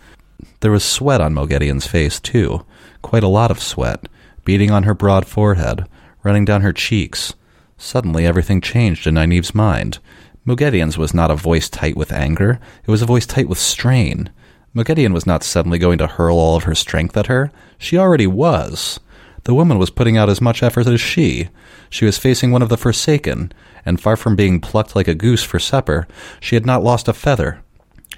There 0.64 0.72
was 0.72 0.86
sweat 0.86 1.20
on 1.20 1.34
Moghedien's 1.34 1.88
face, 1.88 2.22
too. 2.22 2.66
Quite 3.02 3.22
a 3.22 3.28
lot 3.28 3.52
of 3.52 3.62
sweat, 3.62 4.08
beading 4.46 4.72
on 4.72 4.84
her 4.84 4.94
broad 4.94 5.28
forehead, 5.28 5.86
running 6.24 6.46
down 6.46 6.62
her 6.62 6.72
cheeks. 6.72 7.34
Suddenly 7.78 8.26
everything 8.26 8.62
changed 8.62 9.06
in 9.06 9.16
Nynaeve's 9.16 9.54
mind. 9.54 10.00
Moghedien's 10.48 10.98
was 10.98 11.14
not 11.14 11.30
a 11.30 11.36
voice 11.36 11.68
tight 11.68 11.98
with 11.98 12.14
anger, 12.14 12.62
it 12.82 12.90
was 12.90 13.02
a 13.02 13.06
voice 13.06 13.26
tight 13.26 13.50
with 13.50 13.58
strain. 13.58 14.30
Moghedien 14.74 15.12
was 15.12 15.26
not 15.26 15.44
suddenly 15.44 15.80
going 15.80 15.98
to 15.98 16.08
hurl 16.08 16.38
all 16.38 16.56
of 16.56 16.64
her 16.64 16.76
strength 16.76 17.18
at 17.18 17.28
her. 17.28 17.52
She 17.78 17.98
already 17.98 18.26
was. 18.26 19.02
The 19.44 19.54
woman 19.54 19.78
was 19.78 19.90
putting 19.90 20.16
out 20.16 20.30
as 20.30 20.40
much 20.40 20.64
effort 20.64 20.88
as 20.88 21.02
she. 21.02 21.50
She 21.90 22.06
was 22.06 22.18
facing 22.18 22.54
one 22.54 22.62
of 22.62 22.70
the 22.70 22.78
Forsaken, 22.78 23.52
and 23.86 24.00
far 24.00 24.16
from 24.16 24.38
being 24.38 24.62
plucked 24.62 24.96
like 24.96 25.10
a 25.10 25.14
goose 25.14 25.44
for 25.44 25.60
supper, 25.60 26.08
she 26.40 26.56
had 26.56 26.66
not 26.66 26.86
lost 26.86 27.10
a 27.10 27.14
feather. 27.14 27.60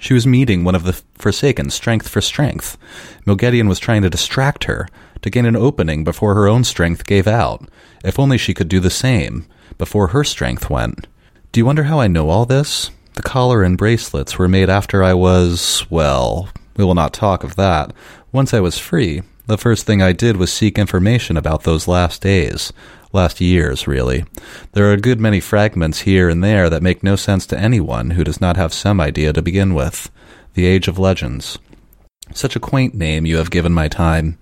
She 0.00 0.14
was 0.14 0.26
meeting 0.26 0.64
one 0.64 0.74
of 0.74 0.84
the 0.84 1.00
Forsaken 1.14 1.70
strength 1.70 2.08
for 2.08 2.20
strength. 2.20 2.76
Moghedien 3.26 3.68
was 3.68 3.78
trying 3.78 4.02
to 4.02 4.10
distract 4.10 4.64
her, 4.64 4.88
to 5.22 5.30
gain 5.30 5.46
an 5.46 5.56
opening 5.56 6.04
before 6.04 6.34
her 6.34 6.46
own 6.46 6.64
strength 6.64 7.06
gave 7.06 7.26
out. 7.26 7.68
If 8.04 8.18
only 8.18 8.38
she 8.38 8.54
could 8.54 8.68
do 8.68 8.80
the 8.80 8.90
same, 8.90 9.46
before 9.78 10.08
her 10.08 10.24
strength 10.24 10.70
went. 10.70 11.06
Do 11.52 11.60
you 11.60 11.66
wonder 11.66 11.84
how 11.84 12.00
I 12.00 12.06
know 12.06 12.28
all 12.28 12.44
this? 12.44 12.90
The 13.14 13.22
collar 13.22 13.62
and 13.62 13.78
bracelets 13.78 14.38
were 14.38 14.48
made 14.48 14.68
after 14.68 15.02
I 15.02 15.14
was, 15.14 15.86
well, 15.88 16.50
we 16.76 16.84
will 16.84 16.94
not 16.94 17.14
talk 17.14 17.42
of 17.42 17.56
that. 17.56 17.92
Once 18.30 18.52
I 18.52 18.60
was 18.60 18.78
free, 18.78 19.22
the 19.46 19.56
first 19.56 19.86
thing 19.86 20.02
I 20.02 20.12
did 20.12 20.36
was 20.36 20.52
seek 20.52 20.78
information 20.78 21.36
about 21.36 21.62
those 21.62 21.88
last 21.88 22.20
days. 22.20 22.72
Last 23.12 23.40
years, 23.40 23.86
really. 23.86 24.24
There 24.72 24.88
are 24.88 24.92
a 24.92 25.00
good 25.00 25.20
many 25.20 25.40
fragments 25.40 26.00
here 26.00 26.28
and 26.28 26.42
there 26.42 26.68
that 26.68 26.82
make 26.82 27.02
no 27.02 27.16
sense 27.16 27.46
to 27.46 27.58
anyone 27.58 28.10
who 28.10 28.24
does 28.24 28.40
not 28.40 28.56
have 28.56 28.72
some 28.72 29.00
idea 29.00 29.32
to 29.32 29.42
begin 29.42 29.74
with. 29.74 30.10
The 30.54 30.66
Age 30.66 30.88
of 30.88 30.98
Legends. 30.98 31.58
Such 32.34 32.56
a 32.56 32.60
quaint 32.60 32.94
name 32.94 33.24
you 33.24 33.36
have 33.36 33.50
given 33.50 33.72
my 33.72 33.88
time. 33.88 34.38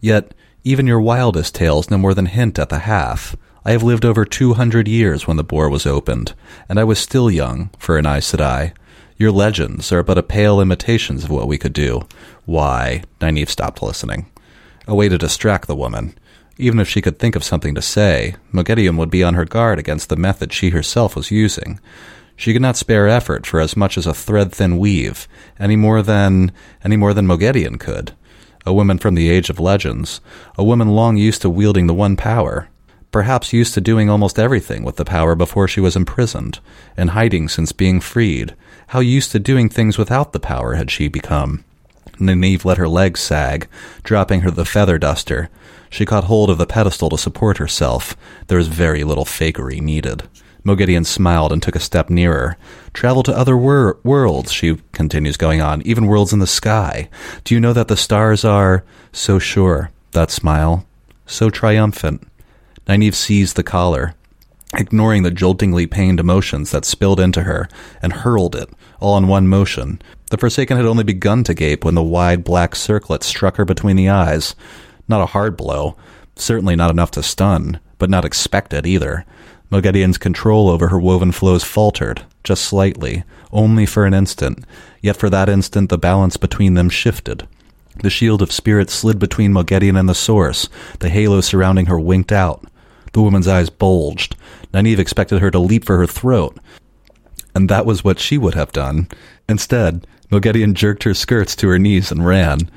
Yet, 0.00 0.32
even 0.62 0.86
your 0.86 1.00
wildest 1.00 1.54
tales 1.54 1.90
no 1.90 1.98
more 1.98 2.14
than 2.14 2.26
hint 2.26 2.58
at 2.58 2.68
the 2.68 2.80
half. 2.80 3.36
I 3.64 3.72
have 3.72 3.82
lived 3.82 4.04
over 4.04 4.24
two 4.24 4.54
hundred 4.54 4.88
years 4.88 5.26
when 5.26 5.36
the 5.36 5.44
bore 5.44 5.68
was 5.68 5.86
opened, 5.86 6.34
and 6.68 6.78
I 6.78 6.84
was 6.84 6.98
still 6.98 7.30
young 7.30 7.70
for 7.78 7.96
an 7.98 8.06
Aes 8.06 8.32
Sedai. 8.32 8.72
Your 9.16 9.32
legends 9.32 9.90
are 9.90 10.02
but 10.02 10.18
a 10.18 10.22
pale 10.22 10.60
imitations 10.60 11.24
of 11.24 11.30
what 11.30 11.48
we 11.48 11.58
could 11.58 11.72
do. 11.72 12.02
Why? 12.44 13.02
Nynaeve 13.20 13.48
stopped 13.48 13.82
listening. 13.82 14.30
A 14.86 14.94
way 14.94 15.08
to 15.08 15.16
distract 15.16 15.66
the 15.66 15.76
woman. 15.76 16.16
Even 16.56 16.78
if 16.78 16.88
she 16.88 17.02
could 17.02 17.18
think 17.18 17.34
of 17.34 17.42
something 17.42 17.74
to 17.74 17.82
say, 17.82 18.36
Moghedien 18.52 18.96
would 18.96 19.10
be 19.10 19.24
on 19.24 19.34
her 19.34 19.44
guard 19.44 19.78
against 19.78 20.08
the 20.08 20.16
method 20.16 20.52
she 20.52 20.70
herself 20.70 21.16
was 21.16 21.30
using. 21.30 21.80
She 22.36 22.52
could 22.52 22.62
not 22.62 22.76
spare 22.76 23.08
effort 23.08 23.46
for 23.46 23.60
as 23.60 23.76
much 23.76 23.98
as 23.98 24.06
a 24.06 24.14
thread-thin 24.14 24.78
weave, 24.78 25.28
any 25.58 25.76
more 25.76 26.02
than 26.02 26.52
any 26.84 26.96
more 26.96 27.12
than 27.12 27.26
Moghedien 27.26 27.78
could. 27.78 28.12
A 28.66 28.72
woman 28.72 28.98
from 28.98 29.14
the 29.14 29.30
age 29.30 29.50
of 29.50 29.60
legends, 29.60 30.20
a 30.56 30.64
woman 30.64 30.88
long 30.88 31.16
used 31.16 31.42
to 31.42 31.50
wielding 31.50 31.86
the 31.86 31.94
one 31.94 32.16
power, 32.16 32.68
perhaps 33.10 33.52
used 33.52 33.74
to 33.74 33.80
doing 33.80 34.08
almost 34.08 34.38
everything 34.38 34.82
with 34.82 34.96
the 34.96 35.04
power 35.04 35.34
before 35.34 35.68
she 35.68 35.80
was 35.80 35.96
imprisoned, 35.96 36.60
and 36.96 37.10
hiding 37.10 37.48
since 37.48 37.72
being 37.72 38.00
freed. 38.00 38.54
How 38.88 39.00
used 39.00 39.32
to 39.32 39.38
doing 39.38 39.68
things 39.68 39.98
without 39.98 40.32
the 40.32 40.40
power 40.40 40.74
had 40.74 40.90
she 40.90 41.08
become? 41.08 41.64
Nynaeve 42.18 42.64
let 42.64 42.78
her 42.78 42.88
legs 42.88 43.20
sag, 43.20 43.68
dropping 44.02 44.40
her 44.40 44.50
the 44.50 44.64
feather 44.64 44.98
duster. 44.98 45.50
She 45.94 46.04
caught 46.04 46.24
hold 46.24 46.50
of 46.50 46.58
the 46.58 46.66
pedestal 46.66 47.08
to 47.10 47.16
support 47.16 47.58
herself. 47.58 48.16
There 48.48 48.58
was 48.58 48.66
very 48.66 49.04
little 49.04 49.24
fakery 49.24 49.80
needed. 49.80 50.24
Moghedien 50.64 51.06
smiled 51.06 51.52
and 51.52 51.62
took 51.62 51.76
a 51.76 51.80
step 51.80 52.10
nearer. 52.10 52.56
Travel 52.92 53.22
to 53.22 53.36
other 53.36 53.56
wor- 53.56 54.00
worlds, 54.02 54.50
she 54.50 54.78
continues 54.90 55.36
going 55.36 55.60
on, 55.60 55.82
even 55.82 56.08
worlds 56.08 56.32
in 56.32 56.40
the 56.40 56.48
sky. 56.48 57.08
Do 57.44 57.54
you 57.54 57.60
know 57.60 57.72
that 57.72 57.86
the 57.86 57.96
stars 57.96 58.44
are 58.44 58.82
so 59.12 59.38
sure? 59.38 59.92
That 60.10 60.32
smile. 60.32 60.84
So 61.26 61.48
triumphant. 61.48 62.26
Nynaeve 62.88 63.14
seized 63.14 63.54
the 63.54 63.62
collar, 63.62 64.16
ignoring 64.76 65.22
the 65.22 65.30
joltingly 65.30 65.86
pained 65.86 66.18
emotions 66.18 66.72
that 66.72 66.84
spilled 66.84 67.20
into 67.20 67.44
her, 67.44 67.68
and 68.02 68.12
hurled 68.12 68.56
it, 68.56 68.68
all 68.98 69.16
in 69.16 69.28
one 69.28 69.46
motion. 69.46 70.02
The 70.30 70.38
Forsaken 70.38 70.76
had 70.76 70.86
only 70.86 71.04
begun 71.04 71.44
to 71.44 71.54
gape 71.54 71.84
when 71.84 71.94
the 71.94 72.02
wide 72.02 72.42
black 72.42 72.74
circlet 72.74 73.22
struck 73.22 73.58
her 73.58 73.64
between 73.64 73.94
the 73.94 74.08
eyes. 74.08 74.56
Not 75.08 75.22
a 75.22 75.26
hard 75.26 75.56
blow, 75.56 75.96
certainly 76.36 76.76
not 76.76 76.90
enough 76.90 77.10
to 77.12 77.22
stun, 77.22 77.80
but 77.98 78.10
not 78.10 78.24
expected 78.24 78.86
either. 78.86 79.24
Moghedien's 79.70 80.18
control 80.18 80.68
over 80.68 80.88
her 80.88 80.98
woven 81.00 81.32
flows 81.32 81.64
faltered, 81.64 82.22
just 82.42 82.64
slightly, 82.64 83.24
only 83.52 83.86
for 83.86 84.04
an 84.04 84.14
instant, 84.14 84.64
yet 85.02 85.16
for 85.16 85.30
that 85.30 85.48
instant 85.48 85.90
the 85.90 85.98
balance 85.98 86.36
between 86.36 86.74
them 86.74 86.88
shifted. 86.88 87.46
The 88.02 88.10
shield 88.10 88.42
of 88.42 88.52
spirit 88.52 88.90
slid 88.90 89.18
between 89.18 89.52
Moghedien 89.52 89.98
and 89.98 90.08
the 90.08 90.14
source. 90.14 90.68
The 90.98 91.08
halo 91.08 91.40
surrounding 91.40 91.86
her 91.86 91.98
winked 91.98 92.32
out. 92.32 92.64
The 93.12 93.22
woman's 93.22 93.46
eyes 93.46 93.70
bulged. 93.70 94.36
Nynaeve 94.72 94.98
expected 94.98 95.40
her 95.40 95.50
to 95.52 95.58
leap 95.60 95.84
for 95.84 95.96
her 95.98 96.06
throat. 96.06 96.58
And 97.54 97.68
that 97.68 97.86
was 97.86 98.02
what 98.02 98.18
she 98.18 98.36
would 98.36 98.54
have 98.54 98.72
done. 98.72 99.08
Instead, 99.48 100.06
Moghedien 100.30 100.74
jerked 100.74 101.04
her 101.04 101.14
skirts 101.14 101.54
to 101.56 101.68
her 101.68 101.78
knees 101.78 102.10
and 102.10 102.26
ran. 102.26 102.68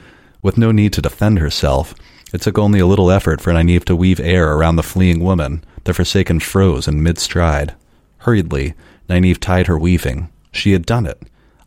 With 0.44 0.58
no 0.58 0.72
need 0.72 0.94
to 0.94 1.02
defend 1.02 1.40
herself, 1.40 1.96
it 2.34 2.42
took 2.42 2.58
only 2.58 2.80
a 2.80 2.86
little 2.86 3.12
effort 3.12 3.42
for 3.42 3.54
Nynaeve 3.54 3.86
to 3.86 3.96
weave 3.96 4.20
air 4.20 4.54
around 4.54 4.76
the 4.76 4.84
fleeing 4.84 5.24
woman. 5.24 5.64
The 5.86 5.94
Forsaken 5.94 6.42
froze 6.42 6.88
in 6.88 7.04
mid-stride. 7.04 7.76
Hurriedly, 8.20 8.74
Nynaeve 9.10 9.40
tied 9.40 9.68
her 9.68 9.78
weaving. 9.78 10.30
She 10.52 10.74
had 10.74 10.86
done 10.86 11.06
it. 11.06 11.22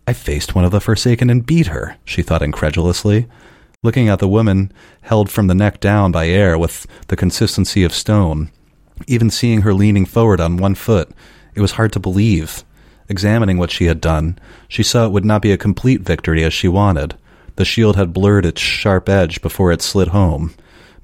I 0.06 0.12
faced 0.12 0.54
one 0.54 0.64
of 0.64 0.72
the 0.72 0.80
Forsaken 0.80 1.30
and 1.30 1.46
beat 1.46 1.68
her, 1.68 1.96
she 2.04 2.22
thought 2.22 2.42
incredulously. 2.42 3.26
Looking 3.82 4.08
at 4.08 4.18
the 4.18 4.28
woman, 4.28 4.72
held 5.02 5.30
from 5.30 5.46
the 5.46 5.54
neck 5.54 5.80
down 5.80 6.12
by 6.12 6.28
air 6.28 6.58
with 6.58 6.86
the 7.08 7.16
consistency 7.16 7.82
of 7.84 7.94
stone, 7.94 8.50
even 9.06 9.30
seeing 9.30 9.62
her 9.62 9.72
leaning 9.72 10.04
forward 10.04 10.40
on 10.40 10.56
one 10.56 10.74
foot, 10.74 11.11
it 11.54 11.61
was 11.61 11.72
hard 11.72 11.92
to 11.92 12.00
believe. 12.00 12.64
Examining 13.08 13.58
what 13.58 13.70
she 13.70 13.86
had 13.86 14.00
done, 14.00 14.38
she 14.68 14.82
saw 14.82 15.06
it 15.06 15.12
would 15.12 15.24
not 15.24 15.42
be 15.42 15.52
a 15.52 15.58
complete 15.58 16.02
victory 16.02 16.44
as 16.44 16.52
she 16.52 16.68
wanted. 16.68 17.16
The 17.57 17.64
shield 17.64 17.96
had 17.96 18.12
blurred 18.12 18.46
its 18.46 18.61
sharp 18.61 19.09
edge 19.09 19.42
before 19.42 19.72
it 19.72 19.82
slid 19.82 20.09
home. 20.09 20.55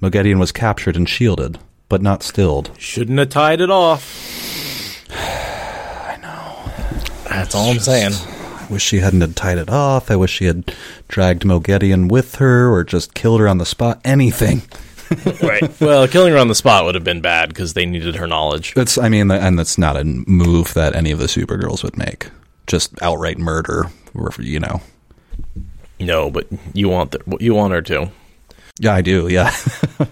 Moghedien 0.00 0.38
was 0.38 0.52
captured 0.52 0.96
and 0.96 1.08
shielded, 1.08 1.58
but 1.88 2.02
not 2.02 2.22
stilled. 2.22 2.70
Shouldn't 2.78 3.18
have 3.18 3.30
tied 3.30 3.60
it 3.60 3.70
off. 3.70 5.06
I 5.10 6.18
know. 6.20 6.72
That's 7.28 7.54
all 7.54 7.70
I'm 7.70 7.78
saying. 7.78 8.12
I 8.14 8.66
wish 8.70 8.82
she 8.82 8.98
hadn't 8.98 9.20
had 9.20 9.36
tied 9.36 9.58
it 9.58 9.70
off. 9.70 10.10
I 10.10 10.16
wish 10.16 10.32
she 10.32 10.46
had 10.46 10.74
dragged 11.08 11.42
Moghedien 11.44 12.10
with 12.10 12.36
her 12.36 12.72
or 12.72 12.84
just 12.84 13.14
killed 13.14 13.40
her 13.40 13.48
on 13.48 13.58
the 13.58 13.66
spot. 13.66 14.00
Anything. 14.04 14.62
right. 15.42 15.80
Well, 15.80 16.08
killing 16.08 16.32
her 16.32 16.38
on 16.38 16.48
the 16.48 16.54
spot 16.54 16.84
would 16.84 16.94
have 16.96 17.04
been 17.04 17.20
bad 17.20 17.48
because 17.48 17.74
they 17.74 17.86
needed 17.86 18.16
her 18.16 18.26
knowledge. 18.26 18.74
That's, 18.74 18.98
I 18.98 19.08
mean, 19.08 19.30
and 19.30 19.58
that's 19.58 19.78
not 19.78 19.96
a 19.96 20.04
move 20.04 20.74
that 20.74 20.96
any 20.96 21.12
of 21.12 21.18
the 21.18 21.26
Supergirls 21.26 21.84
would 21.84 21.96
make. 21.96 22.28
Just 22.66 23.00
outright 23.00 23.38
murder, 23.38 23.86
or, 24.14 24.32
you 24.40 24.58
know. 24.58 24.80
No, 26.06 26.30
but 26.30 26.46
you 26.72 26.88
want 26.88 27.10
the, 27.10 27.36
you 27.40 27.54
want 27.54 27.72
her 27.72 27.82
to. 27.82 28.10
Yeah, 28.78 28.94
I 28.94 29.02
do. 29.02 29.28
Yeah. 29.28 29.54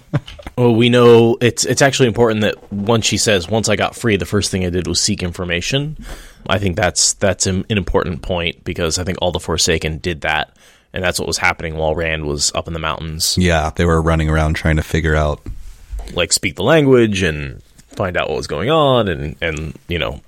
well, 0.58 0.74
we 0.74 0.88
know 0.88 1.36
it's 1.40 1.64
it's 1.64 1.82
actually 1.82 2.08
important 2.08 2.40
that 2.40 2.72
once 2.72 3.04
she 3.04 3.16
says, 3.16 3.48
"Once 3.48 3.68
I 3.68 3.76
got 3.76 3.94
free, 3.94 4.16
the 4.16 4.26
first 4.26 4.50
thing 4.50 4.64
I 4.64 4.70
did 4.70 4.86
was 4.86 5.00
seek 5.00 5.22
information." 5.22 5.96
I 6.48 6.58
think 6.58 6.76
that's 6.76 7.14
that's 7.14 7.46
an, 7.46 7.64
an 7.70 7.76
important 7.78 8.22
point 8.22 8.64
because 8.64 8.98
I 8.98 9.04
think 9.04 9.18
all 9.20 9.32
the 9.32 9.40
Forsaken 9.40 9.98
did 9.98 10.22
that, 10.22 10.56
and 10.92 11.04
that's 11.04 11.18
what 11.18 11.28
was 11.28 11.38
happening 11.38 11.76
while 11.76 11.94
Rand 11.94 12.26
was 12.26 12.52
up 12.54 12.66
in 12.66 12.72
the 12.72 12.80
mountains. 12.80 13.36
Yeah, 13.38 13.70
they 13.74 13.84
were 13.84 14.00
running 14.00 14.28
around 14.28 14.54
trying 14.54 14.76
to 14.76 14.82
figure 14.82 15.14
out, 15.14 15.42
like, 16.14 16.32
speak 16.32 16.56
the 16.56 16.64
language 16.64 17.22
and 17.22 17.62
find 17.88 18.16
out 18.16 18.28
what 18.28 18.36
was 18.36 18.46
going 18.46 18.70
on, 18.70 19.08
and 19.08 19.36
and 19.42 19.78
you 19.88 19.98
know, 19.98 20.22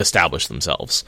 establish 0.00 0.46
themselves. 0.46 1.04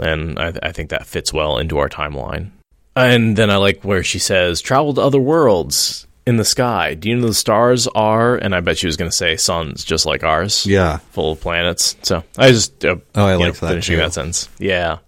And 0.00 0.38
I, 0.38 0.52
I 0.62 0.72
think 0.72 0.90
that 0.90 1.06
fits 1.06 1.32
well 1.32 1.58
into 1.58 1.78
our 1.78 1.88
timeline. 1.88 2.50
And 2.96 3.36
then 3.36 3.50
I 3.50 3.56
like 3.56 3.82
where 3.84 4.02
she 4.02 4.18
says, 4.18 4.60
travel 4.60 4.94
to 4.94 5.00
other 5.00 5.18
worlds. 5.20 6.06
in 6.26 6.36
the 6.36 6.44
sky. 6.44 6.94
Do 6.94 7.08
you 7.10 7.16
know 7.16 7.26
the 7.26 7.34
stars 7.34 7.86
are? 7.88 8.36
And 8.36 8.54
I 8.54 8.60
bet 8.60 8.78
she 8.78 8.86
was 8.86 8.96
going 8.96 9.10
to 9.10 9.16
say 9.16 9.36
suns, 9.36 9.84
just 9.84 10.06
like 10.06 10.22
ours. 10.24 10.64
Yeah. 10.66 10.98
full 11.10 11.32
of 11.32 11.40
planets. 11.40 11.96
So 12.02 12.22
I 12.38 12.50
just 12.52 12.84
uh, 12.84 12.96
Oh, 13.14 13.26
I 13.26 13.34
like 13.34 13.54
that, 13.60 13.68
finishing 13.68 13.96
too. 13.96 14.00
that 14.02 14.12
sentence. 14.14 14.48
Yeah, 14.58 14.98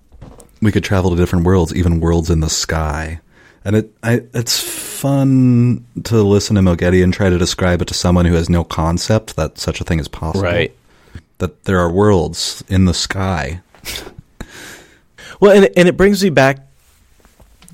we 0.60 0.72
could 0.72 0.84
travel 0.84 1.10
to 1.10 1.16
different 1.16 1.44
worlds, 1.46 1.74
even 1.74 2.00
worlds 2.00 2.28
in 2.28 2.40
the 2.40 2.50
sky. 2.50 3.20
And 3.64 3.76
it 3.76 3.92
I, 4.02 4.22
it's 4.34 4.60
fun 4.60 5.84
to 6.04 6.22
listen 6.22 6.56
to 6.56 6.62
Moghedien 6.62 7.12
try 7.12 7.30
to 7.30 7.38
describe 7.38 7.82
it 7.82 7.88
to 7.88 7.94
someone 7.94 8.24
who 8.26 8.34
has 8.34 8.48
no 8.50 8.62
concept 8.64 9.36
that 9.36 9.58
such 9.58 9.80
a 9.80 9.84
thing 9.84 9.98
is 10.00 10.08
possible. 10.08 10.42
Right. 10.44 10.72
That 11.38 11.64
there 11.64 11.78
are 11.78 11.90
worlds 11.90 12.62
in 12.68 12.84
the 12.84 12.94
sky. 12.94 13.60
Well, 15.40 15.52
and 15.56 15.68
and 15.76 15.88
it 15.88 15.96
brings 15.96 16.22
me 16.22 16.30
back 16.30 16.58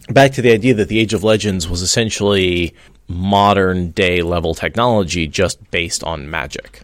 back 0.09 0.33
to 0.33 0.43
the 0.43 0.53
idea 0.53 0.75
that 0.75 0.89
the 0.89 0.99
Age 0.99 1.15
of 1.15 1.23
Legends 1.25 1.69
was 1.69 1.83
essentially 1.83 2.75
modern 3.09 3.91
day 3.91 4.23
level 4.23 4.55
technology 4.55 5.27
just 5.27 5.71
based 5.71 6.03
on 6.05 6.31
magic. 6.31 6.83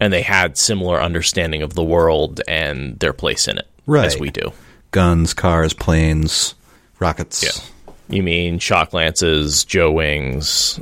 And 0.00 0.12
they 0.12 0.22
had 0.22 0.56
similar 0.56 1.00
understanding 1.00 1.62
of 1.62 1.74
the 1.74 1.82
world 1.84 2.40
and 2.46 2.98
their 3.00 3.12
place 3.12 3.48
in 3.48 3.58
it 3.58 3.66
Right. 3.86 4.06
as 4.06 4.18
we 4.18 4.30
do. 4.30 4.52
Guns, 4.92 5.34
cars, 5.34 5.72
planes, 5.74 6.54
rockets. 7.00 7.42
Yeah. 7.42 7.94
You 8.08 8.22
mean 8.22 8.58
shock 8.58 8.92
lances, 8.92 9.64
Joe 9.64 9.90
wings. 9.92 10.80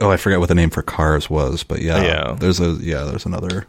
Oh, 0.00 0.10
I 0.10 0.16
forget 0.16 0.40
what 0.40 0.48
the 0.48 0.54
name 0.54 0.70
for 0.70 0.82
cars 0.82 1.28
was, 1.28 1.62
but 1.62 1.80
yeah, 1.82 2.02
Yeah. 2.02 2.36
there's 2.38 2.60
a 2.60 2.76
yeah, 2.80 3.04
there's 3.04 3.26
another. 3.26 3.66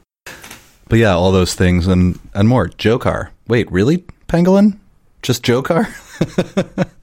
But 0.88 1.00
yeah, 1.00 1.14
all 1.14 1.32
those 1.32 1.56
things 1.56 1.88
and 1.88 2.18
and 2.34 2.48
more. 2.48 2.68
Joe 2.68 2.98
car. 3.00 3.32
Wait, 3.48 3.70
really, 3.72 4.06
Pangolin? 4.28 4.78
Just 5.22 5.44
Joe 5.44 5.62
car? 5.62 5.88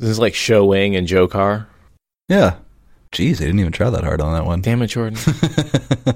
This 0.00 0.08
is 0.08 0.18
like 0.18 0.34
show 0.34 0.64
wing 0.64 0.96
and 0.96 1.06
Joe 1.06 1.28
car. 1.28 1.68
yeah. 2.28 2.56
Jeez, 3.12 3.38
they 3.38 3.46
didn't 3.46 3.58
even 3.58 3.72
try 3.72 3.90
that 3.90 4.04
hard 4.04 4.20
on 4.20 4.32
that 4.34 4.46
one. 4.46 4.60
Damn 4.60 4.82
it, 4.82 4.86
Jordan. 4.86 5.18
I 6.06 6.14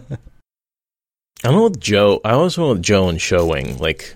don't 1.43 1.55
know 1.55 1.63
what 1.63 1.81
Joe. 1.81 2.21
I 2.25 2.31
always 2.31 2.57
went 2.57 2.71
with 2.71 2.83
Joe 2.83 3.09
and 3.09 3.21
show 3.21 3.47
wing. 3.47 3.79
Like, 3.79 4.15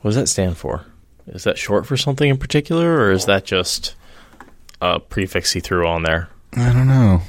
what 0.00 0.08
does 0.08 0.16
that 0.16 0.28
stand 0.28 0.56
for? 0.56 0.86
Is 1.26 1.44
that 1.44 1.58
short 1.58 1.86
for 1.86 1.98
something 1.98 2.30
in 2.30 2.38
particular, 2.38 2.96
or 2.96 3.12
is 3.12 3.26
that 3.26 3.44
just 3.44 3.94
a 4.80 4.98
prefix 4.98 5.52
he 5.52 5.60
threw 5.60 5.86
on 5.86 6.02
there? 6.02 6.30
I 6.54 6.72
don't 6.72 6.88
know. 6.88 7.20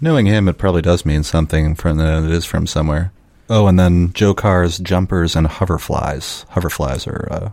Knowing 0.00 0.26
him, 0.26 0.46
it 0.48 0.56
probably 0.58 0.82
does 0.82 1.04
mean 1.04 1.24
something 1.24 1.74
from 1.74 1.96
that 1.98 2.22
it 2.22 2.30
is 2.30 2.44
from 2.44 2.68
somewhere. 2.68 3.10
Oh, 3.50 3.66
and 3.66 3.78
then 3.80 4.12
Joe 4.12 4.32
Car's 4.32 4.78
jumpers 4.78 5.34
and 5.34 5.48
hoverflies. 5.48 6.46
Hoverflies 6.50 7.08
are 7.08 7.32
uh, 7.32 7.50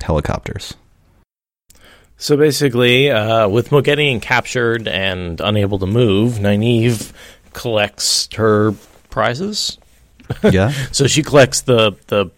helicopters. 0.00 0.74
So 2.22 2.36
basically, 2.36 3.10
uh, 3.10 3.48
with 3.48 3.70
Moghedien 3.70 4.22
captured 4.22 4.86
and 4.86 5.40
unable 5.40 5.80
to 5.80 5.86
move, 5.86 6.34
Nynaeve 6.34 7.12
collects 7.52 8.28
her 8.34 8.74
prizes. 9.10 9.76
Yeah. 10.50 10.70
So 10.92 11.08
she 11.08 11.22
collects 11.22 11.62
the 11.62 11.92
the 12.06 12.30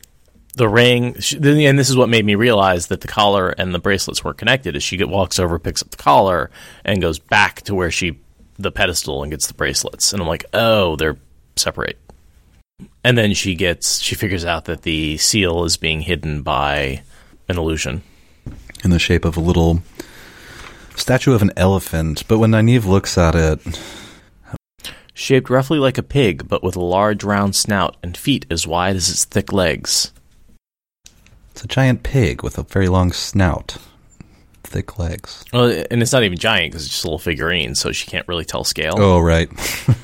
the 0.56 0.68
ring, 0.68 1.20
she, 1.20 1.36
and 1.36 1.78
this 1.78 1.90
is 1.90 1.96
what 1.96 2.08
made 2.08 2.24
me 2.24 2.34
realize 2.34 2.88
that 2.88 3.02
the 3.02 3.08
collar 3.08 3.50
and 3.50 3.72
the 3.72 3.78
bracelets 3.78 4.24
were 4.24 4.34
connected. 4.34 4.74
Is 4.74 4.82
she 4.82 4.96
get, 4.96 5.08
walks 5.08 5.38
over, 5.38 5.60
picks 5.60 5.80
up 5.80 5.90
the 5.90 5.96
collar, 5.98 6.50
and 6.84 7.00
goes 7.00 7.20
back 7.20 7.62
to 7.62 7.74
where 7.74 7.92
she 7.92 8.18
the 8.58 8.72
pedestal 8.72 9.22
and 9.22 9.30
gets 9.30 9.46
the 9.46 9.54
bracelets, 9.54 10.12
and 10.12 10.20
I'm 10.22 10.26
like, 10.26 10.46
oh, 10.54 10.96
they're 10.96 11.18
separate. 11.54 12.00
And 13.04 13.16
then 13.16 13.32
she 13.34 13.54
gets 13.54 14.00
she 14.00 14.16
figures 14.16 14.46
out 14.46 14.64
that 14.64 14.82
the 14.82 15.18
seal 15.18 15.64
is 15.64 15.76
being 15.76 16.00
hidden 16.00 16.42
by 16.42 17.02
an 17.48 17.58
illusion. 17.58 18.02
In 18.84 18.90
the 18.90 18.98
shape 18.98 19.24
of 19.24 19.36
a 19.36 19.40
little 19.40 19.82
statue 20.96 21.32
of 21.32 21.42
an 21.42 21.52
elephant. 21.56 22.24
But 22.28 22.38
when 22.38 22.50
Nynaeve 22.50 22.84
looks 22.84 23.16
at 23.18 23.34
it, 23.34 23.60
Shaped 25.16 25.48
roughly 25.48 25.78
like 25.78 25.96
a 25.96 26.02
pig, 26.02 26.48
but 26.48 26.64
with 26.64 26.74
a 26.74 26.82
large 26.82 27.22
round 27.22 27.54
snout 27.54 27.96
and 28.02 28.16
feet 28.16 28.46
as 28.50 28.66
wide 28.66 28.96
as 28.96 29.08
its 29.08 29.24
thick 29.24 29.52
legs. 29.52 30.12
it's 31.52 31.62
a 31.62 31.68
giant 31.68 32.02
pig 32.02 32.42
with 32.42 32.58
a 32.58 32.64
very 32.64 32.88
long 32.88 33.12
snout, 33.12 33.76
thick 34.64 34.98
legs. 34.98 35.44
Well, 35.52 35.66
and 35.88 36.02
it's 36.02 36.12
not 36.12 36.24
even 36.24 36.36
giant 36.36 36.72
because 36.72 36.84
it's 36.86 36.94
just 36.94 37.04
a 37.04 37.06
little 37.06 37.20
figurine, 37.20 37.76
so 37.76 37.92
she 37.92 38.10
can't 38.10 38.26
really 38.26 38.44
tell 38.44 38.64
scale. 38.64 38.94
Oh, 38.98 39.20
right. 39.20 39.48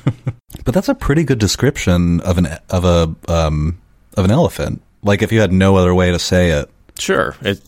but 0.63 0.73
that's 0.73 0.87
a 0.87 0.95
pretty 0.95 1.25
good 1.25 1.39
description 1.39 2.21
of 2.21 2.37
an 2.37 2.45
of 2.69 2.85
a 2.85 3.13
um 3.29 3.81
of 4.15 4.23
an 4.23 4.31
elephant. 4.31 4.81
Like 5.03 5.21
if 5.21 5.33
you 5.33 5.41
had 5.41 5.51
no 5.51 5.75
other 5.75 5.93
way 5.93 6.11
to 6.11 6.19
say 6.19 6.51
it. 6.51 6.69
Sure, 6.97 7.35
it, 7.41 7.61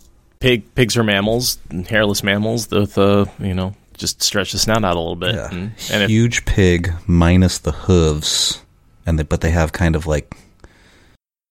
pig 0.44 0.76
pigs 0.76 0.98
are 0.98 1.04
mammals, 1.04 1.58
hairless 1.88 2.22
mammals. 2.22 2.70
With 2.70 2.98
uh, 2.98 3.26
you 3.40 3.54
know, 3.54 3.76
just 3.98 4.22
stretch 4.22 4.52
the 4.52 4.60
snout 4.60 4.84
out 4.84 4.98
a 4.98 5.00
little 5.00 5.16
bit. 5.16 5.36
And, 5.36 5.72
and 5.92 6.04
if, 6.04 6.10
Huge 6.10 6.46
pig 6.46 6.94
minus 7.08 7.60
the 7.60 7.72
hooves, 7.72 8.62
and 9.06 9.18
they, 9.18 9.24
but 9.24 9.42
they 9.42 9.52
have 9.52 9.72
kind 9.72 9.96
of 9.96 10.06
like 10.06 10.36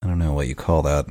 I 0.02 0.06
don't 0.06 0.18
know 0.18 0.34
what 0.34 0.46
you 0.46 0.54
call 0.54 0.82
that. 0.82 1.06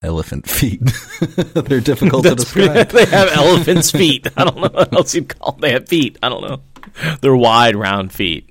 Elephant 0.00 0.48
feet. 0.48 0.80
They're 1.54 1.80
difficult 1.80 2.22
to 2.24 2.36
describe. 2.36 2.88
they 2.90 3.04
have 3.06 3.30
elephants' 3.32 3.90
feet. 3.90 4.28
I 4.36 4.44
don't 4.44 4.56
know 4.56 4.68
what 4.68 4.92
else 4.92 5.12
you'd 5.12 5.28
call. 5.28 5.52
They 5.60 5.72
have 5.72 5.88
feet. 5.88 6.18
I 6.22 6.28
don't 6.28 6.42
know. 6.42 6.60
They're 7.20 7.34
wide, 7.34 7.74
round 7.74 8.12
feet. 8.12 8.48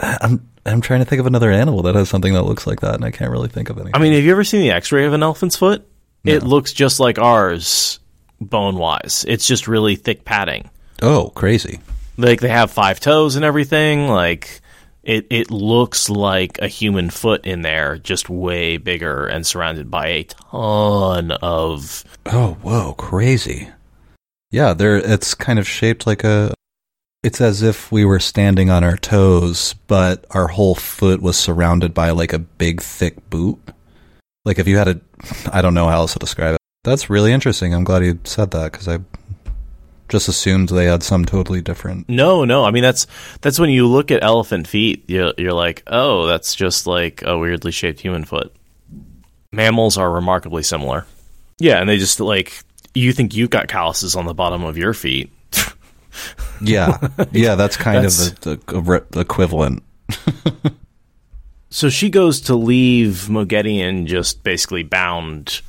I'm 0.00 0.48
I'm 0.64 0.80
trying 0.80 1.00
to 1.00 1.04
think 1.04 1.20
of 1.20 1.26
another 1.26 1.50
animal 1.50 1.82
that 1.82 1.94
has 1.94 2.08
something 2.08 2.32
that 2.32 2.44
looks 2.44 2.66
like 2.66 2.80
that, 2.80 2.94
and 2.94 3.04
I 3.04 3.10
can't 3.10 3.30
really 3.30 3.48
think 3.48 3.68
of 3.68 3.78
any. 3.78 3.90
I 3.92 3.98
mean, 3.98 4.14
have 4.14 4.24
you 4.24 4.30
ever 4.30 4.44
seen 4.44 4.62
the 4.62 4.70
X-ray 4.70 5.04
of 5.04 5.12
an 5.12 5.22
elephant's 5.22 5.56
foot? 5.56 5.86
It 6.24 6.42
looks 6.42 6.72
just 6.72 7.00
like 7.00 7.18
ours, 7.18 8.00
bone-wise. 8.40 9.24
It's 9.28 9.46
just 9.46 9.68
really 9.68 9.96
thick 9.96 10.24
padding. 10.24 10.70
Oh, 11.02 11.30
crazy! 11.34 11.80
Like 12.16 12.40
they 12.40 12.48
have 12.48 12.70
five 12.70 13.00
toes 13.00 13.36
and 13.36 13.44
everything. 13.44 14.08
Like 14.08 14.60
it, 15.02 15.26
it 15.28 15.50
looks 15.50 16.08
like 16.08 16.58
a 16.60 16.68
human 16.68 17.10
foot 17.10 17.44
in 17.44 17.60
there, 17.60 17.98
just 17.98 18.30
way 18.30 18.78
bigger 18.78 19.26
and 19.26 19.46
surrounded 19.46 19.90
by 19.90 20.06
a 20.06 20.24
ton 20.24 21.30
of. 21.30 22.04
Oh, 22.26 22.56
whoa, 22.62 22.94
crazy! 22.94 23.68
Yeah, 24.50 24.72
they're 24.72 24.96
it's 24.96 25.34
kind 25.34 25.58
of 25.58 25.68
shaped 25.68 26.06
like 26.06 26.24
a. 26.24 26.54
It's 27.22 27.40
as 27.40 27.62
if 27.62 27.90
we 27.90 28.04
were 28.04 28.20
standing 28.20 28.70
on 28.70 28.84
our 28.84 28.96
toes, 28.96 29.74
but 29.86 30.24
our 30.30 30.48
whole 30.48 30.74
foot 30.74 31.20
was 31.20 31.36
surrounded 31.36 31.92
by 31.92 32.10
like 32.10 32.32
a 32.32 32.38
big, 32.38 32.80
thick 32.80 33.30
boot. 33.30 33.58
Like 34.44 34.58
if 34.58 34.66
you 34.68 34.76
had 34.76 34.88
a, 34.88 35.00
I 35.52 35.62
don't 35.62 35.74
know 35.74 35.88
how 35.88 35.98
else 35.98 36.12
to 36.14 36.18
describe 36.18 36.54
it. 36.54 36.60
That's 36.84 37.08
really 37.08 37.32
interesting. 37.32 37.72
I'm 37.74 37.84
glad 37.84 38.04
you 38.04 38.18
said 38.24 38.50
that 38.50 38.72
because 38.72 38.88
I 38.88 38.98
just 40.10 40.28
assumed 40.28 40.68
they 40.68 40.84
had 40.84 41.02
some 41.02 41.24
totally 41.24 41.62
different. 41.62 42.08
No, 42.08 42.44
no. 42.44 42.64
I 42.64 42.70
mean 42.70 42.82
that's 42.82 43.06
that's 43.40 43.58
when 43.58 43.70
you 43.70 43.86
look 43.86 44.10
at 44.10 44.22
elephant 44.22 44.68
feet, 44.68 45.04
you're, 45.08 45.32
you're 45.38 45.52
like, 45.54 45.82
oh, 45.86 46.26
that's 46.26 46.54
just 46.54 46.86
like 46.86 47.22
a 47.24 47.38
weirdly 47.38 47.72
shaped 47.72 48.00
human 48.00 48.24
foot. 48.24 48.54
Mammals 49.50 49.96
are 49.96 50.10
remarkably 50.10 50.62
similar. 50.62 51.06
Yeah, 51.58 51.78
and 51.80 51.88
they 51.88 51.96
just 51.96 52.20
like 52.20 52.62
you 52.94 53.12
think 53.12 53.34
you've 53.34 53.50
got 53.50 53.68
calluses 53.68 54.14
on 54.14 54.26
the 54.26 54.34
bottom 54.34 54.62
of 54.64 54.76
your 54.76 54.92
feet. 54.92 55.32
Yeah, 56.60 56.98
yeah, 57.32 57.54
that's 57.54 57.76
kind 57.76 57.96
That's- 57.98 58.28
of 58.28 58.40
the, 58.40 59.04
the 59.10 59.20
equivalent. 59.20 59.82
So 61.74 61.90
she 61.90 62.08
goes 62.08 62.42
to 62.42 62.54
leave 62.54 63.26
Moghedien 63.28 64.06
just 64.06 64.44
basically 64.44 64.84
bound. 64.84 65.60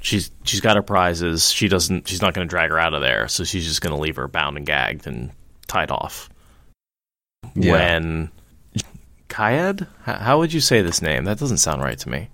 She's 0.00 0.30
she's 0.44 0.62
got 0.62 0.76
her 0.76 0.82
prizes. 0.82 1.52
She 1.52 1.68
doesn't. 1.68 2.08
She's 2.08 2.22
not 2.22 2.32
going 2.32 2.48
to 2.48 2.50
drag 2.50 2.70
her 2.70 2.78
out 2.78 2.94
of 2.94 3.02
there. 3.02 3.28
So 3.28 3.44
she's 3.44 3.66
just 3.66 3.82
going 3.82 3.94
to 3.94 4.00
leave 4.00 4.16
her 4.16 4.28
bound 4.28 4.56
and 4.56 4.64
gagged 4.64 5.06
and 5.06 5.30
tied 5.66 5.90
off. 5.90 6.30
Yeah. 7.54 7.72
When 7.72 8.30
Kayad, 9.28 9.86
how 10.04 10.38
would 10.38 10.54
you 10.54 10.60
say 10.60 10.80
this 10.80 11.02
name? 11.02 11.24
That 11.24 11.38
doesn't 11.38 11.58
sound 11.58 11.82
right 11.82 11.98
to 11.98 12.08
me. 12.08 12.30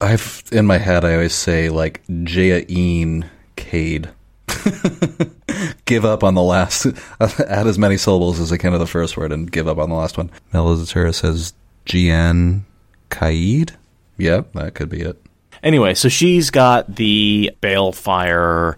I've 0.00 0.42
in 0.50 0.64
my 0.64 0.78
head 0.78 1.04
I 1.04 1.12
always 1.12 1.34
say 1.34 1.68
like 1.68 2.02
Jaeen 2.06 3.28
Cade. 3.56 4.08
give 5.84 6.04
up 6.04 6.22
on 6.22 6.34
the 6.34 6.42
last 6.42 6.86
add 7.20 7.66
as 7.66 7.78
many 7.78 7.96
syllables 7.96 8.40
as 8.40 8.52
I 8.52 8.56
can 8.56 8.72
to 8.72 8.78
the 8.78 8.86
first 8.86 9.16
word 9.16 9.32
and 9.32 9.50
give 9.50 9.68
up 9.68 9.78
on 9.78 9.90
the 9.90 9.96
last 9.96 10.16
one. 10.16 10.30
Melizatura 10.52 11.14
says 11.14 11.54
GN 11.86 12.62
Kaid? 13.10 13.72
Yep, 14.18 14.52
that 14.52 14.74
could 14.74 14.88
be 14.88 15.00
it. 15.00 15.20
Anyway, 15.62 15.94
so 15.94 16.08
she's 16.08 16.50
got 16.50 16.96
the 16.96 17.50
balefire, 17.60 18.76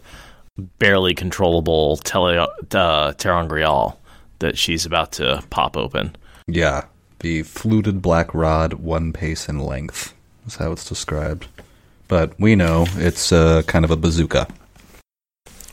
barely 0.78 1.14
controllable 1.14 1.96
tele, 1.98 2.38
uh, 2.38 2.46
ter'angreal 3.12 3.96
that 4.40 4.58
she's 4.58 4.84
about 4.84 5.12
to 5.12 5.42
pop 5.50 5.76
open. 5.76 6.16
Yeah. 6.46 6.84
The 7.20 7.44
fluted 7.44 8.02
black 8.02 8.34
rod, 8.34 8.74
one 8.74 9.12
pace 9.12 9.48
in 9.48 9.60
length, 9.60 10.12
is 10.44 10.56
how 10.56 10.72
it's 10.72 10.88
described. 10.88 11.46
But 12.08 12.38
we 12.38 12.56
know 12.56 12.86
it's 12.96 13.30
uh, 13.30 13.62
kind 13.62 13.84
of 13.84 13.92
a 13.92 13.96
bazooka. 13.96 14.48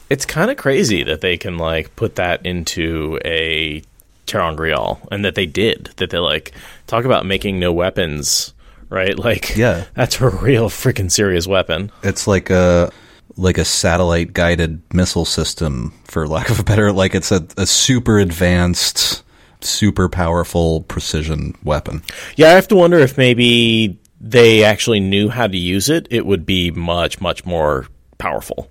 It's 0.10 0.26
kind 0.26 0.50
of 0.50 0.58
crazy 0.58 1.04
that 1.04 1.22
they 1.22 1.38
can 1.38 1.58
like 1.58 1.96
put 1.96 2.16
that 2.16 2.46
into 2.46 3.20
a 3.26 3.82
ter'angreal 4.28 5.00
and 5.12 5.26
that 5.26 5.36
they 5.36 5.46
did. 5.46 5.92
That 5.98 6.10
they 6.10 6.18
like 6.20 6.52
talk 6.88 7.06
about 7.06 7.26
making 7.26 7.60
no 7.60 7.72
weapons, 7.74 8.54
right? 8.90 9.18
Like 9.30 9.56
Yeah. 9.56 9.86
that's 9.94 10.20
a 10.22 10.30
real 10.30 10.70
freaking 10.70 11.12
serious 11.12 11.46
weapon. 11.48 11.92
It's 12.04 12.28
like 12.28 12.50
a 12.50 12.92
like 13.38 13.58
a 13.58 13.66
satellite 13.66 14.34
guided 14.34 14.82
missile 14.94 15.24
system, 15.26 15.94
for 16.06 16.28
lack 16.28 16.50
of 16.50 16.60
a 16.60 16.64
better, 16.64 16.92
like 16.92 17.16
it's 17.16 17.32
a, 17.32 17.48
a 17.58 17.66
super 17.66 18.20
advanced, 18.20 19.24
super 19.62 20.10
powerful 20.10 20.82
precision 20.82 21.56
weapon. 21.64 22.02
Yeah, 22.36 22.48
I 22.48 22.52
have 22.52 22.68
to 22.70 22.76
wonder 22.76 22.98
if 23.00 23.18
maybe 23.18 23.98
they 24.20 24.64
actually 24.66 25.00
knew 25.00 25.30
how 25.30 25.48
to 25.48 25.58
use 25.58 25.88
it. 25.90 26.08
It 26.10 26.26
would 26.26 26.46
be 26.46 26.72
much, 26.72 27.22
much 27.22 27.46
more 27.46 27.88
powerful. 28.18 28.70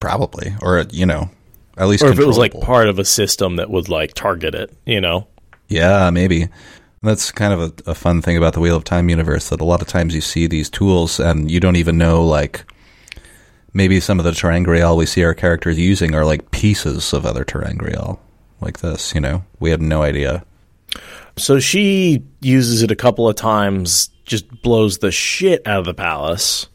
Probably, 0.00 0.54
or 0.62 0.84
you 0.90 1.06
know, 1.06 1.30
at 1.76 1.88
least 1.88 2.02
or 2.04 2.08
if 2.10 2.18
it 2.18 2.26
was 2.26 2.38
like 2.38 2.58
part 2.60 2.88
of 2.88 2.98
a 2.98 3.04
system 3.04 3.56
that 3.56 3.70
would 3.70 3.88
like 3.88 4.14
target 4.14 4.54
it. 4.54 4.72
You 4.86 5.00
know, 5.00 5.26
Yeah, 5.68 6.10
maybe. 6.10 6.48
That's 7.02 7.30
kind 7.30 7.52
of 7.52 7.60
a, 7.60 7.90
a 7.90 7.94
fun 7.94 8.22
thing 8.22 8.36
about 8.36 8.54
the 8.54 8.60
Wheel 8.60 8.74
of 8.74 8.82
Time 8.82 9.08
universe 9.08 9.50
that 9.50 9.60
a 9.60 9.64
lot 9.64 9.80
of 9.82 9.86
times 9.86 10.16
you 10.16 10.20
see 10.20 10.48
these 10.48 10.68
tools 10.68 11.20
and 11.20 11.48
you 11.48 11.60
don't 11.60 11.76
even 11.76 11.96
know, 11.96 12.24
like, 12.24 12.64
maybe 13.72 14.00
some 14.00 14.18
of 14.18 14.24
the 14.24 14.32
ter'angreal 14.32 14.96
we 14.96 15.06
see 15.06 15.22
our 15.22 15.34
characters 15.34 15.78
using 15.78 16.14
are 16.16 16.24
like 16.24 16.50
pieces 16.50 17.12
of 17.12 17.24
other 17.24 17.44
ter'angreal, 17.44 18.18
like 18.60 18.80
this, 18.80 19.14
you 19.14 19.20
know? 19.20 19.44
We 19.60 19.70
have 19.70 19.80
no 19.80 20.02
idea. 20.02 20.44
so 21.36 21.60
she 21.60 22.24
uses 22.40 22.82
it 22.82 22.90
a 22.90 22.96
couple 22.96 23.28
of 23.28 23.36
times, 23.36 24.10
just 24.24 24.48
blows 24.62 24.98
the 24.98 25.12
shit 25.12 25.64
out 25.68 25.78
of 25.78 25.84
the 25.84 25.94
palace. 25.94 26.66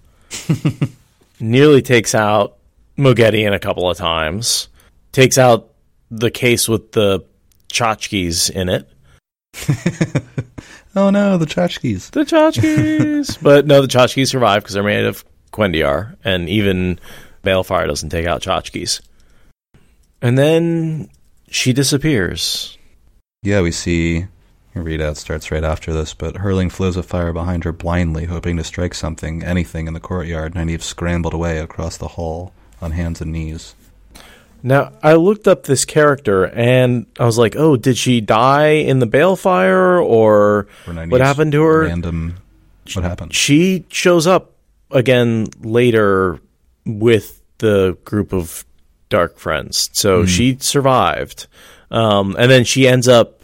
Nearly 1.42 1.82
takes 1.82 2.16
out 2.16 2.58
Moghedien 2.98 3.54
a 3.54 3.60
couple 3.60 3.90
of 3.90 3.98
times. 3.98 4.68
Takes 5.12 5.38
out 5.38 5.70
the 6.10 6.32
case 6.32 6.68
with 6.68 6.92
the 6.92 7.26
tchotchkes 7.70 8.50
in 8.50 8.70
it. 8.70 8.90
Oh 10.96 11.10
no, 11.10 11.38
the 11.38 11.46
tchotchkes. 11.46 12.12
The 12.12 12.24
tchotchkes. 12.24 13.40
but 13.42 13.66
no, 13.66 13.82
the 13.82 13.88
tchotchkes 13.88 14.28
survive 14.28 14.62
because 14.62 14.76
they're 14.76 14.84
made 14.84 15.06
of 15.06 15.26
cuendillar, 15.52 16.16
and 16.24 16.48
even 16.48 17.00
Balefire 17.44 17.88
doesn't 17.88 18.10
take 18.10 18.28
out 18.28 18.44
tchotchkes. 18.44 19.02
And 20.22 20.38
then 20.38 21.10
she 21.50 21.74
disappears. 21.74 22.78
Yeah, 23.42 23.62
we 23.62 23.72
see. 23.72 24.28
Your 24.76 24.84
readout 24.84 25.18
starts 25.18 25.52
right 25.52 25.64
after 25.64 25.94
this, 25.94 26.16
but 26.16 26.38
hurling 26.38 26.72
flows 26.72 26.98
of 26.98 27.06
fire 27.06 27.32
behind 27.32 27.64
her 27.64 27.72
blindly, 27.72 28.26
hoping 28.26 28.58
to 28.58 28.64
strike 28.64 28.96
something, 28.96 29.44
anything 29.44 29.88
in 29.88 29.94
the 29.94 30.00
courtyard. 30.00 30.56
Nynaeve 30.56 30.82
scrambled 30.82 31.36
away 31.36 31.60
across 31.60 31.98
the 31.98 32.08
hall 32.08 32.54
on 32.84 32.92
hands 32.92 33.22
and 33.22 33.32
knees. 33.32 33.74
Now, 34.62 34.94
I 35.04 35.16
looked 35.16 35.48
up 35.48 35.64
this 35.64 35.84
character 35.84 36.46
and 36.46 37.06
I 37.20 37.26
was 37.26 37.38
like, 37.38 37.56
oh, 37.56 37.76
did 37.76 37.98
she 37.98 38.22
die 38.22 38.68
in 38.70 39.00
the 39.00 39.08
Balefire 39.08 40.02
or 40.02 40.68
Or 40.88 40.94
what 41.08 41.20
happened 41.22 41.52
to 41.52 41.64
her? 41.64 41.82
Random. 41.82 42.36
What 42.94 43.04
happened? 43.04 43.34
She 43.34 43.86
shows 43.90 44.26
up 44.28 44.54
again 44.92 45.48
later 45.62 46.40
with 46.86 47.42
the 47.58 47.98
group 48.06 48.34
of 48.34 48.64
Darkfriends. 49.10 49.90
So 49.94 50.26
she 50.26 50.58
survived. 50.60 51.48
Um, 51.92 52.36
and 52.40 52.50
then 52.50 52.64
she 52.64 52.88
ends 52.88 53.08
up 53.08 53.44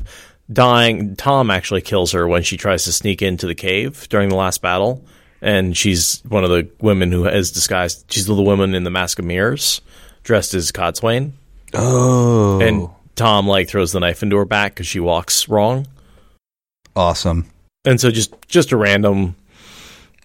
dying. 0.51 1.15
Thom 1.15 1.51
actually 1.51 1.81
kills 1.81 2.13
her 2.13 2.27
when 2.27 2.43
she 2.43 2.57
tries 2.57 2.85
to 2.85 2.91
sneak 2.93 3.21
into 3.21 3.45
the 3.45 3.55
cave 3.55 4.07
during 4.09 4.29
the 4.29 4.35
last 4.35 4.61
battle. 4.61 5.05
And 5.41 5.75
she's 5.75 6.21
one 6.27 6.43
of 6.43 6.49
the 6.49 6.69
women 6.81 7.11
who 7.11 7.25
is 7.25 7.51
disguised. 7.51 8.11
She's 8.11 8.25
the 8.25 8.33
woman 8.33 8.75
in 8.75 8.83
the 8.83 8.89
Mask 8.89 9.19
of 9.19 9.25
Mirrors, 9.25 9.81
dressed 10.23 10.53
as 10.53 10.71
Cadsuane. 10.71 11.31
Oh. 11.73 12.59
And 12.59 12.89
Thom 13.15 13.47
like 13.47 13.67
throws 13.67 13.91
the 13.91 13.99
knife 13.99 14.23
into 14.23 14.37
her 14.37 14.45
back 14.45 14.73
because 14.73 14.87
she 14.87 14.99
walks 14.99 15.47
wrong. 15.49 15.87
awesome. 16.95 17.49
And 17.85 17.99
so 17.99 18.11
just 18.11 18.33
just 18.47 18.71
a 18.71 18.77
random 18.77 19.35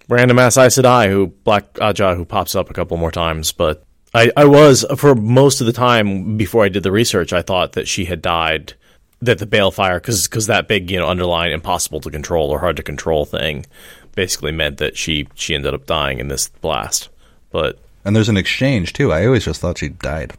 random 0.09 0.39
ass 0.39 0.57
Aes 0.57 0.77
Sedai 0.77 1.09
who 1.09 1.27
Black 1.27 1.73
Ajah 1.75 2.15
who 2.15 2.25
pops 2.25 2.55
up 2.55 2.69
a 2.69 2.73
couple 2.73 2.97
more 2.97 3.11
times, 3.11 3.51
but 3.51 3.83
I, 4.13 4.31
I 4.37 4.45
was 4.45 4.85
for 4.97 5.13
most 5.13 5.59
of 5.59 5.67
the 5.67 5.73
time 5.73 6.37
before 6.37 6.63
I 6.63 6.69
did 6.69 6.83
the 6.83 6.91
research, 6.91 7.33
I 7.33 7.41
thought 7.41 7.73
that 7.73 7.87
she 7.87 8.05
had 8.05 8.21
died 8.21 8.73
that 9.21 9.39
the 9.39 9.47
balefire 9.47 9.97
because 9.97 10.27
because 10.27 10.47
that 10.47 10.67
big 10.67 10.91
you 10.91 10.99
know 10.99 11.07
underlying 11.07 11.53
impossible 11.53 11.99
to 12.01 12.11
control 12.11 12.49
or 12.49 12.59
hard 12.59 12.77
to 12.77 12.83
control 12.83 13.25
thing 13.25 13.65
basically 14.15 14.51
meant 14.51 14.77
that 14.77 14.97
she 14.97 15.27
she 15.35 15.53
ended 15.53 15.73
up 15.73 15.85
dying 15.85 16.19
in 16.19 16.27
this 16.29 16.47
blast. 16.47 17.09
But 17.51 17.77
And 18.03 18.15
there's 18.15 18.29
an 18.29 18.37
exchange 18.37 18.93
too. 18.93 19.11
I 19.11 19.25
always 19.25 19.45
just 19.45 19.61
thought 19.61 19.77
she 19.77 19.89
died 19.89 20.33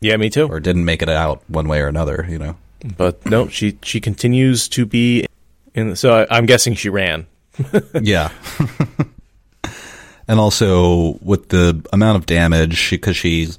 yeah, 0.00 0.16
me 0.16 0.30
too. 0.30 0.46
or 0.48 0.60
didn't 0.60 0.84
make 0.84 1.02
it 1.02 1.08
out 1.08 1.42
one 1.48 1.68
way 1.68 1.80
or 1.80 1.88
another. 1.88 2.26
You 2.28 2.38
know. 2.38 2.56
But 2.96 3.24
no, 3.26 3.48
she 3.48 3.78
she 3.82 4.00
continues 4.00 4.68
to 4.70 4.86
be 4.86 5.26
in. 5.74 5.96
So 5.96 6.22
I, 6.22 6.36
I'm 6.36 6.46
guessing 6.46 6.74
she 6.74 6.88
ran. 6.88 7.26
yeah. 8.00 8.30
and 10.26 10.40
also 10.40 11.18
with 11.22 11.48
the 11.50 11.84
amount 11.92 12.16
of 12.18 12.26
damage, 12.26 12.90
because 12.90 13.16
she's 13.16 13.58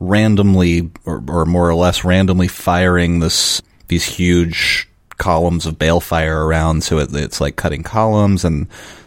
randomly 0.00 0.90
or, 1.04 1.22
or 1.28 1.44
more 1.46 1.68
or 1.68 1.74
less 1.74 2.04
randomly 2.04 2.48
firing 2.48 3.20
this 3.20 3.62
these 3.88 4.04
huge 4.04 4.88
columns 5.18 5.66
of 5.66 5.78
balefire 5.78 6.44
around, 6.46 6.84
so 6.84 6.98
it, 6.98 7.14
it's 7.14 7.40
like 7.40 7.56
cutting 7.56 7.82
columns 7.82 8.44
and. 8.44 8.66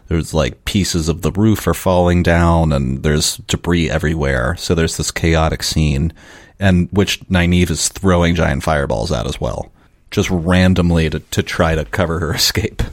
There's 0.09 0.33
like 0.33 0.63
pieces 0.63 1.09
of 1.09 1.21
the 1.21 1.33
roof 1.33 1.67
are 1.67 1.73
falling 1.73 2.23
down 2.23 2.71
and 2.71 3.03
there's 3.03 3.35
debris 3.39 3.89
everywhere. 3.89 4.55
So 4.55 4.73
there's 4.73 4.95
this 4.95 5.11
chaotic 5.11 5.63
scene 5.63 6.13
and 6.59 6.89
which 6.91 7.19
Nynaeve 7.29 7.69
is 7.69 7.89
throwing 7.89 8.35
giant 8.35 8.63
fireballs 8.63 9.11
at 9.11 9.27
as 9.27 9.39
well. 9.39 9.71
Just 10.11 10.29
randomly 10.29 11.09
to, 11.09 11.19
to 11.19 11.43
try 11.43 11.75
to 11.75 11.85
cover 11.85 12.19
her 12.19 12.33
escape. 12.35 12.81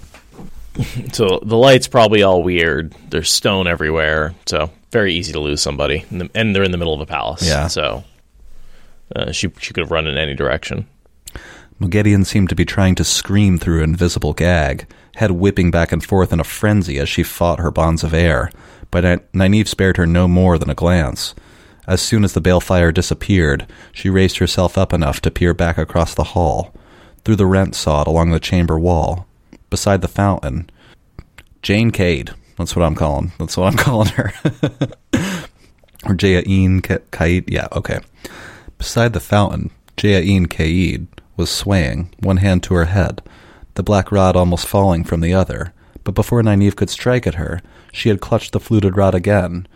So 1.13 1.39
the 1.41 1.57
light's 1.57 1.87
probably 1.87 2.25
all 2.25 2.43
weird. 2.43 2.97
There's 3.09 3.31
stone 3.31 3.69
everywhere, 3.69 4.35
so 4.45 4.71
very 4.91 5.15
easy 5.15 5.33
to 5.33 5.39
lose 5.39 5.61
somebody, 5.63 6.05
and 6.11 6.29
they're 6.57 6.65
in 6.65 6.73
the 6.73 6.79
middle 6.79 6.95
of 6.95 7.01
a 7.01 7.07
palace. 7.07 7.47
Yeah. 7.47 7.69
So 7.69 8.03
uh, 9.15 9.31
she 9.31 9.53
she 9.61 9.73
could 9.73 9.85
have 9.85 9.93
run 9.93 10.09
in 10.09 10.19
any 10.19 10.35
direction. 10.35 10.89
Moghedien 11.81 12.25
seemed 12.25 12.49
to 12.51 12.55
be 12.55 12.65
trying 12.65 12.95
to 12.97 13.05
scream 13.05 13.59
through 13.59 13.79
an 13.83 13.91
invisible 13.91 14.33
gag, 14.33 14.87
head 15.17 15.33
whipping 15.33 15.71
back 15.71 15.93
and 15.93 16.05
forth 16.05 16.33
in 16.33 16.41
a 16.41 16.45
frenzy 16.45 16.99
as 16.99 17.09
she 17.09 17.23
fought 17.23 17.59
her 17.59 17.71
bonds 17.71 18.05
of 18.05 18.15
air, 18.15 18.51
but 18.91 19.05
Ny- 19.05 19.49
Nynaeve 19.49 19.69
spared 19.69 19.97
her 19.97 20.07
no 20.07 20.29
more 20.29 20.57
than 20.59 20.71
a 20.71 20.75
glance. 20.75 21.35
As 21.87 22.01
soon 22.01 22.25
as 22.25 22.33
the 22.33 22.41
balefire 22.41 22.95
disappeared, 22.95 23.67
she 23.93 24.09
raised 24.09 24.39
herself 24.39 24.79
up 24.79 24.93
enough 24.93 25.21
to 25.23 25.31
peer 25.31 25.53
back 25.53 25.77
across 25.77 26.15
the 26.15 26.25
hall, 26.25 26.73
through 27.25 27.37
the 27.37 27.47
rent 27.47 27.75
sod 27.75 28.07
along 28.07 28.31
the 28.31 28.41
chamber 28.41 28.79
wall, 28.79 29.27
beside 29.69 30.01
the 30.01 30.09
fountain. 30.09 30.71
Jane 31.63 31.91
Cade. 31.91 32.31
That's 32.57 32.77
what 32.77 32.85
I'm 32.85 32.95
calling. 32.95 33.33
That's 33.39 33.57
what 33.57 33.67
I'm 33.67 33.77
calling 33.79 34.09
her. 34.11 34.33
or 36.05 36.15
Jayaeen 36.15 36.83
Kaid. 37.11 37.51
Yeah, 37.51 37.67
okay. 37.73 37.99
Beside 38.79 39.13
the 39.13 39.21
fountain, 39.21 39.71
Jeaine 39.97 40.47
Caide 40.49 41.07
was 41.37 41.51
swaying, 41.51 42.15
one 42.21 42.39
hand 42.39 42.63
to 42.65 42.75
her 42.75 42.87
head, 42.87 43.23
the 43.75 43.83
black 43.83 44.13
rod 44.13 44.37
almost 44.37 44.67
falling 44.67 45.05
from 45.05 45.21
the 45.21 45.35
other. 45.35 45.73
But 46.05 46.15
before 46.15 46.43
Nynaeve 46.43 46.77
could 46.77 46.91
strike 46.91 47.27
at 47.27 47.37
her, 47.37 47.61
she 47.93 48.09
had 48.09 48.21
clutched 48.21 48.53
the 48.53 48.61
fluted 48.61 48.97
rod 48.97 49.15
again. 49.15 49.67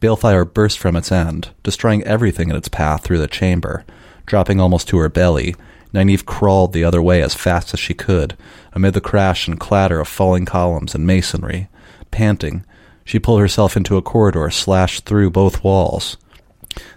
Balefire 0.00 0.44
burst 0.44 0.78
from 0.78 0.96
its 0.96 1.10
end, 1.10 1.50
destroying 1.62 2.04
everything 2.04 2.50
in 2.50 2.56
its 2.56 2.68
path 2.68 3.02
through 3.02 3.18
the 3.18 3.26
chamber. 3.26 3.84
Dropping 4.26 4.60
almost 4.60 4.86
to 4.88 4.98
her 4.98 5.08
belly, 5.08 5.56
Nynaeve 5.92 6.26
crawled 6.26 6.72
the 6.72 6.84
other 6.84 7.00
way 7.00 7.22
as 7.22 7.34
fast 7.34 7.72
as 7.72 7.80
she 7.80 7.94
could, 7.94 8.36
amid 8.72 8.94
the 8.94 9.00
crash 9.00 9.48
and 9.48 9.58
clatter 9.58 10.00
of 10.00 10.08
falling 10.08 10.44
columns 10.44 10.94
and 10.94 11.06
masonry. 11.06 11.68
Panting, 12.10 12.64
she 13.04 13.18
pulled 13.18 13.40
herself 13.40 13.76
into 13.76 13.96
a 13.96 14.02
corridor 14.02 14.50
slashed 14.50 15.06
through 15.06 15.30
both 15.30 15.64
walls. 15.64 16.18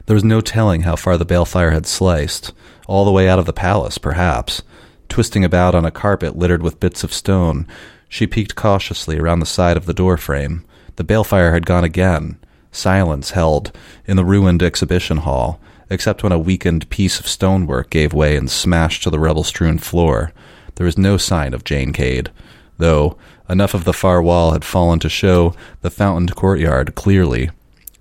There 0.06 0.14
was 0.14 0.24
no 0.24 0.42
telling 0.42 0.82
how 0.82 0.98
far 0.98 1.18
the 1.18 1.26
balefire 1.26 1.72
had 1.72 1.86
sliced, 1.86 2.52
all 2.88 3.06
the 3.06 3.12
way 3.12 3.30
out 3.30 3.40
of 3.40 3.46
the 3.46 3.54
palace, 3.54 3.98
perhaps. 3.98 4.62
Twisting 5.10 5.44
about 5.44 5.76
on 5.76 5.86
a 5.86 5.92
carpet 5.92 6.38
littered 6.38 6.64
with 6.64 6.80
bits 6.80 7.04
of 7.04 7.14
stone, 7.14 7.68
she 8.08 8.28
peeked 8.28 8.56
cautiously 8.56 9.18
around 9.18 9.40
the 9.40 9.46
side 9.46 9.78
of 9.78 9.86
the 9.86 9.94
door 9.94 10.18
frame. 10.18 10.66
The 10.96 11.04
balefire 11.04 11.54
had 11.54 11.66
gone 11.66 11.84
again. 11.84 12.38
Silence 12.72 13.32
held 13.32 13.72
in 14.06 14.18
the 14.18 14.26
ruined 14.26 14.64
exhibition 14.64 15.18
hall, 15.18 15.60
except 15.90 16.24
when 16.24 16.32
a 16.32 16.40
weakened 16.40 16.90
piece 16.90 17.20
of 17.20 17.28
stonework 17.28 17.90
gave 17.90 18.14
way 18.14 18.38
and 18.38 18.50
smashed 18.50 19.04
to 19.04 19.10
the 19.10 19.20
rubble 19.20 19.44
strewn 19.44 19.78
floor. 19.78 20.32
There 20.76 20.86
was 20.86 20.98
no 20.98 21.18
sign 21.18 21.54
of 21.54 21.66
Jane 21.66 21.92
Cade, 21.92 22.32
though 22.78 23.18
enough 23.50 23.74
of 23.74 23.84
the 23.84 23.94
far 23.94 24.22
wall 24.22 24.54
had 24.54 24.64
fallen 24.64 25.00
to 25.00 25.10
show 25.10 25.54
the 25.82 25.90
fountained 25.90 26.36
courtyard 26.36 26.96
clearly. 26.96 27.50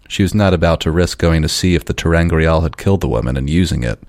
She 0.08 0.22
was 0.22 0.34
not 0.34 0.54
about 0.54 0.80
to 0.82 0.90
risk 0.90 1.18
going 1.18 1.42
to 1.42 1.48
see 1.48 1.74
if 1.74 1.84
the 1.84 1.94
ter'angreal 1.94 2.62
had 2.62 2.76
killed 2.76 3.00
the 3.00 3.08
woman 3.08 3.36
and 3.36 3.50
using 3.50 3.82
it. 3.82 4.00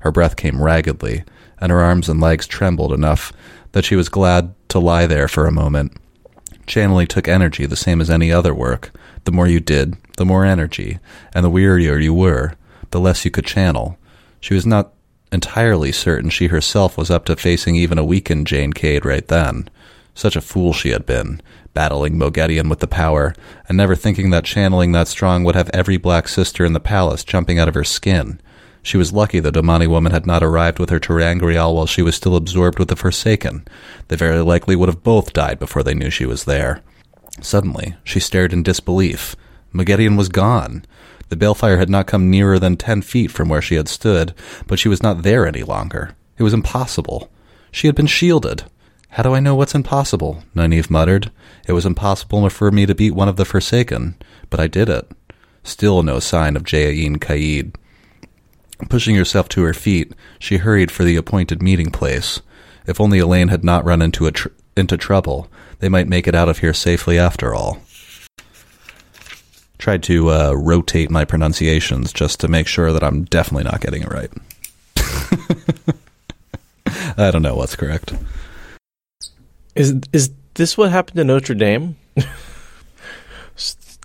Her 0.00 0.10
breath 0.10 0.36
came 0.36 0.62
raggedly, 0.62 1.24
and 1.60 1.70
her 1.70 1.80
arms 1.80 2.08
and 2.08 2.20
legs 2.20 2.46
trembled 2.46 2.92
enough 2.92 3.32
that 3.72 3.84
she 3.84 3.96
was 3.96 4.08
glad 4.08 4.54
to 4.68 4.78
lie 4.78 5.06
there 5.06 5.28
for 5.28 5.46
a 5.46 5.52
moment. 5.52 5.96
Channeling 6.66 7.06
took 7.06 7.28
energy 7.28 7.66
the 7.66 7.76
same 7.76 8.00
as 8.00 8.10
any 8.10 8.32
other 8.32 8.54
work. 8.54 8.92
The 9.24 9.32
more 9.32 9.46
you 9.46 9.60
did, 9.60 9.96
the 10.16 10.24
more 10.24 10.44
energy, 10.44 10.98
and 11.34 11.44
the 11.44 11.50
wearier 11.50 11.98
you 12.02 12.14
were, 12.14 12.54
the 12.90 13.00
less 13.00 13.24
you 13.24 13.30
could 13.30 13.44
channel. 13.44 13.98
She 14.40 14.54
was 14.54 14.66
not 14.66 14.92
entirely 15.32 15.92
certain 15.92 16.30
she 16.30 16.48
herself 16.48 16.96
was 16.96 17.10
up 17.10 17.24
to 17.26 17.36
facing 17.36 17.76
even 17.76 17.98
a 17.98 18.04
weakened 18.04 18.46
Jane 18.46 18.72
Cade 18.72 19.04
right 19.04 19.26
then. 19.26 19.68
Such 20.14 20.36
a 20.36 20.40
fool 20.40 20.72
she 20.72 20.90
had 20.90 21.06
been, 21.06 21.40
battling 21.72 22.18
Moghedien 22.18 22.68
with 22.68 22.80
the 22.80 22.88
power, 22.88 23.34
and 23.68 23.76
never 23.76 23.94
thinking 23.94 24.30
that 24.30 24.44
channeling 24.44 24.92
that 24.92 25.08
strong 25.08 25.44
would 25.44 25.54
have 25.54 25.70
every 25.72 25.96
black 25.96 26.28
sister 26.28 26.64
in 26.64 26.72
the 26.72 26.80
palace 26.80 27.22
jumping 27.24 27.58
out 27.58 27.68
of 27.68 27.74
her 27.74 27.84
skin. 27.84 28.40
She 28.82 28.96
was 28.96 29.12
lucky 29.12 29.40
the 29.40 29.52
Domani 29.52 29.86
woman 29.86 30.12
had 30.12 30.26
not 30.26 30.42
arrived 30.42 30.78
with 30.78 30.90
her 30.90 30.98
ter'angreal 30.98 31.74
while 31.74 31.86
she 31.86 32.02
was 32.02 32.14
still 32.14 32.36
absorbed 32.36 32.78
with 32.78 32.88
the 32.88 32.96
Forsaken. 32.96 33.66
They 34.08 34.16
very 34.16 34.40
likely 34.40 34.74
would 34.76 34.88
have 34.88 35.02
both 35.02 35.32
died 35.32 35.58
before 35.58 35.82
they 35.82 35.94
knew 35.94 36.10
she 36.10 36.26
was 36.26 36.44
there. 36.44 36.82
Suddenly, 37.40 37.96
she 38.04 38.20
stared 38.20 38.52
in 38.52 38.62
disbelief. 38.62 39.36
Moghedien 39.72 40.16
was 40.16 40.28
gone. 40.28 40.84
The 41.28 41.36
balefire 41.36 41.78
had 41.78 41.90
not 41.90 42.06
come 42.06 42.30
nearer 42.30 42.58
than 42.58 42.76
ten 42.76 43.02
feet 43.02 43.30
from 43.30 43.48
where 43.48 43.62
she 43.62 43.76
had 43.76 43.88
stood, 43.88 44.34
but 44.66 44.78
she 44.78 44.88
was 44.88 45.02
not 45.02 45.22
there 45.22 45.46
any 45.46 45.62
longer. 45.62 46.16
It 46.38 46.42
was 46.42 46.54
impossible. 46.54 47.30
She 47.70 47.86
had 47.86 47.94
been 47.94 48.06
shielded. 48.06 48.64
How 49.10 49.22
do 49.22 49.34
I 49.34 49.40
know 49.40 49.54
what's 49.54 49.74
impossible? 49.74 50.42
Nynaeve 50.54 50.90
muttered. 50.90 51.30
It 51.68 51.72
was 51.72 51.86
impossible 51.86 52.48
for 52.48 52.70
me 52.70 52.86
to 52.86 52.94
beat 52.94 53.12
one 53.12 53.28
of 53.28 53.36
the 53.36 53.44
Forsaken, 53.44 54.16
but 54.48 54.58
I 54.58 54.66
did 54.66 54.88
it. 54.88 55.08
Still 55.62 56.02
no 56.02 56.18
sign 56.18 56.56
of 56.56 56.64
Jeaine 56.64 57.20
Caide. 57.20 57.76
Pushing 58.88 59.16
herself 59.16 59.48
to 59.50 59.62
her 59.62 59.74
feet, 59.74 60.12
she 60.38 60.58
hurried 60.58 60.90
for 60.90 61.04
the 61.04 61.16
appointed 61.16 61.62
meeting 61.62 61.90
place. 61.90 62.40
If 62.86 63.00
only 63.00 63.18
Elayne 63.18 63.50
had 63.50 63.64
not 63.64 63.84
run 63.84 64.02
into 64.02 64.26
a 64.26 64.32
tr- 64.32 64.48
into 64.76 64.96
trouble, 64.96 65.50
they 65.80 65.88
might 65.88 66.08
make 66.08 66.26
it 66.26 66.34
out 66.34 66.48
of 66.48 66.58
here 66.58 66.74
safely 66.74 67.18
after 67.18 67.54
all. 67.54 67.78
Tried 69.78 70.02
to 70.04 70.30
uh, 70.30 70.52
rotate 70.52 71.10
my 71.10 71.24
pronunciations 71.24 72.12
just 72.12 72.40
to 72.40 72.48
make 72.48 72.66
sure 72.66 72.92
that 72.92 73.02
I'm 73.02 73.24
definitely 73.24 73.64
not 73.64 73.80
getting 73.80 74.02
it 74.02 74.08
right. 74.08 74.30
I 77.16 77.30
don't 77.30 77.42
know 77.42 77.56
what's 77.56 77.76
correct. 77.76 78.12
Is 79.74 79.94
is 80.12 80.30
this 80.54 80.76
what 80.76 80.90
happened 80.90 81.16
to 81.16 81.24
Notre 81.24 81.54
Dame? 81.54 81.96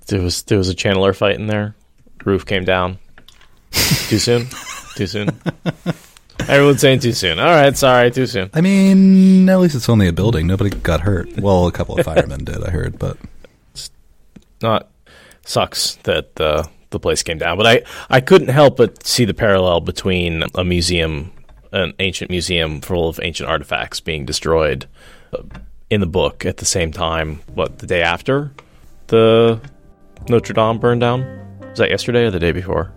there 0.07 0.22
was 0.22 0.43
there 0.43 0.57
was 0.57 0.69
a 0.69 0.76
channeler 0.76 1.15
fight 1.15 1.35
in 1.35 1.47
there. 1.47 1.76
Roof 2.23 2.45
came 2.45 2.65
down. 2.65 2.99
Too 4.10 4.19
soon. 4.19 4.47
too 4.95 5.07
soon. 5.07 5.30
Everyone's 6.47 6.80
saying 6.81 6.99
too 6.99 7.11
soon. 7.11 7.39
All 7.39 7.45
right, 7.45 7.76
sorry, 7.76 8.11
too 8.11 8.26
soon. 8.27 8.49
I 8.53 8.61
mean, 8.61 9.49
at 9.49 9.60
least 9.60 9.76
it's 9.76 9.89
only 9.89 10.07
a 10.07 10.14
building. 10.14 10.47
Nobody 10.47 10.69
got 10.69 11.02
hurt. 11.02 11.38
Well, 11.39 11.68
a 11.68 11.72
couple 11.72 11.97
of 11.99 12.06
firemen 12.11 12.43
did, 12.43 12.64
I 12.64 12.69
heard, 12.69 12.99
but 12.99 13.18
Not 14.61 14.89
sucks 15.43 15.95
that 16.03 16.39
uh, 16.39 16.64
the 16.91 16.99
place 16.99 17.23
came 17.23 17.38
down, 17.38 17.57
but 17.57 17.65
I 17.68 17.84
I 18.10 18.22
couldn't 18.22 18.49
help 18.49 18.77
but 18.77 19.06
see 19.06 19.26
the 19.26 19.34
parallel 19.34 19.81
between 19.81 20.43
a 20.56 20.64
museum, 20.64 21.31
an 21.72 21.93
ancient 21.99 22.30
museum 22.30 22.80
full 22.81 23.10
of 23.10 23.19
ancient 23.23 23.49
artifacts 23.49 23.99
being 23.99 24.26
destroyed 24.26 24.85
uh, 25.34 25.41
in 25.89 25.99
the 25.99 26.07
book 26.07 26.45
at 26.45 26.57
the 26.57 26.65
same 26.65 26.91
time. 26.91 27.41
What 27.53 27.80
the 27.80 27.88
day 27.88 28.02
after 28.03 28.52
the 29.07 29.60
Notre 30.30 30.53
Dame 30.53 30.80
burned 30.80 31.02
down? 31.02 31.22
Was 31.69 31.80
that 31.80 31.89
yesterday 31.89 32.26
or 32.26 32.31
the 32.31 32.39
day 32.39 32.52
before? 32.52 32.91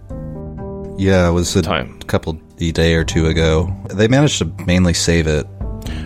Yeah, 0.98 1.28
it 1.28 1.32
was 1.32 1.54
a 1.56 1.62
Time. 1.62 1.98
couple 2.00 2.38
a 2.60 2.72
day 2.72 2.94
or 2.94 3.04
two 3.04 3.26
ago. 3.26 3.74
They 3.90 4.08
managed 4.08 4.38
to 4.38 4.52
mainly 4.66 4.94
save 4.94 5.26
it. 5.26 5.46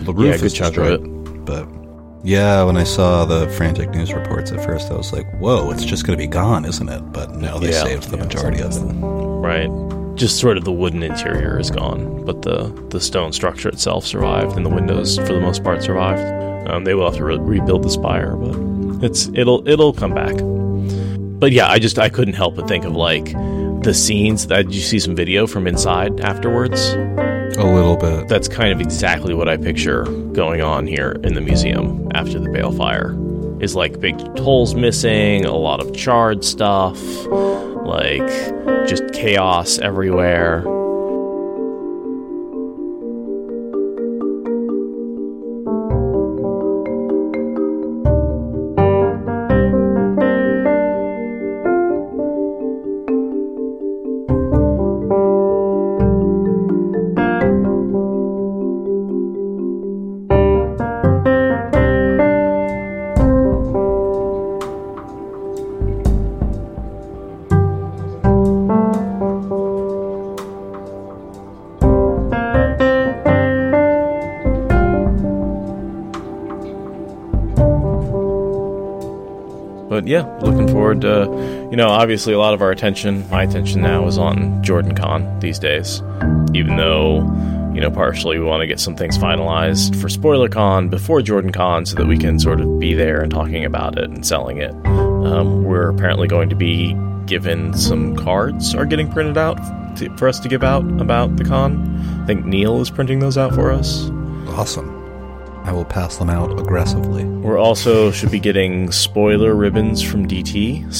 The 0.05 0.13
roof 0.13 0.39
Yeah, 0.39 0.45
is 0.45 0.53
chunk 0.53 0.77
of 0.77 1.01
destroyed, 1.01 1.45
but 1.45 1.67
yeah, 2.23 2.63
when 2.63 2.77
I 2.77 2.83
saw 2.85 3.25
the 3.25 3.49
frantic 3.49 3.89
news 3.91 4.13
reports 4.13 4.51
at 4.51 4.63
first, 4.63 4.91
I 4.91 4.95
was 4.95 5.11
like, 5.11 5.25
"Whoa, 5.39 5.71
it's 5.71 5.83
just 5.83 6.05
going 6.05 6.17
to 6.17 6.23
be 6.23 6.27
gone, 6.27 6.63
isn't 6.65 6.87
it?" 6.87 7.01
But 7.11 7.35
no, 7.35 7.59
they 7.59 7.71
Yeah, 7.71 7.83
saved 7.83 8.09
the 8.09 8.17
yeah, 8.17 8.23
majority 8.23 8.61
of 8.61 8.71
it. 8.75 8.93
Right. 9.03 9.69
Just 10.15 10.37
sort 10.39 10.57
of 10.57 10.63
the 10.63 10.71
wooden 10.71 11.01
interior 11.03 11.59
is 11.59 11.71
gone, 11.71 12.23
but 12.23 12.43
the, 12.43 12.65
the 12.91 13.01
stone 13.01 13.33
structure 13.33 13.67
itself 13.67 14.05
survived, 14.05 14.55
and 14.55 14.63
the 14.65 14.69
windows, 14.69 15.17
for 15.17 15.33
the 15.33 15.39
most 15.41 15.63
part, 15.63 15.81
survived. 15.83 16.69
Um, 16.69 16.83
they 16.85 16.93
will 16.93 17.05
have 17.09 17.17
to 17.17 17.25
re- 17.25 17.37
rebuild 17.39 17.83
the 17.83 17.89
spire, 17.89 18.35
but 18.35 19.03
it's 19.03 19.27
it'll 19.33 19.67
it'll 19.67 19.91
come 19.91 20.13
back. 20.13 20.35
But 21.39 21.51
yeah, 21.51 21.67
I 21.67 21.79
just 21.79 21.97
I 21.99 22.09
couldn't 22.09 22.35
help 22.35 22.55
but 22.55 22.67
think 22.67 22.85
of 22.85 22.95
like 22.95 23.33
the 23.83 23.93
scenes. 23.93 24.47
That 24.47 24.63
did 24.67 24.75
you 24.75 24.81
see 24.81 24.99
some 24.99 25.15
video 25.15 25.45
from 25.47 25.67
inside 25.67 26.19
afterwards? 26.21 26.93
A 27.57 27.63
little 27.63 27.97
bit. 27.97 28.27
That's 28.27 28.47
kind 28.47 28.71
of 28.71 28.81
exactly 28.81 29.33
what 29.33 29.47
I 29.47 29.57
picture 29.57 30.03
going 30.33 30.61
on 30.61 30.87
here 30.87 31.11
in 31.23 31.35
the 31.35 31.41
museum 31.41 32.09
after 32.13 32.39
the 32.39 32.49
bale 32.49 32.71
fire. 32.71 33.15
Is 33.59 33.75
like 33.75 33.99
big 33.99 34.19
holes 34.39 34.75
missing, 34.75 35.45
a 35.45 35.55
lot 35.55 35.79
of 35.79 35.95
charred 35.95 36.43
stuff, 36.43 36.99
like 37.27 38.27
just 38.87 39.13
chaos 39.13 39.77
everywhere. 39.79 40.63
You 81.73 81.77
know, 81.77 81.89
obviously 81.89 82.33
a 82.33 82.37
lot 82.37 82.53
of 82.53 82.61
our 82.61 82.69
attention, 82.69 83.27
my 83.31 83.41
attention 83.41 83.81
now 83.81 84.05
is 84.05 84.19
on 84.19 84.63
JordanCon 84.63 85.41
these 85.41 85.57
days. 85.57 86.03
Even 86.53 86.77
though, 86.77 87.21
you 87.73 87.81
know, 87.81 87.89
partially 87.89 88.37
we 88.37 88.45
want 88.45 88.61
to 88.61 88.67
get 88.67 88.79
some 88.79 88.95
things 88.95 89.17
finalized 89.17 89.99
for 89.99 90.07
Spoiler 90.07 90.49
Con 90.49 90.87
before 90.87 91.21
JordanCon 91.21 91.87
so 91.87 91.95
that 91.95 92.05
we 92.05 92.15
can 92.15 92.39
sort 92.39 92.61
of 92.61 92.77
be 92.77 92.93
there 92.93 93.23
and 93.23 93.31
talking 93.31 93.65
about 93.65 93.97
it 93.97 94.03
and 94.03 94.23
selling 94.23 94.57
it. 94.57 94.69
Um, 94.85 95.63
we're 95.63 95.89
apparently 95.89 96.27
going 96.27 96.47
to 96.49 96.55
be 96.55 96.95
given 97.25 97.73
some 97.73 98.15
cards 98.17 98.75
are 98.75 98.85
getting 98.85 99.11
printed 99.11 99.39
out 99.39 99.57
to, 99.97 100.15
for 100.15 100.27
us 100.27 100.39
to 100.41 100.47
give 100.47 100.63
out 100.63 100.83
about 101.01 101.37
the 101.37 101.43
con. 101.43 102.21
I 102.21 102.27
think 102.27 102.45
Neil 102.45 102.81
is 102.81 102.91
printing 102.91 103.17
those 103.17 103.35
out 103.35 103.55
for 103.55 103.71
us. 103.71 104.11
Awesome. 104.49 104.91
I 105.63 105.71
will 105.71 105.85
pass 105.85 106.17
them 106.17 106.29
out 106.29 106.51
aggressively. 106.59 107.23
We're 107.25 107.57
also 107.57 108.11
should 108.11 108.29
be 108.29 108.39
getting 108.39 108.91
spoiler 108.91 109.55
ribbons 109.55 110.03
from 110.03 110.27
DT, 110.27 110.93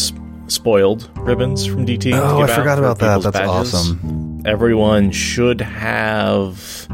spoiled 0.48 1.10
ribbons 1.18 1.66
from 1.66 1.86
DT. 1.86 2.14
Oh, 2.14 2.42
I 2.42 2.48
forgot 2.48 2.78
for 2.78 2.84
about 2.84 3.00
that. 3.00 3.22
That's 3.22 3.38
badges. 3.38 3.74
awesome. 3.74 4.42
Everyone 4.46 5.12
should 5.12 5.62
have 5.62 6.88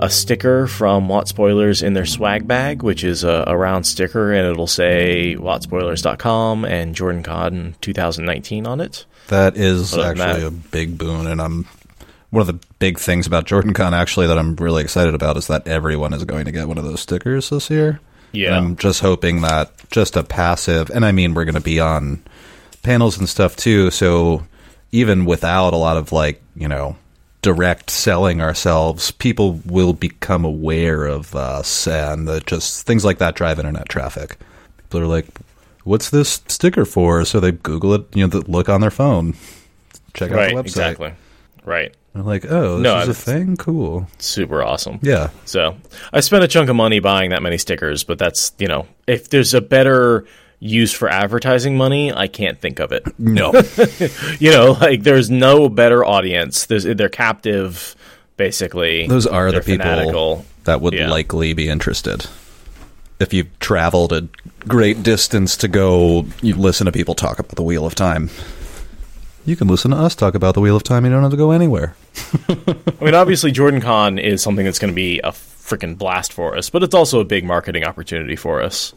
a 0.00 0.10
sticker 0.10 0.66
from 0.66 1.08
WoT 1.08 1.28
Spoilers 1.28 1.82
in 1.82 1.94
their 1.94 2.06
swag 2.06 2.48
bag, 2.48 2.82
which 2.82 3.04
is 3.04 3.22
a, 3.24 3.44
a 3.46 3.56
round 3.56 3.86
sticker, 3.86 4.32
and 4.32 4.46
it'll 4.48 4.66
say 4.66 5.36
wotspoilers.com 5.38 6.64
and 6.64 6.94
JordanCon 6.94 7.80
2019 7.80 8.66
on 8.66 8.80
it. 8.80 9.04
That 9.28 9.56
is 9.56 9.96
actually 9.96 10.40
that- 10.40 10.46
a 10.46 10.50
big 10.50 10.98
boon, 10.98 11.26
and 11.26 11.40
I'm 11.40 11.66
one 12.30 12.40
of 12.40 12.46
the 12.48 12.58
big 12.80 12.98
things 12.98 13.28
about 13.28 13.46
JordanCon 13.46 13.92
actually 13.92 14.26
that 14.26 14.36
I'm 14.38 14.56
really 14.56 14.82
excited 14.82 15.14
about 15.14 15.36
is 15.36 15.46
that 15.46 15.68
everyone 15.68 16.12
is 16.12 16.24
going 16.24 16.46
to 16.46 16.52
get 16.52 16.66
one 16.66 16.78
of 16.78 16.84
those 16.84 17.00
stickers 17.00 17.48
this 17.50 17.70
year. 17.70 18.00
Yeah. 18.32 18.48
And 18.48 18.56
I'm 18.56 18.76
just 18.76 19.00
hoping 19.00 19.42
that 19.42 19.70
just 19.92 20.16
a 20.16 20.24
passive, 20.24 20.90
and 20.90 21.04
I 21.04 21.12
mean 21.12 21.34
we're 21.34 21.44
going 21.44 21.54
to 21.54 21.60
be 21.60 21.78
on 21.78 22.24
panels 22.84 23.18
and 23.18 23.28
stuff 23.28 23.56
too, 23.56 23.90
so 23.90 24.44
even 24.92 25.24
without 25.24 25.72
a 25.72 25.76
lot 25.76 25.96
of 25.96 26.12
like 26.12 26.40
you 26.54 26.68
know 26.68 26.96
direct 27.42 27.90
selling 27.90 28.40
ourselves, 28.40 29.10
people 29.10 29.60
will 29.66 29.92
become 29.92 30.44
aware 30.44 31.04
of 31.04 31.34
us, 31.34 31.86
and 31.88 32.28
that 32.28 32.46
just 32.46 32.86
things 32.86 33.04
like 33.04 33.18
that 33.18 33.34
drive 33.34 33.58
internet 33.58 33.88
traffic. 33.88 34.38
People 34.78 35.00
are 35.00 35.06
like, 35.06 35.26
"What's 35.82 36.10
this 36.10 36.42
sticker 36.48 36.84
for?" 36.84 37.24
So 37.24 37.40
they 37.40 37.50
Google 37.52 37.94
it, 37.94 38.04
you 38.14 38.22
know, 38.26 38.28
the 38.40 38.50
look 38.50 38.68
on 38.68 38.80
their 38.80 38.90
phone, 38.92 39.34
check 40.14 40.30
out 40.30 40.36
right, 40.36 40.54
the 40.54 40.62
website. 40.62 40.66
exactly. 40.66 41.12
Right. 41.64 41.94
They're 42.14 42.22
like, 42.22 42.44
"Oh, 42.48 42.76
this 42.76 42.84
No, 42.84 43.00
is 43.00 43.08
a 43.08 43.14
thing. 43.14 43.56
Cool." 43.56 44.06
super 44.18 44.62
awesome. 44.62 45.00
Yeah. 45.02 45.30
So 45.46 45.76
I 46.12 46.20
spent 46.20 46.44
a 46.44 46.48
chunk 46.48 46.70
of 46.70 46.76
money 46.76 47.00
buying 47.00 47.30
that 47.30 47.42
many 47.42 47.58
stickers, 47.58 48.04
but 48.04 48.18
that's 48.18 48.52
you 48.58 48.68
know, 48.68 48.86
if 49.08 49.30
there's 49.30 49.52
a 49.54 49.60
better 49.60 50.24
use 50.64 50.92
for 50.94 51.08
advertising 51.10 51.76
money, 51.76 52.10
I 52.12 52.26
can't 52.26 52.58
think 52.58 52.80
of 52.80 52.90
it. 52.90 53.06
No. 53.18 53.52
you 54.40 54.50
know, 54.50 54.72
like 54.80 55.02
there's 55.02 55.30
no 55.30 55.68
better 55.68 56.04
audience. 56.04 56.66
There's 56.66 56.84
they're 56.84 57.08
captive, 57.10 57.94
basically. 58.38 59.06
Those 59.06 59.26
are 59.26 59.50
They're 59.50 59.60
the 59.60 59.66
people 59.66 59.84
fanatical. 59.86 60.46
that 60.64 60.80
would 60.80 60.94
Yeah. 60.94 61.10
likely 61.10 61.52
be 61.52 61.68
interested. 61.68 62.26
If 63.20 63.32
you've 63.34 63.56
traveled 63.60 64.12
a 64.12 64.26
great 64.66 65.02
distance 65.02 65.56
to 65.58 65.68
go, 65.68 66.24
you 66.42 66.54
listen 66.56 66.86
to 66.86 66.92
people 66.92 67.14
talk 67.14 67.38
about 67.38 67.54
the 67.56 67.62
Wheel 67.62 67.84
of 67.86 67.94
Time. 67.94 68.30
You 69.46 69.56
can 69.56 69.68
listen 69.68 69.90
to 69.90 69.98
us 69.98 70.14
talk 70.14 70.34
about 70.34 70.54
the 70.54 70.60
Wheel 70.62 70.74
of 70.76 70.82
Time. 70.82 71.04
You 71.04 71.10
don't 71.10 71.22
have 71.22 71.30
to 71.30 71.36
go 71.36 71.50
anywhere. 71.50 71.94
I 72.48 73.04
mean, 73.04 73.14
obviously, 73.14 73.52
JordanCon 73.52 74.18
is 74.18 74.42
something 74.42 74.64
that's 74.64 74.78
going 74.78 74.92
to 74.92 74.96
be 74.96 75.20
a 75.20 75.28
freaking 75.30 75.96
blast 75.98 76.32
for 76.32 76.56
us, 76.56 76.70
but 76.70 76.82
it's 76.82 76.94
also 76.94 77.20
a 77.20 77.24
big 77.24 77.44
marketing 77.44 77.84
opportunity 77.84 78.36
for 78.36 78.62
us. 78.62 78.94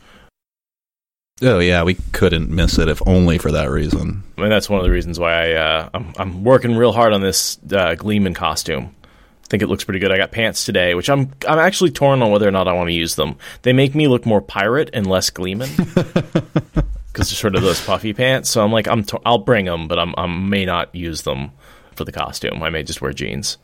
Oh 1.41 1.59
yeah, 1.59 1.83
we 1.83 1.95
couldn't 2.13 2.49
miss 2.49 2.79
it 2.79 2.89
if 2.89 3.01
only 3.07 3.37
for 3.37 3.51
that 3.51 3.69
reason. 3.69 4.23
I 4.37 4.41
mean, 4.41 4.49
that's 4.49 4.69
one 4.69 4.79
of 4.79 4.85
the 4.85 4.91
reasons 4.91 5.19
why 5.19 5.51
I, 5.51 5.53
uh, 5.53 5.89
I'm, 5.93 6.13
I'm 6.17 6.43
working 6.43 6.75
real 6.75 6.91
hard 6.91 7.13
on 7.13 7.21
this 7.21 7.59
uh, 7.71 7.95
Gleeman 7.95 8.33
costume. 8.33 8.95
I 9.03 9.47
think 9.47 9.63
it 9.63 9.67
looks 9.67 9.83
pretty 9.83 9.99
good. 9.99 10.11
I 10.11 10.17
got 10.17 10.31
pants 10.31 10.65
today, 10.65 10.93
which 10.93 11.09
I'm 11.09 11.31
I'm 11.47 11.59
actually 11.59 11.91
torn 11.91 12.21
on 12.21 12.31
whether 12.31 12.47
or 12.47 12.51
not 12.51 12.67
I 12.67 12.73
want 12.73 12.89
to 12.89 12.93
use 12.93 13.15
them. 13.15 13.37
They 13.61 13.71
make 13.71 13.95
me 13.95 14.07
look 14.07 14.25
more 14.25 14.41
pirate 14.41 14.89
and 14.93 15.07
less 15.07 15.29
Gleeman 15.29 15.69
because 15.85 16.83
they're 17.13 17.23
sort 17.23 17.55
of 17.55 17.61
those 17.61 17.79
puffy 17.85 18.13
pants. 18.13 18.49
So 18.49 18.61
I'm 18.61 18.73
like, 18.73 18.87
I'm 18.87 19.03
t- 19.03 19.17
I'll 19.25 19.37
bring 19.37 19.65
them, 19.65 19.87
but 19.87 19.99
I'm 19.99 20.13
I 20.17 20.25
may 20.25 20.65
not 20.65 20.93
use 20.93 21.21
them 21.21 21.51
for 21.95 22.03
the 22.03 22.11
costume. 22.11 22.61
I 22.61 22.69
may 22.69 22.83
just 22.83 23.01
wear 23.01 23.13
jeans. 23.13 23.57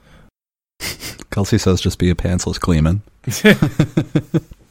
Kelsey 1.31 1.57
says 1.57 1.81
just 1.81 1.99
be 1.99 2.09
a 2.09 2.15
pantsless 2.15 2.59
Gleeman. 2.59 3.01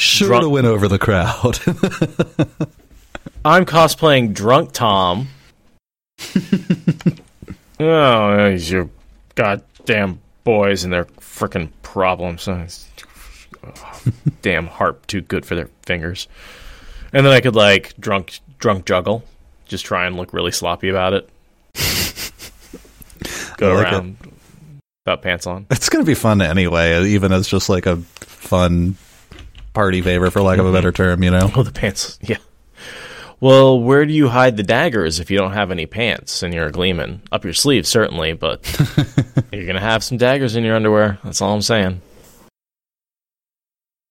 sure 0.00 0.28
Drunk- 0.28 0.44
to 0.44 0.48
win 0.48 0.64
over 0.66 0.88
the 0.88 0.98
crowd. 0.98 1.58
I'm 3.44 3.64
cosplaying 3.64 4.34
Drunk 4.34 4.72
Thom. 4.72 5.28
oh, 7.80 8.50
these 8.50 8.70
your 8.70 8.90
goddamn 9.34 10.20
boys 10.44 10.84
and 10.84 10.92
their 10.92 11.04
freaking 11.04 11.70
problems. 11.82 12.48
Oh, 12.48 12.66
Damn 14.42 14.66
harp 14.66 15.06
too 15.06 15.20
good 15.20 15.44
for 15.44 15.54
their 15.54 15.68
fingers. 15.82 16.28
And 17.12 17.26
then 17.26 17.32
I 17.32 17.40
could 17.40 17.56
like 17.56 17.94
drunk 17.98 18.40
drunk 18.58 18.86
juggle, 18.86 19.24
just 19.66 19.84
try 19.84 20.06
and 20.06 20.16
look 20.16 20.32
really 20.32 20.52
sloppy 20.52 20.88
about 20.88 21.12
it. 21.12 21.28
Go 23.56 23.74
like 23.74 23.92
around 23.92 24.16
without 25.04 25.22
pants 25.22 25.46
on. 25.46 25.66
it's 25.70 25.88
gonna 25.88 26.04
be 26.04 26.14
fun 26.14 26.40
anyway, 26.40 27.06
even 27.08 27.32
as 27.32 27.48
just 27.48 27.68
like 27.68 27.86
a 27.86 27.96
fun 27.96 28.96
party 29.72 30.02
favor, 30.02 30.30
for 30.30 30.42
lack 30.42 30.58
of 30.58 30.66
a 30.66 30.72
better 30.72 30.92
mm-hmm. 30.92 31.02
term. 31.02 31.22
You 31.22 31.30
know. 31.30 31.50
Oh, 31.54 31.62
the 31.62 31.72
pants. 31.72 32.18
Yeah. 32.22 32.38
Well, 33.40 33.80
where 33.80 34.04
do 34.04 34.12
you 34.12 34.28
hide 34.28 34.58
the 34.58 34.62
daggers 34.62 35.18
if 35.18 35.30
you 35.30 35.38
don't 35.38 35.54
have 35.54 35.70
any 35.70 35.86
pants 35.86 36.42
and 36.42 36.52
you're 36.52 36.66
a 36.66 36.72
gleeman? 36.72 37.22
Up 37.32 37.42
your 37.42 37.54
sleeve, 37.54 37.86
certainly, 37.86 38.34
but 38.34 38.68
you're 39.52 39.64
going 39.64 39.76
to 39.76 39.80
have 39.80 40.04
some 40.04 40.18
daggers 40.18 40.56
in 40.56 40.64
your 40.64 40.76
underwear. 40.76 41.18
That's 41.24 41.40
all 41.40 41.54
I'm 41.54 41.62
saying. 41.62 42.02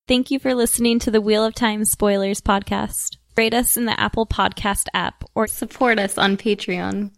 Thank 0.07 0.31
you 0.31 0.39
for 0.39 0.55
listening 0.55 0.97
to 0.99 1.11
the 1.11 1.21
Wheel 1.21 1.45
of 1.45 1.53
Time 1.53 1.85
Spoilers 1.85 2.41
podcast. 2.41 3.17
Rate 3.37 3.53
us 3.53 3.77
in 3.77 3.85
the 3.85 3.99
Apple 3.99 4.25
Podcast 4.25 4.87
app 4.95 5.23
or 5.35 5.45
Support 5.45 5.99
us 5.99 6.17
on 6.17 6.35
Patreon. 6.35 7.11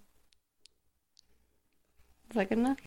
Is 2.30 2.36
that 2.36 2.50
good 2.50 2.58
enough? 2.58 2.78